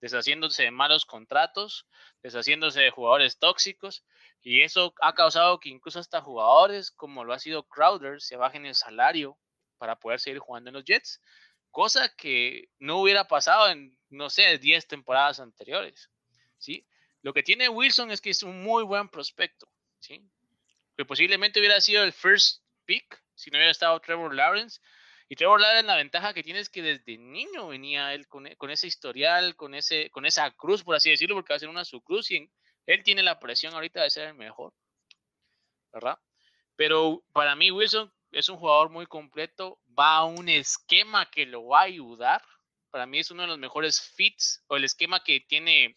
deshaciéndose 0.00 0.62
de 0.62 0.70
malos 0.70 1.04
contratos, 1.04 1.88
deshaciéndose 2.22 2.80
de 2.80 2.90
jugadores 2.92 3.40
tóxicos, 3.40 4.04
y 4.40 4.62
eso 4.62 4.94
ha 5.02 5.14
causado 5.14 5.58
que 5.58 5.68
incluso 5.68 5.98
hasta 5.98 6.20
jugadores 6.20 6.92
como 6.92 7.24
lo 7.24 7.32
ha 7.32 7.40
sido 7.40 7.64
Crowder 7.64 8.20
se 8.20 8.36
bajen 8.36 8.66
el 8.66 8.76
salario 8.76 9.36
para 9.78 9.96
poder 9.96 10.20
seguir 10.20 10.38
jugando 10.38 10.70
en 10.70 10.74
los 10.74 10.84
Jets, 10.84 11.20
cosa 11.72 12.14
que 12.16 12.68
no 12.78 13.00
hubiera 13.00 13.26
pasado 13.26 13.68
en, 13.70 13.98
no 14.10 14.30
sé, 14.30 14.58
10 14.58 14.86
temporadas 14.86 15.40
anteriores, 15.40 16.10
¿sí? 16.58 16.86
Lo 17.22 17.32
que 17.32 17.42
tiene 17.42 17.68
Wilson 17.68 18.10
es 18.12 18.20
que 18.20 18.30
es 18.30 18.42
un 18.44 18.62
muy 18.62 18.84
buen 18.84 19.08
prospecto, 19.08 19.72
¿sí? 19.98 20.30
Que 20.96 21.04
posiblemente 21.04 21.58
hubiera 21.58 21.80
sido 21.80 22.04
el 22.04 22.12
first 22.12 22.62
pick 22.84 23.22
si 23.34 23.50
no 23.50 23.56
hubiera 23.58 23.72
estado 23.72 23.98
Trevor 24.00 24.34
Lawrence. 24.34 24.80
Y 25.28 25.36
Trevor 25.36 25.60
Lawrence 25.60 25.86
la 25.86 25.96
ventaja 25.96 26.34
que 26.34 26.42
tiene 26.42 26.60
es 26.60 26.68
que 26.68 26.82
desde 26.82 27.16
niño 27.16 27.68
venía 27.68 28.12
él 28.12 28.28
con, 28.28 28.46
e- 28.46 28.56
ese 28.70 28.86
historial, 28.86 29.56
con, 29.56 29.74
ese, 29.74 30.10
con 30.10 30.26
esa 30.26 30.50
cruz, 30.50 30.84
por 30.84 30.94
así 30.94 31.10
decirlo, 31.10 31.34
porque 31.34 31.52
va 31.54 31.56
a 31.56 31.60
ser 31.60 31.70
una 31.70 31.84
subcruz 31.84 32.30
y 32.30 32.36
en- 32.36 32.52
él 32.86 33.02
tiene 33.02 33.22
la 33.22 33.38
presión 33.40 33.72
ahorita 33.74 34.02
de 34.02 34.10
ser 34.10 34.28
el 34.28 34.34
mejor, 34.34 34.74
¿verdad? 35.92 36.18
Pero 36.76 37.24
para 37.32 37.56
mí 37.56 37.70
Wilson 37.70 38.12
es 38.32 38.48
un 38.48 38.56
jugador 38.56 38.90
muy 38.90 39.06
completo, 39.06 39.78
va 39.98 40.16
a 40.16 40.24
un 40.24 40.48
esquema 40.48 41.30
que 41.30 41.46
lo 41.46 41.66
va 41.66 41.80
a 41.80 41.84
ayudar. 41.84 42.42
Para 42.90 43.06
mí 43.06 43.18
es 43.18 43.30
uno 43.30 43.42
de 43.42 43.48
los 43.48 43.58
mejores 43.58 44.00
fits 44.16 44.62
o 44.68 44.76
el 44.76 44.84
esquema 44.84 45.22
que 45.22 45.40
tiene 45.40 45.96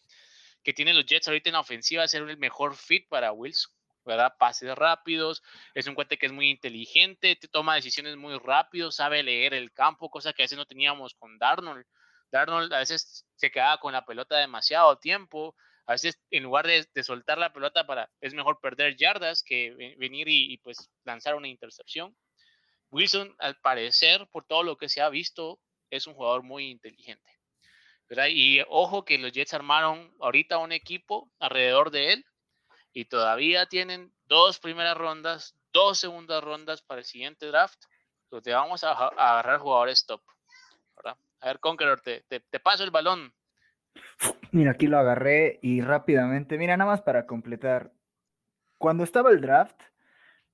que 0.63 0.73
tienen 0.73 0.95
los 0.95 1.05
Jets 1.05 1.27
ahorita 1.27 1.49
en 1.49 1.53
la 1.53 1.59
ofensiva 1.59 2.03
es 2.03 2.13
el 2.15 2.37
mejor 2.37 2.75
fit 2.75 3.07
para 3.07 3.31
Wilson, 3.31 3.71
¿verdad? 4.03 4.33
Pases 4.39 4.73
rápidos, 4.75 5.43
es 5.75 5.87
un 5.87 5.93
cuate 5.93 6.17
que 6.17 6.25
es 6.25 6.31
muy 6.31 6.49
inteligente, 6.49 7.35
te 7.35 7.47
toma 7.47 7.75
decisiones 7.75 8.17
muy 8.17 8.37
rápido, 8.39 8.91
sabe 8.91 9.21
leer 9.21 9.53
el 9.53 9.71
campo, 9.71 10.09
cosa 10.09 10.33
que 10.33 10.41
a 10.41 10.45
veces 10.45 10.57
no 10.57 10.65
teníamos 10.65 11.13
con 11.13 11.37
Darnold. 11.37 11.85
Darnold 12.31 12.73
a 12.73 12.79
veces 12.79 13.25
se 13.35 13.51
quedaba 13.51 13.77
con 13.77 13.93
la 13.93 14.05
pelota 14.05 14.37
demasiado 14.37 14.97
tiempo, 14.97 15.55
a 15.85 15.93
veces 15.93 16.19
en 16.31 16.43
lugar 16.43 16.65
de, 16.65 17.03
soltar 17.03 17.37
la 17.37 17.53
pelota 17.53 17.85
para, 17.85 18.09
es 18.19 18.33
mejor 18.33 18.59
perder 18.59 18.95
yardas 18.97 19.43
que 19.43 19.71
ve- 19.75 19.95
venir 19.99 20.27
y, 20.27 20.51
y, 20.51 20.57
pues 20.57 20.89
lanzar 21.03 21.35
una 21.35 21.47
intercepción. 21.47 22.15
Wilson, 22.91 23.35
al 23.39 23.55
parecer, 23.57 24.27
por 24.31 24.45
todo 24.45 24.63
lo 24.63 24.77
que 24.77 24.89
se 24.89 25.01
ha 25.01 25.09
visto, 25.09 25.59
es 25.89 26.07
un 26.07 26.13
jugador 26.13 26.43
muy 26.43 26.69
inteligente. 26.69 27.31
Y 28.29 28.61
ojo 28.69 29.03
que 29.03 29.17
los 29.17 29.31
Jets 29.31 29.53
armaron 29.53 30.13
ahorita 30.19 30.59
un 30.59 30.71
equipo 30.71 31.31
alrededor 31.39 31.89
de 31.89 32.13
él 32.13 32.25
y 32.93 33.05
todavía 33.05 33.65
tienen 33.65 34.13
dos 34.27 34.59
primeras 34.59 34.95
rondas, 34.95 35.55
dos 35.73 35.99
segundas 35.99 36.43
rondas 36.43 36.81
para 36.81 36.99
el 36.99 37.05
siguiente 37.05 37.47
draft, 37.47 37.83
donde 38.29 38.53
vamos 38.53 38.83
a, 38.83 38.91
a 38.91 39.07
agarrar 39.07 39.59
jugadores 39.59 40.05
top. 40.05 40.21
¿verdad? 40.95 41.17
A 41.41 41.47
ver, 41.47 41.59
Conqueror, 41.59 41.99
te, 42.01 42.21
te, 42.21 42.39
te 42.39 42.59
paso 42.59 42.83
el 42.83 42.91
balón. 42.91 43.33
Mira, 44.51 44.71
aquí 44.71 44.87
lo 44.87 44.97
agarré 44.97 45.59
y 45.61 45.81
rápidamente, 45.81 46.57
mira, 46.57 46.77
nada 46.77 46.91
más 46.91 47.01
para 47.01 47.25
completar. 47.25 47.91
Cuando 48.77 49.03
estaba 49.03 49.31
el 49.31 49.41
draft 49.41 49.81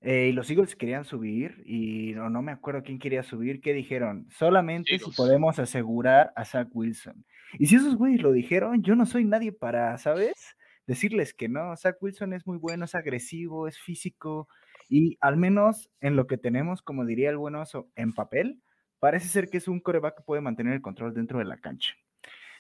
eh, 0.02 0.30
y 0.30 0.32
los 0.32 0.49
Eagles 0.49 0.76
querían 0.76 1.06
subir, 1.06 1.61
y 1.65 2.14
no, 2.14 2.30
no 2.30 2.41
me 2.41 2.52
acuerdo 2.52 2.82
quién 2.84 2.98
quería 2.98 3.22
subir, 3.22 3.61
¿qué 3.61 3.73
dijeron? 3.73 4.28
Solamente 4.32 4.98
si 4.98 5.11
podemos 5.11 5.60
asegurar 5.60 6.34
a 6.36 6.44
Zach 6.44 6.68
Wilson. 6.73 7.23
Y 7.60 7.68
si 7.68 7.76
esos 7.76 7.95
güeyes 7.95 8.22
lo 8.22 8.32
dijeron, 8.32 8.82
yo 8.82 8.95
no 8.95 9.06
soy 9.06 9.26
nadie 9.26 9.52
para, 9.52 9.98
¿sabes? 9.99 10.57
Decirles 10.88 11.34
que 11.34 11.49
no. 11.49 11.76
Zach 11.78 11.98
Wilson 12.02 12.34
es 12.34 12.48
muy 12.48 12.57
bueno, 12.57 12.86
es 12.86 12.95
agresivo, 12.95 13.68
es 13.68 13.78
físico, 13.78 14.48
y 14.90 15.18
al 15.22 15.38
menos 15.38 15.90
en 16.02 16.15
lo 16.15 16.28
que 16.28 16.38
tenemos, 16.38 16.82
como 16.82 17.06
diría 17.06 17.30
el 17.30 17.38
buen 17.38 17.56
oso, 17.56 17.90
en 17.95 18.11
papel, 18.11 18.61
parece 18.99 19.28
ser 19.28 19.49
que 19.49 19.57
es 19.57 19.68
un 19.68 19.80
coreback 19.80 20.18
que 20.18 20.23
puede 20.23 20.41
mantener 20.41 20.73
el 20.73 20.82
control 20.82 21.14
dentro 21.14 21.40
de 21.40 21.45
la 21.45 21.57
cancha. 21.57 21.94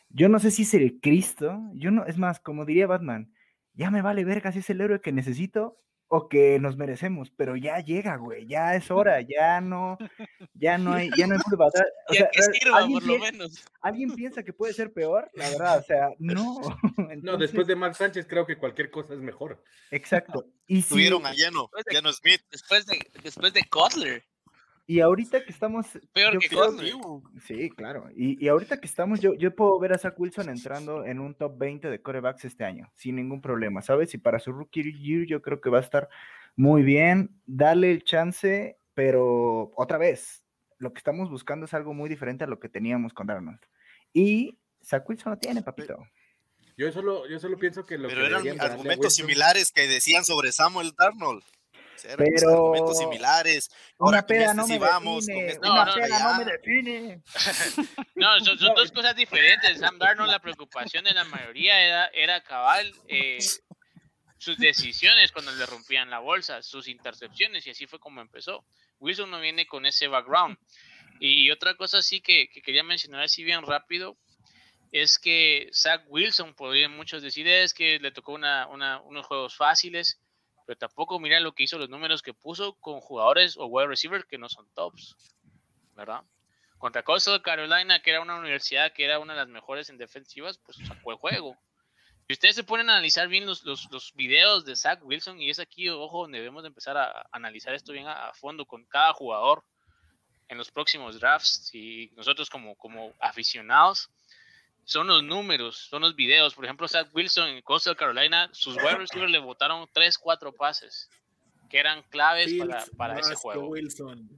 Yo 0.09 0.29
no 0.29 0.39
sé 0.39 0.51
si 0.51 0.61
es 0.61 0.73
el 0.73 0.99
Cristo, 1.01 1.59
yo 1.73 1.91
no, 1.91 2.05
es 2.05 2.17
más, 2.17 2.39
como 2.39 2.65
diría 2.65 2.87
Batman, 2.87 3.33
ya 3.73 3.91
me 3.91 4.01
vale 4.01 4.23
verga 4.25 4.51
si 4.51 4.59
es 4.59 4.69
el 4.69 4.81
héroe 4.81 5.01
que 5.01 5.11
necesito 5.11 5.77
o 6.13 6.27
que 6.27 6.59
nos 6.59 6.75
merecemos, 6.75 7.31
pero 7.31 7.55
ya 7.55 7.79
llega, 7.79 8.17
güey, 8.17 8.45
ya 8.45 8.75
es 8.75 8.91
hora, 8.91 9.21
ya 9.21 9.61
no, 9.61 9.97
ya 10.53 10.77
no 10.77 10.91
hay, 10.91 11.09
ya 11.17 11.25
no 11.25 11.35
hay 11.35 11.41
O 12.09 12.13
sea, 12.13 12.29
que 12.29 12.41
sirva, 12.41 12.85
por 12.85 13.03
lo 13.03 13.17
menos. 13.17 13.63
¿Alguien 13.81 14.13
piensa 14.13 14.43
que 14.43 14.51
puede 14.51 14.73
ser 14.73 14.91
peor? 14.91 15.31
La 15.35 15.49
verdad, 15.49 15.79
o 15.79 15.83
sea, 15.83 16.09
no. 16.19 16.59
no, 17.23 17.37
después 17.37 17.65
de 17.65 17.77
Mark 17.77 17.95
Sánchez 17.95 18.27
creo 18.27 18.45
que 18.45 18.57
cualquier 18.57 18.91
cosa 18.91 19.13
es 19.13 19.21
mejor. 19.21 19.63
Exacto. 19.89 20.45
Y 20.67 20.83
Tuvieron 20.83 21.25
a 21.25 21.31
lleno, 21.31 21.69
lleno 21.89 22.11
Smith. 22.11 22.41
Después 22.51 22.85
de, 22.87 22.99
después 23.23 23.53
de 23.53 23.63
Kotler. 23.69 24.25
Y 24.87 24.99
ahorita 24.99 25.43
que 25.45 25.51
estamos. 25.51 25.85
Peor 26.13 26.37
que 26.39 26.49
Sí, 27.45 27.69
claro. 27.69 28.09
Y, 28.15 28.43
y, 28.43 28.47
ahorita 28.49 28.79
que 28.79 28.87
estamos, 28.87 29.19
yo, 29.19 29.33
yo 29.35 29.55
puedo 29.55 29.79
ver 29.79 29.93
a 29.93 29.97
Zach 29.97 30.19
Wilson 30.19 30.49
entrando 30.49 31.05
en 31.05 31.19
un 31.19 31.35
top 31.35 31.57
20 31.57 31.89
de 31.89 32.01
corebacks 32.01 32.45
este 32.45 32.65
año, 32.65 32.91
sin 32.95 33.15
ningún 33.15 33.41
problema, 33.41 33.81
¿sabes? 33.81 34.13
Y 34.13 34.17
para 34.17 34.39
su 34.39 34.51
rookie 34.51 34.93
year, 34.93 35.25
yo 35.25 35.41
creo 35.41 35.61
que 35.61 35.69
va 35.69 35.77
a 35.77 35.81
estar 35.81 36.09
muy 36.55 36.83
bien. 36.83 37.39
Dale 37.45 37.91
el 37.91 38.03
chance, 38.03 38.77
pero 38.93 39.71
otra 39.75 39.97
vez, 39.97 40.43
lo 40.77 40.93
que 40.93 40.97
estamos 40.97 41.29
buscando 41.29 41.65
es 41.65 41.73
algo 41.73 41.93
muy 41.93 42.09
diferente 42.09 42.43
a 42.43 42.47
lo 42.47 42.59
que 42.59 42.69
teníamos 42.69 43.13
con 43.13 43.27
Darnold. 43.27 43.61
Y 44.13 44.59
Zach 44.83 45.07
Wilson 45.07 45.33
lo 45.33 45.37
tiene, 45.37 45.61
papito. 45.61 45.97
Yo 46.75 46.91
solo, 46.91 47.29
yo 47.29 47.39
solo 47.39 47.57
pienso 47.57 47.85
que 47.85 47.97
lo 47.97 48.07
Pero 48.07 48.25
eran 48.25 48.59
argumentos 48.59 49.15
similares 49.15 49.71
que 49.71 49.87
decían 49.87 50.25
sobre 50.25 50.51
Samuel 50.51 50.93
Darnold 50.97 51.43
pero 52.17 52.93
similares. 52.93 53.69
una 53.97 54.25
peda 54.25 54.53
no 54.53 54.67
me 54.67 54.79
define. 54.79 55.57
una 55.59 55.93
peda 55.93 56.19
no 56.19 56.37
me 56.37 56.51
define. 56.51 57.21
no, 58.15 58.39
son, 58.39 58.57
dos 58.57 58.91
cosas 58.91 59.15
diferentes. 59.15 59.79
Sam 59.79 59.97
Darnold, 59.97 60.31
la 60.31 60.39
preocupación 60.39 61.03
de 61.03 61.13
la 61.13 61.23
mayoría 61.25 61.79
era, 61.81 62.07
era 62.07 62.43
cabal 62.43 62.91
eh, 63.07 63.39
sus 64.37 64.57
decisiones 64.57 65.31
cuando 65.31 65.51
le 65.51 65.65
rompían 65.65 66.09
la 66.09 66.19
bolsa, 66.19 66.61
sus 66.61 66.87
intercepciones, 66.87 67.65
y 67.67 67.71
así 67.71 67.87
fue 67.87 67.99
como 67.99 68.21
empezó. 68.21 68.65
Wilson 68.99 69.29
no 69.29 69.39
viene 69.39 69.67
con 69.67 69.85
ese 69.85 70.07
background. 70.07 70.57
Y 71.19 71.51
otra 71.51 71.75
cosa 71.75 72.01
sí 72.01 72.21
que, 72.21 72.49
que 72.49 72.61
quería 72.61 72.83
mencionar 72.83 73.21
así 73.21 73.43
bien 73.43 73.61
rápido, 73.63 74.17
es 74.91 75.19
que 75.19 75.69
Zach 75.73 76.03
Wilson, 76.07 76.53
podrían 76.53 76.95
muchos 76.95 77.21
decir, 77.21 77.47
es 77.47 77.73
que 77.73 77.99
le 77.99 78.11
tocó 78.11 78.33
una, 78.33 78.67
una, 78.67 78.99
unos 79.01 79.25
juegos 79.25 79.55
fáciles 79.55 80.19
pero 80.71 80.87
tampoco 80.87 81.19
mira 81.19 81.37
lo 81.41 81.51
que 81.53 81.63
hizo, 81.63 81.77
los 81.77 81.89
números 81.89 82.21
que 82.21 82.33
puso 82.33 82.75
con 82.79 83.01
jugadores 83.01 83.57
o 83.57 83.65
wide 83.65 83.89
receivers 83.89 84.23
que 84.23 84.37
no 84.37 84.47
son 84.47 84.71
tops, 84.73 85.17
¿verdad? 85.97 86.23
Contra 86.77 87.03
Coastal 87.03 87.41
Carolina, 87.41 88.01
que 88.01 88.11
era 88.11 88.21
una 88.21 88.39
universidad 88.39 88.93
que 88.93 89.03
era 89.03 89.19
una 89.19 89.33
de 89.33 89.39
las 89.39 89.49
mejores 89.49 89.89
en 89.89 89.97
defensivas, 89.97 90.59
pues 90.59 90.77
sacó 90.87 91.11
el 91.11 91.17
juego. 91.17 91.57
Si 92.25 92.31
ustedes 92.31 92.55
se 92.55 92.63
ponen 92.63 92.89
a 92.89 92.93
analizar 92.93 93.27
bien 93.27 93.45
los, 93.45 93.65
los, 93.65 93.91
los 93.91 94.13
videos 94.13 94.63
de 94.63 94.77
Zach 94.77 95.03
Wilson, 95.03 95.41
y 95.41 95.49
es 95.49 95.59
aquí, 95.59 95.89
ojo, 95.89 96.21
donde 96.21 96.37
debemos 96.37 96.63
de 96.63 96.67
empezar 96.67 96.95
a 96.95 97.27
analizar 97.33 97.73
esto 97.73 97.91
bien 97.91 98.07
a, 98.07 98.29
a 98.29 98.33
fondo 98.33 98.65
con 98.65 98.85
cada 98.85 99.11
jugador 99.11 99.65
en 100.47 100.57
los 100.57 100.71
próximos 100.71 101.19
drafts, 101.19 101.75
y 101.75 102.11
nosotros 102.15 102.49
como, 102.49 102.77
como 102.77 103.13
aficionados, 103.19 104.09
son 104.83 105.07
los 105.07 105.23
números, 105.23 105.87
son 105.89 106.01
los 106.01 106.15
videos. 106.15 106.55
Por 106.55 106.65
ejemplo, 106.65 106.87
Zach 106.87 107.07
Wilson 107.13 107.49
en 107.49 107.61
Coastal 107.61 107.95
Carolina, 107.95 108.49
sus 108.51 108.75
wide 108.77 108.97
receivers 108.97 109.31
le 109.31 109.39
botaron 109.39 109.87
3, 109.93 110.17
4 110.17 110.51
pases 110.53 111.09
que 111.69 111.79
eran 111.79 112.03
claves 112.09 112.53
para, 112.53 112.83
para 112.97 113.19
ese 113.19 113.35
juego. 113.35 113.67
Wilson. 113.69 114.29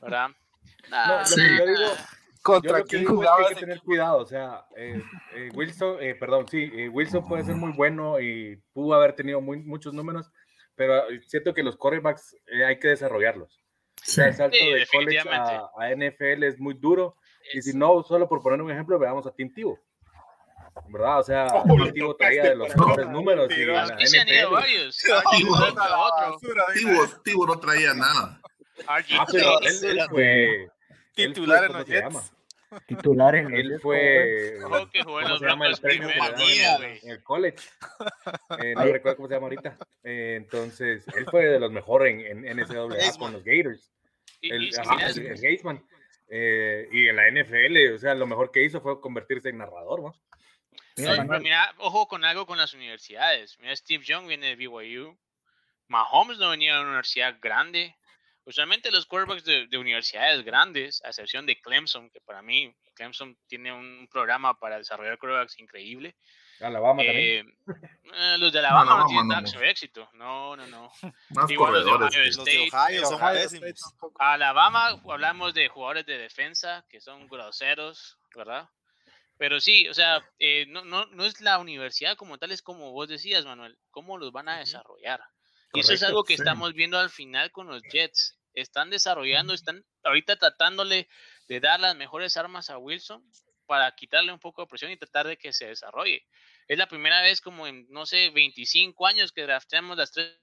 ¿Verdad? 0.00 0.28
no, 0.90 1.24
yo 1.24 1.66
digo, 1.66 1.92
contra 2.42 2.82
quién 2.84 3.04
jugaba 3.04 3.38
hay 3.38 3.54
que 3.54 3.60
tener 3.60 3.80
cuidado, 3.80 4.18
o 4.18 4.26
sea, 4.26 4.66
eh, 4.76 5.02
eh, 5.34 5.50
Wilson, 5.54 5.96
eh, 6.00 6.14
perdón, 6.14 6.46
sí, 6.48 6.88
Wilson 6.88 7.26
puede 7.26 7.44
ser 7.44 7.56
muy 7.56 7.72
bueno 7.72 8.20
y 8.20 8.56
pudo 8.72 8.94
haber 8.94 9.14
tenido 9.14 9.40
muy, 9.40 9.58
muchos 9.58 9.92
números, 9.94 10.30
pero 10.76 11.02
siento 11.26 11.54
que 11.54 11.64
los 11.64 11.76
quarterbacks 11.76 12.36
hay 12.66 12.78
que 12.78 12.88
desarrollarlos. 12.88 13.60
Sí. 14.02 14.20
el 14.20 14.34
salto 14.34 14.56
de 14.56 14.86
college 14.92 15.28
a, 15.28 15.70
a, 15.76 15.94
NFL 15.96 16.44
es 16.44 16.60
muy 16.60 16.74
duro 16.74 17.16
y 17.52 17.62
si 17.62 17.76
no, 17.76 18.02
solo 18.02 18.28
por 18.28 18.42
poner 18.42 18.60
un 18.60 18.70
ejemplo, 18.70 18.98
veamos 18.98 19.26
a 19.26 19.32
Tim 19.32 19.52
Tebow. 19.52 19.78
¿Verdad? 20.88 21.20
O 21.20 21.22
sea, 21.22 21.46
oh, 21.52 21.64
Tim 21.64 21.92
Tebow 21.92 22.14
traía 22.16 22.42
de 22.44 22.56
los 22.56 22.68
mejores 22.76 23.08
números. 23.08 23.50
Y 23.56 23.64
la 23.64 23.96
Tebow 27.24 27.46
no 27.46 27.58
traía 27.58 27.94
nada. 27.94 28.40
Ah, 28.86 28.98
pero 29.30 29.60
él, 29.60 29.84
él 29.84 30.00
fue 30.10 30.68
titular 31.14 31.64
en 31.64 31.72
los 31.72 31.86
Jets. 31.86 32.32
Titular 32.86 33.34
en 33.36 33.54
Él 33.54 33.78
fue. 33.80 34.58
¿Cómo 34.60 34.78
se 34.78 35.46
en 35.94 37.10
el 37.10 37.22
college? 37.22 37.58
Eh, 38.60 38.74
no 38.74 38.84
recuerdo 38.84 39.16
cómo 39.16 39.28
se 39.28 39.34
llama 39.34 39.46
ahorita. 39.46 39.76
Eh, 40.02 40.34
entonces, 40.36 41.04
él 41.16 41.26
fue 41.30 41.46
de 41.46 41.60
los 41.60 41.70
mejores 41.70 42.12
en, 42.12 42.46
en 42.46 42.56
NCAA 42.58 43.18
con 43.18 43.32
los 43.32 43.44
Gators. 43.44 43.92
El, 44.42 44.64
el. 44.64 45.80
Eh, 46.28 46.88
y 46.90 47.08
en 47.08 47.16
la 47.16 47.30
NFL, 47.30 47.94
o 47.94 47.98
sea, 47.98 48.14
lo 48.14 48.26
mejor 48.26 48.50
que 48.50 48.64
hizo 48.64 48.80
fue 48.80 49.00
convertirse 49.00 49.48
en 49.48 49.58
narrador, 49.58 50.02
¿no? 50.02 50.14
Mira, 51.40 51.74
ojo 51.78 52.08
con 52.08 52.24
algo 52.24 52.46
con 52.46 52.58
las 52.58 52.72
universidades. 52.72 53.58
Mira, 53.60 53.76
Steve 53.76 54.04
Young 54.04 54.26
viene 54.26 54.48
de 54.48 54.56
BYU. 54.56 55.16
Mahomes 55.88 56.38
no 56.38 56.50
venía 56.50 56.74
de 56.74 56.80
una 56.80 56.90
universidad 56.90 57.36
grande. 57.40 57.94
Usualmente 58.44 58.90
los 58.90 59.06
quarterbacks 59.06 59.44
de, 59.44 59.76
universidades 59.76 60.44
grandes, 60.44 61.02
a 61.04 61.08
excepción 61.08 61.46
de 61.46 61.60
Clemson, 61.60 62.10
que 62.10 62.20
para 62.20 62.42
mí 62.42 62.74
Clemson 62.94 63.36
tiene 63.46 63.72
un 63.72 64.08
programa 64.10 64.58
para 64.58 64.78
desarrollar 64.78 65.18
quarterbacks 65.18 65.58
increíble. 65.58 66.16
Alabama 66.60 67.02
eh, 67.02 67.40
eh, 67.40 68.36
los 68.38 68.52
de 68.52 68.60
Alabama 68.60 69.00
no, 69.00 69.06
tienen 69.06 69.28
no, 69.28 69.60
éxito. 69.62 70.08
No, 70.14 70.56
no, 70.56 70.66
no. 70.66 70.90
Más 71.30 71.50
Igual 71.50 71.72
corredores. 71.72 72.36
Los 72.36 72.44
de 72.44 72.68
Ohio, 72.72 73.00
los 73.00 73.10
de 73.10 73.16
Ohio 73.16 73.50
son 73.50 73.60
pésimos. 73.60 73.94
Alabama, 74.18 75.00
hablamos 75.08 75.54
de 75.54 75.68
jugadores 75.68 76.06
de 76.06 76.18
defensa 76.18 76.84
que 76.88 77.00
son 77.00 77.26
groseros, 77.26 78.18
¿verdad? 78.34 78.68
Pero 79.38 79.60
sí, 79.60 79.88
o 79.88 79.94
sea, 79.94 80.24
eh, 80.38 80.64
no, 80.68 80.84
no, 80.84 81.06
no 81.06 81.24
es 81.24 81.40
la 81.40 81.58
universidad 81.58 82.16
como 82.16 82.38
tal, 82.38 82.52
es 82.52 82.62
como 82.62 82.92
vos 82.92 83.08
decías, 83.08 83.44
Manuel, 83.44 83.78
cómo 83.90 84.16
los 84.16 84.32
van 84.32 84.48
a 84.48 84.58
desarrollar. 84.58 85.20
y 85.74 85.80
eso 85.80 85.92
es 85.92 86.02
algo 86.02 86.24
que 86.24 86.34
estamos 86.34 86.72
viendo 86.72 86.98
al 86.98 87.10
final 87.10 87.50
con 87.50 87.66
los 87.66 87.82
Jets. 87.92 88.38
Están 88.54 88.88
desarrollando, 88.88 89.52
están 89.52 89.84
ahorita 90.02 90.36
tratándole 90.36 91.08
de 91.48 91.60
dar 91.60 91.78
las 91.78 91.94
mejores 91.94 92.38
armas 92.38 92.70
a 92.70 92.78
Wilson 92.78 93.22
para 93.66 93.90
quitarle 93.94 94.32
un 94.32 94.38
poco 94.38 94.62
de 94.62 94.68
presión 94.68 94.90
y 94.90 94.96
tratar 94.96 95.26
de 95.26 95.36
que 95.36 95.52
se 95.52 95.66
desarrolle. 95.66 96.26
Es 96.68 96.78
la 96.78 96.88
primera 96.88 97.20
vez 97.22 97.40
como 97.40 97.66
en, 97.66 97.86
no 97.90 98.06
sé, 98.06 98.30
25 98.30 99.06
años 99.06 99.32
que 99.32 99.42
drafteamos 99.42 99.96
las 99.96 100.12
tres 100.12 100.38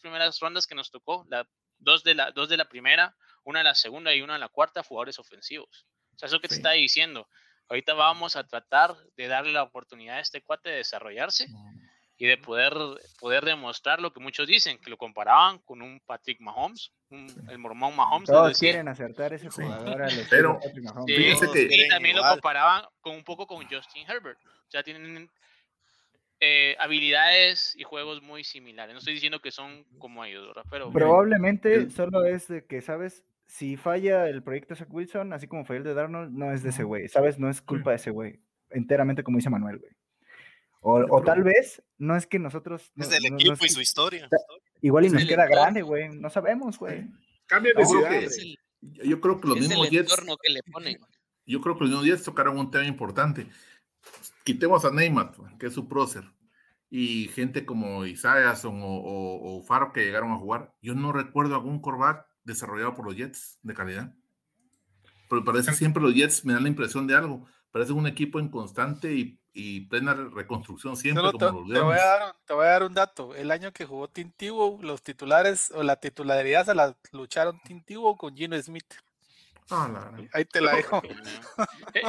primeras 0.00 0.40
rondas 0.40 0.66
que 0.66 0.74
nos 0.74 0.90
tocó, 0.90 1.24
la, 1.28 1.48
dos, 1.78 2.02
de 2.02 2.14
la, 2.14 2.30
dos 2.30 2.48
de 2.48 2.56
la 2.56 2.68
primera, 2.68 3.14
una 3.44 3.60
de 3.60 3.64
la 3.64 3.74
segunda 3.74 4.14
y 4.14 4.22
una 4.22 4.34
de 4.34 4.40
la 4.40 4.48
cuarta, 4.48 4.82
jugadores 4.82 5.18
ofensivos. 5.18 5.86
O 6.14 6.18
sea, 6.18 6.26
eso 6.26 6.40
que 6.40 6.48
te 6.48 6.54
está 6.54 6.72
diciendo. 6.72 7.28
Ahorita 7.68 7.94
vamos 7.94 8.36
a 8.36 8.46
tratar 8.46 8.96
de 9.16 9.28
darle 9.28 9.52
la 9.52 9.62
oportunidad 9.62 10.16
a 10.16 10.20
este 10.20 10.42
cuate 10.42 10.70
de 10.70 10.76
desarrollarse 10.76 11.46
y 12.18 12.26
de 12.26 12.36
poder, 12.36 12.74
poder 13.18 13.44
demostrar 13.44 14.00
lo 14.00 14.12
que 14.12 14.20
muchos 14.20 14.46
dicen, 14.46 14.78
que 14.78 14.90
lo 14.90 14.96
comparaban 14.96 15.58
con 15.58 15.82
un 15.82 16.00
Patrick 16.06 16.40
Mahomes, 16.40 16.92
el 17.48 17.58
mormón 17.58 17.96
Mahomes. 17.96 18.28
Todos 18.28 18.58
quieren 18.58 18.88
acertar 18.88 19.32
ese 19.32 19.48
jugador. 19.50 20.02
Pero 20.30 20.60
y 21.06 21.88
también 21.88 22.16
lo 22.16 22.22
comparaban 22.22 22.84
con 23.00 23.16
un 23.16 23.24
poco 23.24 23.46
con 23.46 23.66
Justin 23.66 24.08
Herbert. 24.08 24.38
O 24.44 24.70
sea, 24.70 24.82
tienen 24.82 25.28
eh, 26.40 26.76
habilidades 26.78 27.74
y 27.76 27.84
juegos 27.84 28.22
muy 28.22 28.44
similares. 28.44 28.92
No 28.92 28.98
estoy 28.98 29.14
diciendo 29.14 29.40
que 29.40 29.50
son 29.50 29.84
como 29.98 30.24
ellos, 30.24 30.46
¿verdad? 30.48 30.64
Pero 30.70 30.90
probablemente 30.90 31.90
solo 31.90 32.24
es 32.24 32.48
de 32.48 32.64
que, 32.64 32.80
¿sabes? 32.80 33.24
Si 33.46 33.76
falla 33.76 34.28
el 34.28 34.42
proyecto 34.42 34.74
de 34.74 34.78
Zach 34.78 34.92
Wilson, 34.92 35.32
así 35.32 35.46
como 35.46 35.64
fue 35.64 35.76
el 35.76 35.84
de 35.84 35.94
Darnold, 35.94 36.32
no 36.32 36.52
es 36.52 36.62
de 36.62 36.70
ese 36.70 36.84
güey, 36.84 37.08
¿sabes? 37.08 37.38
No 37.38 37.50
es 37.50 37.60
culpa 37.62 37.90
de 37.90 37.96
ese 37.96 38.10
güey. 38.10 38.40
Enteramente 38.70 39.22
como 39.22 39.38
dice 39.38 39.50
Manuel, 39.50 39.78
güey. 39.78 39.92
O, 40.84 41.22
tal 41.22 41.44
vez 41.44 41.80
no 41.96 42.16
es 42.16 42.26
que 42.26 42.40
nosotros. 42.40 42.92
Es 42.96 43.08
del 43.08 43.26
equipo 43.26 43.64
y 43.64 43.68
su 43.68 43.80
historia. 43.80 44.28
Igual 44.80 45.06
y 45.06 45.10
nos 45.10 45.24
queda 45.24 45.46
grande, 45.46 45.82
güey. 45.82 46.08
No 46.08 46.28
sabemos, 46.28 46.76
güey. 46.76 47.08
Cambia 47.46 47.72
de 47.76 47.86
ciudad. 47.86 48.20
yo 48.80 49.20
creo 49.20 49.40
que 49.40 49.48
los 49.48 49.58
mismos 49.58 49.88
Jets. 49.90 50.16
Que 50.42 50.52
le 50.52 50.62
ponen. 50.64 50.98
Yo 51.46 51.60
creo 51.60 51.76
que 51.76 51.84
los 51.84 51.90
mismos 51.90 52.06
Jets 52.06 52.24
tocaron 52.24 52.58
un 52.58 52.70
tema 52.70 52.84
importante. 52.84 53.46
Quitemos 54.42 54.84
a 54.84 54.90
Neymar, 54.90 55.32
que 55.60 55.66
es 55.66 55.72
su 55.72 55.88
prócer, 55.88 56.24
y 56.90 57.28
gente 57.28 57.64
como 57.64 58.04
Isaias 58.04 58.64
o, 58.64 58.72
o, 58.74 59.62
Faro 59.62 59.92
que 59.92 60.04
llegaron 60.04 60.32
a 60.32 60.38
jugar. 60.38 60.74
Yo 60.82 60.96
no 60.96 61.12
recuerdo 61.12 61.54
algún 61.54 61.80
corback 61.80 62.26
desarrollado 62.42 62.94
por 62.94 63.06
los 63.06 63.14
Jets 63.14 63.60
de 63.62 63.74
calidad. 63.74 64.12
Pero 65.30 65.44
parece 65.44 65.72
siempre 65.74 66.02
los 66.02 66.12
Jets 66.12 66.44
me 66.44 66.54
dan 66.54 66.64
la 66.64 66.68
impresión 66.70 67.06
de 67.06 67.14
algo. 67.14 67.46
Parece 67.72 67.92
un 67.92 68.06
equipo 68.06 68.38
inconstante 68.38 69.12
y 69.12 69.42
y 69.54 69.80
plena 69.82 70.14
reconstrucción 70.14 70.96
siempre. 70.96 71.24
te, 71.32 71.38
como 71.38 71.72
te, 71.72 71.80
voy 71.80 71.96
a 71.96 72.04
dar, 72.04 72.36
te, 72.46 72.54
voy 72.54 72.66
a 72.66 72.70
dar, 72.70 72.82
un 72.84 72.94
dato. 72.94 73.34
El 73.34 73.50
año 73.50 73.72
que 73.72 73.84
jugó 73.84 74.08
Tintivo, 74.08 74.78
los 74.82 75.02
titulares 75.02 75.70
o 75.74 75.82
la 75.82 75.96
titularidad 75.96 76.66
se 76.66 76.74
la 76.74 76.96
lucharon 77.12 77.60
Tintivo 77.60 78.16
con 78.16 78.34
Gino 78.36 78.60
Smith. 78.60 78.94
Ahí 80.32 80.44
te 80.44 80.60
la 80.60 80.74
dejo. 80.74 81.02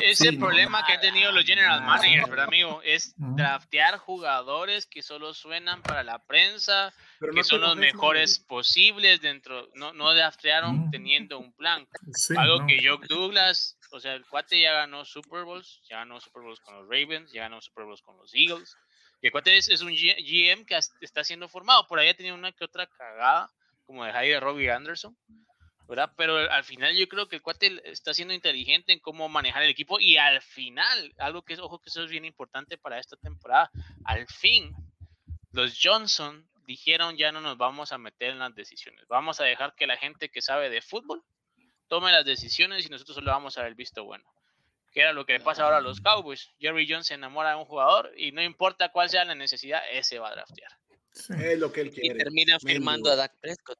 Es 0.01 0.19
el 0.21 0.37
problema 0.37 0.85
que 0.85 0.93
han 0.93 1.01
tenido 1.01 1.31
los 1.31 1.45
general 1.45 1.81
managers, 1.83 2.29
¿verdad, 2.29 2.47
amigo? 2.47 2.81
Es 2.83 3.13
draftear 3.15 3.97
jugadores 3.97 4.85
que 4.85 5.01
solo 5.01 5.33
suenan 5.33 5.81
para 5.81 6.03
la 6.03 6.19
prensa, 6.19 6.93
que 7.33 7.43
son 7.43 7.61
los 7.61 7.77
mejores 7.77 8.39
posibles 8.39 9.21
dentro. 9.21 9.69
No, 9.75 9.93
no 9.93 10.13
draftearon 10.13 10.91
teniendo 10.91 11.39
un 11.39 11.53
plan. 11.53 11.87
Algo 12.35 12.65
que 12.67 12.85
Jock 12.85 13.05
Douglas, 13.07 13.77
o 13.93 13.99
sea, 13.99 14.13
el 14.13 14.25
cuate 14.25 14.59
ya 14.59 14.73
ganó 14.73 15.05
Super 15.05 15.43
Bowls, 15.43 15.81
ya 15.87 15.97
ganó 15.97 16.19
Super 16.19 16.43
Bowls 16.43 16.59
con 16.59 16.75
los 16.75 16.83
Ravens, 16.83 17.31
ya 17.31 17.43
ganó 17.43 17.61
Super 17.61 17.85
Bowls 17.85 18.01
con 18.01 18.17
los 18.17 18.33
Eagles. 18.33 18.75
Y 19.21 19.27
el 19.27 19.31
cuate 19.31 19.55
es, 19.57 19.81
un 19.81 19.93
GM 19.93 20.65
que 20.65 20.77
está 21.01 21.23
siendo 21.23 21.47
formado. 21.47 21.87
Por 21.87 21.99
ahí 21.99 22.09
ha 22.09 22.17
tenido 22.17 22.35
una 22.35 22.51
que 22.51 22.65
otra 22.65 22.87
cagada, 22.87 23.49
como 23.85 24.03
de 24.03 24.11
Jair 24.11 24.41
Robbie 24.41 24.71
Anderson 24.71 25.15
¿verdad? 25.87 26.11
Pero 26.15 26.37
al 26.37 26.63
final 26.63 26.95
yo 26.95 27.07
creo 27.07 27.27
que 27.27 27.37
el 27.37 27.41
cuate 27.41 27.81
está 27.89 28.13
siendo 28.13 28.33
inteligente 28.33 28.93
en 28.93 28.99
cómo 28.99 29.27
manejar 29.29 29.63
el 29.63 29.69
equipo 29.69 29.99
y 29.99 30.17
al 30.17 30.41
final, 30.41 31.13
algo 31.17 31.43
que 31.43 31.53
es, 31.53 31.59
ojo 31.59 31.79
que 31.79 31.89
eso 31.89 32.03
es 32.03 32.09
bien 32.09 32.25
importante 32.25 32.77
para 32.77 32.99
esta 32.99 33.17
temporada, 33.17 33.69
al 34.05 34.25
fin 34.27 34.73
los 35.51 35.77
Johnson 35.81 36.47
dijeron 36.65 37.17
ya 37.17 37.31
no 37.31 37.41
nos 37.41 37.57
vamos 37.57 37.91
a 37.91 37.97
meter 37.97 38.31
en 38.31 38.39
las 38.39 38.55
decisiones, 38.55 39.05
vamos 39.07 39.39
a 39.39 39.43
dejar 39.43 39.75
que 39.75 39.87
la 39.87 39.97
gente 39.97 40.29
que 40.29 40.41
sabe 40.41 40.69
de 40.69 40.81
fútbol 40.81 41.23
tome 41.93 42.11
las 42.11 42.25
decisiones 42.25 42.87
y 42.87 42.89
nosotros 42.89 43.13
solo 43.13 43.29
vamos 43.29 43.55
a 43.55 43.61
ver 43.61 43.69
el 43.69 43.75
visto 43.75 44.03
bueno. 44.03 44.23
Que 44.91 45.01
era 45.01 45.13
lo 45.13 45.27
que 45.27 45.33
le 45.33 45.41
pasa 45.41 45.63
ahora 45.63 45.77
a 45.77 45.81
los 45.81 46.01
Cowboys. 46.01 46.49
Jerry 46.59 46.87
Jones 46.89 47.05
se 47.05 47.13
enamora 47.13 47.51
de 47.51 47.57
un 47.57 47.65
jugador 47.65 48.11
y 48.17 48.31
no 48.31 48.41
importa 48.41 48.91
cuál 48.91 49.11
sea 49.11 49.25
la 49.25 49.35
necesidad, 49.35 49.79
ese 49.91 50.17
va 50.17 50.29
a 50.29 50.31
draftear. 50.31 50.71
Es 51.39 51.59
lo 51.59 51.71
que 51.71 51.81
él 51.81 51.91
quiere. 51.91 52.15
Y 52.15 52.17
termina 52.17 52.57
firmando 52.59 53.11
a 53.11 53.15
Dak 53.15 53.33
Prescott. 53.39 53.77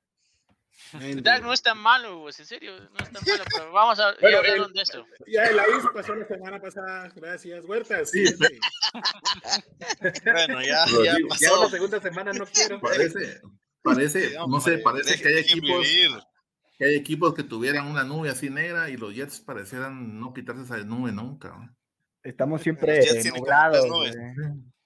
Dak 1.24 1.42
no 1.42 1.54
es 1.54 1.64
tan 1.64 1.80
malo, 1.80 2.22
pues, 2.22 2.40
en 2.40 2.46
serio, 2.46 2.78
no 2.78 2.98
es 3.04 3.12
tan 3.12 3.24
malo, 3.26 3.44
pero 3.52 3.72
vamos 3.72 4.00
a 4.00 4.14
bueno, 4.22 4.38
hablar 4.38 4.70
de 4.72 4.82
eso. 4.84 5.08
Ya 5.26 5.46
el 5.46 5.56
ICE 5.56 5.88
pasó 5.92 6.14
la 6.14 6.28
semana 6.28 6.62
pasada, 6.62 7.12
gracias, 7.16 7.66
Huertas. 7.66 8.12
Sí, 8.12 8.28
sí. 8.28 8.36
bueno, 10.24 10.62
ya, 10.62 10.86
ya, 11.04 11.18
pasó. 11.28 11.42
ya 11.42 11.64
la 11.64 11.70
segunda 11.70 12.00
semana 12.00 12.32
no 12.34 12.46
quiero. 12.46 12.80
Parece, 12.80 13.42
parece, 13.82 14.36
no 14.48 14.60
sé, 14.60 14.78
parece 14.78 15.20
que 15.20 15.28
hay 15.30 15.38
equipos 15.40 15.88
que 16.84 16.90
hay 16.90 16.96
equipos 16.96 17.34
que 17.34 17.44
tuvieran 17.44 17.88
una 17.88 18.04
nube 18.04 18.30
así 18.30 18.50
negra 18.50 18.90
y 18.90 18.98
los 18.98 19.16
Jets 19.16 19.40
parecieran 19.40 20.20
no 20.20 20.34
quitarse 20.34 20.64
esa 20.64 20.78
nube 20.80 21.12
nunca. 21.12 21.74
Estamos 22.24 22.62
siempre 22.62 23.02
nublados. 23.36 23.86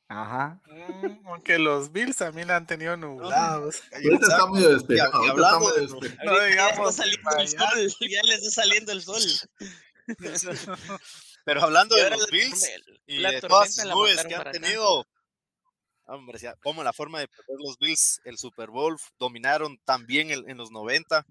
Ajá. 0.07 0.61
Mm, 0.68 1.28
aunque 1.28 1.60
los 1.60 1.91
Bills 1.91 2.15
también 2.15 2.49
han 2.52 2.65
tenido 2.65 2.95
nublados. 2.95 3.82
Ahorita 3.91 4.28
está 4.28 4.45
muy 4.45 4.61
despejado. 4.61 5.24
No 6.24 6.40
digamos. 6.45 6.98
Ya 6.98 8.22
les 8.24 8.44
está 8.44 8.61
saliendo 8.61 8.91
el 8.91 9.02
sol. 9.02 9.22
Pero 11.45 11.64
hablando 11.64 11.95
de 11.95 12.10
los 12.11 12.30
Bills 12.30 12.69
y 13.07 13.22
de 13.22 13.41
todas 13.41 13.76
las 13.78 13.88
nubes 13.88 14.24
que 14.26 14.36
han 14.36 14.52
tenido, 14.52 15.06
hombre, 16.06 16.40
como 16.61 16.84
la 16.84 16.94
forma 16.94 17.19
de 17.19 17.28
perder 17.28 17.57
los 17.60 17.78
Bills 17.78 18.22
el 18.24 18.38
Super 18.38 18.69
Bowl, 18.69 18.98
dominaron 19.19 19.78
también 19.84 20.30
en 20.32 20.57
los 20.57 20.72
90, 20.72 21.26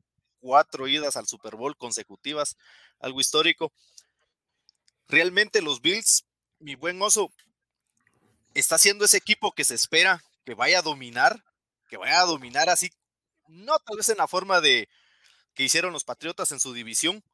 cuatro 0.47 0.87
idas 0.87 1.17
al 1.17 1.27
Super 1.27 1.57
Bowl 1.57 1.77
consecutivas, 1.77 2.57
algo 3.01 3.21
histórico. 3.21 3.73
Realmente 5.09 5.61
los 5.61 5.83
Bills, 5.83 6.25
mi 6.61 6.77
buen 6.77 7.03
oso, 7.03 7.33
está 8.55 8.79
siendo 8.79 9.05
ese 9.05 9.17
equipo 9.17 9.51
que 9.51 9.65
se 9.65 9.75
espera 9.75 10.23
que 10.45 10.55
vaya 10.55 10.79
a 10.79 10.83
dominar, 10.83 11.43
que 11.89 11.97
vaya 11.97 12.21
a 12.21 12.27
dominar 12.27 12.69
así, 12.69 12.91
no 13.49 13.77
tal 13.81 13.97
vez 13.97 14.09
en 14.09 14.19
la 14.19 14.29
forma 14.29 14.61
de 14.61 14.89
que 15.55 15.65
hicieron 15.65 15.93
los 15.93 16.05
Patriotas 16.05 16.53
en 16.53 16.61
su 16.61 16.73
división, 16.73 17.25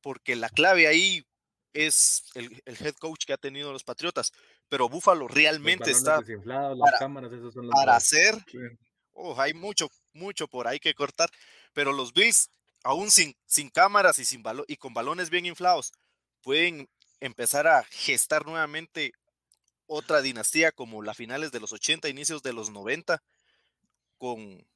porque 0.00 0.36
la 0.36 0.48
clave 0.48 0.86
ahí 0.86 1.26
es 1.72 2.22
el, 2.34 2.62
head 2.64 2.94
coach 2.94 3.24
que 3.24 3.32
ha 3.32 3.38
tenido 3.38 3.72
los 3.72 3.82
Patriotas, 3.82 4.32
pero 4.68 4.88
Búfalo 4.88 5.26
realmente 5.26 5.90
está 5.90 6.20
para, 7.72 7.96
hacer, 7.96 8.36
oh, 9.14 9.40
hay 9.40 9.52
mucho, 9.52 9.90
mucho 10.14 10.48
por 10.48 10.68
ahí 10.68 10.78
que 10.78 10.94
cortar, 10.94 11.30
pero 11.72 11.92
los 11.92 12.12
Bills, 12.12 12.50
aún 12.84 13.10
sin, 13.10 13.36
sin 13.46 13.70
cámaras 13.70 14.18
y, 14.18 14.24
sin 14.24 14.42
y 14.68 14.76
con 14.76 14.94
balones 14.94 15.30
bien 15.30 15.46
inflados, 15.46 15.92
pueden 16.42 16.88
empezar 17.20 17.66
a 17.66 17.84
gestar 17.84 18.46
nuevamente 18.46 19.12
otra 19.86 20.22
dinastía 20.22 20.72
como 20.72 21.02
la 21.02 21.14
finales 21.14 21.52
de 21.52 21.60
los 21.60 21.72
80, 21.72 22.08
inicios 22.08 22.42
de 22.42 22.52
los 22.52 22.70
90, 22.70 23.22
con, 24.18 24.66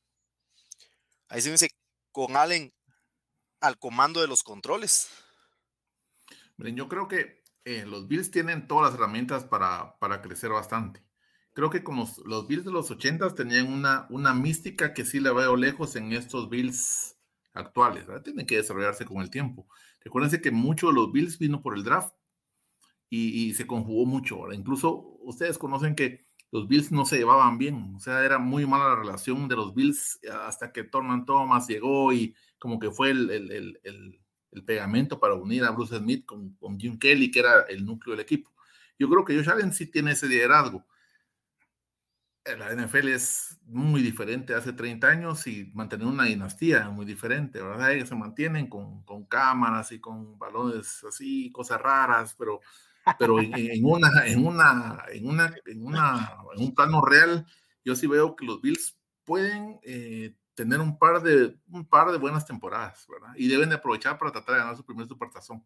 ahí 1.28 1.40
se 1.40 1.50
dice, 1.50 1.70
con 2.12 2.36
Allen 2.36 2.72
al 3.60 3.78
comando 3.78 4.20
de 4.20 4.28
los 4.28 4.42
controles. 4.42 5.08
Miren, 6.56 6.76
yo 6.76 6.88
creo 6.88 7.08
que 7.08 7.42
eh, 7.64 7.84
los 7.86 8.08
Bills 8.08 8.30
tienen 8.30 8.66
todas 8.66 8.90
las 8.90 8.98
herramientas 8.98 9.44
para, 9.44 9.98
para 9.98 10.22
crecer 10.22 10.50
bastante. 10.50 11.05
Creo 11.56 11.70
que 11.70 11.82
como 11.82 12.06
los, 12.26 12.46
Bills 12.46 12.66
de 12.66 12.70
los 12.70 12.90
80 12.90 13.34
tenían 13.34 13.72
una, 13.72 14.06
una 14.10 14.34
mística 14.34 14.92
que 14.92 15.06
sí 15.06 15.20
la 15.20 15.32
veo 15.32 15.56
lejos 15.56 15.96
en 15.96 16.12
estos 16.12 16.50
Bills 16.50 17.16
actuales. 17.54 18.04
Tienen 18.24 18.44
que 18.44 18.58
desarrollarse 18.58 19.06
con 19.06 19.22
el 19.22 19.30
tiempo. 19.30 19.66
Recuérdense 20.04 20.42
que 20.42 20.50
mucho 20.50 20.88
de 20.88 20.92
los 20.92 21.10
Bills 21.12 21.38
vino 21.38 21.62
por 21.62 21.74
el 21.74 21.82
draft 21.82 22.12
y, 23.08 23.54
se 23.54 23.66
conjugó 23.66 24.04
mucho. 24.04 24.52
Incluso 24.52 25.16
ustedes 25.22 25.56
conocen 25.56 25.94
que 25.94 26.26
los 26.52 26.68
Bills 26.68 26.92
no 26.92 27.06
se 27.06 27.16
llevaban 27.16 27.56
bien, 27.56 27.94
o 27.96 28.00
sea, 28.00 28.22
era 28.22 28.38
muy 28.38 28.66
mala 28.66 28.90
la 28.90 28.96
relación 28.96 29.48
de 29.48 29.56
los 29.56 29.74
Bills 29.74 30.20
hasta 30.46 30.72
que 30.72 30.84
Thurman 30.84 31.24
Thomas 31.24 31.68
llegó 31.68 32.12
y 32.12 32.34
como 32.58 32.78
que 32.78 32.90
fue 32.90 33.12
el, 33.12 33.30
el, 33.30 33.80
el, 33.82 34.20
el 34.52 34.64
pegamento 34.64 35.18
para 35.18 35.32
unir 35.32 35.64
a 35.64 35.70
Bruce 35.70 35.96
Smith 35.96 36.26
con, 36.26 36.50
con, 36.56 36.78
Jim 36.78 36.98
Kelly, 36.98 37.30
que 37.30 37.38
era 37.38 37.62
el 37.62 37.86
núcleo 37.86 38.14
del 38.14 38.24
equipo. 38.24 38.52
Yo 38.98 39.08
creo 39.08 39.24
que 39.24 39.34
Josh 39.34 39.48
Allen 39.48 39.72
sí 39.72 39.86
tiene 39.86 40.12
ese 40.12 40.28
liderazgo. 40.28 40.84
La 42.58 42.72
NFL 42.72 43.08
es 43.08 43.58
muy 43.66 44.02
diferente 44.02 44.54
hace 44.54 44.72
30 44.72 45.08
años 45.08 45.46
y 45.46 45.70
mantener 45.74 46.06
una 46.06 46.24
dinastía 46.24 46.88
muy 46.90 47.04
diferente, 47.04 47.60
¿verdad? 47.60 47.92
Ellos 47.92 48.08
se 48.08 48.14
mantienen 48.14 48.68
con, 48.68 49.02
con 49.02 49.24
cámaras 49.24 49.90
y 49.92 49.98
con 50.00 50.38
balones 50.38 51.02
así, 51.04 51.50
cosas 51.52 51.80
raras, 51.80 52.34
pero 52.38 52.60
pero 53.18 53.38
en, 53.40 53.84
una, 53.84 54.26
en, 54.26 54.44
una, 54.44 55.04
en, 55.12 55.28
una, 55.28 55.54
en, 55.64 55.86
una, 55.86 56.36
en 56.56 56.62
un 56.62 56.74
plano 56.74 57.00
real, 57.02 57.46
yo 57.84 57.94
sí 57.94 58.06
veo 58.06 58.34
que 58.34 58.44
los 58.44 58.60
Bills 58.60 58.98
pueden 59.24 59.78
eh, 59.84 60.34
tener 60.54 60.80
un 60.80 60.98
par, 60.98 61.22
de, 61.22 61.56
un 61.70 61.86
par 61.86 62.10
de 62.10 62.18
buenas 62.18 62.46
temporadas, 62.46 63.06
¿verdad? 63.08 63.32
Y 63.36 63.48
deben 63.48 63.68
de 63.68 63.76
aprovechar 63.76 64.18
para 64.18 64.32
tratar 64.32 64.54
de 64.54 64.60
ganar 64.60 64.76
su 64.76 64.84
primer 64.84 65.06
supertazón. 65.06 65.64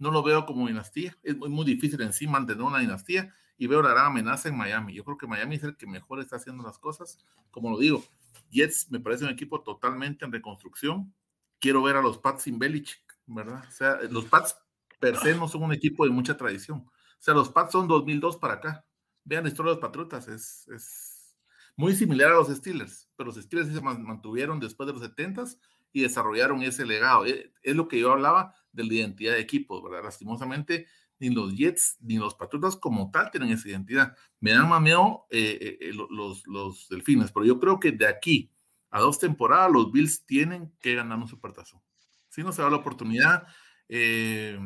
No 0.00 0.10
lo 0.10 0.24
veo 0.24 0.46
como 0.46 0.66
dinastía, 0.66 1.16
es 1.22 1.36
muy, 1.36 1.48
muy 1.48 1.64
difícil 1.64 2.00
en 2.00 2.12
sí 2.12 2.26
mantener 2.26 2.62
una 2.62 2.78
dinastía 2.78 3.32
y 3.56 3.66
veo 3.66 3.82
la 3.82 3.90
gran 3.90 4.06
amenaza 4.06 4.48
en 4.48 4.56
Miami. 4.56 4.94
Yo 4.94 5.04
creo 5.04 5.18
que 5.18 5.26
Miami 5.26 5.56
es 5.56 5.62
el 5.62 5.76
que 5.76 5.86
mejor 5.86 6.18
está 6.20 6.36
haciendo 6.36 6.62
las 6.64 6.78
cosas. 6.78 7.18
Como 7.50 7.70
lo 7.70 7.78
digo, 7.78 8.02
Jets 8.50 8.90
me 8.90 8.98
parece 8.98 9.24
un 9.24 9.30
equipo 9.30 9.60
totalmente 9.60 10.24
en 10.24 10.32
reconstrucción. 10.32 11.14
Quiero 11.58 11.82
ver 11.82 11.96
a 11.96 12.02
los 12.02 12.16
Pats 12.16 12.44
sin 12.44 12.58
Belichick, 12.58 13.18
¿verdad? 13.26 13.62
O 13.68 13.70
sea, 13.70 13.98
los 14.10 14.24
Pats 14.24 14.56
per 14.98 15.16
se 15.18 15.34
no 15.34 15.46
son 15.46 15.62
un 15.64 15.74
equipo 15.74 16.04
de 16.04 16.10
mucha 16.10 16.36
tradición. 16.36 16.78
O 16.78 17.22
sea, 17.22 17.34
los 17.34 17.50
Pats 17.50 17.72
son 17.72 17.86
2002 17.86 18.38
para 18.38 18.54
acá. 18.54 18.86
Vean 19.24 19.44
la 19.44 19.50
historia 19.50 19.70
de 19.70 19.76
los 19.76 19.82
Patriotas, 19.82 20.26
es, 20.28 20.66
es 20.68 21.36
muy 21.76 21.94
similar 21.94 22.32
a 22.32 22.36
los 22.36 22.48
Steelers, 22.48 23.10
pero 23.14 23.26
los 23.26 23.36
Steelers 23.36 23.72
se 23.72 23.80
mantuvieron 23.82 24.58
después 24.58 24.86
de 24.86 24.94
los 24.94 25.02
70s 25.02 25.58
y 25.92 26.02
desarrollaron 26.02 26.62
ese 26.62 26.86
legado. 26.86 27.26
Eh, 27.26 27.52
es, 27.62 27.76
lo 27.76 27.88
que 27.88 28.00
yo 28.00 28.12
hablaba 28.12 28.54
de 28.72 28.84
la 28.84 28.94
identidad 28.94 29.32
de 29.34 29.40
equipos, 29.40 29.82
¿verdad? 29.82 30.04
Lastimosamente, 30.04 30.86
ni 31.18 31.30
los 31.30 31.54
Jets 31.54 31.96
ni 32.00 32.16
los 32.16 32.34
Patriotas 32.34 32.76
como 32.76 33.10
tal 33.10 33.30
tienen 33.30 33.50
esa 33.50 33.68
identidad. 33.68 34.16
Me 34.40 34.52
dan 34.52 34.68
mameo 34.68 35.26
eh, 35.30 35.78
eh, 35.80 35.92
los, 35.92 36.46
los 36.46 36.88
Delfines, 36.88 37.32
pero 37.32 37.44
yo 37.44 37.58
creo 37.58 37.78
que 37.78 37.92
de 37.92 38.06
aquí 38.06 38.50
a 38.90 39.00
dos 39.00 39.18
temporadas 39.18 39.70
los 39.70 39.92
Bills 39.92 40.24
tienen 40.26 40.72
que 40.80 40.94
ganar 40.94 41.18
un 41.18 41.28
supertazón. 41.28 41.80
Si 42.28 42.42
no 42.42 42.52
se 42.52 42.62
da 42.62 42.70
la 42.70 42.76
oportunidad, 42.76 43.46
eh, 43.88 44.58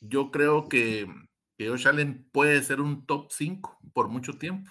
yo 0.00 0.30
creo 0.30 0.68
que, 0.68 1.06
que 1.56 1.68
Josh 1.68 1.88
Allen 1.88 2.28
puede 2.32 2.62
ser 2.62 2.80
un 2.80 3.06
top 3.06 3.30
5 3.30 3.78
por 3.92 4.08
mucho 4.08 4.38
tiempo. 4.38 4.70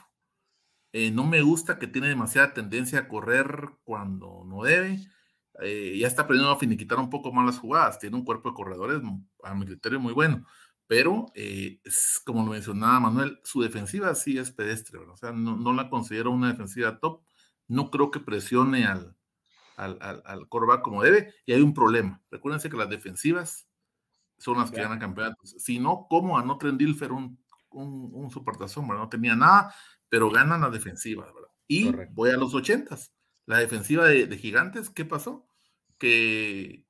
Eh, 0.93 1.11
no 1.11 1.25
me 1.25 1.41
gusta 1.41 1.79
que 1.79 1.87
tiene 1.87 2.07
demasiada 2.07 2.53
tendencia 2.53 2.99
a 2.99 3.07
correr 3.07 3.69
cuando 3.83 4.43
no 4.45 4.63
debe. 4.63 4.99
Eh, 5.61 5.97
ya 5.99 6.07
está 6.07 6.23
aprendiendo 6.23 6.53
a 6.53 6.59
finiquitar 6.59 6.99
un 6.99 7.09
poco 7.09 7.31
más 7.31 7.45
las 7.45 7.59
jugadas. 7.59 7.99
Tiene 7.99 8.15
un 8.15 8.25
cuerpo 8.25 8.49
de 8.49 8.55
corredores, 8.55 9.01
a 9.43 9.55
mi 9.55 9.65
criterio, 9.65 9.99
muy 9.99 10.13
bueno. 10.13 10.45
Pero, 10.87 11.27
eh, 11.35 11.79
es, 11.83 12.21
como 12.25 12.43
lo 12.43 12.51
mencionaba 12.51 12.99
Manuel, 12.99 13.39
su 13.43 13.61
defensiva 13.61 14.13
sí 14.15 14.37
es 14.37 14.51
pedestre. 14.51 14.99
O 14.99 15.17
sea, 15.17 15.31
no, 15.31 15.57
no, 15.57 15.73
la 15.73 15.89
considero 15.89 16.31
una 16.31 16.49
defensiva 16.49 16.99
top. 16.99 17.21
No 17.67 17.91
creo 17.91 18.11
que 18.11 18.19
presione 18.19 18.85
al, 18.85 19.15
al, 19.75 19.97
al, 20.01 20.23
al 20.25 20.47
como 20.47 21.03
debe. 21.03 21.33
Y 21.45 21.53
hay 21.53 21.61
un 21.61 21.73
problema. 21.73 22.21
Recuérdense 22.31 22.69
que 22.69 22.77
las 22.77 22.89
defensivas 22.89 23.67
son 24.37 24.59
las 24.59 24.71
que 24.71 24.81
ganan 24.81 24.99
campeonatos. 24.99 25.55
Si 25.57 25.79
no, 25.79 26.07
¿cómo 26.09 26.37
a 26.37 26.57
Trent 26.57 26.77
Dilfer 26.77 27.11
un, 27.11 27.39
un, 27.69 28.11
un 28.13 28.31
supertazón? 28.31 28.87
No 28.87 29.09
tenía 29.09 29.35
nada, 29.35 29.73
pero 30.09 30.29
ganan 30.29 30.61
la 30.61 30.69
defensiva, 30.69 31.25
¿verdad? 31.25 31.49
Y 31.67 31.91
voy 32.11 32.29
a 32.29 32.37
los 32.37 32.53
ochentas. 32.53 33.11
La 33.45 33.59
defensiva 33.59 34.05
de, 34.05 34.37
Gigantes, 34.37 34.89
¿qué 34.89 35.05
pasó? 35.05 35.46
Que 35.97 36.87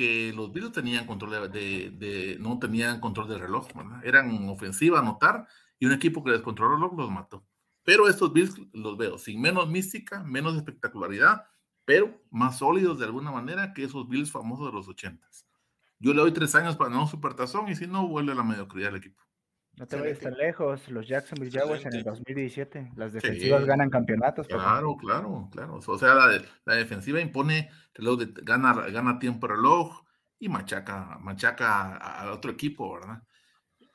que 0.00 0.32
los 0.32 0.50
Bills 0.50 0.72
tenían 0.72 1.06
control 1.06 1.52
de, 1.52 2.36
no 2.40 2.58
tenían 2.58 3.00
control 3.00 3.28
del 3.28 3.40
reloj. 3.40 3.68
Eran 4.02 4.48
ofensiva, 4.48 5.00
anotar, 5.00 5.46
y 5.78 5.84
un 5.84 5.92
equipo 5.92 6.24
que 6.24 6.30
descontroló 6.30 6.74
el 6.74 6.80
reloj 6.80 6.96
los 6.96 7.10
mató. 7.10 7.46
Pero 7.82 8.08
estos 8.08 8.32
Bills 8.32 8.54
los 8.72 8.96
veo 8.96 9.18
sin 9.18 9.40
menos 9.42 9.68
mística, 9.68 10.22
menos 10.24 10.56
espectacularidad, 10.56 11.44
pero 11.84 12.18
más 12.30 12.58
sólidos 12.58 12.98
de 12.98 13.04
alguna 13.04 13.30
manera 13.30 13.74
que 13.74 13.84
esos 13.84 14.08
Bills 14.08 14.30
famosos 14.30 14.66
de 14.66 14.72
los 14.72 14.88
ochentas. 14.88 15.46
Yo 15.98 16.14
le 16.14 16.20
doy 16.20 16.32
tres 16.32 16.54
años 16.54 16.76
para 16.76 16.88
no 16.88 17.06
supertazón 17.06 17.68
y 17.68 17.76
si 17.76 17.86
no, 17.86 18.08
vuelve 18.08 18.32
a 18.32 18.36
la 18.36 18.42
mediocridad 18.42 18.88
del 18.88 19.00
equipo. 19.00 19.22
No 19.80 19.86
te 19.86 19.98
vayas 19.98 20.18
tan 20.18 20.34
lejos, 20.34 20.90
los 20.90 21.08
Jacksonville 21.08 21.58
Jaguars 21.58 21.86
en 21.86 21.94
el 21.94 22.04
2017, 22.04 22.92
las 22.96 23.14
defensivas 23.14 23.64
ganan 23.64 23.88
campeonatos. 23.88 24.46
Claro, 24.46 24.94
claro, 24.98 25.48
claro. 25.50 25.80
O 25.86 25.98
sea, 25.98 26.14
la, 26.66 26.74
defensiva 26.76 27.18
impone, 27.18 27.70
reloj 27.94 28.20
gana, 28.42 28.74
gana 28.90 29.18
tiempo 29.18 29.46
reloj 29.46 30.04
y 30.38 30.50
machaca, 30.50 31.16
machaca 31.22 31.96
al 31.96 32.28
otro 32.28 32.50
equipo, 32.50 32.92
¿verdad? 32.92 33.22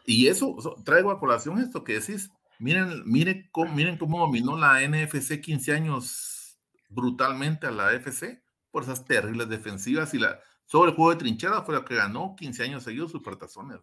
Y 0.08 0.26
eso, 0.26 0.56
traigo 0.84 1.12
a 1.12 1.20
colación 1.20 1.60
esto 1.60 1.84
que 1.84 2.00
decís. 2.00 2.32
Miren, 2.58 3.04
miren, 3.06 3.48
cómo, 3.52 3.72
miren 3.72 3.98
cómo 3.98 4.22
dominó 4.22 4.58
la 4.58 4.82
NFC 4.82 5.40
15 5.40 5.72
años 5.72 6.58
brutalmente 6.90 7.68
a 7.68 7.72
la 7.72 7.94
FC 7.94 8.42
por 8.72 8.82
esas 8.82 9.06
terribles 9.06 9.50
defensivas 9.50 10.16
y 10.16 10.20
la 10.20 10.40
sobre 10.66 10.90
el 10.90 10.96
juego 10.96 11.12
de 11.12 11.18
trinchera 11.18 11.62
fue 11.62 11.76
lo 11.76 11.86
que 11.86 11.96
ganó 11.96 12.36
15 12.36 12.64
años 12.64 12.84
seguidos 12.84 13.12
Supertazones. 13.12 13.80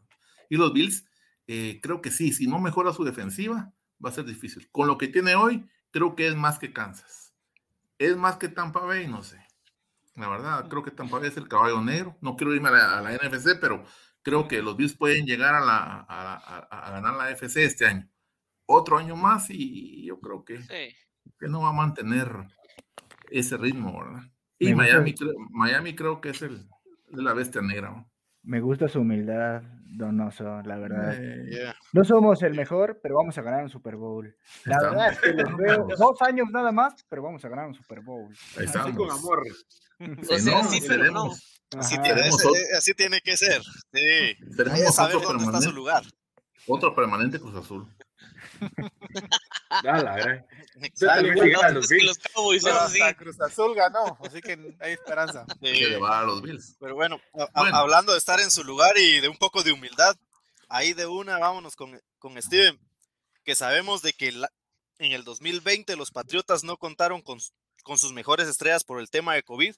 Y 0.50 0.56
los 0.56 0.72
Bills, 0.72 1.04
eh, 1.46 1.80
creo 1.82 2.00
que 2.00 2.10
sí, 2.10 2.32
si 2.32 2.46
no 2.46 2.58
mejora 2.58 2.92
su 2.92 3.04
defensiva, 3.04 3.72
va 4.04 4.10
a 4.10 4.12
ser 4.12 4.24
difícil. 4.24 4.68
Con 4.70 4.86
lo 4.86 4.98
que 4.98 5.08
tiene 5.08 5.34
hoy, 5.34 5.68
creo 5.90 6.14
que 6.16 6.26
es 6.28 6.34
más 6.34 6.58
que 6.58 6.72
Kansas. 6.72 7.34
Es 7.98 8.16
más 8.16 8.36
que 8.36 8.48
Tampa 8.48 8.80
Bay, 8.80 9.06
no 9.06 9.22
sé. 9.22 9.38
La 10.16 10.28
verdad, 10.28 10.68
creo 10.68 10.82
que 10.82 10.90
Tampa 10.90 11.18
Bay 11.18 11.28
es 11.28 11.36
el 11.36 11.48
caballo 11.48 11.80
negro. 11.80 12.16
No 12.20 12.36
quiero 12.36 12.54
irme 12.54 12.68
a 12.68 13.00
la, 13.00 13.12
NFC, 13.12 13.58
pero 13.60 13.84
creo 14.22 14.48
que 14.48 14.62
los 14.62 14.76
Bills 14.76 14.94
pueden 14.94 15.26
llegar 15.26 15.54
a, 15.54 15.60
la, 15.60 16.06
a, 16.08 16.90
ganar 16.90 17.14
la 17.14 17.30
FC 17.30 17.64
este 17.64 17.86
año. 17.86 18.08
Otro 18.66 18.98
año 18.98 19.16
más 19.16 19.46
y 19.50 20.04
yo 20.06 20.20
creo 20.20 20.44
que, 20.44 20.60
que 21.38 21.48
no 21.48 21.62
va 21.62 21.70
a 21.70 21.72
mantener 21.72 22.46
ese 23.30 23.56
ritmo, 23.56 23.98
¿verdad? 23.98 24.22
Y 24.58 24.74
Miami, 24.74 25.14
Miami 25.50 25.94
creo 25.94 26.20
que 26.20 26.30
es 26.30 26.42
el, 26.42 26.68
la 27.10 27.34
bestia 27.34 27.62
negra. 27.62 28.06
Me 28.44 28.60
gusta 28.60 28.88
su 28.88 29.00
humildad, 29.00 29.62
Donoso, 29.94 30.62
la 30.62 30.78
verdad. 30.78 31.14
Eh, 31.18 31.72
no 31.92 32.04
somos 32.04 32.42
el 32.42 32.54
mejor, 32.54 32.98
pero 33.02 33.16
vamos 33.16 33.36
a 33.36 33.42
ganar 33.42 33.62
un 33.62 33.68
Super 33.68 33.96
Bowl. 33.96 34.34
La 34.64 34.80
verdad 34.80 35.12
es 35.12 35.20
que 35.20 35.32
los 35.34 35.56
veo 35.56 35.86
dos 35.98 36.22
años 36.22 36.48
nada 36.50 36.72
más, 36.72 36.94
pero 37.08 37.22
vamos 37.22 37.44
a 37.44 37.48
ganar 37.48 37.66
un 37.66 37.74
Super 37.74 38.00
Bowl. 38.00 38.32
Así 38.56 38.92
con 38.94 39.10
amor. 39.10 39.42
así, 39.98 40.80
tiene, 42.94 43.20
que 43.20 43.36
ser. 43.36 43.62
Sí. 43.92 44.36
Tenemos 44.56 44.94
saber 44.94 45.20
dónde 45.20 45.44
está 45.44 45.60
su 45.60 45.72
lugar. 45.72 46.02
Otro 46.66 46.94
permanente 46.94 47.38
Cruz 47.38 47.56
Azul. 47.56 47.86
Ya, 49.82 50.02
la 50.02 50.14
verdad. 50.14 50.46
los 52.04 52.18
Cowboys 52.18 52.64
Cruz 53.16 53.40
Azul 53.40 53.74
ganó, 53.74 54.18
así 54.22 54.42
que 54.42 54.76
hay 54.80 54.92
esperanza. 54.92 55.46
a 55.46 56.22
los 56.24 56.42
Bills. 56.42 56.76
Pero 56.78 56.94
bueno, 56.94 57.20
hablando 57.54 58.12
de 58.12 58.18
estar 58.18 58.38
en 58.40 58.50
su 58.50 58.64
lugar 58.64 58.98
y 58.98 59.20
de 59.20 59.28
un 59.28 59.36
poco 59.38 59.62
de 59.62 59.72
humildad, 59.72 60.14
ahí 60.68 60.92
de 60.92 61.06
una 61.06 61.38
vámonos 61.38 61.74
con, 61.74 61.98
con 62.18 62.40
Steven, 62.40 62.78
que 63.44 63.54
sabemos 63.54 64.02
de 64.02 64.12
que 64.12 64.28
en 64.98 65.12
el 65.12 65.24
2020 65.24 65.96
los 65.96 66.10
Patriotas 66.10 66.64
no 66.64 66.76
contaron 66.76 67.22
con, 67.22 67.38
con 67.82 67.98
sus 67.98 68.12
mejores 68.12 68.48
estrellas 68.48 68.84
por 68.84 69.00
el 69.00 69.10
tema 69.10 69.34
de 69.34 69.42
COVID. 69.42 69.74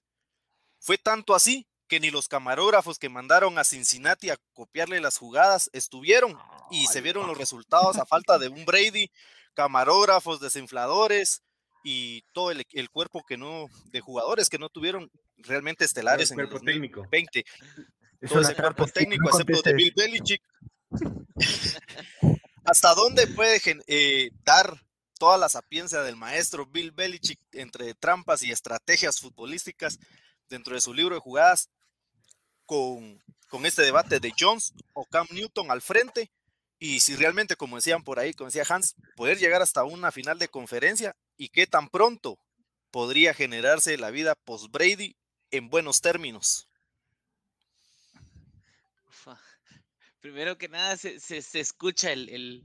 Fue 0.80 0.98
tanto 0.98 1.34
así 1.34 1.66
que 1.88 2.00
ni 2.00 2.10
los 2.10 2.28
camarógrafos 2.28 2.98
que 2.98 3.08
mandaron 3.08 3.58
a 3.58 3.64
Cincinnati 3.64 4.30
a 4.30 4.38
copiarle 4.54 5.00
las 5.00 5.18
jugadas 5.18 5.70
estuvieron 5.72 6.38
y 6.70 6.86
se 6.86 7.00
vieron 7.00 7.26
los 7.26 7.38
resultados 7.38 7.98
a 7.98 8.06
falta 8.06 8.38
de 8.38 8.48
un 8.48 8.64
Brady, 8.64 9.10
camarógrafos, 9.54 10.40
desinfladores 10.40 11.42
y 11.84 12.22
todo 12.32 12.50
el, 12.50 12.90
cuerpo 12.90 13.22
que 13.26 13.36
no 13.36 13.66
de 13.86 14.00
jugadores 14.00 14.48
que 14.48 14.58
no 14.58 14.68
tuvieron 14.68 15.10
realmente 15.36 15.84
estelares 15.84 16.30
en 16.30 16.40
el 16.40 16.48
2020. 16.48 17.44
Todo 18.28 18.40
ese 18.40 18.54
cuerpo 18.54 18.86
técnico, 18.86 19.28
excepto 19.28 19.62
de 19.62 19.74
Bill 19.74 19.92
Belichick. 19.94 20.42
¿Hasta 22.64 22.94
dónde 22.94 23.26
puede 23.26 23.60
eh, 23.86 24.30
dar 24.44 24.82
toda 25.18 25.36
la 25.36 25.50
sapiencia 25.50 26.02
del 26.02 26.16
maestro 26.16 26.66
Bill 26.66 26.92
Belichick 26.92 27.38
entre 27.52 27.94
trampas 27.94 28.42
y 28.42 28.50
estrategias 28.50 29.20
futbolísticas 29.20 29.98
dentro 30.48 30.74
de 30.74 30.80
su 30.80 30.94
libro 30.94 31.14
de 31.14 31.20
jugadas 31.20 31.68
con, 32.64 33.22
con 33.48 33.66
este 33.66 33.82
debate 33.82 34.20
de 34.20 34.32
Jones 34.38 34.72
o 34.94 35.04
Cam 35.04 35.26
Newton 35.30 35.70
al 35.70 35.82
frente 35.82 36.30
y 36.78 37.01
si 37.01 37.16
realmente, 37.16 37.56
como 37.56 37.76
decían 37.76 38.02
por 38.02 38.18
ahí, 38.18 38.34
como 38.34 38.51
decía 38.51 38.64
Hans, 38.68 38.94
poder 39.16 39.38
llegar 39.38 39.62
hasta 39.62 39.84
una 39.84 40.12
final 40.12 40.38
de 40.38 40.48
conferencia 40.48 41.16
y 41.36 41.48
qué 41.48 41.66
tan 41.66 41.88
pronto 41.88 42.38
podría 42.90 43.34
generarse 43.34 43.96
la 43.96 44.10
vida 44.10 44.34
post-Brady 44.34 45.16
en 45.51 45.68
buenos 45.68 46.01
términos. 46.01 46.68
Primero 50.20 50.59
que 50.59 50.68
nada, 50.68 50.96
se, 50.96 51.18
se, 51.20 51.60
escucha 51.60 52.12
el, 52.12 52.28
el, 52.28 52.62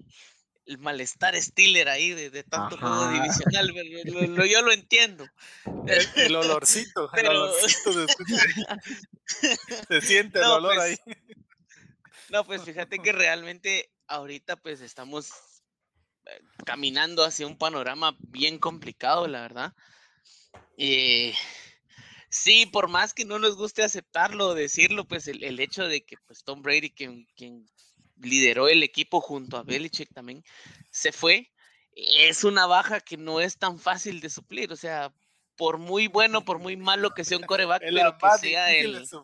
el, 0.66 0.78
malestar 0.78 1.36
Stiller 1.42 1.90
ahí 1.90 2.12
de, 2.12 2.30
de 2.30 2.44
tanto 2.44 2.78
juego 2.78 3.12
divisional. 3.12 3.74
yo 4.50 4.62
lo 4.62 4.72
entiendo. 4.72 5.28
El, 6.16 6.36
olorcito, 6.36 7.12
el 7.14 7.28
olorcito 7.28 8.08
se, 9.88 10.02
siente 10.02 10.40
el 10.40 10.46
olor 10.46 10.76
pues 10.76 11.00
ahí. 11.08 11.16
No, 12.30 12.46
pues 12.46 12.64
fíjate 12.64 13.00
que 13.00 13.12
realmente 13.12 13.90
ahorita 14.10 14.58
pues 14.58 14.82
estamos 14.82 15.32
eh, 16.26 16.42
caminando 16.66 17.24
hacia 17.24 17.48
un 17.48 17.58
panorama 17.58 18.18
bien 18.20 18.60
complicado, 18.60 19.28
la 19.28 19.42
verdad. 19.42 19.74
Eh, 20.78 21.34
sí, 22.30 22.66
por 22.66 22.90
más 22.90 23.14
que 23.14 23.26
no 23.26 23.40
nos 23.40 23.56
guste 23.56 23.84
aceptarlo, 23.84 24.54
decirlo, 24.54 25.06
pues 25.06 25.28
el, 25.28 25.60
hecho 25.60 25.88
de 25.88 26.02
que 26.02 26.18
pues 26.26 26.44
Tom 26.44 26.62
Brady, 26.62 26.90
quien, 26.92 27.28
quien 27.36 27.66
lideró 28.18 28.68
el 28.68 28.84
equipo 28.84 29.22
junto 29.22 29.58
a 29.58 29.64
Belichick 29.64 30.14
también, 30.14 30.44
se 30.92 31.12
fue, 31.12 31.52
es 31.96 32.44
una 32.44 32.66
baja 32.66 33.00
que 33.00 33.18
no 33.18 33.40
es 33.40 33.58
tan 33.58 33.80
fácil 33.80 34.20
de 34.22 34.30
suplir. 34.30 34.72
O 34.72 34.76
sea, 34.76 35.14
por 35.60 35.78
muy 35.78 36.08
bueno, 36.08 36.46
por 36.46 36.58
muy 36.60 36.78
malo 36.78 37.10
que 37.12 37.26
sea 37.26 37.38
un 37.38 37.44
coreback, 37.44 37.82
pero 37.82 38.18
que 38.18 38.40
sea 38.40 38.74
el... 38.74 39.06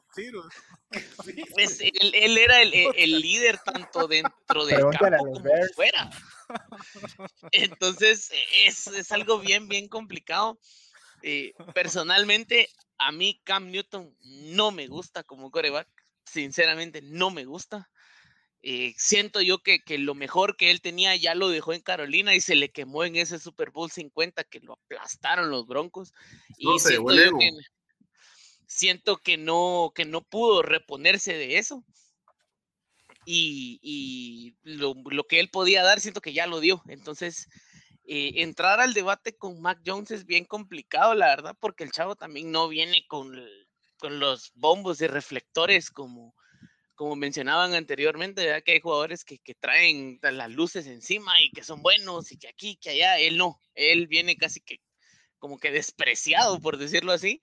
Pues, 1.54 1.82
él, 1.82 2.38
era 2.38 2.62
el, 2.62 3.20
líder 3.20 3.58
tanto 3.58 4.08
dentro 4.08 4.66
del 4.66 4.82
campo 4.98 5.18
como 5.18 5.66
fuera. 5.74 6.10
Entonces, 7.52 8.32
es, 8.66 8.88
es, 8.88 9.12
algo 9.12 9.40
bien, 9.40 9.68
bien 9.68 9.90
complicado. 9.90 10.58
Eh, 11.22 11.54
personalmente, 11.74 12.70
a 12.98 13.12
mí 13.12 13.42
Cam 13.44 13.72
Newton 13.72 14.16
no 14.22 14.72
me 14.72 14.88
gusta 14.88 15.24
como 15.24 15.52
coreback. 15.52 15.90
Sinceramente, 16.24 17.02
no 17.02 17.30
me 17.30 17.44
gusta. 17.44 17.90
Eh, 18.68 18.96
siento 18.98 19.42
yo 19.42 19.60
que, 19.60 19.80
lo 20.00 20.16
mejor 20.16 20.58
que 20.58 20.72
él 20.72 20.82
tenía 20.82 21.16
ya 21.16 21.36
lo 21.36 21.50
dejó 21.50 21.74
en 21.74 21.82
Carolina 21.82 22.34
y 22.34 22.42
se 22.42 22.56
le 22.56 22.72
quemó 22.72 23.04
en 23.04 23.16
ese 23.16 23.38
Super 23.38 23.70
Bowl 23.70 23.92
50 23.92 24.44
que 24.44 24.60
lo 24.60 24.74
aplastaron 24.74 25.52
los 25.52 25.68
Broncos. 25.68 26.12
Y 26.58 26.66
siento, 28.66 29.18
que, 29.18 29.38
no, 29.38 29.92
que 29.94 30.06
no 30.06 30.24
pudo 30.24 30.64
reponerse 30.64 31.34
de 31.34 31.60
eso. 31.60 31.86
Y, 33.24 34.56
lo, 34.64 34.96
que 35.30 35.40
él 35.40 35.52
podía 35.52 35.84
dar, 35.84 36.02
siento 36.02 36.20
que 36.20 36.34
ya 36.34 36.48
lo 36.48 36.60
dio. 36.60 36.82
Entonces, 36.88 37.48
eh, 38.08 38.32
entrar 38.38 38.80
al 38.80 38.96
debate 38.96 39.38
con 39.38 39.62
Mac 39.62 39.80
Jones 39.86 40.10
es 40.10 40.26
bien 40.26 40.46
complicado, 40.46 41.14
la 41.14 41.28
verdad, 41.28 41.56
porque 41.60 41.84
el 41.84 41.92
chavo 41.92 42.16
también 42.16 42.50
no 42.50 42.68
viene 42.68 43.06
con, 43.08 43.32
con 43.98 44.20
los 44.20 44.52
bombos 44.56 44.98
de 44.98 45.08
reflectores 45.08 45.92
como, 45.92 46.34
como 46.96 47.16
mencionaban 47.16 47.74
anteriormente, 47.74 48.64
que 48.64 48.72
hay 48.74 48.80
jugadores 48.80 49.24
que, 49.24 49.38
que, 49.40 49.54
traen 49.54 50.20
las 50.22 50.52
luces 50.52 50.88
encima 50.88 51.42
y 51.42 51.52
que 51.52 51.64
son 51.64 51.82
buenos 51.82 52.32
y 52.32 52.38
que 52.38 52.48
aquí, 52.48 52.78
que 52.78 52.92
allá, 52.92 53.20
él 53.20 53.38
no, 53.38 53.62
él 53.76 54.08
viene 54.08 54.38
casi 54.38 54.62
que 54.62 54.80
como 55.38 55.60
que 55.60 55.72
despreciado, 55.72 56.60
por 56.60 56.78
decirlo 56.78 57.12
así. 57.12 57.42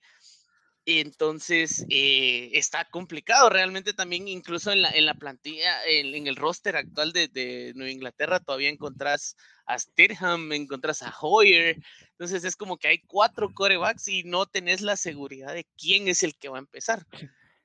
Y 0.85 0.99
entonces 0.99 1.85
eh, 1.89 2.49
está 2.53 2.83
complicado 2.89 3.49
realmente 3.49 3.93
también, 3.93 4.27
incluso 4.27 4.71
en 4.71 4.81
la, 4.81 4.89
en 4.89 5.05
la 5.05 5.13
plantilla, 5.13 5.81
en, 5.85 6.27
el 6.27 6.35
roster 6.35 6.75
actual 6.75 7.13
de, 7.13 7.29
de, 7.29 7.71
Nueva 7.73 7.91
Inglaterra, 7.91 8.41
todavía 8.41 8.67
encontrás 8.67 9.37
a 9.65 9.79
Stirham, 9.79 10.51
encontrás 10.51 11.01
a 11.01 11.15
Hoyer. 11.21 11.77
Entonces 12.11 12.43
es 12.43 12.57
como 12.57 12.77
que 12.77 12.89
hay 12.89 12.99
cuatro 12.99 13.53
corebacks 13.53 14.09
y 14.09 14.23
no 14.23 14.45
tenés 14.45 14.81
la 14.81 14.97
seguridad 14.97 15.53
de 15.53 15.65
quién 15.77 16.09
es 16.09 16.23
el 16.23 16.35
que 16.35 16.49
va 16.49 16.57
a 16.57 16.59
empezar. 16.59 17.07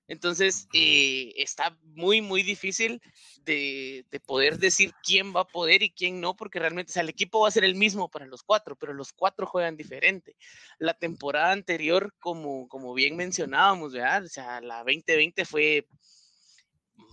Entonces, 0.08 0.68
eh, 0.72 1.34
está 1.36 1.76
muy, 1.82 2.22
muy 2.22 2.42
difícil 2.42 3.00
de, 3.44 4.04
poder 4.26 4.58
decir 4.58 4.92
quién 5.02 5.34
va 5.34 5.42
a 5.42 5.46
poder 5.46 5.82
y 5.82 5.90
quién 5.90 6.20
no, 6.20 6.34
porque 6.34 6.58
realmente, 6.58 6.90
o 6.90 6.94
sea, 6.94 7.02
el 7.02 7.10
equipo 7.10 7.40
va 7.40 7.48
a 7.48 7.52
ser 7.52 7.64
el 7.64 7.74
mismo 7.74 8.10
para 8.10 8.26
los 8.26 8.42
cuatro, 8.42 8.74
pero 8.74 8.94
los 8.94 9.12
cuatro 9.12 9.46
juegan 9.46 9.76
diferente. 9.76 10.36
La 10.78 10.94
temporada 10.94 11.52
anterior, 11.52 12.14
como, 12.20 12.68
como 12.68 12.94
bien 12.94 13.16
mencionábamos, 13.16 13.92
¿verdad? 13.92 14.24
O 14.24 14.28
sea, 14.28 14.60
la 14.62 14.78
2020 14.78 15.44
fue 15.44 15.86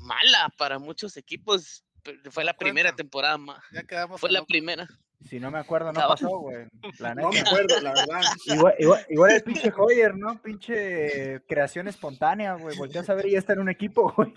mala 0.01 0.49
para 0.57 0.79
muchos 0.79 1.17
equipos. 1.17 1.83
Fue 2.31 2.45
la 2.45 2.55
primera 2.55 2.95
temporada. 2.95 3.37
Ya 3.71 3.83
quedamos 3.83 4.21
fue 4.21 4.31
la 4.31 4.45
primera. 4.45 4.87
Si 5.29 5.39
no 5.39 5.49
me 5.49 5.59
acuerdo, 5.59 5.91
no 5.91 6.07
pasó, 6.07 6.37
güey. 6.39 6.65
No 6.99 7.29
me 7.31 7.39
acuerdo, 7.39 7.81
la 7.81 7.93
verdad. 7.93 8.21
Igual, 9.09 9.31
el 9.31 9.43
pinche 9.43 9.73
Hoyer, 9.75 10.15
¿no? 10.15 10.39
Pinche 10.41 11.41
creación 11.47 11.87
espontánea, 11.87 12.53
güey. 12.53 12.77
Volteas 12.77 13.09
a 13.09 13.15
ver 13.15 13.27
y 13.27 13.31
ya 13.31 13.39
está 13.39 13.53
en 13.53 13.59
un 13.59 13.69
equipo, 13.69 14.13
güey. 14.17 14.33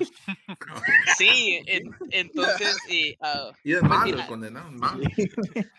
Sí, 1.16 1.62
entonces. 2.10 2.78
Uh, 3.20 3.52
y 3.64 3.74
es 3.74 3.82
malo, 3.82 4.18
condenado, 4.26 4.70
malo. 4.72 5.04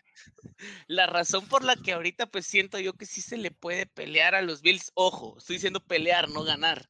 La 0.87 1.07
razón 1.07 1.47
por 1.47 1.63
la 1.63 1.75
que 1.75 1.93
ahorita 1.93 2.25
pues 2.25 2.45
siento 2.45 2.79
yo 2.79 2.93
que 2.93 3.05
sí 3.05 3.21
se 3.21 3.37
le 3.37 3.49
puede 3.49 3.85
pelear 3.85 4.35
a 4.35 4.41
los 4.41 4.61
Bills, 4.61 4.91
ojo, 4.93 5.37
estoy 5.37 5.55
diciendo 5.55 5.79
pelear, 5.79 6.29
no 6.29 6.43
ganar 6.43 6.89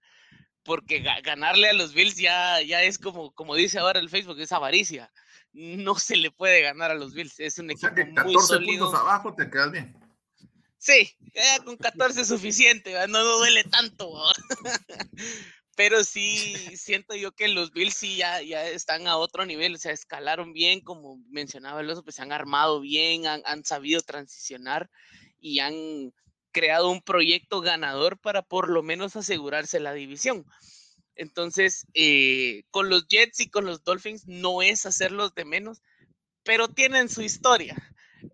porque 0.64 1.00
ganarle 1.24 1.70
a 1.70 1.74
los 1.74 1.94
Bills 1.94 2.18
ya, 2.18 2.62
ya 2.62 2.84
es 2.84 3.00
como, 3.00 3.32
como 3.32 3.56
dice 3.56 3.80
ahora 3.80 4.00
el 4.00 4.10
Facebook, 4.10 4.40
es 4.40 4.52
avaricia. 4.52 5.12
No 5.53 5.95
se 5.95 6.15
le 6.15 6.31
puede 6.31 6.61
ganar 6.61 6.91
a 6.91 6.95
los 6.95 7.13
Bills, 7.13 7.39
es 7.39 7.57
un 7.57 7.71
equipo 7.71 7.93
que 7.93 8.13
14 8.13 8.23
muy 8.23 8.43
sólido. 8.43 8.85
puntos 8.85 9.01
abajo 9.01 9.34
te 9.34 9.49
quedas 9.49 9.71
bien. 9.71 9.95
Sí, 10.77 11.17
con 11.65 11.76
14 11.76 12.21
es 12.21 12.27
suficiente, 12.27 12.95
no, 13.07 13.23
duele 13.23 13.63
tanto. 13.65 14.11
Pero 15.76 16.03
sí, 16.03 16.55
siento 16.76 17.15
yo 17.15 17.31
que 17.31 17.47
los 17.47 17.71
Bills 17.71 17.93
sí 17.93 18.17
ya, 18.17 18.41
ya 18.41 18.67
están 18.67 19.07
a 19.07 19.17
otro 19.17 19.45
nivel, 19.45 19.76
o 19.76 19.77
sea, 19.77 19.91
escalaron 19.91 20.53
bien, 20.53 20.81
como 20.81 21.17
mencionaba 21.30 21.81
el 21.81 21.89
oso, 21.89 22.03
pues 22.03 22.15
se 22.17 22.21
han 22.21 22.31
armado 22.31 22.81
bien, 22.81 23.27
han, 23.27 23.41
han 23.45 23.63
sabido 23.63 24.01
transicionar 24.01 24.89
y 25.39 25.59
han 25.59 26.13
creado 26.51 26.89
un 26.89 27.01
proyecto 27.01 27.61
ganador 27.61 28.17
para 28.17 28.41
por 28.41 28.69
lo 28.69 28.84
menos 28.84 29.15
asegurarse 29.15 29.80
la 29.80 29.93
división. 29.93 30.45
Entonces, 31.20 31.86
eh, 31.94 32.64
con 32.72 32.90
los 32.90 33.06
Jets 33.10 33.41
y 33.41 33.50
con 33.50 33.66
los 33.66 33.84
Dolphins 33.84 34.26
no 34.26 34.62
es 34.62 34.86
hacerlos 34.86 35.36
de 35.36 35.44
menos, 35.44 35.82
pero 36.44 36.70
tienen 36.70 37.10
su 37.10 37.22
historia. 37.22 37.76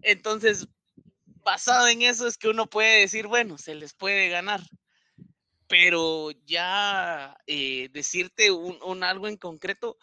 Entonces, 0.03 0.67
basado 1.43 1.87
en 1.87 2.03
eso 2.03 2.27
es 2.27 2.37
que 2.37 2.47
uno 2.47 2.67
puede 2.67 2.99
decir, 2.99 3.25
bueno, 3.25 3.57
se 3.57 3.73
les 3.73 3.95
puede 3.95 4.29
ganar. 4.29 4.61
Pero 5.67 6.29
ya 6.45 7.35
eh, 7.47 7.89
decirte 7.91 8.51
un, 8.51 9.03
algo 9.03 9.27
en 9.27 9.37
concreto, 9.37 9.97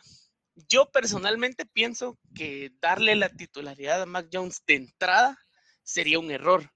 yo 0.69 0.91
personalmente 0.91 1.67
pienso 1.67 2.19
que 2.35 2.73
darle 2.81 3.15
la 3.15 3.29
titularidad 3.29 4.03
a 4.03 4.07
Mac 4.07 4.27
Jones 4.33 4.61
de 4.67 4.75
entrada 4.75 5.39
sería 5.85 6.19
un 6.19 6.33
error 6.33 6.69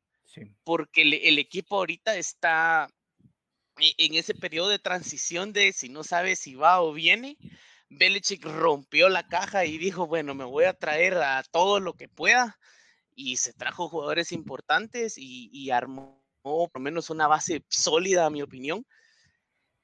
porque 0.65 1.03
el, 1.03 1.39
equipo 1.39 1.77
ahorita 1.77 2.16
está 2.16 2.89
en 3.78 4.15
ese 4.15 4.35
periodo 4.35 4.69
de 4.69 4.78
transición 4.78 5.53
de 5.53 5.73
si 5.73 5.89
no 5.89 6.05
sabe 6.05 6.36
si 6.36 6.55
va 6.55 6.82
o 6.82 6.93
viene. 6.93 7.36
Belichick 7.89 8.44
rompió 8.44 9.09
la 9.09 9.28
caja 9.28 9.65
y 9.65 9.78
dijo, 9.78 10.07
bueno, 10.07 10.35
me 10.35 10.44
voy 10.44 10.65
a 10.65 10.74
traer 10.74 11.15
a 11.15 11.43
todo 11.51 11.81
lo 11.81 11.94
que 11.94 12.09
pueda. 12.09 12.59
Y 13.15 13.36
se 13.36 13.53
trajo 13.53 13.89
jugadores 13.89 14.32
importantes 14.32 15.15
y, 15.16 15.70
armó 15.70 16.23
por 16.43 16.70
lo 16.74 16.81
menos 16.81 17.11
una 17.11 17.27
base 17.27 17.65
sólida, 17.69 18.27
a 18.27 18.31
mi 18.31 18.43
opinión. 18.43 18.86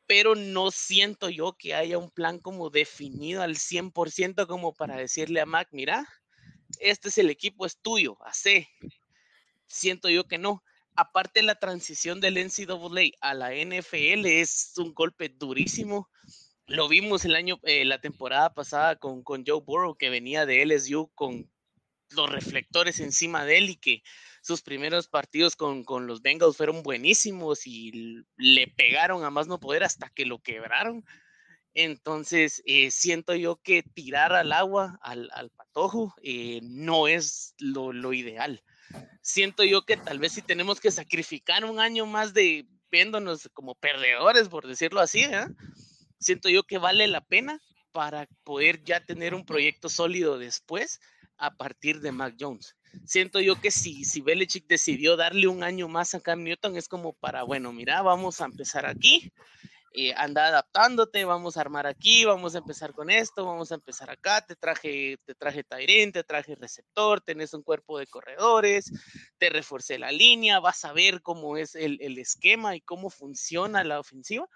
Pero 0.07 0.35
no 0.35 0.71
siento 0.71 1.31
yo 1.31 1.55
que 1.55 1.75
haya 1.75 1.99
un 1.99 2.11
plan 2.11 2.39
como 2.39 2.71
definido 2.71 3.43
al 3.43 3.57
100% 3.57 4.47
como 4.47 4.75
para 4.75 4.97
decirle 4.97 5.41
a 5.41 5.47
Mac, 5.47 5.69
mira, 5.73 6.07
este 6.81 7.09
es 7.09 7.19
el 7.19 7.31
equipo, 7.31 7.67
es 7.67 7.79
tuyo, 7.79 8.19
hace 8.25 8.69
siento 9.73 10.09
yo 10.09 10.25
que 10.25 10.39
no. 10.39 10.63
Aparte, 10.95 11.43
la 11.43 11.55
transición 11.55 12.21
del 12.21 12.35
NCAA 12.35 13.13
a 13.21 13.35
la 13.35 13.55
NFL 13.55 14.27
es 14.27 14.73
un 14.77 14.93
golpe 14.93 15.31
durísimo. 15.31 16.11
Lo 16.67 16.89
vimos 16.89 17.25
el 17.25 17.35
año, 17.35 17.59
eh, 17.63 17.85
la 17.85 18.01
temporada 18.01 18.53
pasada 18.55 18.97
con, 18.97 19.23
con 19.23 19.45
Joe 19.47 19.61
Burrow, 19.61 19.97
que 19.97 20.11
venía 20.11 20.47
de 20.47 20.65
LSU 20.65 21.11
con 21.15 21.51
los 22.11 22.31
reflectores 22.31 23.01
encima 23.01 23.45
de 23.45 23.59
él 23.59 23.71
y 23.71 23.77
que 23.77 24.03
sus 24.43 24.63
primeros 24.63 25.09
partidos 25.09 25.57
con, 25.57 25.85
con, 25.85 26.07
los 26.07 26.21
Bengals 26.21 26.57
fueron 26.57 26.83
buenísimos 26.83 27.67
y 27.67 28.25
le 28.37 28.67
pegaron 28.69 29.25
a 29.25 29.31
más 29.31 29.47
no 29.47 29.61
poder 29.61 29.85
hasta 29.85 30.11
que 30.11 30.27
lo 30.27 30.41
quebraron. 30.41 31.05
Entonces, 31.75 32.63
eh, 32.67 32.91
siento 32.91 33.35
yo 33.35 33.57
que 33.57 33.83
tirar 33.83 34.35
al 34.35 34.53
agua, 34.53 34.99
al, 35.03 35.31
al 35.33 35.51
patojo, 35.51 36.15
eh, 36.23 36.61
no 36.63 37.09
es 37.09 37.55
lo, 37.59 37.93
lo, 37.93 38.13
ideal 38.13 38.63
siento 39.21 39.65
yo 39.65 39.83
que 39.83 39.97
tal 39.97 40.19
vez 40.19 40.33
si 40.33 40.43
tenemos 40.43 40.81
que 40.81 40.91
sacrificar 40.91 41.65
un 41.65 41.81
año 41.81 42.07
más 42.07 42.35
de 42.35 42.67
viéndonos 42.91 43.49
como 43.55 43.75
perdedores, 43.75 44.49
por 44.49 44.67
decirlo 44.67 45.01
así, 45.01 45.25
siento 46.19 46.49
yo 46.49 46.65
que 46.65 46.79
vale 46.79 47.07
la 47.07 47.23
pena 47.23 47.61
para 47.93 48.27
poder 48.45 48.83
ya 48.85 49.05
tener 49.05 49.35
un 49.35 49.45
proyecto 49.45 49.89
sólido 49.89 50.39
después 50.39 51.01
a 51.39 51.57
partir 51.57 52.01
de 52.01 52.13
Mac 52.13 52.37
Jones. 52.39 52.77
Siento 53.07 53.41
yo 53.41 53.61
que 53.61 53.71
si, 53.71 54.05
si 54.05 54.21
Belichick 54.21 54.67
decidió 54.67 55.17
darle 55.17 55.49
un 55.49 55.63
año 55.63 55.89
más 55.89 56.15
a 56.15 56.21
Cam 56.21 56.43
Newton 56.43 56.77
es 56.77 56.89
como 56.89 57.15
para, 57.15 57.43
bueno, 57.43 57.73
mira, 57.73 58.03
vamos 58.03 58.41
a 58.41 58.45
empezar 58.45 58.87
aquí 58.87 59.33
eh, 59.95 60.15
anda 60.17 60.47
adaptándote, 60.47 61.25
vamos 61.25 61.57
a 61.57 61.61
armar 61.61 61.87
aquí, 61.87 62.25
vamos 62.25 62.55
a 62.55 62.59
empezar 62.59 62.93
con 62.93 63.11
esto, 63.11 63.45
vamos 63.45 63.73
a 63.73 63.75
empezar 63.75 64.11
acá, 64.11 64.41
te 64.45 64.57
traje, 64.57 65.19
te 65.25 65.35
traje 65.35 65.65
Tyrant, 65.65 66.15
te 66.15 66.25
traje 66.25 66.55
receptor, 66.55 67.21
tenés 67.21 67.55
un 67.55 67.63
cuerpo 67.63 67.99
de 67.99 68.07
corredores, 68.07 68.91
te 69.39 69.51
reforcé 69.51 69.99
la 69.99 70.11
línea, 70.13 70.61
vas 70.61 70.85
a 70.85 70.93
ver 70.93 71.23
cómo 71.23 71.57
es 71.57 71.75
el, 71.75 71.99
esquema 72.19 72.77
y 72.77 72.81
cómo 72.81 73.11
funciona 73.11 73.85
la 73.85 73.99
ofensiva 73.99 74.47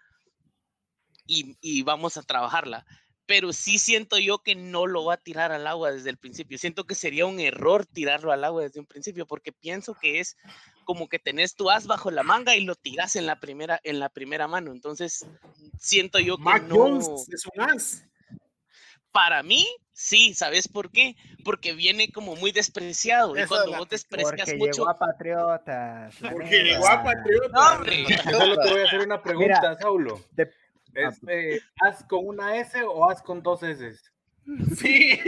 y, 1.27 1.57
y 1.61 1.83
vamos 1.83 2.17
a 2.17 2.23
trabajarla 2.23 2.87
pero 3.27 3.53
sí 3.53 3.79
siento 3.79 4.19
yo 4.19 4.39
que 4.39 4.55
no 4.55 4.87
lo 4.87 5.05
va 5.05 5.15
a 5.15 5.19
tirar 5.19 5.51
al 5.51 5.67
agua 5.67 5.91
desde 5.91 6.11
el 6.11 6.17
principio. 6.17 6.59
Siento 6.59 6.85
que 6.85 6.95
sería 6.95 7.27
un 7.27 7.41
error 7.41 7.85
tirarlo 7.85 8.33
al 8.33 8.45
agua 8.45 8.63
desde 8.63 8.81
un 8.81 8.87
principio, 8.87 9.27
porque 9.27 9.53
pienso 9.53 9.95
que 9.95 10.21
es 10.21 10.37
como 10.85 11.09
que 11.09 11.19
tenés 11.19 11.57
tu 11.57 11.69
as 11.69 11.89
bajo 11.89 12.13
la 12.13 12.23
manga 12.23 12.55
y 12.55 12.65
lo 12.65 12.77
tiras 12.77 13.17
en 13.17 13.27
la 13.27 13.41
primera, 13.41 13.81
en 13.83 13.99
la 13.99 14.09
primera 14.09 14.47
mano. 14.47 14.71
Entonces, 14.71 15.27
siento 15.79 16.21
yo 16.21 16.37
que 16.37 16.61
no. 16.69 16.99
es 16.99 17.47
un 17.53 17.61
as. 17.61 18.05
Para 19.11 19.43
mí, 19.43 19.67
sí, 19.93 20.35
¿sabes 20.35 20.69
por 20.69 20.91
qué? 20.91 21.17
Porque 21.43 21.73
viene 21.73 22.13
como 22.13 22.37
muy 22.37 22.53
despreciado. 22.53 23.37
y 23.37 23.45
cuando 23.47 23.79
vos 23.79 23.89
desprecias 23.89 24.33
porque 24.33 24.57
mucho. 24.57 24.83
Llegó 24.83 24.91
a 24.91 24.99
Patriotas. 24.99 26.15
Porque 26.21 26.63
llegó 26.63 26.87
a 26.87 27.03
Patriotas. 27.03 27.81
No, 28.27 28.39
Solo 28.39 28.57
te 28.63 28.71
voy 28.71 28.81
a 28.83 28.85
hacer 28.85 29.01
una 29.01 29.23
pregunta, 29.23 29.77
Saulo. 29.81 30.21
Este, 30.97 31.61
¿Haz 31.83 32.05
con 32.05 32.27
una 32.27 32.57
S 32.57 32.83
o 32.83 33.09
haz 33.09 33.23
con 33.23 33.43
dos 33.43 33.63
S? 33.63 34.01
Sí. 34.77 35.19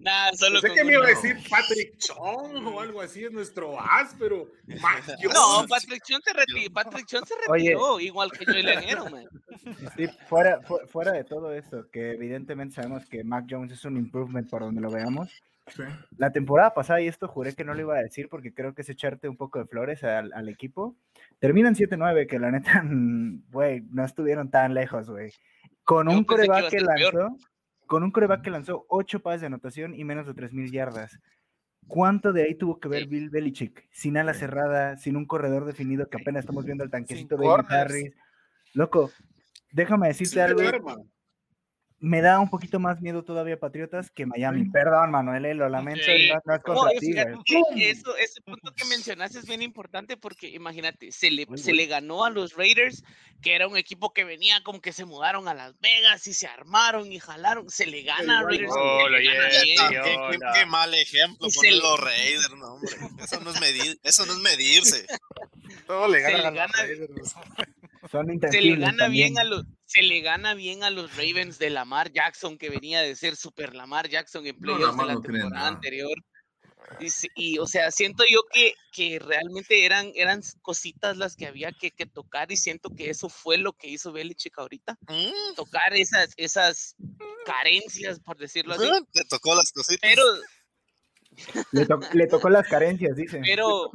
Nada, 0.00 0.32
solo 0.34 0.60
Sé 0.60 0.70
que 0.72 0.84
me 0.84 0.92
iba 0.92 1.04
a 1.04 1.08
decir 1.08 1.36
Patrick 1.50 1.98
Chong 1.98 2.66
o 2.66 2.80
algo 2.80 3.00
así, 3.00 3.24
es 3.24 3.32
nuestro 3.32 3.78
as, 3.80 4.14
pero. 4.18 4.48
No, 4.66 5.66
Patrick 5.68 6.02
Chong 6.04 6.22
se 6.22 6.32
retiró, 6.32 6.72
Patrick 6.72 7.06
Chong 7.06 7.26
se 7.26 7.34
retiró 7.46 8.00
igual 8.00 8.30
que 8.30 8.44
yo 8.44 8.52
el 8.52 9.10
man. 9.10 9.26
Sí, 9.96 10.06
fuera, 10.28 10.60
fuera 10.86 11.12
de 11.12 11.24
todo 11.24 11.52
esto, 11.52 11.90
que 11.90 12.12
evidentemente 12.12 12.76
sabemos 12.76 13.04
que 13.06 13.24
Mac 13.24 13.46
Jones 13.50 13.72
es 13.72 13.84
un 13.84 13.96
improvement 13.96 14.48
por 14.48 14.62
donde 14.62 14.80
lo 14.80 14.90
veamos. 14.90 15.42
La 16.16 16.30
temporada 16.30 16.72
pasada, 16.72 17.00
y 17.00 17.08
esto 17.08 17.26
juré 17.26 17.54
que 17.54 17.64
no 17.64 17.74
lo 17.74 17.80
iba 17.80 17.96
a 17.96 18.02
decir 18.02 18.28
porque 18.28 18.54
creo 18.54 18.74
que 18.74 18.82
es 18.82 18.88
echarte 18.88 19.28
un 19.28 19.36
poco 19.36 19.58
de 19.58 19.66
flores 19.66 20.04
al, 20.04 20.32
al 20.32 20.48
equipo. 20.48 20.94
Terminan 21.38 21.74
7-9, 21.74 22.26
que 22.26 22.38
la 22.38 22.50
neta, 22.50 22.82
güey, 23.50 23.82
no 23.90 24.04
estuvieron 24.04 24.50
tan 24.50 24.74
lejos, 24.74 25.10
güey. 25.10 25.32
Con 25.84 26.08
un 26.08 26.24
coreback 26.24 26.70
que, 26.70 26.80
lanzó, 26.80 27.36
con 27.86 28.02
un 28.02 28.10
coreback 28.10 28.42
que 28.42 28.50
lanzó 28.50 28.86
8 28.88 29.20
pases 29.20 29.42
de 29.42 29.46
anotación 29.48 29.94
y 29.94 30.04
menos 30.04 30.26
de 30.26 30.34
3.000 30.34 30.72
yardas. 30.72 31.18
¿Cuánto 31.86 32.32
de 32.32 32.42
ahí 32.42 32.54
tuvo 32.56 32.80
que 32.80 32.88
ver 32.88 33.06
Bill 33.06 33.30
Belichick? 33.30 33.88
Sin 33.92 34.16
ala 34.16 34.34
cerrada, 34.34 34.96
sin 34.96 35.16
un 35.16 35.24
corredor 35.24 35.64
definido, 35.64 36.08
que 36.08 36.16
apenas 36.16 36.40
estamos 36.40 36.64
viendo 36.64 36.82
el 36.82 36.90
tanquecito 36.90 37.36
de 37.36 37.46
Harris. 37.68 38.12
Loco, 38.72 39.10
déjame 39.70 40.08
decirte 40.08 40.42
algo 40.42 40.62
me 41.98 42.20
da 42.20 42.38
un 42.40 42.50
poquito 42.50 42.78
más 42.78 43.00
miedo 43.00 43.24
todavía 43.24 43.58
Patriotas 43.58 44.10
que 44.10 44.26
Miami. 44.26 44.68
Perdón, 44.68 45.10
Manuel, 45.10 45.46
eh, 45.46 45.54
lo 45.54 45.68
lamento. 45.68 46.02
No, 46.66 46.88
eso, 47.76 48.16
ese 48.16 48.40
punto 48.42 48.72
que 48.74 48.84
mencionaste 48.84 49.38
es 49.38 49.46
bien 49.46 49.62
importante 49.62 50.16
porque 50.16 50.48
imagínate, 50.48 51.10
se 51.10 51.30
le, 51.30 51.46
se 51.56 51.72
le 51.72 51.86
ganó 51.86 52.24
a 52.24 52.30
los 52.30 52.54
Raiders, 52.54 53.02
que 53.40 53.54
era 53.54 53.66
un 53.66 53.78
equipo 53.78 54.12
que 54.12 54.24
venía 54.24 54.62
como 54.62 54.80
que 54.80 54.92
se 54.92 55.06
mudaron 55.06 55.48
a 55.48 55.54
Las 55.54 55.78
Vegas 55.80 56.26
y 56.26 56.34
se 56.34 56.46
armaron 56.46 57.10
y 57.10 57.18
jalaron. 57.18 57.70
Se 57.70 57.86
le 57.86 58.02
gana 58.02 58.40
a 58.40 58.42
Raiders. 58.42 58.72
qué, 60.54 60.66
mal 60.66 60.92
ejemplo 60.94 61.48
poner 61.54 61.74
los 61.74 62.00
Raiders, 62.00 62.50
no, 62.58 62.74
hombre. 62.74 62.90
Eso 63.22 63.40
no 63.40 63.50
es, 63.50 63.60
medir, 63.60 63.98
eso 64.02 64.26
no 64.26 64.32
es 64.32 64.38
medirse. 64.40 65.06
Todo 65.86 66.08
le 66.08 66.20
gana, 66.20 66.48
a 66.48 66.50
los 66.50 66.72
Raiders. 66.72 67.34
Son 68.10 68.40
se 68.50 68.60
le 68.60 68.76
gana 68.76 69.08
bien 69.08 69.36
a 69.38 69.44
los 69.44 69.64
se 69.86 70.02
le 70.02 70.20
gana 70.20 70.54
bien 70.54 70.82
a 70.82 70.90
los 70.90 71.16
Ravens 71.16 71.58
de 71.58 71.70
Lamar 71.70 72.12
Jackson 72.12 72.58
que 72.58 72.70
venía 72.70 73.00
de 73.00 73.14
ser 73.14 73.36
super 73.36 73.74
Lamar 73.74 74.08
Jackson 74.08 74.46
en 74.46 74.58
playoffs 74.58 74.98
de 74.98 75.06
la 75.06 75.20
temporada 75.20 75.68
anterior. 75.68 76.16
Y, 77.34 77.58
o 77.58 77.66
sea, 77.66 77.90
siento 77.90 78.24
yo 78.30 78.40
que, 78.52 78.74
que 78.92 79.18
realmente 79.18 79.84
eran, 79.84 80.12
eran 80.14 80.40
cositas 80.62 81.16
las 81.16 81.34
que 81.34 81.46
había 81.46 81.72
que, 81.72 81.90
que, 81.90 82.06
tocar 82.06 82.52
y 82.52 82.56
siento 82.56 82.90
que 82.94 83.10
eso 83.10 83.28
fue 83.28 83.58
lo 83.58 83.72
que 83.72 83.88
hizo 83.88 84.12
Belichick 84.12 84.56
ahorita. 84.58 84.96
Mm. 85.08 85.54
Tocar 85.56 85.94
esas, 85.94 86.32
esas 86.36 86.94
carencias, 87.44 88.20
por 88.20 88.36
decirlo 88.36 88.74
así. 88.74 88.88
Te 89.12 89.24
tocó 89.24 89.54
las 89.54 89.72
cositas. 89.72 89.98
Pero, 90.00 90.22
le, 91.72 92.26
tocó 92.26 92.48
las 92.48 92.66
carencias, 92.68 93.16
dice. 93.16 93.40
Pero, 93.44 93.90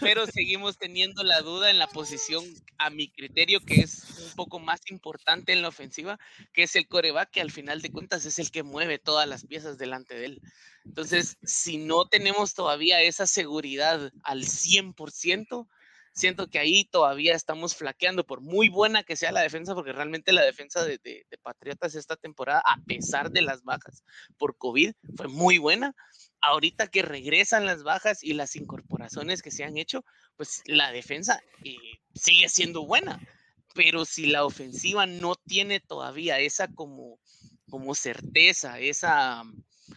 pero 0.00 0.26
seguimos 0.26 0.78
teniendo 0.78 1.22
la 1.22 1.40
duda 1.40 1.70
en 1.70 1.78
la 1.78 1.86
posición, 1.86 2.44
a 2.78 2.90
mi 2.90 3.08
criterio, 3.10 3.60
que 3.60 3.80
es 3.80 4.04
un 4.30 4.36
poco 4.36 4.58
más 4.58 4.80
importante 4.90 5.52
en 5.52 5.62
la 5.62 5.68
ofensiva, 5.68 6.18
que 6.52 6.62
es 6.62 6.76
el 6.76 6.88
coreback, 6.88 7.30
que 7.30 7.40
al 7.40 7.50
final 7.50 7.82
de 7.82 7.90
cuentas 7.92 8.24
es 8.24 8.38
el 8.38 8.50
que 8.50 8.62
mueve 8.62 8.98
todas 8.98 9.28
las 9.28 9.44
piezas 9.44 9.78
delante 9.78 10.14
de 10.14 10.26
él. 10.26 10.42
Entonces, 10.84 11.36
si 11.42 11.78
no 11.78 12.06
tenemos 12.06 12.54
todavía 12.54 13.02
esa 13.02 13.26
seguridad 13.26 14.12
al 14.22 14.44
100%, 14.44 15.66
siento 16.12 16.48
que 16.48 16.58
ahí 16.58 16.84
todavía 16.84 17.34
estamos 17.34 17.74
flaqueando, 17.74 18.24
por 18.24 18.40
muy 18.40 18.68
buena 18.68 19.02
que 19.02 19.16
sea 19.16 19.32
la 19.32 19.40
defensa, 19.40 19.74
porque 19.74 19.92
realmente 19.92 20.32
la 20.32 20.42
defensa 20.42 20.84
de, 20.84 20.98
Patriotas 21.42 21.94
esta 21.94 22.16
temporada, 22.16 22.62
a 22.66 22.76
pesar 22.84 23.30
de 23.30 23.42
las 23.42 23.62
bajas 23.62 24.04
por 24.36 24.56
COVID, 24.56 24.92
fue 25.16 25.28
muy 25.28 25.58
buena. 25.58 25.94
Ahorita 26.40 26.86
que 26.86 27.02
regresan 27.02 27.66
las 27.66 27.82
bajas 27.82 28.22
y 28.22 28.34
las 28.34 28.56
incorporaciones 28.56 29.42
que 29.42 29.50
se 29.50 29.64
han 29.64 29.76
hecho, 29.78 30.04
pues 30.36 30.62
la 30.66 30.92
defensa 30.92 31.42
eh, 31.64 31.76
sigue 32.14 32.48
siendo 32.48 32.84
buena. 32.84 33.20
Pero 33.74 34.04
si 34.04 34.26
la 34.26 34.44
ofensiva 34.44 35.06
no 35.06 35.34
tiene 35.34 35.80
todavía 35.80 36.38
esa 36.40 36.68
como, 36.68 37.18
como 37.70 37.94
certeza, 37.94 38.78
esa, 38.78 39.42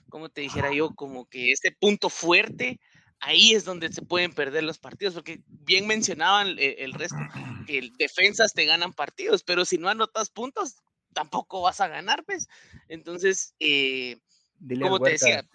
como 0.10 0.30
te 0.30 0.42
dijera 0.42 0.74
yo, 0.74 0.96
como 0.96 1.26
que 1.26 1.52
ese 1.52 1.72
punto 1.72 2.10
fuerte, 2.10 2.80
ahí 3.24 3.54
es 3.54 3.66
donde 3.66 3.92
se 3.92 4.02
pueden 4.02 4.34
perder 4.34 4.64
los 4.64 4.78
partidos, 4.78 5.14
porque 5.14 5.42
bien 5.48 5.88
mencionaban 5.88 6.56
eh, 6.60 6.76
el, 6.80 6.94
resto, 6.94 7.18
que 7.68 7.90
defensas 7.98 8.54
te 8.54 8.66
ganan 8.66 8.94
partidos, 8.94 9.44
pero 9.44 9.66
si 9.66 9.78
no 9.78 9.90
anotas 9.90 10.30
puntos, 10.30 10.76
tampoco 11.14 11.62
vas 11.62 11.80
a 11.82 11.88
ganar, 11.88 12.24
pues. 12.26 12.48
Entonces, 12.88 13.56
eh, 13.60 14.20
como 14.82 15.00
te 15.00 15.12
decía, 15.12 15.46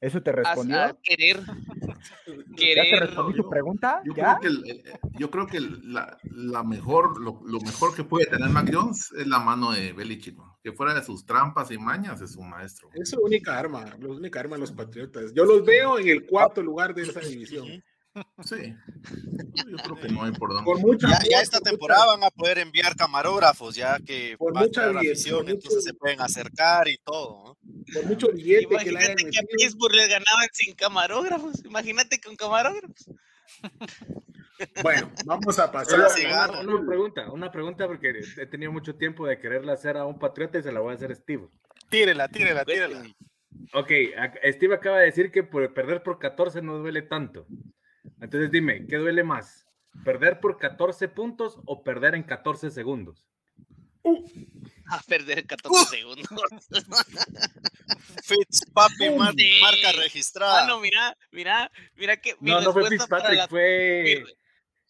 ¿Eso 0.00 0.22
te 0.22 0.30
respondió? 0.30 0.96
querer, 1.02 1.42
¿Ya 1.44 1.44
te 2.90 3.00
respondí 3.00 3.36
tu 3.36 3.50
pregunta? 3.50 4.00
Yo 4.04 4.14
creo 4.14 4.38
que, 4.40 4.82
yo 5.18 5.30
creo 5.30 5.46
que 5.48 5.60
la, 5.60 6.16
la 6.22 6.62
mejor, 6.62 7.20
lo, 7.20 7.40
lo, 7.44 7.60
mejor 7.60 7.96
que 7.96 8.04
puede 8.04 8.26
tener 8.26 8.48
Mac 8.48 8.70
Jones 8.72 9.10
es 9.18 9.26
la 9.26 9.40
mano 9.40 9.72
de 9.72 9.92
Belichick. 9.92 10.38
Que 10.62 10.72
fuera 10.72 10.92
de 10.92 11.04
sus 11.04 11.24
trampas 11.24 11.70
y 11.70 11.78
mañas 11.78 12.20
es 12.20 12.36
un 12.36 12.50
maestro. 12.50 12.90
Es 12.94 13.10
su 13.10 13.20
única 13.20 13.58
arma, 13.58 13.84
la 13.98 14.08
única 14.08 14.40
arma 14.40 14.56
de 14.56 14.60
los 14.60 14.72
Patriotas. 14.72 15.32
Yo 15.32 15.44
los 15.44 15.64
veo 15.64 15.98
en 15.98 16.08
el 16.08 16.26
cuarto 16.26 16.62
lugar 16.62 16.94
de 16.94 17.02
esa 17.02 17.20
división. 17.20 17.82
Sí, 18.44 18.74
yo 19.70 19.76
creo 19.76 20.00
que 20.00 20.08
no 20.08 20.24
hay 20.24 20.32
por 20.32 20.52
dónde. 20.52 20.64
Por 20.64 20.98
ya, 20.98 21.40
esta 21.40 21.60
temporada 21.60 22.06
van 22.06 22.24
a 22.24 22.30
poder 22.30 22.58
enviar 22.58 22.96
camarógrafos, 22.96 23.76
ya 23.76 23.98
que 24.00 24.36
por 24.38 24.54
mucha 24.54 24.90
visión, 24.92 25.48
entonces 25.48 25.84
se 25.84 25.94
pueden 25.94 26.20
acercar 26.20 26.88
y 26.88 26.98
todo. 26.98 27.56
Por 27.92 28.06
mucho 28.06 28.32
billete 28.32 28.66
Imagínate 28.70 29.30
que, 29.30 29.38
a 29.38 29.42
Pittsburgh 29.42 29.94
le 29.94 30.08
ganaban 30.08 30.48
sin 30.52 30.74
camarógrafos, 30.74 31.64
imagínate 31.64 32.20
con 32.20 32.34
camarógrafos. 32.36 33.10
Bueno, 34.82 35.10
vamos 35.24 35.58
a 35.58 35.70
pasar 35.70 36.00
a 36.00 36.60
una, 36.60 36.86
pregunta, 36.86 37.30
una 37.30 37.50
pregunta 37.50 37.86
porque 37.86 38.20
he 38.36 38.46
tenido 38.46 38.72
mucho 38.72 38.96
tiempo 38.96 39.26
de 39.26 39.38
quererla 39.38 39.74
hacer 39.74 39.96
a 39.96 40.06
un 40.06 40.18
patriota 40.18 40.58
y 40.58 40.62
se 40.62 40.72
la 40.72 40.80
voy 40.80 40.92
a 40.92 40.96
hacer 40.96 41.12
a 41.12 41.14
Steve. 41.14 41.48
Tírela, 41.88 42.28
tírela, 42.28 42.64
tírela. 42.64 43.02
Ok, 43.72 43.90
Steve 44.52 44.74
acaba 44.74 44.98
de 44.98 45.06
decir 45.06 45.30
que 45.30 45.42
por 45.42 45.72
perder 45.74 46.02
por 46.02 46.18
14 46.18 46.62
no 46.62 46.78
duele 46.78 47.02
tanto. 47.02 47.46
Entonces 48.20 48.50
dime, 48.50 48.86
¿qué 48.86 48.96
duele 48.96 49.24
más? 49.24 49.66
¿Perder 50.04 50.40
por 50.40 50.58
14 50.58 51.08
puntos 51.08 51.58
o 51.64 51.82
perder 51.82 52.14
en 52.14 52.22
14 52.22 52.70
segundos? 52.70 53.28
Uh. 54.02 54.24
A 54.90 55.00
perder 55.02 55.46
14 55.46 55.74
uh. 55.74 55.84
segundos. 55.86 56.28
Fitzpapi 58.24 59.10
marca 59.10 59.92
registrada. 59.96 60.64
Ah, 60.64 60.66
no, 60.66 60.80
mira, 60.80 61.16
mira, 61.30 61.70
mira 61.96 62.16
que. 62.16 62.36
No, 62.40 62.60
no 62.60 62.72
fue 62.72 62.88
Fitzpatrick, 62.88 63.48
fue. 63.48 64.24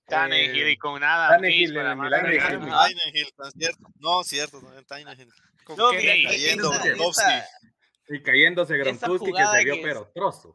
Tannehill 0.08 0.68
y 0.68 0.76
con 0.76 1.00
nada. 1.00 1.28
Tannehill, 1.30 1.74
Tannehill, 1.74 3.28
cierto. 3.56 3.88
No, 3.98 4.24
cierto, 4.24 4.60
Tannehill. 4.86 5.28
No, 5.76 5.90
cayendo 5.90 6.72
Y 8.08 8.22
cayéndose 8.22 8.78
Gronkowski 8.78 9.32
que 9.32 9.46
se 9.46 9.64
vio 9.64 9.76
pero 9.82 10.10
trozo 10.14 10.54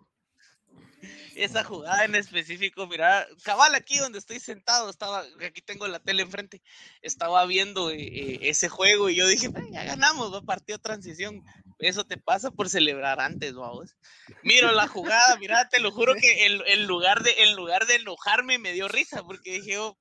esa 1.35 1.63
jugada 1.63 2.05
en 2.05 2.15
específico, 2.15 2.87
mira, 2.87 3.27
cabal 3.43 3.75
aquí 3.75 3.97
donde 3.97 4.19
estoy 4.19 4.39
sentado, 4.39 4.89
estaba, 4.89 5.23
aquí 5.45 5.61
tengo 5.61 5.87
la 5.87 5.99
tele 5.99 6.23
enfrente, 6.23 6.61
estaba 7.01 7.45
viendo 7.45 7.89
eh, 7.89 8.01
eh, 8.01 8.39
ese 8.43 8.69
juego 8.69 9.09
y 9.09 9.15
yo 9.15 9.27
dije, 9.27 9.49
ya 9.71 9.83
ganamos, 9.83 10.33
va 10.33 10.41
partido 10.41 10.79
transición. 10.79 11.43
Eso 11.79 12.05
te 12.05 12.17
pasa 12.17 12.51
por 12.51 12.69
celebrar 12.69 13.19
antes, 13.19 13.53
vamos. 13.53 13.95
Miro 14.43 14.71
la 14.71 14.87
jugada, 14.87 15.37
mira, 15.39 15.67
te 15.69 15.81
lo 15.81 15.91
juro 15.91 16.13
que 16.15 16.45
en, 16.45 16.87
lugar, 16.87 17.23
de, 17.23 17.31
en 17.43 17.55
lugar 17.55 17.85
de 17.87 17.95
enojarme 17.95 18.59
me 18.59 18.73
dio 18.73 18.87
risa 18.87 19.23
porque 19.23 19.53
dije, 19.53 19.79
oh, 19.79 19.97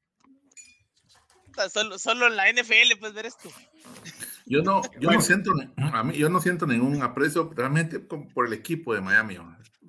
solo, 1.72 1.98
solo 1.98 2.26
en 2.26 2.36
la 2.36 2.50
NFL 2.52 2.98
puedes 3.00 3.14
ver 3.14 3.26
esto. 3.26 3.50
Yo 4.46 4.62
no, 4.62 4.82
yo 5.00 5.10
no 5.10 5.20
siento, 5.20 5.52
a 5.76 6.04
mí, 6.04 6.16
yo 6.16 6.28
no 6.28 6.40
siento 6.40 6.66
ningún 6.66 7.02
aprecio 7.02 7.50
realmente 7.54 8.00
por 8.00 8.46
el 8.46 8.52
equipo 8.52 8.94
de 8.94 9.00
Miami 9.00 9.38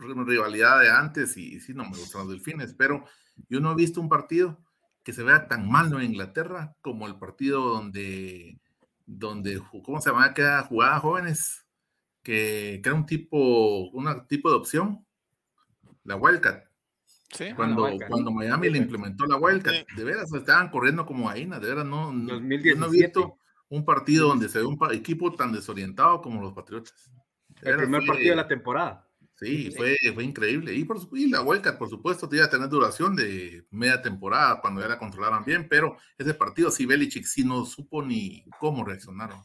rivalidad 0.04 0.82
de 0.82 0.90
antes 0.90 1.38
y, 1.38 1.60
sí, 1.60 1.74
no 1.74 1.84
me 1.84 1.98
gustan 1.98 2.22
los 2.22 2.32
delfines, 2.32 2.74
pero 2.74 3.06
yo 3.50 3.60
no 3.60 3.72
he 3.72 3.76
visto 3.76 4.02
un 4.02 4.10
partido 4.10 4.60
que 5.04 5.14
se 5.14 5.24
vea 5.24 5.48
tan 5.48 5.70
malo 5.70 6.00
en 6.00 6.12
Inglaterra 6.12 6.76
como 6.82 7.08
el 7.08 7.18
partido 7.18 7.62
donde, 7.62 8.60
donde 9.06 9.62
¿cómo 9.84 10.00
se 10.02 10.10
llama? 10.10 10.34
Que 10.34 10.44
jugaba 10.68 11.00
jóvenes, 11.00 11.66
que, 12.22 12.80
que, 12.82 12.90
era 12.90 12.98
un 12.98 13.06
tipo, 13.06 13.90
un 13.90 14.28
tipo 14.28 14.50
de 14.50 14.56
opción, 14.56 15.06
la 16.04 16.16
Wildcat. 16.16 16.66
Sí, 17.32 17.52
cuando, 17.56 17.90
cuando 18.08 18.32
Miami 18.32 18.70
le 18.70 18.78
implementó 18.78 19.26
la 19.26 19.38
Wildcat, 19.38 19.88
de 19.96 20.04
veras 20.04 20.32
estaban 20.34 20.70
corriendo 20.70 21.06
como 21.06 21.28
gallinas, 21.28 21.60
de 21.62 21.70
veras 21.70 21.86
no, 21.86 22.14
no, 22.14 22.40
no 22.40 22.54
he 22.54 22.90
visto 22.90 23.40
un 23.70 23.84
partido 23.84 24.28
donde 24.28 24.50
se 24.50 24.60
ve 24.60 24.66
un 24.66 24.78
equipo 24.92 25.32
tan 25.34 25.52
desorientado 25.52 26.22
como 26.22 26.42
los 26.42 26.54
Patriotas. 26.54 27.12
El 27.62 27.78
primer 27.78 28.06
partido 28.06 28.30
de 28.32 28.36
la 28.36 28.48
temporada. 28.48 29.03
Sí, 29.36 29.72
fue, 29.72 29.98
fue 30.14 30.24
increíble. 30.24 30.74
Y, 30.74 30.86
por, 30.86 30.98
y 31.14 31.30
la 31.30 31.42
Wildcat, 31.42 31.78
por 31.78 31.90
supuesto, 31.90 32.30
te 32.30 32.38
iba 32.38 32.46
a 32.46 32.50
tener 32.50 32.70
duración 32.70 33.16
de 33.16 33.66
media 33.72 34.02
temporada 34.02 34.62
cuando 34.62 34.82
ya 34.82 34.88
la 34.88 35.00
controlaran 35.00 35.44
bien, 35.44 35.68
pero 35.68 35.98
ese 36.18 36.34
partido 36.34 36.70
sí, 36.70 36.86
Belichick 36.86 37.26
sí 37.26 37.44
no 37.44 37.66
supo 37.66 38.04
ni 38.04 38.46
cómo 38.60 38.86
reaccionaron. 38.86 39.44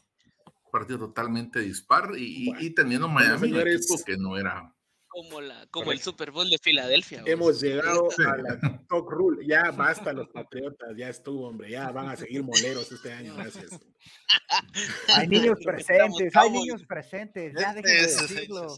Partido 0.71 0.99
totalmente 0.99 1.59
dispar 1.59 2.11
y, 2.15 2.53
y 2.59 2.69
teniendo 2.75 3.07
Miami 3.07 3.51
un 3.51 3.67
equipo 3.67 3.95
que 4.05 4.17
no 4.17 4.37
era 4.37 4.71
como, 5.09 5.41
la, 5.41 5.67
como 5.71 5.91
el 5.91 5.99
Super 5.99 6.31
Bowl 6.31 6.49
de 6.49 6.57
Filadelfia. 6.61 7.23
Hemos 7.25 7.59
llegado 7.59 8.09
a 8.25 8.37
la 8.37 8.59
Talk 8.87 9.09
Rule. 9.09 9.45
Ya 9.45 9.71
basta 9.71 10.13
los 10.13 10.29
Patriotas, 10.29 10.95
ya 10.95 11.09
estuvo, 11.09 11.47
hombre. 11.47 11.71
Ya 11.71 11.91
van 11.91 12.09
a 12.09 12.15
seguir 12.15 12.43
moleros 12.43 12.91
este 12.91 13.11
año. 13.11 13.35
Gracias. 13.35 13.71
Hay 15.15 15.27
niños 15.27 15.57
presentes, 15.63 16.33
hay 16.35 16.51
niños 16.51 16.85
presentes. 16.85 17.53
Ya 17.59 17.73
dejen 17.73 17.83
de 17.83 18.01
decirlo. 18.01 18.75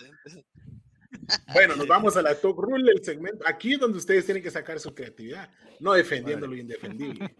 Bueno, 1.54 1.76
nos 1.76 1.88
vamos 1.88 2.18
a 2.18 2.22
la 2.22 2.36
Talk 2.36 2.58
Rule, 2.58 2.92
el 2.92 3.04
segmento. 3.04 3.44
Aquí 3.48 3.74
es 3.74 3.80
donde 3.80 3.98
ustedes 3.98 4.26
tienen 4.26 4.44
que 4.44 4.52
sacar 4.52 4.80
su 4.80 4.94
creatividad, 4.94 5.50
no 5.80 5.94
defendiendo 5.94 6.48
lo 6.48 6.56
indefendible. 6.56 7.36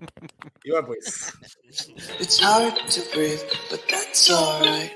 Y 0.64 0.72
va 0.72 0.86
pues. 0.86 1.34
It's 2.20 2.42
hard 2.42 2.76
to 2.76 3.02
breathe, 3.14 3.42
but 3.70 3.82
that's 3.90 4.30
alright. 4.30 4.92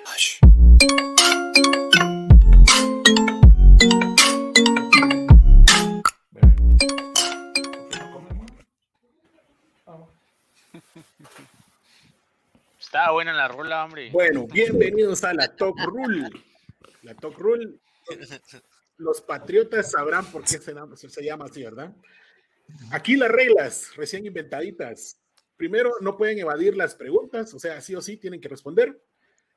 Está 12.79 13.11
buena 13.11 13.33
la 13.33 13.47
rula, 13.49 13.83
hombre. 13.83 14.09
Bueno, 14.11 14.47
bienvenidos 14.47 15.23
a 15.23 15.33
la 15.33 15.53
Talk 15.53 15.77
Rule. 15.85 16.29
La 17.03 17.13
Talk 17.13 17.37
Rule 17.37 17.79
los 18.97 19.21
patriotas 19.21 19.91
sabrán 19.91 20.25
por 20.31 20.43
qué 20.43 20.57
se, 20.57 21.23
llama 21.23 21.45
así, 21.45 21.63
¿verdad? 21.63 21.93
Aquí 22.91 23.15
las 23.15 23.29
reglas 23.29 23.91
recién 23.95 24.25
inventaditas. 24.25 25.19
Primero, 25.57 25.91
no 26.01 26.17
pueden 26.17 26.39
evadir 26.39 26.75
las 26.75 26.95
preguntas, 26.95 27.53
o 27.53 27.59
sea, 27.59 27.81
sí 27.81 27.95
o 27.95 28.01
sí 28.01 28.17
tienen 28.17 28.41
que 28.41 28.49
responder. 28.49 29.01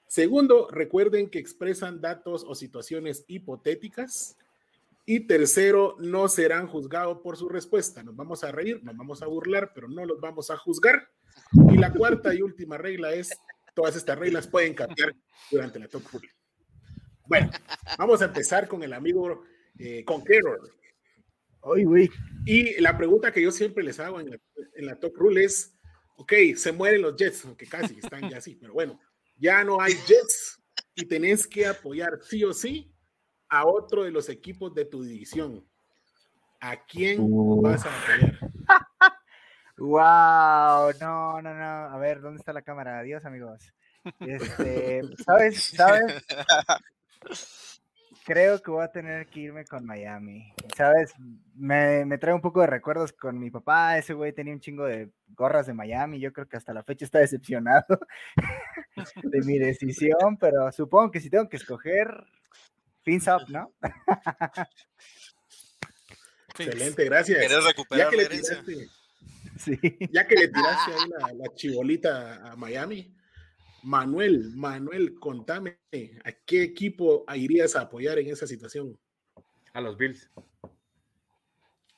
Segundo, 0.06 0.68
recuerden 0.70 1.28
que 1.28 1.38
expresan 1.38 2.00
datos 2.00 2.44
o 2.46 2.54
situaciones 2.54 3.24
hipotéticas. 3.28 4.36
Y 5.04 5.20
tercero, 5.20 5.96
no 5.98 6.28
serán 6.28 6.66
juzgados 6.66 7.18
por 7.22 7.36
su 7.36 7.48
respuesta. 7.48 8.02
Nos 8.02 8.14
vamos 8.14 8.44
a 8.44 8.52
reír, 8.52 8.82
nos 8.84 8.96
vamos 8.96 9.22
a 9.22 9.26
burlar, 9.26 9.72
pero 9.74 9.88
no 9.88 10.04
los 10.04 10.20
vamos 10.20 10.50
a 10.50 10.56
juzgar. 10.58 11.08
Y 11.72 11.78
la 11.78 11.92
cuarta 11.92 12.34
y 12.34 12.42
última 12.42 12.76
regla 12.76 13.12
es, 13.14 13.30
todas 13.74 13.96
estas 13.96 14.18
reglas 14.18 14.46
pueden 14.46 14.74
cambiar 14.74 15.14
durante 15.50 15.78
la 15.78 15.88
Top 15.88 16.02
Rule. 16.12 16.28
Bueno, 17.28 17.50
vamos 17.98 18.22
a 18.22 18.24
empezar 18.24 18.66
con 18.66 18.82
el 18.82 18.92
amigo 18.94 19.44
eh, 19.78 20.02
Conqueror. 20.04 20.60
Uy, 21.62 21.84
uy. 21.84 22.10
Y 22.46 22.80
la 22.80 22.96
pregunta 22.96 23.30
que 23.30 23.42
yo 23.42 23.50
siempre 23.50 23.84
les 23.84 24.00
hago 24.00 24.18
en 24.18 24.30
la, 24.30 24.38
en 24.74 24.86
la 24.86 24.98
Top 24.98 25.14
Rule 25.14 25.44
es, 25.44 25.76
ok, 26.16 26.32
se 26.56 26.72
mueren 26.72 27.02
los 27.02 27.16
Jets, 27.16 27.44
aunque 27.44 27.66
casi 27.66 27.98
están 27.98 28.30
ya 28.30 28.38
así, 28.38 28.54
pero 28.56 28.72
bueno, 28.72 28.98
ya 29.36 29.62
no 29.62 29.78
hay 29.80 29.92
Jets 30.06 30.62
y 30.94 31.04
tenés 31.04 31.46
que 31.46 31.66
apoyar 31.66 32.18
sí 32.22 32.42
o 32.44 32.54
sí 32.54 32.94
a 33.50 33.66
otro 33.66 34.04
de 34.04 34.10
los 34.10 34.30
equipos 34.30 34.74
de 34.74 34.86
tu 34.86 35.02
división. 35.02 35.68
¿A 36.60 36.82
quién 36.86 37.18
Uh. 37.20 37.60
vas 37.60 37.84
a 37.84 37.90
apoyar? 37.90 38.38
Wow, 39.80 40.90
no, 41.00 41.40
no, 41.40 41.54
no. 41.54 41.64
A 41.64 41.96
ver, 41.98 42.20
¿dónde 42.20 42.40
está 42.40 42.52
la 42.52 42.62
cámara? 42.62 42.98
Adiós, 42.98 43.24
amigos. 43.24 43.72
Este, 44.18 45.02
¿sabes? 45.24 45.62
¿Sabes? 45.76 46.26
Creo 48.24 48.60
que 48.60 48.70
voy 48.70 48.84
a 48.84 48.92
tener 48.92 49.26
que 49.28 49.40
irme 49.40 49.64
con 49.64 49.86
Miami. 49.86 50.52
¿Sabes? 50.76 51.12
Me, 51.54 52.04
me 52.04 52.18
trae 52.18 52.34
un 52.34 52.42
poco 52.42 52.60
de 52.60 52.66
recuerdos 52.66 53.12
con 53.12 53.38
mi 53.38 53.50
papá. 53.50 53.96
Ese 53.96 54.12
güey 54.12 54.34
tenía 54.34 54.52
un 54.52 54.60
chingo 54.60 54.84
de 54.84 55.10
gorras 55.28 55.66
de 55.66 55.72
Miami. 55.72 56.20
Yo 56.20 56.32
creo 56.32 56.46
que 56.46 56.56
hasta 56.58 56.74
la 56.74 56.82
fecha 56.82 57.06
está 57.06 57.20
decepcionado 57.20 57.86
de 59.22 59.40
mi 59.46 59.58
decisión, 59.58 60.36
pero 60.38 60.70
supongo 60.72 61.10
que 61.10 61.20
si 61.20 61.30
tengo 61.30 61.48
que 61.48 61.56
escoger, 61.56 62.08
fins 63.02 63.26
up, 63.28 63.48
¿no? 63.48 63.72
Excelente, 66.58 67.04
gracias. 67.04 67.38
¿Querés 67.38 67.64
Ya 67.64 67.68
recuperar 67.68 68.10
que, 68.10 68.16
la 68.16 68.22
le 68.22 68.26
herencia? 68.26 68.62
tiraste, 68.64 68.88
Sí. 69.58 69.76
ya 70.12 70.26
que 70.26 70.34
le 70.36 70.48
tiraste 70.48 70.92
ahí 70.92 71.08
la, 71.18 71.28
la 71.34 71.54
chibolita 71.54 72.50
a 72.52 72.56
Miami, 72.56 73.14
Manuel, 73.82 74.52
Manuel, 74.56 75.14
contame, 75.18 75.78
¿a 76.24 76.32
qué 76.44 76.62
equipo 76.62 77.24
irías 77.34 77.76
a 77.76 77.82
apoyar 77.82 78.18
en 78.18 78.28
esa 78.28 78.46
situación? 78.46 78.98
A 79.72 79.80
los 79.80 79.96
Bills. 79.96 80.30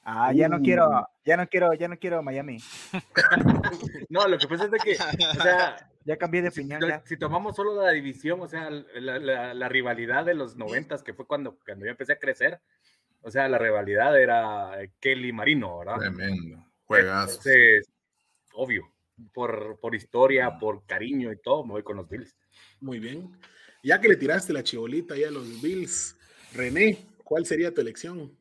Ah, 0.03 0.33
ya 0.33 0.49
no 0.49 0.61
quiero, 0.61 1.07
ya 1.25 1.37
no 1.37 1.47
quiero, 1.47 1.73
ya 1.75 1.89
no 1.89 1.99
quiero 1.99 2.23
Miami. 2.23 2.59
No, 4.09 4.27
lo 4.27 4.39
que 4.39 4.49
pasa 4.49 4.65
es 4.65 4.71
de 4.73 4.79
que, 4.79 4.93
o 4.93 5.43
sea, 5.43 5.77
Ya 6.05 6.17
cambié 6.17 6.41
de 6.43 6.51
si, 6.51 6.61
opinión. 6.61 6.81
ya. 6.81 7.03
si 7.05 7.17
tomamos 7.19 7.55
solo 7.55 7.81
la 7.81 7.91
división, 7.93 8.41
o 8.41 8.49
sea, 8.49 8.71
la, 8.71 9.19
la- 9.19 9.53
la 9.55 9.69
rivalidad 9.69 10.25
de 10.25 10.35
los 10.35 10.57
noventas, 10.57 11.03
que 11.03 11.13
fue 11.13 11.27
cuando, 11.27 11.59
cuando 11.65 11.85
yo 11.85 11.91
empecé 11.91 12.15
a 12.15 12.19
crecer, 12.19 12.59
o 13.21 13.31
sea, 13.31 13.49
la 13.49 13.59
rivalidad 13.59 14.19
era 14.19 14.73
Kelly 14.99 15.31
Marino, 15.33 15.79
¿verdad? 15.79 15.99
Tremendo. 15.99 16.65
Juegazo. 16.87 17.33
Entonces, 17.37 17.91
obvio, 18.55 18.91
por, 19.33 19.79
por 19.81 19.95
historia, 19.95 20.59
por 20.59 20.85
cariño 20.87 21.33
y 21.33 21.41
todo, 21.41 21.65
me 21.65 21.73
voy 21.73 21.83
con 21.83 21.97
los 21.97 22.09
Bills. 22.09 22.37
Muy 22.81 22.99
bien. 22.99 23.31
Ya 23.83 24.01
que 24.01 24.09
le 24.09 24.17
tiraste 24.17 24.53
la 24.53 24.63
chibolita 24.63 25.15
ahí 25.15 25.25
a 25.25 25.31
los 25.31 25.61
Bills, 25.63 26.17
René, 26.55 26.99
¿cuál 27.25 27.47
sería 27.47 27.73
tu 27.73 27.81
elección? 27.81 28.37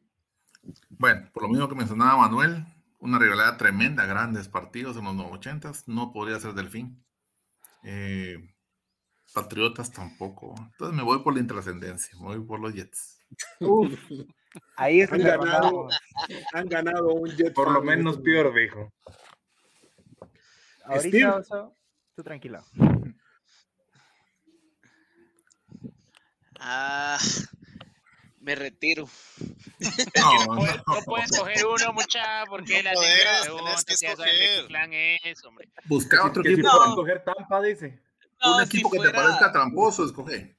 Bueno, 0.90 1.30
por 1.34 1.44
lo 1.44 1.50
mismo 1.50 1.70
que 1.70 1.76
mencionaba 1.76 2.18
Manuel, 2.18 2.66
una 3.00 3.18
rivalidad 3.18 3.58
tremenda, 3.58 4.06
grandes 4.06 4.48
partidos 4.48 4.98
en 4.98 5.06
los 5.06 5.16
80s, 5.16 5.84
no 5.88 6.12
podría 6.12 6.40
ser 6.40 6.54
Delfín. 6.54 7.04
Eh, 7.84 8.38
Patriotas 9.34 9.92
tampoco. 9.92 10.56
Entonces 10.58 10.98
me 10.98 11.04
voy 11.04 11.20
por 11.20 11.34
la 11.34 11.40
intrascendencia, 11.40 12.18
me 12.20 12.26
voy 12.26 12.40
por 12.40 12.60
los 12.60 12.74
Jets. 12.74 13.20
Uf, 13.60 13.94
ahí 14.76 15.02
es 15.02 15.12
Han 15.12 15.22
ganado, 15.22 15.88
han 16.54 16.68
ganado 16.68 17.14
un 17.14 17.30
Jet. 17.30 17.54
Por 17.54 17.72
lo 17.72 17.82
menos 17.82 18.18
este 18.18 18.24
peor, 18.24 18.54
dijo. 18.54 18.92
Ahorita, 20.90 21.10
Steve. 21.10 21.26
Oso, 21.26 21.78
tú 22.16 22.24
tranquilo. 22.24 22.64
Ah, 26.60 27.18
me 28.40 28.56
retiro. 28.56 29.08
No, 30.16 30.46
No 30.46 30.56
puedes, 30.56 30.76
no 30.88 31.02
puedes 31.06 31.32
coger 31.38 31.66
uno, 31.66 31.94
mucha, 31.94 32.44
porque 32.48 32.78
No 32.84 32.90
la 32.90 32.94
podés, 32.94 33.10
negra 33.16 33.32
tenés 33.32 33.46
pregunta, 33.46 33.84
que 33.88 33.94
escoger. 33.94 34.68
clan 34.68 34.94
es, 34.94 35.46
hombre. 35.46 35.70
Busca 35.86 36.26
otro 36.26 36.42
equipo, 36.44 36.70
pueden 36.70 36.90
No. 36.90 36.96
coger 36.96 37.24
Tampa, 37.24 37.62
dice. 37.62 38.02
No, 38.42 38.58
un 38.58 38.66
si 38.68 38.78
equipo 38.78 38.92
que 38.92 39.00
te 39.00 39.12
parezca 39.12 39.52
tramposo, 39.52 40.06
escoge. 40.06 40.58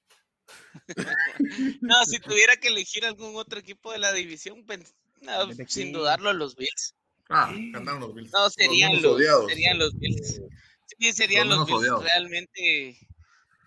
No, 1.81 2.05
si 2.05 2.19
tuviera 2.21 2.57
que 2.57 2.69
elegir 2.69 3.05
algún 3.05 3.35
otro 3.37 3.59
equipo 3.59 3.93
de 3.93 3.99
la 3.99 4.13
división, 4.13 4.65
pues, 4.67 4.95
sin 5.67 5.93
dudarlo 5.93 6.33
los 6.33 6.55
Bills. 6.57 6.95
Ah, 7.31 7.53
ganaron 7.73 8.01
los 8.01 8.15
Bills. 8.15 8.33
No, 8.33 8.51
serían 8.51 9.01
los, 9.01 9.05
odiados. 9.05 9.47
serían 9.49 9.79
los 9.79 9.97
Bills. 9.99 10.43
Sí, 10.99 11.13
serían 11.13 11.49
Los 11.49 11.59
los, 11.59 11.67
Bills 11.69 11.79
odiados. 11.81 12.05
realmente. 12.05 12.99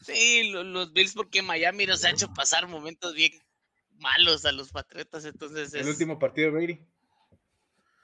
Sí, 0.02 0.49
lo- 0.52 0.64
los, 0.64 0.91
Bills 0.94 1.14
porque 1.14 1.41
Miami 1.41 1.85
nos 1.85 2.03
ha 2.03 2.10
hecho 2.11 2.27
pasar 2.34 2.68
momentos 2.68 3.14
bien 3.14 3.31
malos 3.99 4.44
a 4.45 4.52
los 4.52 4.69
Patriotas, 4.72 5.23
entonces 5.23 5.73
El 5.73 5.88
último 5.88 6.19
partido 6.19 6.52
de 6.52 6.57
Brady. 6.57 6.80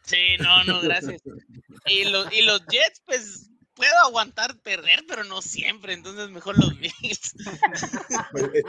Sí, 0.05 0.37
no, 0.39 0.63
no, 0.63 0.81
gracias. 0.81 1.21
Y 1.85 2.05
los, 2.05 2.31
y 2.33 2.41
los 2.41 2.65
Jets, 2.67 3.01
pues 3.05 3.49
puedo 3.79 3.97
aguantar 4.03 4.59
perder, 4.59 5.05
pero 5.07 5.23
no 5.23 5.41
siempre, 5.41 5.93
entonces 5.93 6.29
mejor 6.29 6.57
los 6.59 6.77
Bills. 6.77 7.33
Pues, 8.31 8.43
eh, 8.53 8.63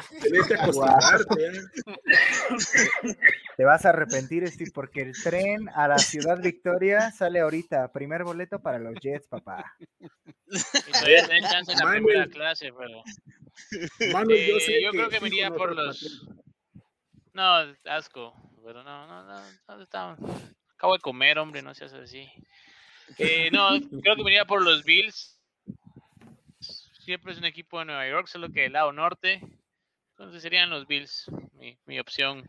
que 0.46 0.54
acostumbrarte. 0.60 1.46
¿eh? 1.46 3.16
Te 3.56 3.64
vas 3.64 3.84
a 3.84 3.88
arrepentir, 3.88 4.46
Steve, 4.48 4.70
porque 4.72 5.02
el 5.02 5.12
tren 5.20 5.68
a 5.70 5.88
la 5.88 5.98
Ciudad 5.98 6.40
Victoria 6.40 7.10
sale 7.10 7.40
ahorita. 7.40 7.90
Primer 7.90 8.22
boleto 8.22 8.60
para 8.62 8.78
los 8.78 8.94
Jets, 9.00 9.26
papá. 9.26 9.64
Y 10.48 10.92
todavía 10.92 11.26
tienen 11.26 11.50
chance 11.50 11.72
en 11.72 11.78
la 11.78 11.84
Manuel. 11.86 12.04
primera 12.04 12.26
clase, 12.28 12.72
pero. 12.72 13.02
Manuel, 14.12 14.46
yo, 14.46 14.56
Eh, 14.58 14.60
sé 14.60 14.82
yo 14.82 14.90
creo 14.92 15.08
que 15.08 15.20
me 15.20 15.26
iría 15.26 15.50
no 15.50 15.56
por 15.56 15.74
los. 15.74 16.24
No, 17.32 17.56
asco. 17.86 18.32
Pero 18.64 18.84
no, 18.84 19.06
no, 19.08 19.24
no. 19.24 19.40
¿dónde 19.66 19.84
está? 19.84 20.16
Acabo 20.74 20.92
de 20.94 21.00
comer, 21.00 21.38
hombre, 21.40 21.62
no 21.62 21.74
seas 21.74 21.92
así. 21.94 22.30
Eh, 23.18 23.50
no, 23.52 23.68
creo 24.02 24.16
que 24.16 24.22
me 24.24 24.30
iría 24.30 24.44
por 24.44 24.62
los 24.62 24.84
Bills. 24.84 25.38
Siempre 27.04 27.32
es 27.32 27.38
un 27.38 27.44
equipo 27.44 27.78
de 27.78 27.86
Nueva 27.86 28.08
York, 28.08 28.26
solo 28.28 28.50
que 28.52 28.62
del 28.62 28.72
lado 28.74 28.92
norte. 28.92 29.40
Entonces 30.12 30.42
serían 30.42 30.70
los 30.70 30.86
Bills, 30.86 31.26
mi, 31.54 31.78
mi 31.86 31.98
opción. 31.98 32.48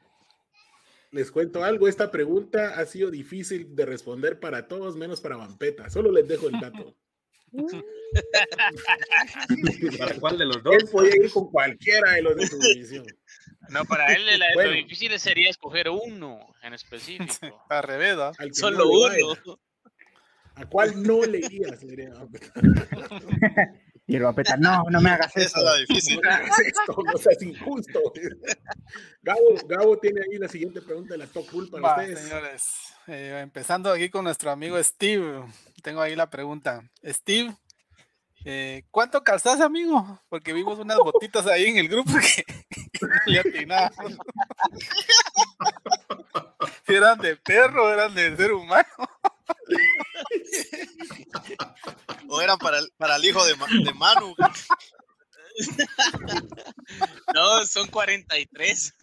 Les 1.11 1.31
cuento 1.31 1.63
algo, 1.63 1.87
esta 1.87 2.11
pregunta 2.11 2.79
ha 2.79 2.85
sido 2.85 3.09
difícil 3.11 3.75
de 3.75 3.85
responder 3.85 4.39
para 4.39 4.67
todos, 4.67 4.95
menos 4.95 5.19
para 5.19 5.35
Vampeta. 5.37 5.89
Solo 5.89 6.11
les 6.11 6.27
dejo 6.27 6.47
el 6.47 6.59
dato. 6.59 6.95
¿Para 9.97 10.19
cuál 10.19 10.37
de 10.37 10.45
los 10.45 10.57
Él 10.57 10.63
dos? 10.63 10.89
podía 10.91 11.15
ir 11.15 11.31
con 11.31 11.49
cualquiera 11.51 12.11
de 12.13 12.21
los 12.21 12.35
de 12.37 12.47
su 12.47 12.59
división. 12.59 13.05
No, 13.69 13.83
para 13.85 14.13
él 14.13 14.25
la- 14.39 14.45
Bueno. 14.53 14.71
lo 14.71 14.75
difícil 14.77 15.17
sería 15.19 15.49
escoger 15.49 15.89
uno 15.89 16.39
en 16.61 16.73
específico. 16.73 17.63
Al 17.69 17.83
revés, 17.83 18.17
Solo 18.53 18.85
no 18.85 19.09
le 19.09 19.23
vaya. 19.23 19.41
uno. 19.45 19.59
¿A 20.61 20.65
cuál 20.69 21.01
no 21.03 21.23
le 21.25 21.39
irías? 21.39 21.83
le 21.83 21.89
diría 21.89 22.09
Vampeta. 22.13 22.51
Y 24.07 24.15
el 24.17 24.23
Vampeta, 24.23 24.57
no, 24.57 24.83
no 24.89 24.99
me 24.99 25.09
hagas 25.11 25.37
Esa 25.37 25.59
eso. 25.59 25.75
es 25.75 25.87
difícil. 25.87 26.19
No 26.21 26.29
hagas 26.29 26.59
esto, 26.59 26.95
no 27.05 27.17
seas 27.17 27.41
injusto. 27.43 27.99
Gabo, 29.21 29.39
Gabo 29.67 29.97
tiene 29.99 30.19
ahí 30.21 30.37
la 30.37 30.49
siguiente 30.49 30.81
pregunta 30.81 31.13
de 31.13 31.19
la 31.19 31.27
top 31.27 31.47
rule 31.51 31.69
para 31.71 31.81
Va, 31.83 31.95
ustedes. 31.95 32.19
señores. 32.19 32.63
Eh, 33.07 33.39
empezando 33.41 33.89
aquí 33.89 34.09
con 34.09 34.25
nuestro 34.25 34.51
amigo 34.51 34.81
Steve. 34.83 35.45
Tengo 35.81 36.01
ahí 36.01 36.15
la 36.17 36.29
pregunta. 36.29 36.81
Steve, 37.05 37.55
eh, 38.43 38.83
¿cuánto 38.91 39.23
calzás, 39.23 39.61
amigo? 39.61 40.19
Porque 40.27 40.51
vimos 40.51 40.77
unas 40.79 40.97
botitas 41.03 41.47
ahí 41.47 41.65
en 41.65 41.77
el 41.77 41.87
grupo 41.87 42.11
que, 42.15 42.43
que 42.43 42.99
no 43.05 43.09
le 43.27 43.39
atinamos. 43.39 44.17
Si 46.85 46.93
eran 46.95 47.17
de 47.19 47.37
perro, 47.37 47.93
eran 47.93 48.13
de 48.13 48.35
ser 48.35 48.51
humano. 48.51 48.87
O 52.27 52.41
eran 52.41 52.57
para 52.57 52.79
el, 52.79 52.91
para 52.97 53.15
el 53.17 53.25
hijo 53.25 53.45
de, 53.45 53.55
Ma- 53.55 53.67
de 53.67 53.93
Manu. 53.93 54.35
No, 57.33 57.65
son 57.65 57.87
43. 57.87 58.93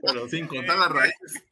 Pero 0.00 0.28
sin 0.28 0.46
contar 0.48 0.76
las 0.78 0.90
raíces. 0.90 1.44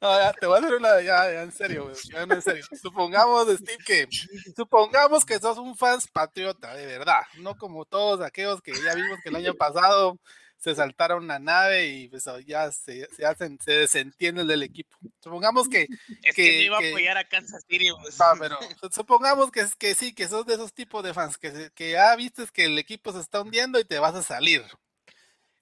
No, 0.00 0.18
ya, 0.20 0.32
te 0.34 0.46
voy 0.46 0.56
a 0.56 0.58
hacer 0.60 0.74
una, 0.74 1.00
ya, 1.00 1.32
ya, 1.32 1.42
en 1.42 1.50
serio, 1.52 1.84
güey, 1.84 1.96
ya, 2.12 2.24
no, 2.26 2.34
en 2.34 2.42
serio. 2.42 2.64
Supongamos, 2.80 3.48
Steve, 3.48 3.78
que, 3.84 4.06
supongamos 4.54 5.24
que 5.24 5.38
sos 5.38 5.58
un 5.58 5.76
fans 5.76 6.06
patriota, 6.06 6.74
de 6.74 6.86
verdad, 6.86 7.22
no 7.38 7.56
como 7.56 7.84
todos 7.84 8.20
aquellos 8.20 8.62
que 8.62 8.72
ya 8.72 8.94
vimos 8.94 9.18
que 9.22 9.30
el 9.30 9.36
año 9.36 9.54
pasado 9.54 10.16
se 10.64 10.74
saltaron 10.74 11.24
una 11.24 11.38
nave 11.38 11.88
y 11.88 12.08
pues 12.08 12.24
ya 12.46 12.72
se, 12.72 13.06
se 13.14 13.26
hacen, 13.26 13.58
se 13.62 13.72
desentienden 13.72 14.46
del 14.46 14.62
equipo. 14.62 14.96
Supongamos 15.22 15.68
que. 15.68 15.86
Es 16.22 16.34
que, 16.34 16.62
iba 16.62 16.78
a 16.78 16.80
apoyar 16.80 17.18
a 17.18 17.28
Kansas 17.28 17.64
City. 17.68 17.90
Pues. 18.00 18.16
pero 18.40 18.58
supongamos 18.90 19.50
que, 19.50 19.66
que 19.78 19.94
sí, 19.94 20.14
que 20.14 20.26
sos 20.26 20.46
de 20.46 20.54
esos 20.54 20.72
tipos 20.72 21.04
de 21.04 21.12
fans, 21.12 21.36
que, 21.36 21.70
que 21.74 21.90
ya 21.90 22.16
viste 22.16 22.46
que 22.50 22.64
el 22.64 22.78
equipo 22.78 23.12
se 23.12 23.20
está 23.20 23.42
hundiendo 23.42 23.78
y 23.78 23.84
te 23.84 23.98
vas 23.98 24.14
a 24.14 24.22
salir. 24.22 24.62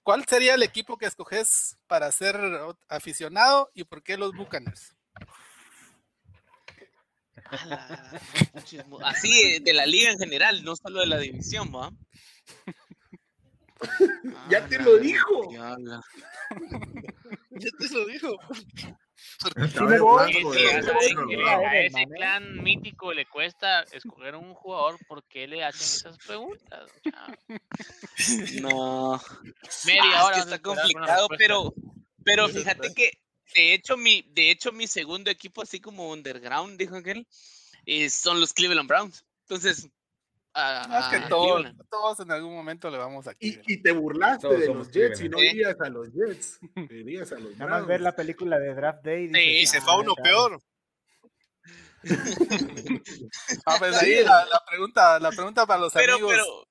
¿Cuál 0.03 0.25
sería 0.25 0.53
el 0.53 0.63
equipo 0.63 0.97
que 0.97 1.05
escoges 1.05 1.75
para 1.87 2.09
ser 2.13 2.37
aficionado 2.87 3.71
y 3.73 3.83
por 3.83 4.03
qué 4.03 4.15
los 4.15 4.31
Buccaneers? 4.31 4.95
Así 9.03 9.59
de 9.59 9.73
la 9.73 9.85
liga 9.85 10.11
en 10.11 10.17
general, 10.17 10.63
no 10.63 10.77
solo 10.77 11.01
de 11.01 11.07
la 11.07 11.19
división, 11.19 11.73
¿va? 11.75 11.91
ya 14.49 14.67
te 14.67 14.79
lo 14.79 14.97
dijo. 14.97 15.51
Ya, 15.51 15.75
te 17.77 17.89
lo 17.89 18.05
dijo. 18.05 18.37
a 21.47 21.77
ese 21.79 22.05
clan 22.15 22.63
mítico 22.63 23.13
le 23.13 23.25
cuesta 23.25 23.83
escoger 23.91 24.35
un 24.35 24.53
jugador, 24.53 24.97
¿por 25.07 25.23
qué 25.25 25.47
le 25.47 25.63
hacen 25.63 26.11
esas 26.11 26.17
preguntas? 26.25 26.89
No. 28.61 29.19
Media 29.85 30.01
ah, 30.15 30.25
hora. 30.25 30.37
está 30.37 30.59
complicado, 30.59 31.27
pero, 31.37 31.73
pero 32.23 32.47
fíjate 32.47 32.93
que 32.93 33.11
de 33.53 33.73
hecho 33.73 33.97
mi, 33.97 34.21
de 34.31 34.51
hecho 34.51 34.71
mi 34.71 34.87
segundo 34.87 35.29
equipo 35.29 35.61
así 35.61 35.81
como 35.81 36.11
underground, 36.11 36.77
dijo 36.77 36.95
aquel, 36.95 37.27
eh, 37.85 38.09
son 38.09 38.39
los 38.39 38.53
Cleveland 38.53 38.87
Browns. 38.87 39.25
Entonces, 39.41 39.89
es 40.55 41.05
que 41.07 41.27
todos, 41.29 41.65
todos, 41.89 42.19
en 42.19 42.31
algún 42.31 42.53
momento 42.53 42.91
le 42.91 42.97
vamos 42.97 43.27
a 43.27 43.33
y, 43.39 43.59
y, 43.65 43.81
te 43.81 43.91
burlaste 43.91 44.47
de 44.49 44.67
los 44.67 44.91
Jets 44.91 45.21
y 45.21 45.29
no 45.29 45.41
irías 45.41 45.79
a 45.81 45.89
los 45.89 46.11
Jets. 46.13 46.59
Irías 46.91 47.31
a 47.31 47.39
los 47.39 47.57
Nada 47.57 47.71
más 47.71 47.87
ver 47.87 48.01
la 48.01 48.15
película 48.15 48.59
de 48.59 48.75
Draft 48.75 49.03
Day. 49.03 49.31
Y 49.33 49.61
sí, 49.61 49.67
se 49.67 49.81
fue 49.81 49.99
uno 49.99 50.13
peor. 50.15 50.61
ah, 53.65 53.75
pues 53.79 53.95
ahí 53.95 54.23
la, 54.23 54.45
la, 54.45 54.61
pregunta, 54.69 55.19
la 55.19 55.31
pregunta 55.31 55.65
para 55.65 55.79
los 55.79 55.95
amigos 55.95 56.21
pero, 56.29 56.67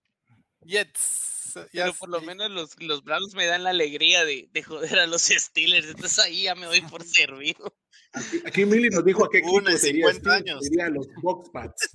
Jets. 0.61 1.31
Pero 1.73 1.93
por 1.95 2.09
lo 2.09 2.21
menos 2.21 2.51
los, 2.51 2.81
los 2.81 3.03
Browns 3.03 3.35
me 3.35 3.47
dan 3.47 3.65
la 3.65 3.71
alegría 3.71 4.25
de, 4.25 4.49
de, 4.53 4.63
joder 4.63 5.01
a 5.01 5.07
los 5.07 5.23
Steelers. 5.23 5.89
Entonces 5.89 6.19
ahí 6.21 6.45
ya 6.45 6.55
me 6.55 6.67
doy 6.67 6.83
por 6.83 7.03
servido. 7.03 7.75
Aquí, 8.13 8.43
aquí 8.45 8.65
Milly 8.65 8.91
nos 8.91 9.05
dijo 9.05 9.25
a 9.25 9.31
qué 9.31 9.39
equipo 9.39 9.61
sería, 9.77 10.07
años. 10.09 10.61
sería 10.63 10.89
los 10.89 11.09
Boxpats. 11.21 11.91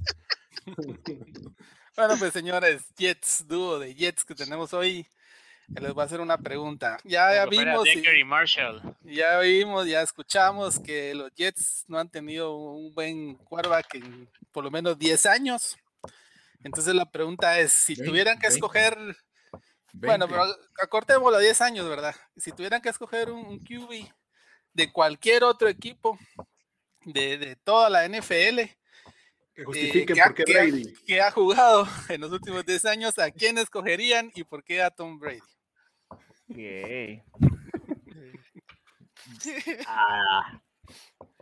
Bueno, 1.98 2.14
pues 2.20 2.32
señores, 2.32 2.84
Jets, 2.96 3.48
dúo 3.48 3.80
de 3.80 3.96
Jets 3.96 4.24
que 4.24 4.36
tenemos 4.36 4.72
hoy, 4.72 5.08
les 5.68 5.94
voy 5.96 6.04
a 6.04 6.06
hacer 6.06 6.22
una 6.22 6.38
pregunta. 6.38 7.00
Ya, 7.04 7.34
ya 7.34 7.48
vimos. 7.48 7.88
Ya 9.02 9.40
vimos, 9.40 9.88
ya 9.88 10.04
escuchamos 10.04 10.80
que 10.80 11.16
los 11.16 11.34
Jets 11.34 11.86
no 11.88 11.98
han 11.98 12.08
tenido 12.08 12.56
un 12.56 12.94
buen 12.94 13.34
quarterback 13.38 13.96
en 13.96 14.30
por 14.52 14.64
lo 14.64 14.70
menos 14.70 15.00
10 15.00 15.26
años. 15.26 15.76
Entonces 16.64 16.94
la 16.94 17.10
pregunta 17.10 17.58
es, 17.58 17.74
si 17.74 17.96
tuvieran 17.96 18.38
que 18.38 18.46
escoger, 18.46 18.96
bueno, 19.94 20.28
pero 20.28 20.46
acortemos 20.80 21.32
los 21.32 21.42
10 21.42 21.62
años, 21.62 21.90
¿verdad? 21.90 22.16
Si 22.36 22.52
tuvieran 22.52 22.80
que 22.80 22.90
escoger 22.90 23.32
un, 23.32 23.58
QB 23.58 24.08
de 24.72 24.94
cualquier 24.94 25.44
otro 25.44 25.68
equipo 25.68 26.20
de, 27.06 27.40
de 27.40 27.56
toda 27.56 27.90
la 27.90 28.08
NFL, 28.08 28.70
que 29.58 29.66
justifiquen 29.66 30.18
por 30.24 30.34
qué 30.36 30.44
Brady. 30.54 30.94
Que 31.06 31.20
ha 31.20 31.32
jugado 31.32 31.88
en 32.10 32.22
los 32.22 32.32
últimos 32.32 32.64
10 32.64 32.86
años, 32.86 33.18
¿a 33.18 33.32
quién 33.32 33.58
escogerían 33.58 34.32
y 34.36 34.44
por 34.44 34.64
qué 34.64 34.84
a 34.84 34.92
Tom 34.92 35.20
Brady? 35.20 35.40
Ah. 39.86 40.62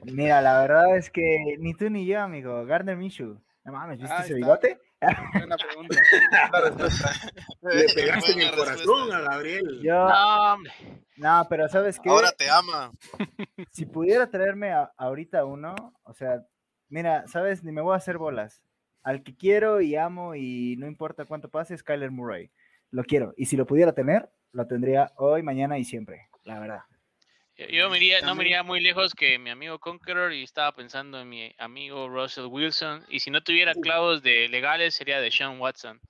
mira, 0.04 0.42
la 0.42 0.60
verdad 0.60 0.98
es 0.98 1.10
que 1.12 1.56
ni 1.60 1.76
tú 1.76 1.90
ni 1.90 2.06
yo, 2.06 2.20
amigo. 2.20 2.66
Gardner 2.66 2.98
Minshew. 2.98 3.40
No 3.64 3.72
mames, 3.72 4.00
¿viste 4.00 4.16
ese 4.22 4.34
bigote? 4.34 4.80
Buena 5.34 5.56
pregunta. 5.56 6.00
Le 7.62 7.86
pegaste 7.94 8.32
en 8.34 8.42
el 8.42 8.56
corazón 8.56 9.14
a 9.14 9.20
Gabriel. 9.22 9.82
Yo, 9.84 10.10
no, 10.10 10.58
no, 11.18 11.48
pero 11.48 11.70
¿sabes 11.70 12.00
qué? 12.00 12.10
Ahora 12.10 12.32
te 12.32 12.50
ama. 12.50 12.92
Si 13.72 13.86
pudiera 13.86 14.30
traerme 14.30 14.74
ahorita 14.98 15.46
uno, 15.46 15.76
o 16.04 16.14
sea, 16.14 16.44
Mira, 16.90 17.28
sabes, 17.28 17.64
ni 17.64 17.72
me 17.72 17.82
voy 17.82 17.94
a 17.94 17.98
hacer 17.98 18.18
bolas. 18.18 18.62
Al 19.03 19.24
que 19.24 19.36
quiero 19.36 19.82
y 19.82 19.95
amo 19.95 20.36
y 20.36 20.76
no 20.78 20.88
importa 20.88 21.26
cuánto 21.26 21.49
pase, 21.49 21.78
Skyler 21.78 22.12
Murray. 22.12 22.49
Lo 22.91 23.03
quiero. 23.03 23.34
Y 23.38 23.45
si 23.45 23.57
lo 23.57 23.66
pudiera 23.66 23.94
tener, 23.94 24.30
lo 24.52 24.68
tendría 24.68 25.12
hoy, 25.18 25.44
mañana 25.44 25.78
y 25.78 25.84
siempre, 25.84 26.28
la 26.44 26.60
verdad. 26.60 26.82
Yo, 27.57 27.90
me 27.90 27.98
iría, 27.98 28.20
no 28.22 28.36
me 28.36 28.44
iría 28.44 28.64
muy 28.64 28.82
lejos 28.82 29.14
que 29.14 29.40
mi 29.40 29.49
amigo 29.49 29.80
Conqueror 29.80 30.34
y 30.34 30.44
estaba 30.44 30.74
pensando 30.74 31.22
en 31.22 31.30
mi 31.30 31.56
amigo 31.57 32.10
Russell 32.10 32.48
Wilson. 32.48 33.06
Y 33.07 33.22
si 33.22 33.32
no 33.32 33.41
tuviera 33.41 33.74
clavos 33.74 34.22
de 34.22 34.49
legales, 34.49 34.95
sería 34.95 35.22
de 35.22 35.32
Sean 35.32 35.60
Watson. 35.60 36.02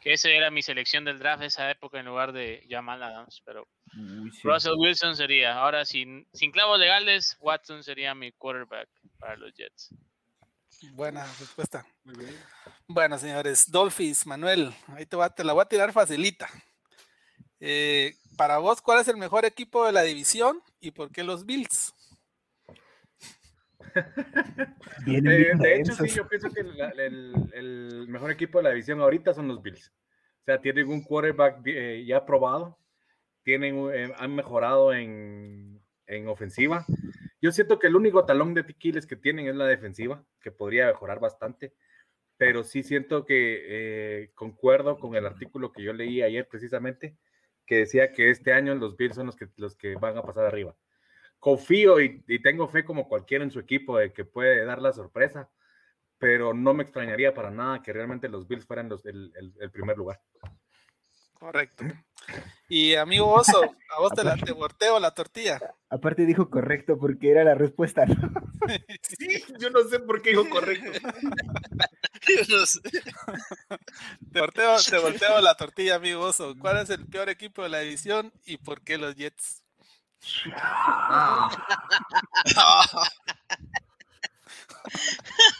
Que 0.00 0.12
esa 0.12 0.28
era 0.28 0.50
mi 0.50 0.62
selección 0.62 1.04
del 1.04 1.18
draft 1.20 1.42
esa 1.42 1.70
época 1.70 2.00
en 2.00 2.06
lugar 2.06 2.32
de 2.32 2.66
Jamal 2.68 3.02
Adams. 3.02 3.42
Pero 3.44 3.68
Russell 4.42 4.74
Wilson 4.76 5.14
sería. 5.14 5.54
Ahora, 5.54 5.84
sin, 5.84 6.26
sin 6.32 6.50
clavos 6.50 6.80
legales, 6.80 7.36
Watson 7.40 7.84
sería 7.84 8.14
mi 8.14 8.32
quarterback 8.32 8.88
para 9.20 9.36
los 9.36 9.54
Jets. 9.54 9.94
Buena 10.92 11.24
respuesta. 11.38 11.84
Bueno, 12.86 13.18
señores, 13.18 13.70
Dolphins, 13.70 14.26
Manuel, 14.26 14.72
ahí 14.88 15.06
te, 15.06 15.16
va, 15.16 15.34
te 15.34 15.42
la 15.42 15.52
voy 15.52 15.62
a 15.62 15.68
tirar 15.68 15.92
facilita. 15.92 16.48
Eh, 17.60 18.14
para 18.36 18.58
vos, 18.58 18.80
¿cuál 18.80 19.00
es 19.00 19.08
el 19.08 19.16
mejor 19.16 19.44
equipo 19.44 19.84
de 19.84 19.92
la 19.92 20.02
división 20.02 20.60
y 20.80 20.92
por 20.92 21.10
qué 21.10 21.24
los 21.24 21.44
Bills? 21.44 21.94
Eh, 25.06 25.22
de 25.22 25.76
hecho, 25.76 25.94
sí, 25.94 26.08
yo 26.08 26.28
pienso 26.28 26.50
que 26.50 26.60
el, 26.60 28.06
mejor 28.08 28.30
equipo 28.30 28.58
de 28.58 28.64
la 28.64 28.70
división 28.70 29.00
ahorita 29.00 29.32
son 29.32 29.48
los 29.48 29.62
Bills. 29.62 29.90
O 30.42 30.44
sea, 30.44 30.60
tienen 30.60 30.88
un 30.88 31.02
quarterback 31.02 31.62
eh, 31.64 32.04
ya 32.06 32.26
probado, 32.26 32.78
tienen, 33.42 34.12
han 34.16 34.34
mejorado 34.34 34.92
en, 34.92 35.77
en 36.08 36.28
ofensiva 36.28 36.84
yo 37.40 37.52
siento 37.52 37.78
que 37.78 37.86
el 37.86 37.96
único 37.96 38.24
talón 38.24 38.54
de 38.54 38.64
tiquiles 38.64 39.06
que 39.06 39.16
tienen 39.16 39.46
es 39.46 39.54
la 39.54 39.66
defensiva, 39.66 40.24
que 40.40 40.50
podría 40.50 40.86
mejorar 40.86 41.20
bastante, 41.20 41.72
pero 42.36 42.64
sí 42.64 42.82
siento 42.82 43.24
que 43.24 44.22
eh, 44.22 44.30
concuerdo 44.34 44.98
con 44.98 45.14
el 45.14 45.26
artículo 45.26 45.72
que 45.72 45.82
yo 45.82 45.92
leí 45.92 46.22
ayer 46.22 46.48
precisamente, 46.48 47.16
que 47.66 47.76
decía 47.78 48.12
que 48.12 48.30
este 48.30 48.52
año 48.52 48.74
los 48.74 48.96
Bills 48.96 49.14
son 49.14 49.26
los 49.26 49.36
que, 49.36 49.48
los 49.56 49.76
que 49.76 49.94
van 49.96 50.16
a 50.18 50.22
pasar 50.22 50.46
arriba. 50.46 50.76
Confío 51.38 52.00
y, 52.00 52.22
tengo 52.42 52.68
fe 52.68 52.84
como 52.84 53.08
cualquiera 53.08 53.44
en 53.44 53.52
su 53.52 53.60
equipo 53.60 53.98
de 53.98 54.12
que 54.12 54.24
puede 54.24 54.64
dar 54.64 54.82
la 54.82 54.92
sorpresa, 54.92 55.50
pero 56.18 56.54
no 56.54 56.74
me 56.74 56.82
extrañaría 56.82 57.34
para 57.34 57.50
nada 57.50 57.82
que 57.82 57.92
realmente 57.92 58.28
los 58.28 58.48
Bills 58.48 58.66
fueran 58.66 58.88
los, 58.88 59.04
el 59.06 59.70
primer 59.72 59.96
lugar. 59.96 60.20
Correcto. 61.38 61.84
Y 62.68 62.94
amigo 62.96 63.32
Oso, 63.32 63.62
a 63.62 64.00
vos 64.00 64.12
te, 64.12 64.24
la, 64.24 64.36
te 64.36 64.52
volteo 64.52 64.98
la 64.98 65.12
tortilla. 65.14 65.58
Aparte 65.88 66.26
dijo 66.26 66.50
correcto 66.50 66.98
porque 66.98 67.30
era 67.30 67.44
la 67.44 67.54
respuesta. 67.54 68.04
Sí, 69.00 69.42
yo 69.58 69.70
no 69.70 69.82
sé 69.84 69.98
por 70.00 70.20
qué 70.20 70.30
dijo 70.30 70.46
correcto. 70.50 70.92
yo 72.46 72.58
no 72.58 72.66
sé. 72.66 72.80
Te 74.30 74.40
volteo, 74.40 74.76
te 74.78 74.98
volteo 74.98 75.40
la 75.40 75.54
tortilla, 75.54 75.94
amigo 75.94 76.20
Oso. 76.20 76.54
¿Cuál 76.58 76.76
es 76.78 76.90
el 76.90 77.06
peor 77.06 77.30
equipo 77.30 77.62
de 77.62 77.70
la 77.70 77.78
división 77.78 78.30
y 78.44 78.58
por 78.58 78.82
qué 78.82 78.98
los 78.98 79.14
Jets? 79.14 79.62
Ah. 80.54 81.48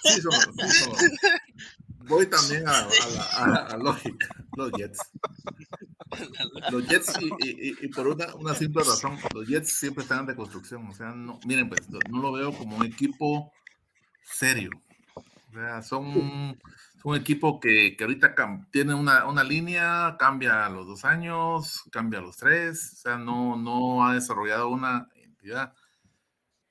Sí, 0.02 0.20
somos, 0.20 0.48
sí, 0.68 1.06
Voy 2.08 2.26
también 2.26 2.64
a, 2.66 2.88
la 3.68 3.76
lógica, 3.76 4.28
los 4.56 4.72
Jets. 4.72 4.98
Los 6.70 6.88
Jets, 6.88 7.12
y, 7.40 7.88
por 7.88 8.08
una, 8.08 8.34
una, 8.34 8.54
simple 8.54 8.82
razón, 8.82 9.18
los 9.34 9.46
Jets 9.46 9.72
siempre 9.72 10.02
están 10.02 10.20
en 10.20 10.28
reconstrucción. 10.28 10.86
O 10.86 10.94
sea, 10.94 11.10
no, 11.10 11.38
miren, 11.44 11.68
pues 11.68 11.82
no 12.10 12.22
lo 12.22 12.32
veo 12.32 12.52
como 12.52 12.76
un 12.76 12.86
equipo 12.86 13.52
serio. 14.24 14.70
O 15.14 15.52
sea, 15.52 15.82
son, 15.82 16.58
un 17.04 17.16
equipo 17.16 17.60
que, 17.60 17.94
que 17.96 18.04
ahorita 18.04 18.34
tiene 18.70 18.94
una, 18.94 19.26
una, 19.26 19.44
línea, 19.44 20.16
cambia 20.18 20.66
a 20.66 20.70
los 20.70 20.86
dos 20.86 21.04
años, 21.04 21.84
cambia 21.90 22.20
a 22.20 22.22
los 22.22 22.36
tres. 22.36 22.92
O 22.94 22.96
sea, 22.96 23.18
no, 23.18 23.56
no 23.56 24.06
ha 24.06 24.14
desarrollado 24.14 24.68
una 24.68 25.08
entidad. 25.14 25.74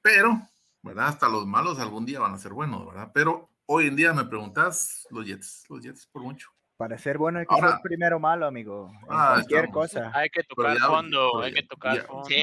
Pero, 0.01 0.49
¿verdad? 0.81 1.09
Hasta 1.09 1.29
los 1.29 1.45
malos 1.45 1.79
algún 1.79 2.05
día 2.05 2.19
van 2.19 2.33
a 2.33 2.39
ser 2.39 2.53
buenos, 2.53 2.87
¿verdad? 2.87 3.11
Pero 3.13 3.49
hoy 3.67 3.87
en 3.87 3.95
día 3.95 4.13
me 4.13 4.25
preguntas, 4.25 5.05
los 5.11 5.25
Jets, 5.25 5.65
los 5.69 5.83
Jets 5.83 6.07
por 6.07 6.23
mucho. 6.23 6.49
Para 6.77 6.95
ser 6.99 7.17
bueno 7.17 7.39
hay 7.39 7.45
que 7.47 7.55
ser 7.55 7.79
primero 7.81 8.19
malo, 8.19 8.45
amigo. 8.45 8.91
Ah, 9.09 9.31
cualquier 9.33 9.69
cosa. 9.69 10.11
Hay 10.13 10.29
que 10.29 10.43
tocar 10.43 10.77
fondo, 10.77 11.41
hay 11.41 11.51
que 11.51 11.63
tocar 11.63 12.05
fondo. 12.05 12.25
Sí, 12.25 12.35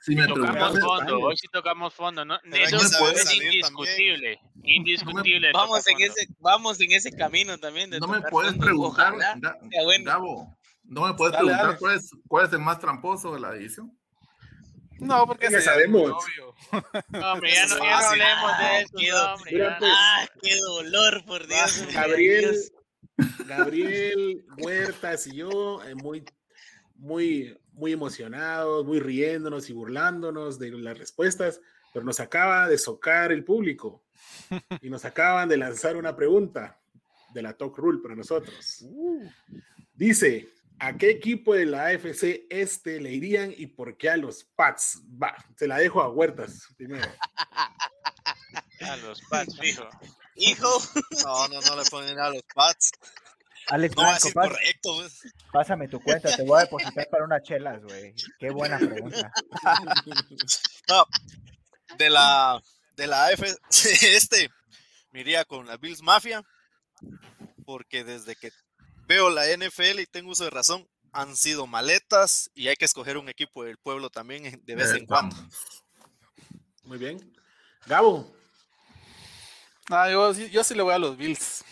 sí. 0.00 0.16
me 0.16 0.26
tocamos 0.26 0.80
fondo, 0.80 1.18
hoy 1.20 1.36
sí 1.36 1.46
tocamos 1.50 1.94
fondo, 1.94 2.24
¿no? 2.26 2.38
Eso 2.52 2.76
es 2.76 3.34
indiscutible, 3.34 4.38
indiscutible. 4.62 5.50
Vamos 5.54 5.86
en 5.88 6.00
ese, 6.02 6.28
vamos 6.40 6.78
en 6.80 6.92
ese 6.92 7.10
camino 7.10 7.56
también. 7.56 7.88
no 7.88 8.06
me 8.06 8.20
puedes 8.22 8.56
preguntar, 8.58 9.14
Gabo, 10.04 10.54
¿No 10.84 11.06
me 11.06 11.14
puedes 11.14 11.32
Dale, 11.32 11.44
preguntar 11.46 11.66
dale. 11.66 11.78
cuál 11.78 11.94
es, 11.94 12.10
cuál 12.26 12.46
es 12.46 12.52
el 12.52 12.58
más 12.58 12.80
tramposo 12.80 13.32
de 13.32 13.40
la 13.40 13.54
edición? 13.54 13.96
No, 15.00 15.26
porque 15.26 15.48
Ya 15.50 15.60
sabemos. 15.60 16.10
obvio. 16.12 16.54
Hombre, 17.24 17.52
ya 17.52 17.66
no, 17.66 17.78
ya 17.78 18.00
no 18.00 18.06
hablemos 18.06 18.58
de 18.58 18.64
Ah, 18.64 18.80
eso, 18.80 18.92
qué 18.98 19.08
no, 19.10 19.34
hombre, 19.34 19.50
Mira, 19.52 19.76
pues. 19.78 19.90
Ah, 19.94 20.28
qué 20.42 20.56
dolor, 20.58 21.24
por 21.26 21.46
Dios. 21.46 21.82
Gabriel, 21.92 22.50
Dios. 22.50 22.72
Gabriel 23.46 24.44
Huertas 24.58 25.26
y 25.26 25.36
yo, 25.36 25.82
eh, 25.84 25.94
muy, 25.94 26.24
muy, 26.96 27.58
muy 27.72 27.92
emocionados, 27.92 28.84
muy 28.86 29.00
riéndonos 29.00 29.68
y 29.70 29.72
burlándonos 29.72 30.58
de 30.58 30.70
las 30.70 30.98
respuestas, 30.98 31.60
pero 31.92 32.04
nos 32.04 32.20
acaba 32.20 32.68
de 32.68 32.78
socar 32.78 33.32
el 33.32 33.44
público 33.44 34.04
y 34.80 34.88
nos 34.90 35.04
acaban 35.04 35.48
de 35.48 35.56
lanzar 35.56 35.96
una 35.96 36.14
pregunta 36.16 36.78
de 37.34 37.42
la 37.42 37.52
Talk 37.56 37.76
Rule 37.78 38.00
para 38.02 38.14
nosotros. 38.16 38.84
Dice, 39.94 40.48
¿a 40.80 40.96
qué 40.96 41.10
equipo 41.10 41.54
de 41.54 41.66
la 41.66 41.86
AFC 41.86 42.46
este 42.50 43.00
le 43.00 43.12
irían 43.12 43.52
y 43.56 43.66
por 43.66 43.96
qué 43.96 44.10
a 44.10 44.16
los 44.16 44.44
Pats? 44.56 45.00
Va, 45.22 45.34
se 45.56 45.66
la 45.68 45.78
dejo 45.78 46.00
a 46.02 46.08
Huertas 46.10 46.64
primero. 46.76 47.06
A 48.80 48.96
los 48.96 49.20
Pats, 49.28 49.58
fijo. 49.60 49.86
Hijo, 50.36 50.82
No, 51.22 51.48
no, 51.48 51.60
no 51.60 51.76
le 51.76 51.84
ponen 51.90 52.18
a 52.18 52.30
los 52.30 52.42
Pats. 52.54 52.92
Alex 53.68 53.94
No 53.94 54.02
Blanco, 54.02 54.28
pas- 54.30 54.48
correcto. 54.48 54.96
pues. 54.96 55.20
pásame 55.52 55.86
tu 55.86 56.00
cuenta, 56.00 56.34
te 56.34 56.42
voy 56.44 56.58
a 56.58 56.62
depositar 56.62 57.06
para 57.10 57.24
unas 57.24 57.42
chelas, 57.42 57.82
güey. 57.82 58.14
Qué 58.38 58.50
buena 58.50 58.78
pregunta. 58.78 59.30
No, 60.88 61.04
de 61.98 62.08
la 62.10 62.60
de 62.96 63.06
la 63.06 63.26
AFC 63.26 63.58
este 64.02 64.50
me 65.12 65.20
iría 65.20 65.44
con 65.44 65.66
la 65.66 65.76
Bills 65.76 66.02
Mafia 66.02 66.42
porque 67.66 68.02
desde 68.02 68.34
que 68.34 68.50
veo 69.10 69.28
la 69.28 69.44
NFL 69.56 69.98
y 70.00 70.06
tengo 70.06 70.30
uso 70.30 70.44
de 70.44 70.50
razón 70.50 70.86
han 71.12 71.34
sido 71.36 71.66
maletas 71.66 72.48
y 72.54 72.68
hay 72.68 72.76
que 72.76 72.84
escoger 72.84 73.18
un 73.18 73.28
equipo 73.28 73.64
del 73.64 73.76
pueblo 73.76 74.08
también 74.08 74.46
en- 74.46 74.64
de 74.64 74.74
vez 74.76 74.92
en 74.92 75.04
cuando. 75.04 75.34
Muy 76.84 76.96
bien. 76.96 77.18
Gabo, 77.86 78.32
No, 79.88 80.08
yo, 80.08 80.32
sí- 80.32 80.48
yo 80.50 80.62
sí 80.62 80.76
le 80.76 80.82
voy 80.82 80.94
a 80.94 80.98
los 81.00 81.16
Bills. 81.16 81.64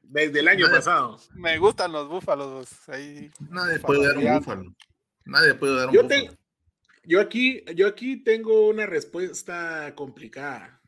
desde 0.00 0.40
el 0.40 0.48
año 0.48 0.70
pasado. 0.70 1.20
Me 1.34 1.58
gustan 1.58 1.92
los 1.92 2.08
búfalos. 2.08 2.70
Ahí. 2.88 3.30
Nadie 3.50 3.78
puede 3.80 4.06
dar 4.06 4.16
un 4.16 4.38
búfalo. 4.38 4.74
Nadie 5.26 5.54
puede 5.54 5.76
dar 5.76 5.88
un 5.88 5.94
Yo, 5.94 6.02
búfalo. 6.04 6.30
te- 6.30 6.38
yo, 7.02 7.20
aquí, 7.20 7.62
yo 7.74 7.86
aquí 7.88 8.16
tengo 8.24 8.68
una 8.68 8.86
respuesta 8.86 9.92
complicada. 9.94 10.80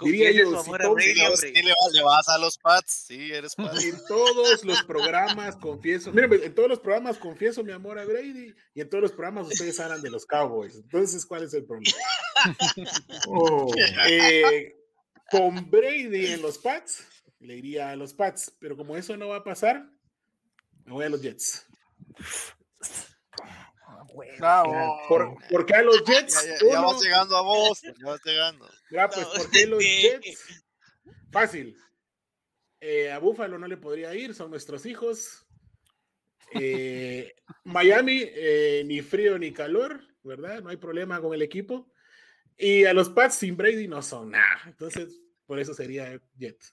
Diría 0.00 0.30
yo, 0.30 0.50
si 0.50 0.56
amor 0.68 0.82
a 0.82 0.84
todo- 0.84 0.94
Brady, 0.94 1.14
Sí, 1.36 1.52
le, 1.52 1.70
vas, 1.70 1.92
le 1.94 2.02
vas 2.02 2.28
a 2.28 2.38
los 2.38 2.58
Pats, 2.58 3.04
sí, 3.06 3.32
eres 3.32 3.54
Pats. 3.56 3.82
En 3.84 3.96
todos 4.06 4.64
los 4.64 4.82
programas 4.84 5.56
confieso, 5.56 6.12
miren, 6.12 6.42
en 6.42 6.54
todos 6.54 6.68
los 6.68 6.80
programas 6.80 7.16
confieso 7.18 7.64
mi 7.64 7.72
amor 7.72 7.98
a 7.98 8.04
Brady 8.04 8.54
y 8.74 8.80
en 8.82 8.88
todos 8.90 9.02
los 9.02 9.12
programas 9.12 9.46
ustedes 9.48 9.80
hablan 9.80 10.02
de 10.02 10.10
los 10.10 10.26
Cowboys. 10.26 10.74
Entonces, 10.76 11.24
¿cuál 11.24 11.44
es 11.44 11.54
el 11.54 11.64
problema? 11.64 11.96
Oh, 13.28 13.72
Eh, 14.08 14.76
con 15.30 15.70
Brady 15.70 16.26
en 16.26 16.42
los 16.42 16.58
Pats, 16.58 17.04
le 17.40 17.56
iría 17.56 17.90
a 17.90 17.96
los 17.96 18.12
Pats, 18.12 18.52
pero 18.60 18.76
como 18.76 18.96
eso 18.96 19.16
no 19.16 19.28
va 19.28 19.36
a 19.38 19.44
pasar, 19.44 19.88
me 20.84 20.92
voy 20.92 21.04
a 21.04 21.08
los 21.08 21.22
Jets. 21.22 21.64
Bravo. 24.38 25.00
Por- 25.08 25.36
porque 25.50 25.74
a 25.74 25.82
los 25.82 26.02
Jets, 26.04 26.34
Ya, 26.46 26.58
ya, 26.58 26.72
ya 26.72 26.80
vas 26.80 27.02
llegando 27.02 27.36
a 27.36 27.42
vos, 27.42 27.82
ya 27.82 27.92
vas 28.04 28.20
llegando. 28.24 28.68
Ya, 28.90 29.08
pues, 29.08 29.26
No, 29.26 29.32
¿por 29.34 29.50
qué 29.50 29.66
los 29.66 29.78
¿qué? 29.80 30.20
Jets? 30.22 30.64
Fácil. 31.30 31.76
Eh, 32.80 33.10
a 33.10 33.18
Buffalo 33.18 33.58
no 33.58 33.66
le 33.66 33.76
podría 33.76 34.14
ir, 34.14 34.34
son 34.34 34.50
nuestros 34.50 34.86
hijos. 34.86 35.46
Eh, 36.52 37.34
Miami, 37.64 38.22
eh, 38.24 38.82
ni 38.86 39.00
frío 39.02 39.38
ni 39.38 39.52
calor, 39.52 40.00
¿verdad? 40.22 40.62
No 40.62 40.70
hay 40.70 40.76
problema 40.76 41.20
con 41.20 41.34
el 41.34 41.42
equipo. 41.42 41.90
Y 42.56 42.84
a 42.84 42.94
los 42.94 43.10
Pats 43.10 43.34
sin 43.36 43.56
Brady 43.56 43.88
no 43.88 44.00
son 44.02 44.30
nada. 44.30 44.62
Entonces, 44.66 45.20
por 45.46 45.58
eso 45.58 45.74
sería 45.74 46.20
Jets. 46.38 46.72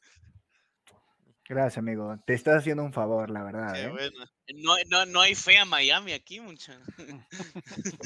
Gracias, 1.47 1.77
amigo. 1.77 2.15
Te 2.25 2.33
estás 2.33 2.59
haciendo 2.59 2.83
un 2.83 2.93
favor, 2.93 3.29
la 3.29 3.43
verdad. 3.43 3.73
Qué 3.73 3.83
¿eh? 3.83 3.89
bueno. 3.89 4.25
No, 4.55 4.75
no, 4.89 5.05
no 5.05 5.21
hay 5.21 5.35
fe 5.35 5.57
a 5.57 5.65
Miami 5.65 6.13
aquí, 6.13 6.39
mucha. 6.39 6.79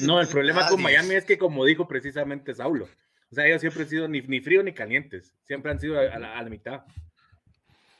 No, 0.00 0.20
el 0.20 0.28
problema 0.28 0.66
con 0.68 0.82
Nadie. 0.82 0.96
Miami 0.98 1.14
es 1.14 1.24
que, 1.24 1.38
como 1.38 1.64
dijo 1.64 1.86
precisamente 1.86 2.54
Saulo, 2.54 2.88
o 3.30 3.34
sea, 3.34 3.46
ellos 3.46 3.60
siempre 3.60 3.82
han 3.84 3.88
sido 3.88 4.08
ni, 4.08 4.20
ni 4.22 4.40
frío 4.40 4.62
ni 4.62 4.72
calientes, 4.72 5.32
siempre 5.44 5.70
han 5.70 5.78
sido 5.78 5.98
a, 5.98 6.02
a 6.14 6.18
la, 6.18 6.38
a 6.38 6.42
la 6.42 6.48
mitad. 6.50 6.82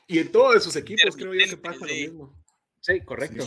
Y 0.07 0.19
en 0.19 0.31
todos 0.31 0.63
sus 0.63 0.75
equipos 0.75 1.15
creo 1.15 1.33
yo 1.33 1.45
que 1.49 1.57
pasa 1.57 1.79
lo 1.81 1.87
Sí. 1.87 2.01
mismo. 2.03 2.35
Sí, 2.81 2.99
correcto. 3.01 3.45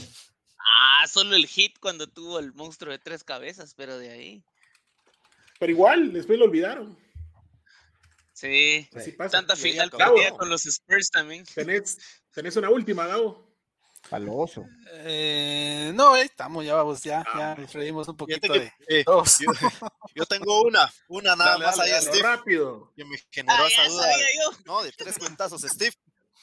Ah, 0.58 1.06
solo 1.08 1.34
el 1.34 1.46
hit 1.46 1.78
cuando 1.80 2.06
tuvo 2.06 2.38
el 2.38 2.52
monstruo 2.54 2.92
de 2.92 2.98
tres 2.98 3.24
cabezas, 3.24 3.74
pero 3.74 3.98
de 3.98 4.10
ahí. 4.10 4.44
Pero 5.58 5.72
igual, 5.72 6.12
después 6.12 6.38
lo 6.38 6.44
olvidaron. 6.46 6.96
Sí. 8.42 8.88
Así 8.96 9.12
pasa. 9.12 9.30
Tanta 9.30 9.54
final 9.54 9.88
con 9.90 10.48
los 10.50 10.66
Spurs 10.66 11.10
también. 11.10 11.44
Tenés, 11.54 11.96
tenés 12.32 12.56
una 12.56 12.70
última, 12.70 13.06
Gabo. 13.06 13.50
Paloso. 14.10 14.64
Eh, 14.94 15.92
no, 15.94 16.14
ahí 16.14 16.22
estamos, 16.22 16.64
ya 16.64 16.74
vamos, 16.74 17.00
ya, 17.04 17.20
Ah. 17.24 17.38
ya 17.38 17.62
nos 17.62 17.72
reímos 17.72 18.08
un 18.08 18.16
poquito 18.16 18.52
que, 18.52 18.58
de 18.58 18.72
eh, 18.88 19.04
yo, 19.06 19.22
yo 20.16 20.26
tengo 20.26 20.60
una, 20.62 20.92
una 21.06 21.36
nada 21.36 21.52
Dale, 21.52 21.64
más 21.66 21.76
dale, 21.76 21.90
dale, 21.92 22.02
Steve, 22.06 22.22
rápido. 22.22 22.92
que 22.96 23.04
me 23.04 23.16
generó 23.30 23.62
Ah, 23.62 23.68
esa 23.68 23.84
duda. 23.86 24.06
No, 24.64 24.82
de 24.82 24.90
tres 24.90 25.16
cuentazos, 25.18 25.62
Steve. 25.62 25.94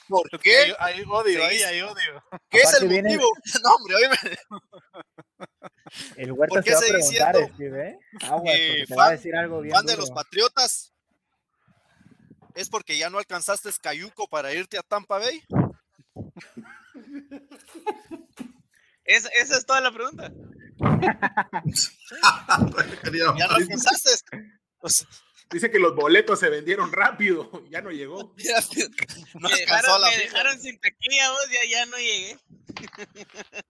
¿Por 0.08 0.28
Hay, 0.32 0.40
qué? 0.40 0.76
hay 0.80 1.04
odio, 1.06 1.44
ahí 1.44 1.62
hay 1.62 1.82
odio. 1.82 2.24
¿Qué 2.50 2.60
es 2.62 2.74
el 2.82 2.88
viene- 2.88 3.10
motivo? 3.18 3.30
No, 3.64 3.76
hombre, 3.76 3.96
oíme. 3.98 4.18
El 6.16 6.32
Huerta 6.32 6.56
¿Por 6.56 6.64
se 6.64 6.70
qué 6.70 6.74
va 6.76 6.80
a 6.80 6.82
seguís 6.82 7.08
preguntar, 7.10 7.36
siendo, 7.36 7.54
Steve, 7.56 7.90
¿eh? 7.90 8.00
Aguas, 8.26 8.56
eh, 8.58 8.86
va 8.98 9.06
a 9.08 9.12
decir 9.12 9.36
algo 9.36 9.62
bien 9.62 9.76
Fan 9.76 9.86
de 9.86 9.98
los. 9.98 10.12
Patriotas. 10.12 10.94
¿Es 12.60 12.70
porque 12.70 12.98
ya 12.98 13.10
no 13.10 13.20
alcanzaste 13.20 13.70
Cayuco 13.82 14.28
para 14.28 14.54
irte 14.54 14.78
a 14.78 14.84
Tampa 14.84 15.18
Bay? 15.18 15.42
Es- 19.06 19.30
esa 19.34 19.58
es 19.58 19.66
toda 19.66 19.80
la 19.80 19.94
pregunta. 19.94 20.30
Ya 23.38 23.48
no 23.48 23.56
alcanzaste. 23.56 24.36
Pues, 24.78 25.08
Dice 25.52 25.72
que 25.72 25.80
los 25.80 25.96
boletos 25.96 26.38
se 26.42 26.50
vendieron 26.50 26.92
rápido. 26.92 27.50
Ya 27.72 27.80
no 27.82 27.92
llegó. 27.92 28.36
ya, 28.36 28.60
no 29.36 29.48
me 29.48 29.56
dejaron, 29.56 30.02
la 30.02 30.10
me 30.10 30.18
dejaron 30.18 30.60
sin 30.60 30.78
taquilla, 30.82 31.32
vos, 31.32 31.50
ya, 31.50 31.66
ya 31.66 31.86
no 31.86 31.96
llegué. 31.96 32.38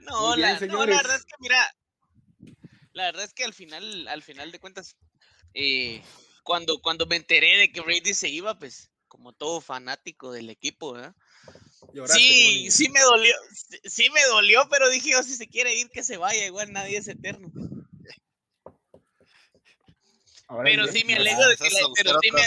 no, 0.00 0.36
bien, 0.36 0.58
la, 0.58 0.66
no, 0.68 0.86
la 0.86 0.96
verdad 0.96 1.16
es 1.16 1.24
que, 1.26 1.34
mira, 1.40 1.76
la 2.94 3.04
verdad 3.04 3.24
es 3.24 3.34
que 3.34 3.44
al 3.44 3.52
final, 3.52 4.08
al 4.08 4.22
final 4.22 4.50
de 4.52 4.58
cuentas, 4.58 4.96
eh, 5.52 6.02
cuando, 6.46 6.80
cuando 6.80 7.06
me 7.06 7.16
enteré 7.16 7.58
de 7.58 7.72
que 7.72 7.80
Brady 7.80 8.14
se 8.14 8.28
iba, 8.28 8.56
pues, 8.56 8.88
como 9.08 9.32
todo 9.32 9.60
fanático 9.60 10.30
del 10.32 10.48
equipo, 10.48 10.92
¿verdad? 10.92 11.14
Lloraste 11.92 12.18
Sí, 12.22 12.70
sí 12.70 12.88
me 12.88 13.00
dolió, 13.00 13.34
sí- 13.52 13.80
sí 13.84 14.10
me 14.10 14.24
dolió, 14.26 14.66
pero 14.70 14.88
dije 14.88 15.10
yo, 15.10 15.22
si 15.24 15.34
se 15.34 15.48
quiere 15.48 15.74
ir, 15.74 15.90
que 15.90 16.04
se 16.04 16.16
vaya, 16.16 16.46
igual 16.46 16.72
nadie 16.72 16.98
es 16.98 17.08
eterno. 17.08 17.50
Ahora 20.48 20.70
Pero 20.70 20.82
bien, 20.84 20.94
sí 20.94 21.04
me 21.04 21.14
alegro 21.14 21.48
de 21.48 21.56
que 21.56 21.70
la- 21.70 21.80
pero 21.96 22.18
sí 22.20 22.30
me- 22.30 22.40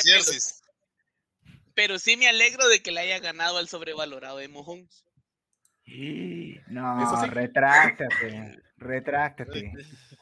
pero- 1.76 2.00
sí 2.00 2.16
me 2.18 2.30
alegro 2.30 2.68
de 2.70 2.82
que 2.82 2.92
le 2.92 3.02
haya 3.02 3.20
ganado 3.20 3.58
al 3.58 3.68
sobrevalorado 3.68 4.38
de 4.38 4.48
Mahomes. 4.48 5.04
No, 6.68 7.22
sí. 7.22 7.30
retráctate, 7.30 8.62
retráctate. 8.78 9.74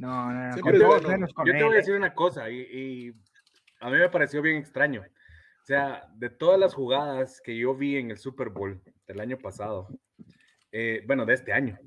No, 0.00 0.32
no, 0.32 0.56
no, 0.56 0.62
bueno. 0.62 1.08
menos 1.08 1.32
con 1.34 1.46
Yo 1.46 1.52
te 1.52 1.58
él, 1.58 1.64
voy 1.64 1.74
a 1.74 1.76
¿eh? 1.76 1.80
decir 1.80 1.94
una 1.94 2.14
cosa, 2.14 2.48
y, 2.48 2.60
y 2.60 3.12
a 3.80 3.90
mí 3.90 3.98
me 3.98 4.08
pareció 4.08 4.40
bien 4.40 4.56
extraño. 4.56 5.02
O 5.02 5.66
sea, 5.66 6.08
de 6.14 6.30
todas 6.30 6.58
las 6.58 6.72
jugadas 6.72 7.40
que 7.44 7.56
yo 7.56 7.74
vi 7.74 7.98
en 7.98 8.10
el 8.10 8.16
Super 8.16 8.48
Bowl 8.48 8.80
del 9.06 9.20
año 9.20 9.36
pasado, 9.36 9.88
eh, 10.72 11.04
bueno, 11.06 11.26
de 11.26 11.34
este 11.34 11.52
año, 11.52 11.78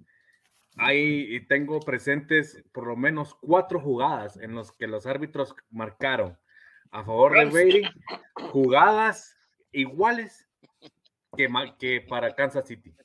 ahí 0.78 1.36
y 1.36 1.48
tengo 1.48 1.80
presentes 1.80 2.64
por 2.72 2.86
lo 2.86 2.96
menos 2.96 3.34
cuatro 3.42 3.80
jugadas 3.80 4.38
en 4.38 4.54
las 4.56 4.72
que 4.72 4.86
los 4.86 5.08
árbitros 5.08 5.56
marcaron 5.72 6.38
a 6.92 7.04
favor 7.04 7.34
de 7.34 7.46
Brady, 7.46 7.82
jugadas 8.52 9.36
iguales 9.72 10.48
que 11.80 12.02
para 12.02 12.36
Kansas 12.36 12.68
City. 12.68 12.96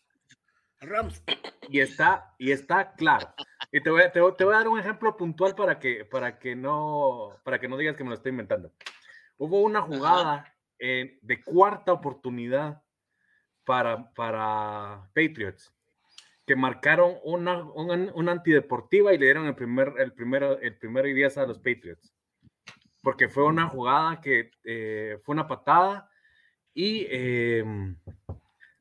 Rams. 0.80 1.22
Y 1.68 1.80
está, 1.80 2.34
y 2.38 2.52
está 2.52 2.92
claro. 2.92 3.34
Y 3.70 3.82
te 3.82 3.90
voy, 3.90 4.02
a, 4.02 4.12
te, 4.12 4.20
te 4.36 4.44
voy 4.44 4.54
a 4.54 4.58
dar 4.58 4.68
un 4.68 4.78
ejemplo 4.78 5.16
puntual 5.16 5.54
para 5.54 5.78
que, 5.78 6.04
para 6.04 6.38
que 6.38 6.56
no, 6.56 7.36
para 7.44 7.58
que 7.58 7.68
no 7.68 7.76
digas 7.76 7.96
que 7.96 8.04
me 8.04 8.10
lo 8.10 8.16
estoy 8.16 8.30
inventando. 8.30 8.72
Hubo 9.36 9.60
una 9.62 9.82
jugada 9.82 10.54
eh, 10.78 11.18
de 11.22 11.42
cuarta 11.42 11.92
oportunidad 11.92 12.82
para, 13.64 14.10
para 14.14 15.10
Patriots 15.14 15.74
que 16.48 16.56
marcaron 16.56 17.16
una, 17.24 17.62
una, 17.62 18.10
una 18.14 18.32
antideportiva 18.32 19.12
y 19.12 19.18
le 19.18 19.26
dieron 19.26 19.46
el 19.46 19.54
primer, 19.54 19.92
el 19.98 20.14
primero, 20.14 20.58
el 20.58 20.78
primero 20.78 21.06
y 21.06 21.12
diez 21.12 21.36
a 21.36 21.46
los 21.46 21.58
Patriots. 21.58 22.14
Porque 23.02 23.28
fue 23.28 23.44
una 23.44 23.68
jugada 23.68 24.18
que 24.22 24.50
eh, 24.64 25.18
fue 25.22 25.34
una 25.34 25.46
patada 25.46 26.10
y 26.72 27.06
eh, 27.10 27.62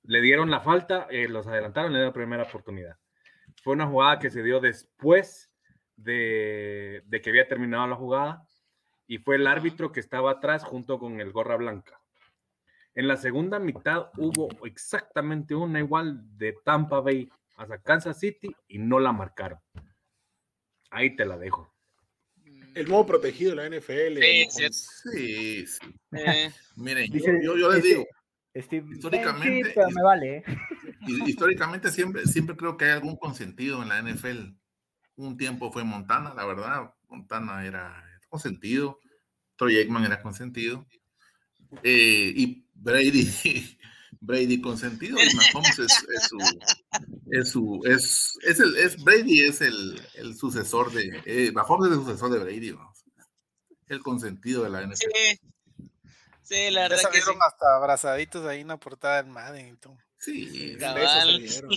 le 0.07 0.21
dieron 0.21 0.49
la 0.49 0.61
falta, 0.61 1.07
eh, 1.11 1.27
los 1.27 1.45
adelantaron, 1.47 1.91
le 1.93 1.99
dieron 1.99 2.09
la 2.09 2.13
primera 2.13 2.43
oportunidad. 2.43 2.97
Fue 3.63 3.73
una 3.73 3.87
jugada 3.87 4.19
que 4.19 4.29
se 4.31 4.41
dio 4.41 4.59
después 4.59 5.51
de, 5.95 7.03
de 7.05 7.21
que 7.21 7.29
había 7.29 7.47
terminado 7.47 7.85
la 7.87 7.95
jugada 7.95 8.47
y 9.07 9.19
fue 9.19 9.35
el 9.35 9.47
árbitro 9.47 9.91
que 9.91 9.99
estaba 9.99 10.31
atrás 10.31 10.63
junto 10.63 10.99
con 10.99 11.19
el 11.21 11.31
gorra 11.31 11.55
blanca. 11.55 11.99
En 12.95 13.07
la 13.07 13.15
segunda 13.17 13.59
mitad 13.59 14.09
hubo 14.17 14.49
exactamente 14.65 15.53
una 15.55 15.79
igual 15.79 16.19
de 16.37 16.55
Tampa 16.63 16.99
Bay 16.99 17.29
hasta 17.57 17.77
Kansas 17.79 18.19
City 18.19 18.49
y 18.67 18.79
no 18.79 18.99
la 18.99 19.11
marcaron. 19.11 19.59
Ahí 20.89 21.15
te 21.15 21.25
la 21.25 21.37
dejo. 21.37 21.73
El 22.75 22.87
modo 22.87 23.05
protegido 23.05 23.55
de 23.55 23.55
la 23.57 23.65
NFL. 23.77 24.19
Sí, 24.49 24.67
Sí, 24.71 25.67
sí. 25.67 25.79
Eh, 26.13 26.51
Miren, 26.75 27.11
yo, 27.11 27.19
yo- 27.41 27.57
yo 27.57 27.71
les 27.71 27.83
digo, 27.83 28.05
Steve, 28.61 28.87
Históricamente- 28.93 29.49
"Ven, 29.49 29.65
sí, 29.65 29.71
pero 29.75 29.89
me 29.91 30.03
vale. 30.03 30.37
¿eh?". 30.37 30.43
hi- 31.07 31.23
históricamente 31.29 31.91
siempre, 31.91 32.25
siempre 32.25 32.55
creo 32.55 32.77
que 32.77 32.85
hay 32.85 32.91
algún 32.91 33.15
consentido 33.17 33.81
en 33.81 33.89
la 33.89 33.99
NFL. 34.01 34.53
Un 35.15 35.37
tiempo 35.37 35.71
fue 35.71 35.83
Montana, 35.83 36.33
la 36.35 36.45
verdad. 36.45 36.93
Montana 37.09 37.65
era 37.65 38.03
consentido. 38.29 38.99
Troy 39.55 39.77
Aikman 39.77 40.03
era 40.05 40.21
consentido. 40.21 40.85
Eh, 41.83 42.31
y 42.35 42.65
Brady, 42.75 43.25
Brady 44.21 44.61
consentido. 44.61 45.17
Y 45.19 45.35
Mahomes 45.35 45.79
es, 45.79 46.05
es 46.15 46.23
su, 46.29 46.37
es 47.31 47.49
su, 47.49 47.81
es, 47.85 48.37
es 48.43 48.59
el, 48.59 48.75
es 48.77 49.03
Brady 49.03 49.39
es 49.41 49.61
el, 49.61 49.99
el 50.15 50.35
sucesor 50.35 50.91
de, 50.93 51.21
eh, 51.25 51.51
Mahomes 51.51 51.91
es 51.91 51.97
el 51.97 52.03
sucesor 52.05 52.31
de 52.31 52.39
Brady, 52.39 52.71
¿no? 52.71 52.93
el 53.87 53.99
consentido 54.01 54.63
de 54.63 54.69
la 54.69 54.81
NFL. 54.85 54.95
sí, 54.97 55.39
sí, 56.47 56.69
la 56.71 56.81
Ya 56.83 56.87
verdad 56.89 56.95
que 57.11 57.17
sí. 57.17 57.21
salieron 57.23 57.37
hasta 57.43 57.75
abrazaditos 57.75 58.45
ahí 58.45 58.61
en 58.61 58.67
la 58.69 58.77
portada 58.77 59.21
del 59.21 59.31
Madden 59.31 59.67
y 59.73 59.77
todo. 59.77 59.97
Sí, 60.19 60.75
Besos 60.75 60.79
Cabal. 60.79 61.27
se 61.29 61.39
dieron. 61.53 61.71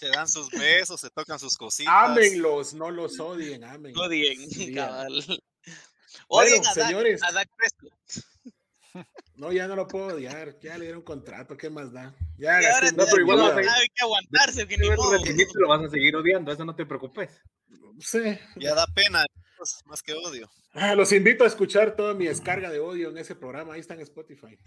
Se 0.00 0.08
dan 0.08 0.28
sus 0.28 0.50
besos, 0.50 1.00
se 1.00 1.10
tocan 1.10 1.38
sus 1.38 1.56
cositas. 1.56 1.92
Ámenlos, 1.96 2.74
no 2.74 2.90
los 2.90 3.20
odien, 3.20 3.62
amen. 3.64 3.96
Odien, 3.96 4.50
Sí, 4.50 4.74
cabal. 4.74 5.12
Bueno, 5.26 5.40
Odien 6.28 6.62
Dak- 6.62 6.72
señores. 6.74 7.22
a 7.22 7.32
Dak 7.32 7.48
Prescott. 7.56 7.92
No, 9.36 9.50
ya 9.52 9.66
no 9.66 9.74
lo 9.76 9.86
puedo 9.88 10.14
odiar. 10.14 10.58
Ya 10.60 10.76
le 10.76 10.84
dieron 10.84 11.02
contrato, 11.02 11.56
¿qué 11.56 11.70
más 11.70 11.92
da? 11.92 12.14
Ya 12.36 12.60
Y 12.60 12.64
ahora 12.66 12.80
gasté 12.90 12.96
No, 12.96 13.04
pero 13.06 13.20
igual 13.22 13.38
vas 13.38 13.52
a 13.66 13.74
hay 13.74 13.88
que 13.88 14.02
aguantarse, 14.02 14.68
que 14.68 14.76
ni 14.76 14.90
modo. 14.90 15.12
lo 15.54 15.68
vas 15.68 15.82
a 15.84 15.88
seguir 15.88 16.14
odiando, 16.16 16.52
eso 16.52 16.64
no 16.64 16.74
te 16.76 16.84
preocupes. 16.84 17.30
Sí. 18.00 18.38
Ya 18.56 18.74
da 18.74 18.86
pena, 18.94 19.24
más 19.86 20.02
que 20.02 20.14
odio. 20.14 20.50
Ah, 20.72 20.94
los 20.94 21.12
invito 21.12 21.44
a 21.44 21.46
escuchar 21.46 21.96
toda 21.96 22.14
mi 22.14 22.26
descarga 22.26 22.70
de 22.70 22.80
odio 22.80 23.10
en 23.10 23.18
ese 23.18 23.34
programa. 23.34 23.74
Ahí 23.74 23.80
está 23.80 23.94
en 23.94 24.00
Spotify. 24.00 24.58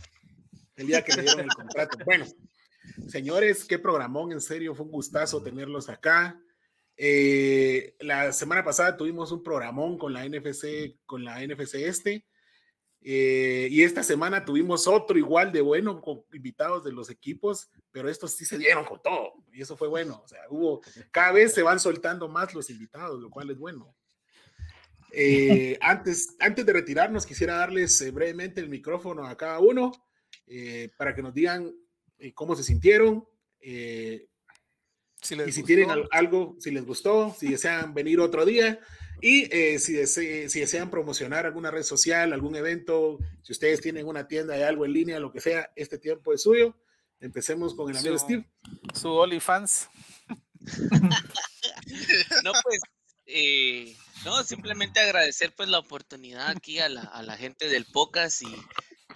El 0.75 0.87
día 0.87 1.03
que 1.03 1.15
me 1.15 1.23
dieron 1.23 1.41
el 1.41 1.49
contrato. 1.49 1.97
Bueno, 2.05 2.25
señores, 3.07 3.65
qué 3.65 3.79
programón, 3.79 4.31
en 4.31 4.41
serio, 4.41 4.75
fue 4.75 4.85
un 4.85 4.91
gustazo 4.91 5.41
tenerlos 5.41 5.89
acá. 5.89 6.39
Eh, 6.97 7.95
la 7.99 8.31
semana 8.31 8.63
pasada 8.63 8.95
tuvimos 8.95 9.31
un 9.31 9.43
programón 9.43 9.97
con 9.97 10.13
la 10.13 10.27
NFC, 10.27 10.97
con 11.05 11.23
la 11.23 11.45
NFC 11.45 11.75
este. 11.75 12.25
Eh, 13.07 13.67
y 13.69 13.83
esta 13.83 14.01
semana 14.01 14.45
tuvimos 14.45 14.87
otro 14.87 15.17
igual 15.19 15.51
de 15.51 15.61
bueno 15.61 16.01
con 16.01 16.23
invitados 16.33 16.83
de 16.83 16.91
los 16.91 17.11
equipos, 17.11 17.69
pero 17.91 18.09
estos 18.09 18.31
sí 18.31 18.45
se 18.45 18.57
dieron 18.57 18.83
con 18.83 18.99
todo 18.99 19.33
y 19.51 19.61
eso 19.61 19.77
fue 19.77 19.87
bueno. 19.87 20.21
O 20.23 20.27
sea, 20.27 20.39
hubo 20.49 20.81
cada 21.11 21.31
vez 21.31 21.53
se 21.53 21.61
van 21.61 21.79
soltando 21.79 22.27
más 22.27 22.55
los 22.55 22.69
invitados, 22.71 23.21
lo 23.21 23.29
cual 23.29 23.51
es 23.51 23.59
bueno. 23.59 23.95
Eh, 25.17 25.77
antes, 25.81 26.35
antes 26.39 26.65
de 26.65 26.73
retirarnos, 26.73 27.25
quisiera 27.25 27.55
darles 27.55 27.99
eh, 28.01 28.11
brevemente 28.11 28.59
el 28.61 28.69
micrófono 28.69 29.25
a 29.25 29.37
cada 29.37 29.59
uno 29.59 29.91
eh, 30.47 30.89
para 30.97 31.15
que 31.15 31.21
nos 31.21 31.33
digan 31.33 31.73
eh, 32.17 32.33
cómo 32.33 32.55
se 32.55 32.63
sintieron 32.63 33.25
eh, 33.61 34.27
Si 35.21 35.35
les 35.35 35.47
y 35.47 35.51
si 35.53 35.61
gustó, 35.61 35.67
tienen 35.67 35.89
al- 35.91 36.07
algo, 36.11 36.55
si 36.59 36.71
les 36.71 36.85
gustó, 36.85 37.35
si 37.39 37.49
desean 37.49 37.93
venir 37.93 38.19
otro 38.19 38.45
día 38.45 38.79
y 39.21 39.43
eh, 39.55 39.79
si, 39.79 39.93
dese- 39.93 40.49
si 40.49 40.59
desean 40.59 40.91
promocionar 40.91 41.45
alguna 41.45 41.71
red 41.71 41.83
social, 41.83 42.33
algún 42.33 42.55
evento, 42.57 43.17
si 43.41 43.53
ustedes 43.53 43.79
tienen 43.81 44.05
una 44.07 44.27
tienda 44.27 44.55
de 44.55 44.65
algo 44.65 44.85
en 44.85 44.93
línea, 44.93 45.19
lo 45.21 45.31
que 45.31 45.39
sea, 45.39 45.71
este 45.75 45.97
tiempo 45.97 46.33
es 46.33 46.41
suyo. 46.41 46.77
Empecemos 47.21 47.73
con 47.73 47.89
el 47.89 47.97
amigo 47.97 48.17
Su- 48.19 48.25
Steve. 48.25 48.45
su 48.93 49.09
OnlyFans. 49.09 49.87
No, 52.43 52.51
pues, 52.63 52.79
eh, 53.25 53.95
no, 54.25 54.43
simplemente 54.43 54.99
agradecer 54.99 55.53
pues 55.55 55.69
la 55.69 55.79
oportunidad 55.79 56.49
aquí 56.49 56.79
a 56.79 56.89
la, 56.89 57.01
a 57.01 57.21
la 57.23 57.37
gente 57.37 57.69
del 57.69 57.85
Pocas 57.85 58.41
y, 58.41 58.47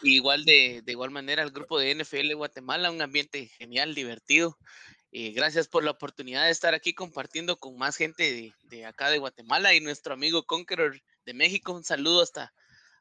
y 0.03 0.15
igual 0.15 0.45
de, 0.45 0.81
de 0.83 0.91
igual 0.91 1.09
manera 1.11 1.43
al 1.43 1.51
grupo 1.51 1.79
de 1.79 1.91
NFL 1.91 2.33
Guatemala, 2.35 2.91
un 2.91 3.01
ambiente 3.01 3.47
genial, 3.47 3.95
divertido. 3.95 4.57
Eh, 5.11 5.31
gracias 5.31 5.67
por 5.67 5.83
la 5.83 5.91
oportunidad 5.91 6.45
de 6.45 6.51
estar 6.51 6.75
aquí 6.75 6.93
compartiendo 6.93 7.57
con 7.57 7.75
más 7.77 7.95
gente 7.95 8.31
de, 8.31 8.53
de 8.63 8.85
acá 8.85 9.09
de 9.09 9.17
Guatemala 9.17 9.73
y 9.73 9.81
nuestro 9.81 10.13
amigo 10.13 10.43
Conqueror 10.43 11.01
de 11.25 11.33
México. 11.33 11.73
Un 11.73 11.83
saludo 11.83 12.21
hasta 12.21 12.53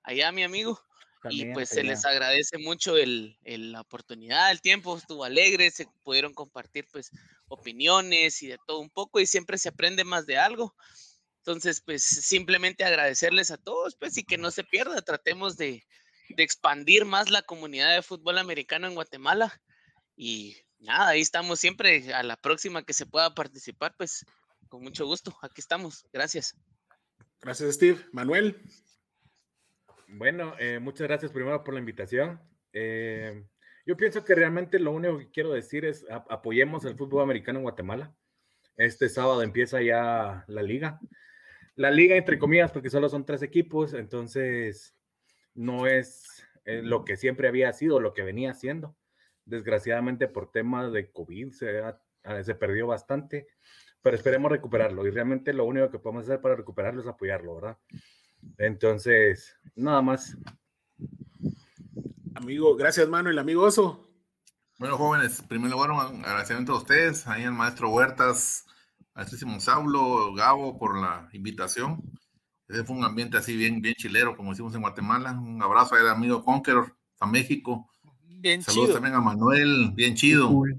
allá, 0.03 0.33
mi 0.33 0.43
amigo. 0.43 0.81
y 1.17 1.23
También 1.23 1.53
pues 1.53 1.65
hasta 1.71 1.75
se 1.77 1.85
les 1.85 2.05
agradece 2.07 2.57
mucho 2.57 2.97
el, 2.97 3.37
el- 3.45 3.73
la 3.73 3.83
oportunidad, 3.83 4.51
el 4.51 4.63
tiempo 4.63 4.97
estuvo 4.97 5.25
alegre, 5.25 5.71
se 5.71 5.87
pudieron 6.03 6.33
compartir 6.33 6.87
pues 6.91 7.11
opiniones 7.49 8.43
y 8.43 8.47
de 8.47 8.59
todo 8.67 8.79
un 8.79 8.89
poco 8.91 9.21
y 9.21 9.27
siempre 9.27 9.59
se 9.59 9.69
aprende 9.69 10.05
más 10.05 10.25
de 10.25 10.39
algo. 10.39 10.75
Entonces, 11.49 11.81
pues 11.81 12.03
simplemente 12.03 12.85
agradecerles 12.85 13.51
a 13.51 13.57
todos, 13.57 13.97
pues 13.97 14.19
y 14.19 14.23
que 14.23 14.37
no 14.37 14.51
se 14.51 14.65
pierda, 14.65 15.01
tratemos 15.01 15.57
de, 15.57 15.83
de 16.29 16.43
expandir 16.43 17.07
más 17.07 17.31
la 17.31 17.41
comunidad 17.41 17.95
de 17.95 18.03
fútbol 18.03 18.37
americano 18.37 18.87
en 18.87 18.93
Guatemala 18.93 19.59
y 20.15 20.59
nada, 20.79 21.09
ahí 21.09 21.23
estamos 21.23 21.59
siempre, 21.59 22.13
a 22.13 22.23
la 22.23 22.37
próxima 22.37 22.83
que 22.83 22.93
se 22.93 23.07
pueda 23.07 23.35
participar, 23.35 23.95
pues 23.97 24.27
con 24.69 24.83
mucho 24.83 25.07
gusto, 25.07 25.35
aquí 25.41 25.63
estamos, 25.63 26.05
gracias. 26.13 26.55
Gracias, 27.41 27.77
Steve. 27.77 27.99
Manuel. 28.13 28.61
Bueno, 30.07 30.55
eh, 30.59 30.81
muchas 30.81 31.09
gracias 31.09 31.33
primero 31.33 31.65
por 31.65 31.73
la 31.73 31.81
invitación. 31.81 32.43
Eh, 32.75 33.43
yo 33.87 33.97
pienso 33.97 34.23
que 34.23 34.35
realmente 34.35 34.79
lo 34.79 34.93
único 34.93 35.17
que 35.17 35.31
quiero 35.31 35.53
decir 35.55 35.87
es 35.87 36.05
ap- 36.11 36.31
apoyemos 36.31 36.85
el 36.85 36.95
fútbol 36.95 37.23
americano 37.23 37.61
en 37.61 37.63
Guatemala. 37.63 38.15
Este 38.77 39.09
sábado 39.09 39.43
empieza 39.43 39.81
ya 39.81 40.45
la 40.47 40.61
liga. 40.63 41.01
La 41.79 41.93
liga, 41.93 42.17
entre 42.17 42.41
comillas, 42.41 42.73
porque 42.73 42.91
solo 42.91 43.09
son 43.09 43.25
tres 43.25 43.41
equipos, 43.43 43.95
entonces 43.95 44.97
no 45.55 45.87
es 45.87 46.45
eh, 46.65 46.83
lo 46.83 47.05
que 47.05 47.17
siempre 47.17 47.47
había 47.47 47.73
sido, 47.73 48.01
lo 48.01 48.15
que 48.15 48.23
venía 48.25 48.53
siendo. 48.53 48.97
Desgraciadamente 49.45 50.27
por 50.27 50.51
temas 50.51 50.93
de 50.93 51.13
COVID 51.13 51.53
se, 51.53 51.79
ha- 51.79 52.03
ah, 52.25 52.43
se 52.43 52.57
perdió 52.57 52.89
bastante, 52.89 53.47
pero 54.03 54.17
esperemos 54.17 54.51
recuperarlo. 54.51 55.07
Y 55.07 55.11
realmente 55.13 55.53
lo 55.53 55.67
único 55.67 55.89
que 55.89 56.01
podemos 56.01 56.25
hacer 56.25 56.41
para 56.41 56.57
recuperarlo 56.57 57.01
es 57.01 57.07
apoyarlo, 57.07 57.55
¿verdad? 57.55 57.79
Entonces, 58.59 59.57
nada 59.77 60.03
más. 60.03 60.37
Amigo, 62.35 62.75
gracias, 62.75 63.09
Manuel. 63.09 63.39
Amigo 63.39 63.63
Oso. 63.63 64.05
Bueno, 64.79 64.99
jóvenes, 64.99 65.39
en 65.39 65.47
primer 65.47 65.71
lugar, 65.71 65.91
un 65.93 66.25
agradecimiento 66.25 66.73
a 66.73 66.79
ustedes, 66.79 67.25
ahí 67.29 67.45
al 67.45 67.53
maestro 67.53 67.91
Huertas, 67.91 68.67
maestrísimo 69.19 69.59
Saulo, 69.61 70.33
Gabo, 70.33 70.79
por 70.79 70.97
la 70.97 71.29
invitación. 71.33 72.01
Ese 72.69 72.85
fue 72.85 72.97
un 72.97 73.05
ambiente 73.05 73.37
así 73.37 73.57
bien, 73.57 73.83
bien 73.83 73.95
chilero, 73.97 74.37
como 74.37 74.51
decimos 74.51 74.75
en 74.77 74.81
Guatemala. 74.83 75.33
Un 75.33 75.61
abrazo 75.61 75.97
al 75.97 76.09
amigo 76.09 76.45
Conqueror, 76.45 76.97
a 77.19 77.27
México. 77.27 77.91
Bien 78.23 78.63
Saludos 78.63 78.87
chido. 78.91 78.95
también 78.95 79.17
a 79.17 79.21
Manuel, 79.21 79.91
bien 79.95 80.15
chido. 80.15 80.49
Cool, 80.49 80.79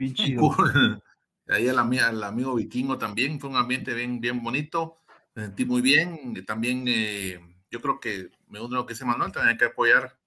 bien 0.00 0.14
chido. 0.14 0.40
cool. 0.56 1.00
Ahí 1.48 1.68
al, 1.68 1.76
ami- 1.78 2.00
al 2.00 2.24
amigo 2.24 2.56
Vikingo 2.56 2.98
también, 2.98 3.38
fue 3.38 3.50
un 3.50 3.56
ambiente 3.56 3.94
bien, 3.94 4.20
bien 4.20 4.42
bonito. 4.42 4.96
Me 5.36 5.44
sentí 5.44 5.64
muy 5.64 5.80
bien. 5.80 6.44
También 6.44 6.84
eh, 6.88 7.38
yo 7.70 7.80
creo 7.80 8.00
que 8.00 8.30
me 8.48 8.60
uno 8.60 8.74
a 8.74 8.80
lo 8.80 8.86
que 8.86 8.94
dice 8.94 9.04
Manuel, 9.04 9.30
también 9.30 9.52
hay 9.52 9.58
que 9.58 9.66
apoyar 9.66 10.18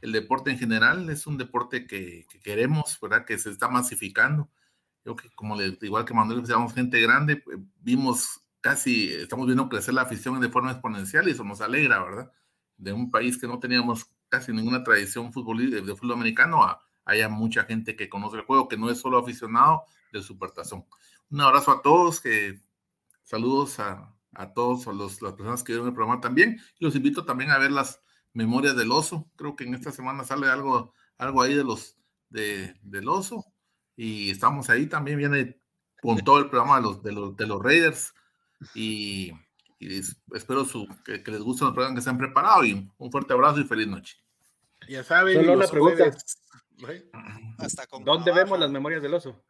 el 0.00 0.10
deporte 0.10 0.50
en 0.50 0.58
general. 0.58 1.08
Es 1.08 1.28
un 1.28 1.38
deporte 1.38 1.86
que, 1.86 2.26
que 2.28 2.40
queremos, 2.40 2.98
¿verdad? 3.00 3.24
Que 3.24 3.38
se 3.38 3.50
está 3.50 3.68
masificando. 3.68 4.48
Yo 5.04 5.16
que 5.16 5.30
como 5.30 5.56
le, 5.56 5.78
igual 5.82 6.04
que 6.04 6.14
Manuel, 6.14 6.44
seamos 6.46 6.74
gente 6.74 7.00
grande, 7.00 7.36
pues, 7.36 7.58
vimos 7.80 8.40
casi, 8.60 9.08
estamos 9.12 9.46
viendo 9.46 9.68
crecer 9.68 9.94
la 9.94 10.02
afición 10.02 10.40
de 10.40 10.50
forma 10.50 10.72
exponencial 10.72 11.26
y 11.28 11.32
eso 11.32 11.44
nos 11.44 11.60
alegra, 11.60 12.02
¿verdad? 12.02 12.32
De 12.76 12.92
un 12.92 13.10
país 13.10 13.38
que 13.38 13.46
no 13.46 13.58
teníamos 13.58 14.10
casi 14.28 14.52
ninguna 14.52 14.84
tradición 14.84 15.32
futbolí- 15.32 15.70
de 15.70 15.96
fútbol 15.96 16.12
americano 16.12 16.62
a 16.62 16.80
haya 17.06 17.28
mucha 17.28 17.64
gente 17.64 17.96
que 17.96 18.08
conoce 18.08 18.36
el 18.36 18.44
juego, 18.44 18.68
que 18.68 18.76
no 18.76 18.90
es 18.90 18.98
solo 19.00 19.18
aficionado 19.18 19.82
del 20.12 20.22
Supertazón. 20.22 20.84
Un 21.30 21.40
abrazo 21.40 21.72
a 21.72 21.82
todos, 21.82 22.20
que 22.20 22.60
saludos 23.24 23.80
a, 23.80 24.14
a 24.34 24.52
todos, 24.52 24.86
a 24.86 24.92
los, 24.92 25.22
las 25.22 25.32
personas 25.32 25.62
que 25.64 25.72
vieron 25.72 25.88
el 25.88 25.94
programa 25.94 26.20
también. 26.20 26.60
Los 26.78 26.94
invito 26.94 27.24
también 27.24 27.50
a 27.50 27.58
ver 27.58 27.72
las 27.72 28.02
memorias 28.32 28.76
del 28.76 28.92
oso. 28.92 29.30
Creo 29.36 29.56
que 29.56 29.64
en 29.64 29.74
esta 29.74 29.92
semana 29.92 30.24
sale 30.24 30.48
algo, 30.48 30.94
algo 31.18 31.42
ahí 31.42 31.54
de 31.54 31.64
los 31.64 31.96
de, 32.28 32.74
del 32.82 33.08
oso. 33.08 33.44
Y 34.02 34.30
estamos 34.30 34.70
ahí 34.70 34.86
también, 34.86 35.18
viene 35.18 35.60
con 36.00 36.16
todo 36.20 36.38
el 36.38 36.48
programa 36.48 36.76
de 36.76 36.82
los, 36.82 37.02
de 37.02 37.12
los, 37.12 37.36
de 37.36 37.46
los 37.46 37.62
Raiders. 37.62 38.14
Y, 38.74 39.30
y 39.78 39.98
es- 39.98 40.16
espero 40.32 40.64
su, 40.64 40.88
que, 41.04 41.22
que 41.22 41.30
les 41.30 41.42
guste 41.42 41.66
los 41.66 41.74
programas 41.74 41.98
que 42.00 42.04
se 42.04 42.08
han 42.10 42.16
preparado. 42.16 42.64
Y 42.64 42.90
un 42.96 43.12
fuerte 43.12 43.34
abrazo 43.34 43.60
y 43.60 43.64
feliz 43.64 43.88
noche. 43.88 44.16
Ya 44.88 45.04
saben, 45.04 45.34
Solo 45.36 45.52
una 45.52 45.66
pregunta. 45.68 46.16
jueves- 46.80 47.04
Hasta 47.58 47.86
con 47.86 48.02
¿Dónde 48.04 48.32
vemos 48.32 48.58
las 48.58 48.70
memorias 48.70 49.02
del 49.02 49.12
oso? 49.12 49.44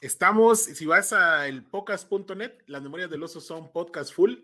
Estamos, 0.00 0.58
si 0.60 0.84
vas 0.86 1.12
a 1.12 1.46
el 1.46 1.62
podcast.net, 1.64 2.54
las 2.66 2.82
memorias 2.82 3.10
del 3.10 3.22
oso 3.22 3.40
son 3.40 3.70
podcast 3.72 4.12
full. 4.12 4.34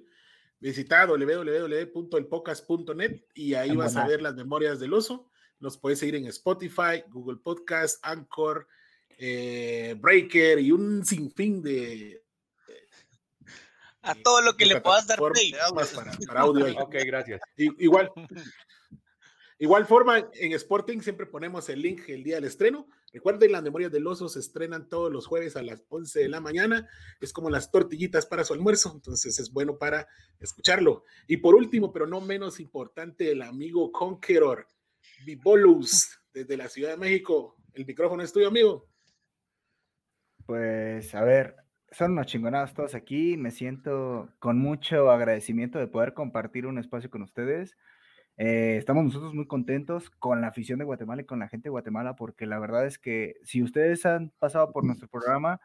Visita 0.61 1.07
www.elpodcast.net 1.07 3.25
y 3.35 3.55
ahí 3.55 3.75
vas 3.77 3.97
a 3.97 4.07
ver 4.07 4.23
las 4.23 4.35
memorias 4.37 4.79
del 4.81 4.95
oso. 4.95 5.29
Nos 5.61 5.77
puedes 5.79 5.99
seguir 5.99 6.15
en 6.17 6.27
Spotify, 6.27 7.03
Google 7.11 7.39
Podcast, 7.43 7.99
Anchor, 8.05 8.67
eh, 9.19 9.95
Breaker 9.99 10.59
y 10.59 10.73
un 10.73 11.05
sinfín 11.05 11.63
de. 11.63 12.23
a 14.03 14.15
todo 14.15 14.43
lo 14.43 14.57
que 14.57 14.67
le 14.67 14.81
puedas 14.81 15.07
dar 15.07 15.19
play. 15.33 15.53
Para, 15.53 16.13
para, 16.27 16.41
audio. 16.41 16.67
ok, 16.79 16.97
gracias. 17.07 17.41
igual, 17.57 18.11
Igual 19.59 19.87
forma, 19.87 20.29
en 20.35 20.53
Sporting 20.53 21.01
siempre 21.01 21.27
ponemos 21.27 21.69
el 21.69 21.81
link 21.81 22.09
el 22.09 22.25
día 22.25 22.35
del 22.35 22.45
estreno. 22.45 22.89
Recuerden, 23.13 23.53
las 23.53 23.63
memorias 23.63 23.93
del 23.93 24.07
oso 24.07 24.29
se 24.29 24.41
estrenan 24.41 24.89
todos 24.89 25.13
los 25.13 25.27
jueves 25.29 25.57
a 25.57 25.63
las 25.63 25.85
11 25.89 26.21
de 26.21 26.29
la 26.29 26.41
mañana. 26.41 26.89
Es 27.21 27.33
como 27.33 27.51
las 27.51 27.71
tortillitas 27.71 28.27
para 28.27 28.45
su 28.45 28.53
almuerzo, 28.53 28.91
entonces 28.93 29.39
es 29.39 29.53
bueno 29.53 29.79
para 29.79 30.09
escucharlo. 30.41 31.05
Y 31.29 31.37
por 31.37 31.55
último, 31.55 31.93
pero 31.93 32.07
no 32.09 32.21
menos 32.21 32.59
importante, 32.59 33.31
el 33.31 33.43
amigo 33.43 33.93
Conqueror, 33.93 34.67
Bibolus, 35.25 36.11
desde 36.33 36.57
la 36.57 36.69
Ciudad 36.69 36.91
de 36.91 36.97
México. 36.97 37.57
El 37.75 37.87
micrófono 37.87 38.25
es 38.25 38.33
tuyo, 38.33 38.49
amigo. 38.49 38.89
Pues 40.47 41.15
a 41.15 41.23
ver, 41.23 41.57
son 41.91 42.13
unos 42.13 42.27
chingonados 42.27 42.75
todos 42.75 42.95
aquí. 42.95 43.37
Me 43.37 43.51
siento 43.51 44.29
con 44.39 44.59
mucho 44.59 45.11
agradecimiento 45.11 45.79
de 45.79 45.87
poder 45.87 46.13
compartir 46.13 46.67
un 46.67 46.79
espacio 46.79 47.11
con 47.11 47.23
ustedes. 47.23 47.77
Eh, 48.37 48.77
estamos 48.79 49.05
nosotros 49.05 49.35
muy 49.35 49.47
contentos 49.47 50.11
con 50.11 50.41
la 50.41 50.49
afición 50.49 50.79
de 50.81 50.85
Guatemala 50.85 51.23
y 51.23 51.27
con 51.27 51.39
la 51.39 51.49
gente 51.49 51.65
de 51.69 51.71
Guatemala, 51.71 52.17
porque 52.17 52.47
la 52.47 52.59
verdad 52.59 52.87
es 52.87 52.99
que 52.99 53.37
si 53.45 53.63
ustedes 53.63 54.05
han 54.07 54.31
pasado 54.39 54.73
por 54.73 54.85
nuestro 54.85 55.09
programa, 55.09 55.61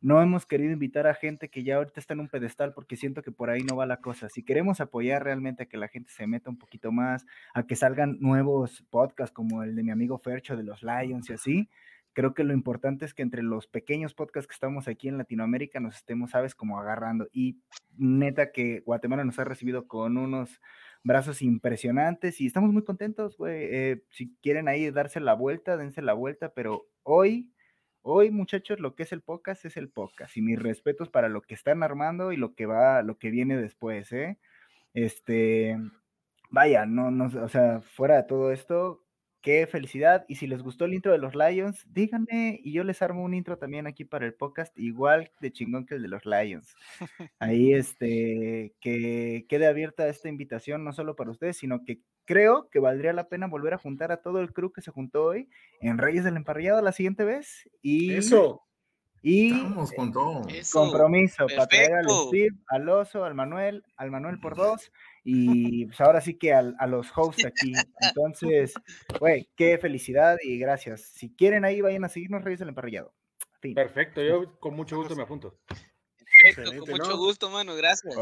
no 0.00 0.20
hemos 0.22 0.46
querido 0.46 0.72
invitar 0.72 1.06
a 1.06 1.14
gente 1.14 1.48
que 1.48 1.64
ya 1.64 1.76
ahorita 1.76 2.00
está 2.00 2.14
en 2.14 2.20
un 2.20 2.28
pedestal, 2.28 2.74
porque 2.74 2.96
siento 2.96 3.22
que 3.22 3.32
por 3.32 3.50
ahí 3.50 3.62
no 3.62 3.76
va 3.76 3.86
la 3.86 3.98
cosa. 3.98 4.28
Si 4.28 4.42
queremos 4.42 4.80
apoyar 4.80 5.22
realmente 5.24 5.64
a 5.64 5.66
que 5.66 5.76
la 5.78 5.88
gente 5.88 6.12
se 6.12 6.26
meta 6.26 6.50
un 6.50 6.58
poquito 6.58 6.92
más, 6.92 7.24
a 7.54 7.66
que 7.66 7.76
salgan 7.76 8.18
nuevos 8.20 8.84
podcasts 8.90 9.32
como 9.34 9.62
el 9.62 9.76
de 9.76 9.82
mi 9.82 9.90
amigo 9.92 10.18
Fercho 10.18 10.56
de 10.56 10.64
los 10.64 10.82
Lions 10.82 11.30
y 11.30 11.32
así, 11.34 11.68
creo 12.14 12.32
que 12.32 12.44
lo 12.44 12.54
importante 12.54 13.04
es 13.04 13.12
que 13.12 13.22
entre 13.22 13.42
los 13.42 13.66
pequeños 13.66 14.14
podcasts 14.14 14.46
que 14.46 14.54
estamos 14.54 14.88
aquí 14.88 15.08
en 15.08 15.18
Latinoamérica 15.18 15.80
nos 15.80 15.96
estemos, 15.96 16.30
sabes, 16.30 16.54
como 16.54 16.78
agarrando. 16.78 17.28
Y 17.32 17.58
neta 17.98 18.52
que 18.52 18.80
Guatemala 18.80 19.24
nos 19.24 19.38
ha 19.38 19.44
recibido 19.44 19.86
con 19.86 20.16
unos 20.16 20.60
brazos 21.02 21.42
impresionantes 21.42 22.40
y 22.40 22.46
estamos 22.46 22.72
muy 22.72 22.84
contentos, 22.84 23.36
güey. 23.36 23.64
Eh, 23.64 24.02
si 24.10 24.34
quieren 24.40 24.68
ahí 24.68 24.90
darse 24.90 25.20
la 25.20 25.34
vuelta, 25.34 25.76
dense 25.76 26.00
la 26.00 26.14
vuelta, 26.14 26.54
pero 26.54 26.86
hoy, 27.02 27.52
hoy 28.02 28.30
muchachos, 28.30 28.80
lo 28.80 28.94
que 28.94 29.02
es 29.02 29.12
el 29.12 29.20
podcast 29.20 29.64
es 29.64 29.76
el 29.76 29.90
podcast 29.90 30.36
y 30.36 30.42
mis 30.42 30.58
respetos 30.58 31.10
para 31.10 31.28
lo 31.28 31.42
que 31.42 31.54
están 31.54 31.82
armando 31.82 32.32
y 32.32 32.36
lo 32.36 32.54
que 32.54 32.66
va, 32.66 33.02
lo 33.02 33.18
que 33.18 33.30
viene 33.30 33.56
después, 33.56 34.12
¿eh? 34.12 34.38
Este, 34.94 35.76
vaya, 36.50 36.86
no, 36.86 37.10
no, 37.10 37.26
o 37.42 37.48
sea, 37.48 37.80
fuera 37.80 38.16
de 38.16 38.22
todo 38.22 38.52
esto, 38.52 39.03
qué 39.44 39.66
felicidad. 39.66 40.24
Y 40.26 40.36
si 40.36 40.46
les 40.46 40.62
gustó 40.62 40.86
el 40.86 40.94
intro 40.94 41.12
de 41.12 41.18
los 41.18 41.34
Lions, 41.34 41.86
díganme 41.92 42.58
y 42.64 42.72
yo 42.72 42.82
les 42.82 43.02
armo 43.02 43.22
un 43.22 43.34
intro 43.34 43.58
también 43.58 43.86
aquí 43.86 44.04
para 44.04 44.24
el 44.24 44.32
podcast, 44.32 44.76
igual 44.78 45.30
de 45.38 45.52
chingón 45.52 45.84
que 45.84 45.96
el 45.96 46.02
de 46.02 46.08
los 46.08 46.24
Lions. 46.24 46.74
Ahí, 47.38 47.72
este, 47.74 48.74
que 48.80 49.44
quede 49.48 49.66
abierta 49.66 50.08
esta 50.08 50.30
invitación, 50.30 50.82
no 50.82 50.92
solo 50.92 51.14
para 51.14 51.30
ustedes, 51.30 51.58
sino 51.58 51.84
que 51.84 52.00
creo 52.24 52.70
que 52.70 52.80
valdría 52.80 53.12
la 53.12 53.28
pena 53.28 53.46
volver 53.46 53.74
a 53.74 53.78
juntar 53.78 54.10
a 54.12 54.22
todo 54.22 54.40
el 54.40 54.54
crew 54.54 54.72
que 54.72 54.80
se 54.80 54.90
juntó 54.90 55.24
hoy 55.24 55.50
en 55.80 55.98
Reyes 55.98 56.24
del 56.24 56.38
Emparrillado 56.38 56.80
la 56.80 56.92
siguiente 56.92 57.24
vez. 57.24 57.68
Y 57.82 58.14
eso. 58.14 58.62
Y 59.26 59.52
con 59.96 60.12
todo. 60.12 60.42
compromiso 60.72 61.46
para 61.46 61.66
traer 61.66 61.94
al 61.94 62.10
Steve, 62.10 62.56
al 62.68 62.88
Oso, 62.88 63.24
al 63.24 63.34
Manuel, 63.34 63.82
al 63.96 64.10
Manuel 64.10 64.38
por 64.38 64.54
dos, 64.54 64.92
y 65.24 65.86
pues 65.86 66.00
ahora 66.00 66.20
sí 66.20 66.34
que 66.34 66.52
a 66.52 66.86
los 66.86 67.10
hosts 67.16 67.46
aquí. 67.46 67.72
Entonces, 68.00 68.74
güey, 69.18 69.48
qué 69.56 69.78
felicidad 69.78 70.36
y 70.42 70.58
gracias. 70.58 71.00
Si 71.00 71.34
quieren 71.34 71.64
ahí, 71.64 71.80
vayan 71.80 72.04
a 72.04 72.08
seguirnos 72.08 72.44
Reyes 72.44 72.60
del 72.60 72.68
Emparrillado. 72.68 73.14
Perfecto, 73.74 74.22
yo 74.22 74.60
con 74.60 74.76
mucho 74.76 74.96
gusto 74.96 75.16
me 75.16 75.22
apunto 75.22 75.58
con 76.52 76.90
mucho 76.90 77.16
gusto, 77.16 77.50
mano, 77.50 77.74
gracias. 77.74 78.14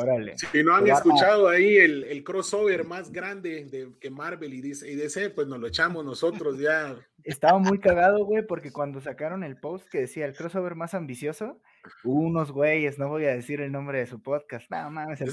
Si 0.53 0.63
no 0.63 0.75
han 0.75 0.87
escuchado 0.87 1.49
ahí 1.49 1.77
el, 1.77 2.05
el, 2.05 2.23
crossover 2.25 2.85
más 2.85 3.11
grande 3.11 3.65
de, 3.65 3.93
que 4.01 4.11
Marvel 4.11 4.55
y 4.55 4.61
DC, 4.61 5.31
pues 5.31 5.47
nos 5.49 5.59
lo 5.59 5.67
echamos 5.67 6.05
nosotros 6.05 6.59
ya. 6.59 6.97
Estaba 7.25 7.59
muy 7.59 7.79
cagado, 7.79 8.25
güey, 8.25 8.45
porque 8.45 8.73
cuando 8.73 9.01
sacaron 9.01 9.45
el 9.45 9.57
post 9.57 9.89
que 9.89 10.01
decía 10.01 10.27
el 10.27 10.35
crossover 10.35 10.75
más 10.75 10.93
ambicioso, 10.95 11.61
unos 12.05 12.51
güeyes, 12.51 12.99
no 12.99 13.09
voy 13.09 13.27
a 13.27 13.35
decir 13.35 13.61
el 13.61 13.71
nombre 13.71 13.99
de 13.99 14.07
su 14.07 14.21
podcast, 14.21 14.69
no 14.71 14.91
mames, 14.91 15.21
el 15.21 15.31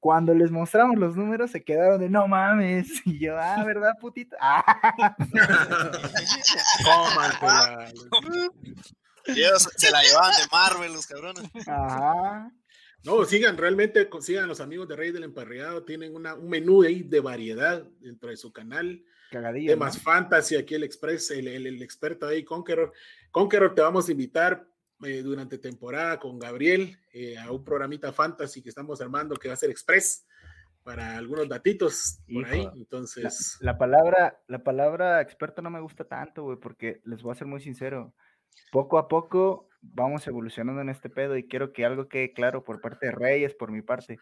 cuando 0.00 0.34
les 0.34 0.50
mostramos 0.50 0.96
los 0.96 1.16
números 1.16 1.50
se 1.50 1.62
quedaron 1.64 2.00
de 2.00 2.08
no 2.08 2.26
mames, 2.28 2.88
y 3.06 3.18
yo, 3.18 3.38
ah, 3.38 3.62
¿verdad, 3.64 3.92
putito? 4.00 4.36
Ah. 7.44 7.88
Se 9.24 9.90
la 9.90 10.02
llevaban 10.02 10.32
de 10.32 10.48
Marvel 10.50 10.92
los 10.92 11.06
cabrones. 11.06 11.50
No, 13.04 13.24
sigan, 13.24 13.56
realmente 13.56 14.08
sigan 14.20 14.48
los 14.48 14.60
amigos 14.60 14.86
de 14.86 14.94
Rey 14.94 15.10
del 15.10 15.24
Emparreado, 15.24 15.84
tienen 15.84 16.14
una, 16.14 16.34
un 16.34 16.48
menú 16.48 16.82
ahí 16.82 17.02
de 17.02 17.18
variedad 17.18 17.82
dentro 17.98 18.30
de 18.30 18.36
su 18.36 18.52
canal. 18.52 19.04
Cagadillo, 19.30 19.76
más 19.76 19.98
fantasy, 19.98 20.56
aquí 20.56 20.74
el 20.74 20.84
Express, 20.84 21.32
el, 21.32 21.48
el, 21.48 21.82
experto 21.82 22.26
ahí, 22.26 22.44
Conqueror. 22.44 22.92
Conqueror, 23.30 23.74
te 23.74 23.82
vamos 23.82 24.08
a 24.08 24.12
invitar 24.12 24.68
eh, 25.04 25.22
durante 25.22 25.58
temporada 25.58 26.20
con 26.20 26.38
Gabriel 26.38 26.96
eh, 27.12 27.36
a 27.38 27.50
un 27.50 27.64
programita 27.64 28.12
fantasy 28.12 28.62
que 28.62 28.68
estamos 28.68 29.00
armando 29.00 29.34
que 29.34 29.48
va 29.48 29.54
a 29.54 29.56
ser 29.56 29.70
Express 29.70 30.24
para 30.84 31.16
algunos 31.16 31.48
datitos 31.48 32.20
por 32.32 32.44
ahí. 32.44 32.68
Entonces. 32.76 33.56
La, 33.60 33.72
la, 33.72 33.78
palabra, 33.78 34.40
la 34.46 34.62
palabra 34.62 35.20
experto 35.20 35.60
no 35.60 35.70
me 35.70 35.80
gusta 35.80 36.04
tanto, 36.04 36.44
güey, 36.44 36.58
porque 36.58 37.00
les 37.04 37.22
voy 37.22 37.32
a 37.32 37.36
ser 37.36 37.48
muy 37.48 37.60
sincero 37.60 38.14
poco 38.70 38.98
a 38.98 39.08
poco 39.08 39.68
vamos 39.82 40.26
evolucionando 40.26 40.80
en 40.80 40.88
este 40.88 41.10
pedo 41.10 41.36
y 41.36 41.46
quiero 41.46 41.72
que 41.72 41.84
algo 41.84 42.08
quede 42.08 42.32
claro 42.32 42.64
por 42.64 42.80
parte 42.80 43.06
de 43.06 43.12
Reyes, 43.12 43.54
por 43.54 43.70
mi 43.70 43.82
parte. 43.82 44.18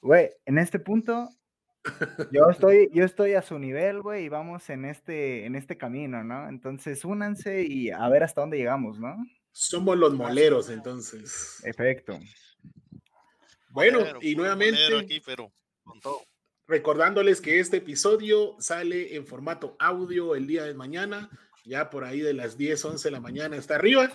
Güey, 0.00 0.30
en 0.44 0.58
este 0.58 0.78
punto, 0.78 1.28
yo 2.32 2.48
estoy, 2.50 2.88
yo 2.92 3.04
estoy 3.04 3.34
a 3.34 3.42
su 3.42 3.58
nivel, 3.58 4.00
güey, 4.00 4.24
y 4.24 4.28
vamos 4.28 4.70
en 4.70 4.84
este, 4.84 5.44
en 5.46 5.56
este 5.56 5.76
camino, 5.76 6.22
¿no? 6.24 6.48
Entonces, 6.48 7.04
únanse 7.04 7.62
y 7.62 7.90
a 7.90 8.08
ver 8.08 8.22
hasta 8.22 8.40
dónde 8.40 8.58
llegamos, 8.58 8.98
¿no? 8.98 9.16
Somos 9.52 9.96
los 9.96 10.14
moleros, 10.14 10.70
entonces. 10.70 11.62
Efecto. 11.64 12.18
Bueno, 13.70 14.00
y 14.20 14.36
nuevamente, 14.36 14.78
recordándoles 16.66 17.40
que 17.40 17.60
este 17.60 17.78
episodio 17.78 18.56
sale 18.58 19.16
en 19.16 19.26
formato 19.26 19.76
audio 19.78 20.34
el 20.34 20.46
día 20.46 20.64
de 20.64 20.74
mañana 20.74 21.30
ya 21.66 21.90
por 21.90 22.04
ahí 22.04 22.20
de 22.20 22.32
las 22.32 22.56
10, 22.56 22.84
11 22.84 23.08
de 23.08 23.12
la 23.12 23.20
mañana 23.20 23.56
está 23.56 23.74
arriba 23.74 24.10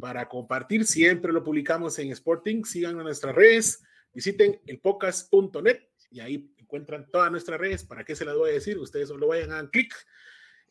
para 0.00 0.28
compartir. 0.28 0.84
Siempre 0.86 1.32
lo 1.32 1.42
publicamos 1.42 1.98
en 1.98 2.12
Sporting. 2.12 2.62
Sigan 2.64 2.96
nuestras 2.98 3.34
redes. 3.34 3.82
Visiten 4.12 4.60
el 4.66 4.80
podcast.net 4.80 5.80
y 6.10 6.20
ahí 6.20 6.52
encuentran 6.58 7.10
todas 7.10 7.30
nuestras 7.30 7.58
redes. 7.58 7.84
¿Para 7.84 8.04
qué 8.04 8.14
se 8.14 8.26
las 8.26 8.36
voy 8.36 8.50
a 8.50 8.54
decir? 8.54 8.78
Ustedes 8.78 9.08
solo 9.08 9.28
vayan 9.28 9.52
a 9.52 9.68
clic 9.70 9.94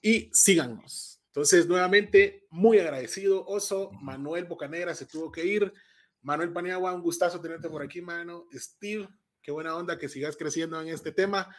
y 0.01 0.29
síganos. 0.31 1.19
Entonces, 1.27 1.67
nuevamente, 1.67 2.45
muy 2.51 2.77
agradecido. 2.79 3.45
Oso, 3.45 3.91
Manuel 4.01 4.45
Bocanegra 4.45 4.93
se 4.93 5.07
tuvo 5.07 5.31
que 5.31 5.45
ir. 5.45 5.73
Manuel 6.21 6.53
Paniagua, 6.53 6.93
un 6.93 7.01
gustazo 7.01 7.41
tenerte 7.41 7.69
por 7.69 7.81
aquí, 7.81 8.01
mano. 8.01 8.45
Steve, 8.53 9.07
qué 9.41 9.51
buena 9.51 9.75
onda 9.75 9.97
que 9.97 10.09
sigas 10.09 10.37
creciendo 10.37 10.79
en 10.79 10.89
este 10.89 11.11
tema. 11.11 11.55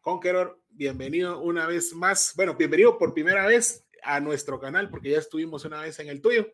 Conqueror, 0.00 0.60
bienvenido 0.68 1.40
una 1.40 1.66
vez 1.66 1.94
más. 1.94 2.32
Bueno, 2.36 2.56
bienvenido 2.56 2.98
por 2.98 3.14
primera 3.14 3.46
vez 3.46 3.86
a 4.02 4.20
nuestro 4.20 4.60
canal, 4.60 4.90
porque 4.90 5.10
ya 5.10 5.18
estuvimos 5.18 5.64
una 5.64 5.80
vez 5.80 5.98
en 5.98 6.08
el 6.08 6.20
tuyo. 6.20 6.46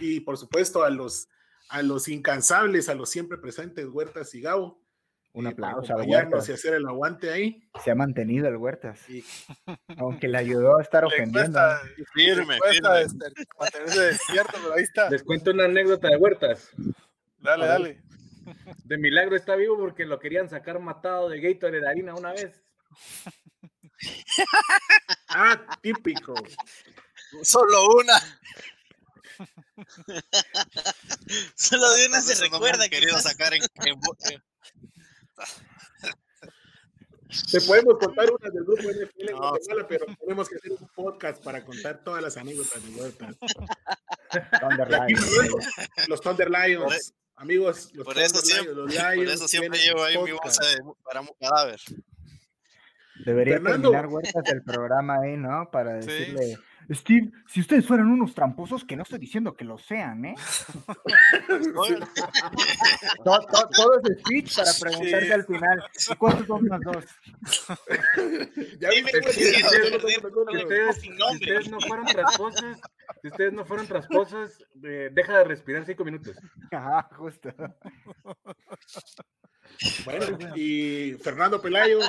Y 0.00 0.20
por 0.20 0.36
supuesto 0.36 0.84
a 0.84 0.90
los, 0.90 1.28
a 1.68 1.82
los 1.82 2.08
incansables, 2.08 2.88
a 2.88 2.94
los 2.94 3.10
siempre 3.10 3.38
presentes, 3.38 3.86
Huertas 3.86 4.34
y 4.34 4.40
Gabo. 4.40 4.82
Un 5.32 5.48
aplauso 5.48 5.92
a 5.92 6.02
Huertas. 6.02 6.48
y 6.48 6.52
hacer 6.52 6.74
el 6.74 6.86
aguante 6.86 7.30
ahí. 7.30 7.68
Se 7.82 7.90
ha 7.90 7.94
mantenido 7.96 8.46
el 8.46 8.56
Huertas. 8.56 9.04
Aunque 9.96 10.28
le 10.28 10.38
ayudó 10.38 10.78
a 10.78 10.82
estar 10.82 11.04
ofendiendo. 11.04 11.58
firme, 12.12 12.58
despierto, 12.64 14.52
pero 14.62 14.74
ahí 14.74 14.82
está. 14.82 15.10
Les 15.10 15.24
cuento 15.24 15.50
una 15.50 15.64
anécdota 15.64 16.08
de 16.08 16.16
Huertas. 16.16 16.70
Dale, 17.38 17.66
dale. 17.66 18.02
De 18.84 18.96
milagro 18.96 19.34
está 19.34 19.56
vivo 19.56 19.76
porque 19.76 20.04
lo 20.04 20.20
querían 20.20 20.48
sacar 20.48 20.78
matado 20.78 21.28
de 21.28 21.40
Gatorade 21.40 21.80
de 21.80 21.88
harina 21.88 22.14
una 22.14 22.32
vez. 22.32 22.62
Ah, 25.28 25.78
típico. 25.82 26.34
Solo 27.42 27.96
una. 27.96 28.40
Solo 31.56 31.92
de 31.94 32.06
una 32.06 32.20
se 32.20 32.40
recuerda 32.42 32.88
que 32.88 33.00
querido 33.00 33.18
sacar 33.18 33.52
en, 33.54 33.62
Te 37.50 37.60
podemos 37.62 37.98
contar 37.98 38.30
una 38.30 38.48
del 38.50 38.62
grupo 38.64 38.82
NFL 38.82 39.30
en 39.30 39.36
Guatemala, 39.36 39.88
pero 39.88 40.06
tenemos 40.20 40.48
que 40.48 40.54
hacer 40.56 40.70
un 40.72 40.86
podcast 40.94 41.42
para 41.42 41.64
contar 41.64 42.04
todas 42.04 42.22
las 42.22 42.36
anécdotas 42.36 42.80
de 42.82 42.90
Lions. 42.90 43.16
los 46.08 46.20
Thunder 46.20 46.50
Lions, 46.50 47.14
amigos, 47.34 47.90
los 47.94 48.04
Por 48.04 48.14
Thunder 48.14 48.30
eso 48.30 48.40
siempre, 48.40 48.74
Lions, 48.74 48.76
los 48.76 48.94
por 49.16 49.26
eso 49.26 49.48
siempre 49.48 49.80
llevo 49.80 50.04
ahí 50.04 50.16
mi 50.18 50.30
bolsa 50.32 50.64
de, 50.64 50.78
para 51.02 51.22
un 51.22 51.30
cadáver. 51.40 51.80
Debería 53.24 53.54
Fernando. 53.54 53.90
terminar 53.90 54.06
Huertas 54.08 54.44
el 54.52 54.62
programa 54.62 55.18
ahí, 55.20 55.36
¿no? 55.36 55.70
Para 55.70 56.00
Sí. 56.02 56.08
decirle, 56.08 56.58
Steve, 56.92 57.30
si 57.46 57.60
ustedes 57.60 57.86
fueran 57.86 58.08
unos 58.08 58.34
tramposos, 58.34 58.84
que 58.84 58.96
no 58.96 59.04
estoy 59.04 59.18
diciendo 59.18 59.54
que 59.54 59.64
lo 59.64 59.78
sean, 59.78 60.24
¿eh? 60.24 60.34
Todo, 63.24 63.38
todo- 63.46 63.68
todo 63.72 64.00
ese 64.00 64.18
speech 64.20 64.56
para 64.56 64.70
preguntarte 64.80 65.32
al 65.32 65.44
final, 65.44 65.82
¿cuántos 66.18 66.42
es 66.42 66.48
dos 66.48 66.62
más 66.62 66.80
dos? 66.84 67.04
Ya 68.80 68.90
sí, 68.90 69.04
sí, 69.04 69.20
sí, 69.22 69.32
sí, 69.32 69.44
sí, 69.54 69.62
ustedes, 70.56 71.02
ustedes 71.32 71.70
no 71.70 71.80
fueron 71.80 72.06
tramposos, 72.06 72.80
si 73.22 73.28
ustedes 73.28 73.52
no 73.52 73.64
fueron 73.64 73.86
tramposos, 73.86 74.66
eh, 74.82 75.10
deja 75.12 75.38
de 75.38 75.44
respirar 75.44 75.84
cinco 75.86 76.04
minutos. 76.04 76.36
Ajá, 76.72 77.08
justo. 77.16 77.50
Bueno, 80.04 80.38
y 80.56 81.14
Fernando 81.22 81.60
Pelayo, 81.60 82.00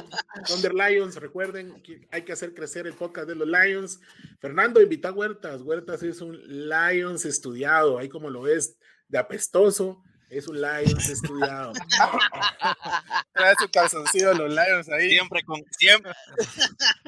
Thunder 0.48 0.74
Lions, 0.74 1.16
recuerden 1.16 1.82
que 1.82 2.08
hay 2.12 2.24
que 2.24 2.34
hacer 2.34 2.54
crecer 2.54 2.88
el 2.88 2.94
podcast 2.94 3.28
de 3.28 3.36
los 3.36 3.48
Lions. 3.48 4.00
Fernando, 4.40 4.82
invita 4.82 5.10
a 5.10 5.14
Huertas. 5.14 5.62
Huertas 5.62 6.04
es 6.04 6.22
un 6.22 6.40
Lions 6.70 7.26
estudiado, 7.26 7.98
ahí 7.98 8.10
como 8.10 8.30
lo 8.30 8.44
ves, 8.44 8.78
de 9.08 9.18
apestoso, 9.18 10.04
es 10.30 10.48
un 10.48 10.62
Lions 10.62 11.10
estudiado. 11.10 11.74
Trae 13.34 13.56
su 13.60 13.70
calzoncillo 13.70 14.34
los 14.34 14.50
Lions 14.50 14.90
ahí. 14.90 15.10
Siempre 15.10 15.44
con, 15.44 15.64
siempre, 15.78 16.12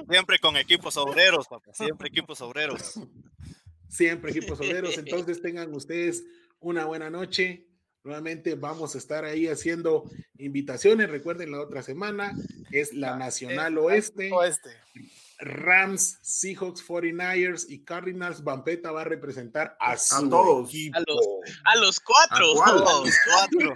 siempre 0.10 0.40
con 0.40 0.58
equipos 0.58 0.98
obreros, 0.98 1.48
papá. 1.48 1.74
Siempre 1.74 2.10
equipos 2.10 2.42
obreros. 2.42 3.00
Siempre 3.90 4.32
equipos 4.32 4.60
obreros. 4.60 4.98
Entonces 4.98 5.42
tengan 5.42 5.74
ustedes 5.74 6.24
una 6.60 6.86
buena 6.86 7.10
noche. 7.10 7.68
Nuevamente 8.12 8.56
vamos 8.56 8.96
a 8.96 9.00
estar 9.00 9.26
ahí 9.26 9.50
haciendo 9.50 10.10
invitaciones. 10.38 11.10
Recuerden 11.10 11.52
la 11.52 11.60
otra 11.60 11.84
semana 11.84 12.34
es 12.72 12.94
la 12.94 13.18
Nacional 13.18 13.74
Eh, 13.74 13.82
Oeste. 13.82 14.32
Oeste. 14.32 14.70
Rams, 15.40 16.18
Seahawks, 16.22 16.82
49ers 16.88 17.66
y 17.68 17.84
Cardinals. 17.84 18.46
Vampeta 18.46 18.94
va 18.94 19.02
a 19.02 19.04
representar 19.04 19.76
a 19.82 19.98
su 19.98 20.30
todos. 20.30 20.70
equipo. 20.70 20.98
A 20.98 21.02
los- 21.02 21.28
A 21.66 21.76
los 21.76 22.00
cuatro. 22.00 22.64
¿A? 22.64 22.72
Los 22.72 23.14
cuatro. 23.28 23.74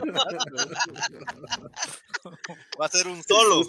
Va 2.82 2.86
a 2.86 2.90
ser 2.90 3.08
un 3.08 3.22
solo. 3.24 3.68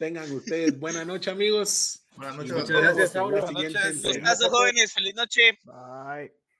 Tengan 0.00 0.32
ustedes 0.32 0.76
buena 0.80 1.04
noche, 1.04 1.30
amigos. 1.30 2.00
Buenas 2.16 2.36
noches 2.38 2.52
Muchas 2.54 2.68
gracias. 2.70 3.14
Buenas 3.22 3.52
noches. 3.52 3.74
entrega. 3.76 4.18
Gustazo, 4.18 4.50
jóvenes. 4.50 4.92
Feliz 4.92 5.14
noche. 5.14 5.58
Bye. 5.62 6.32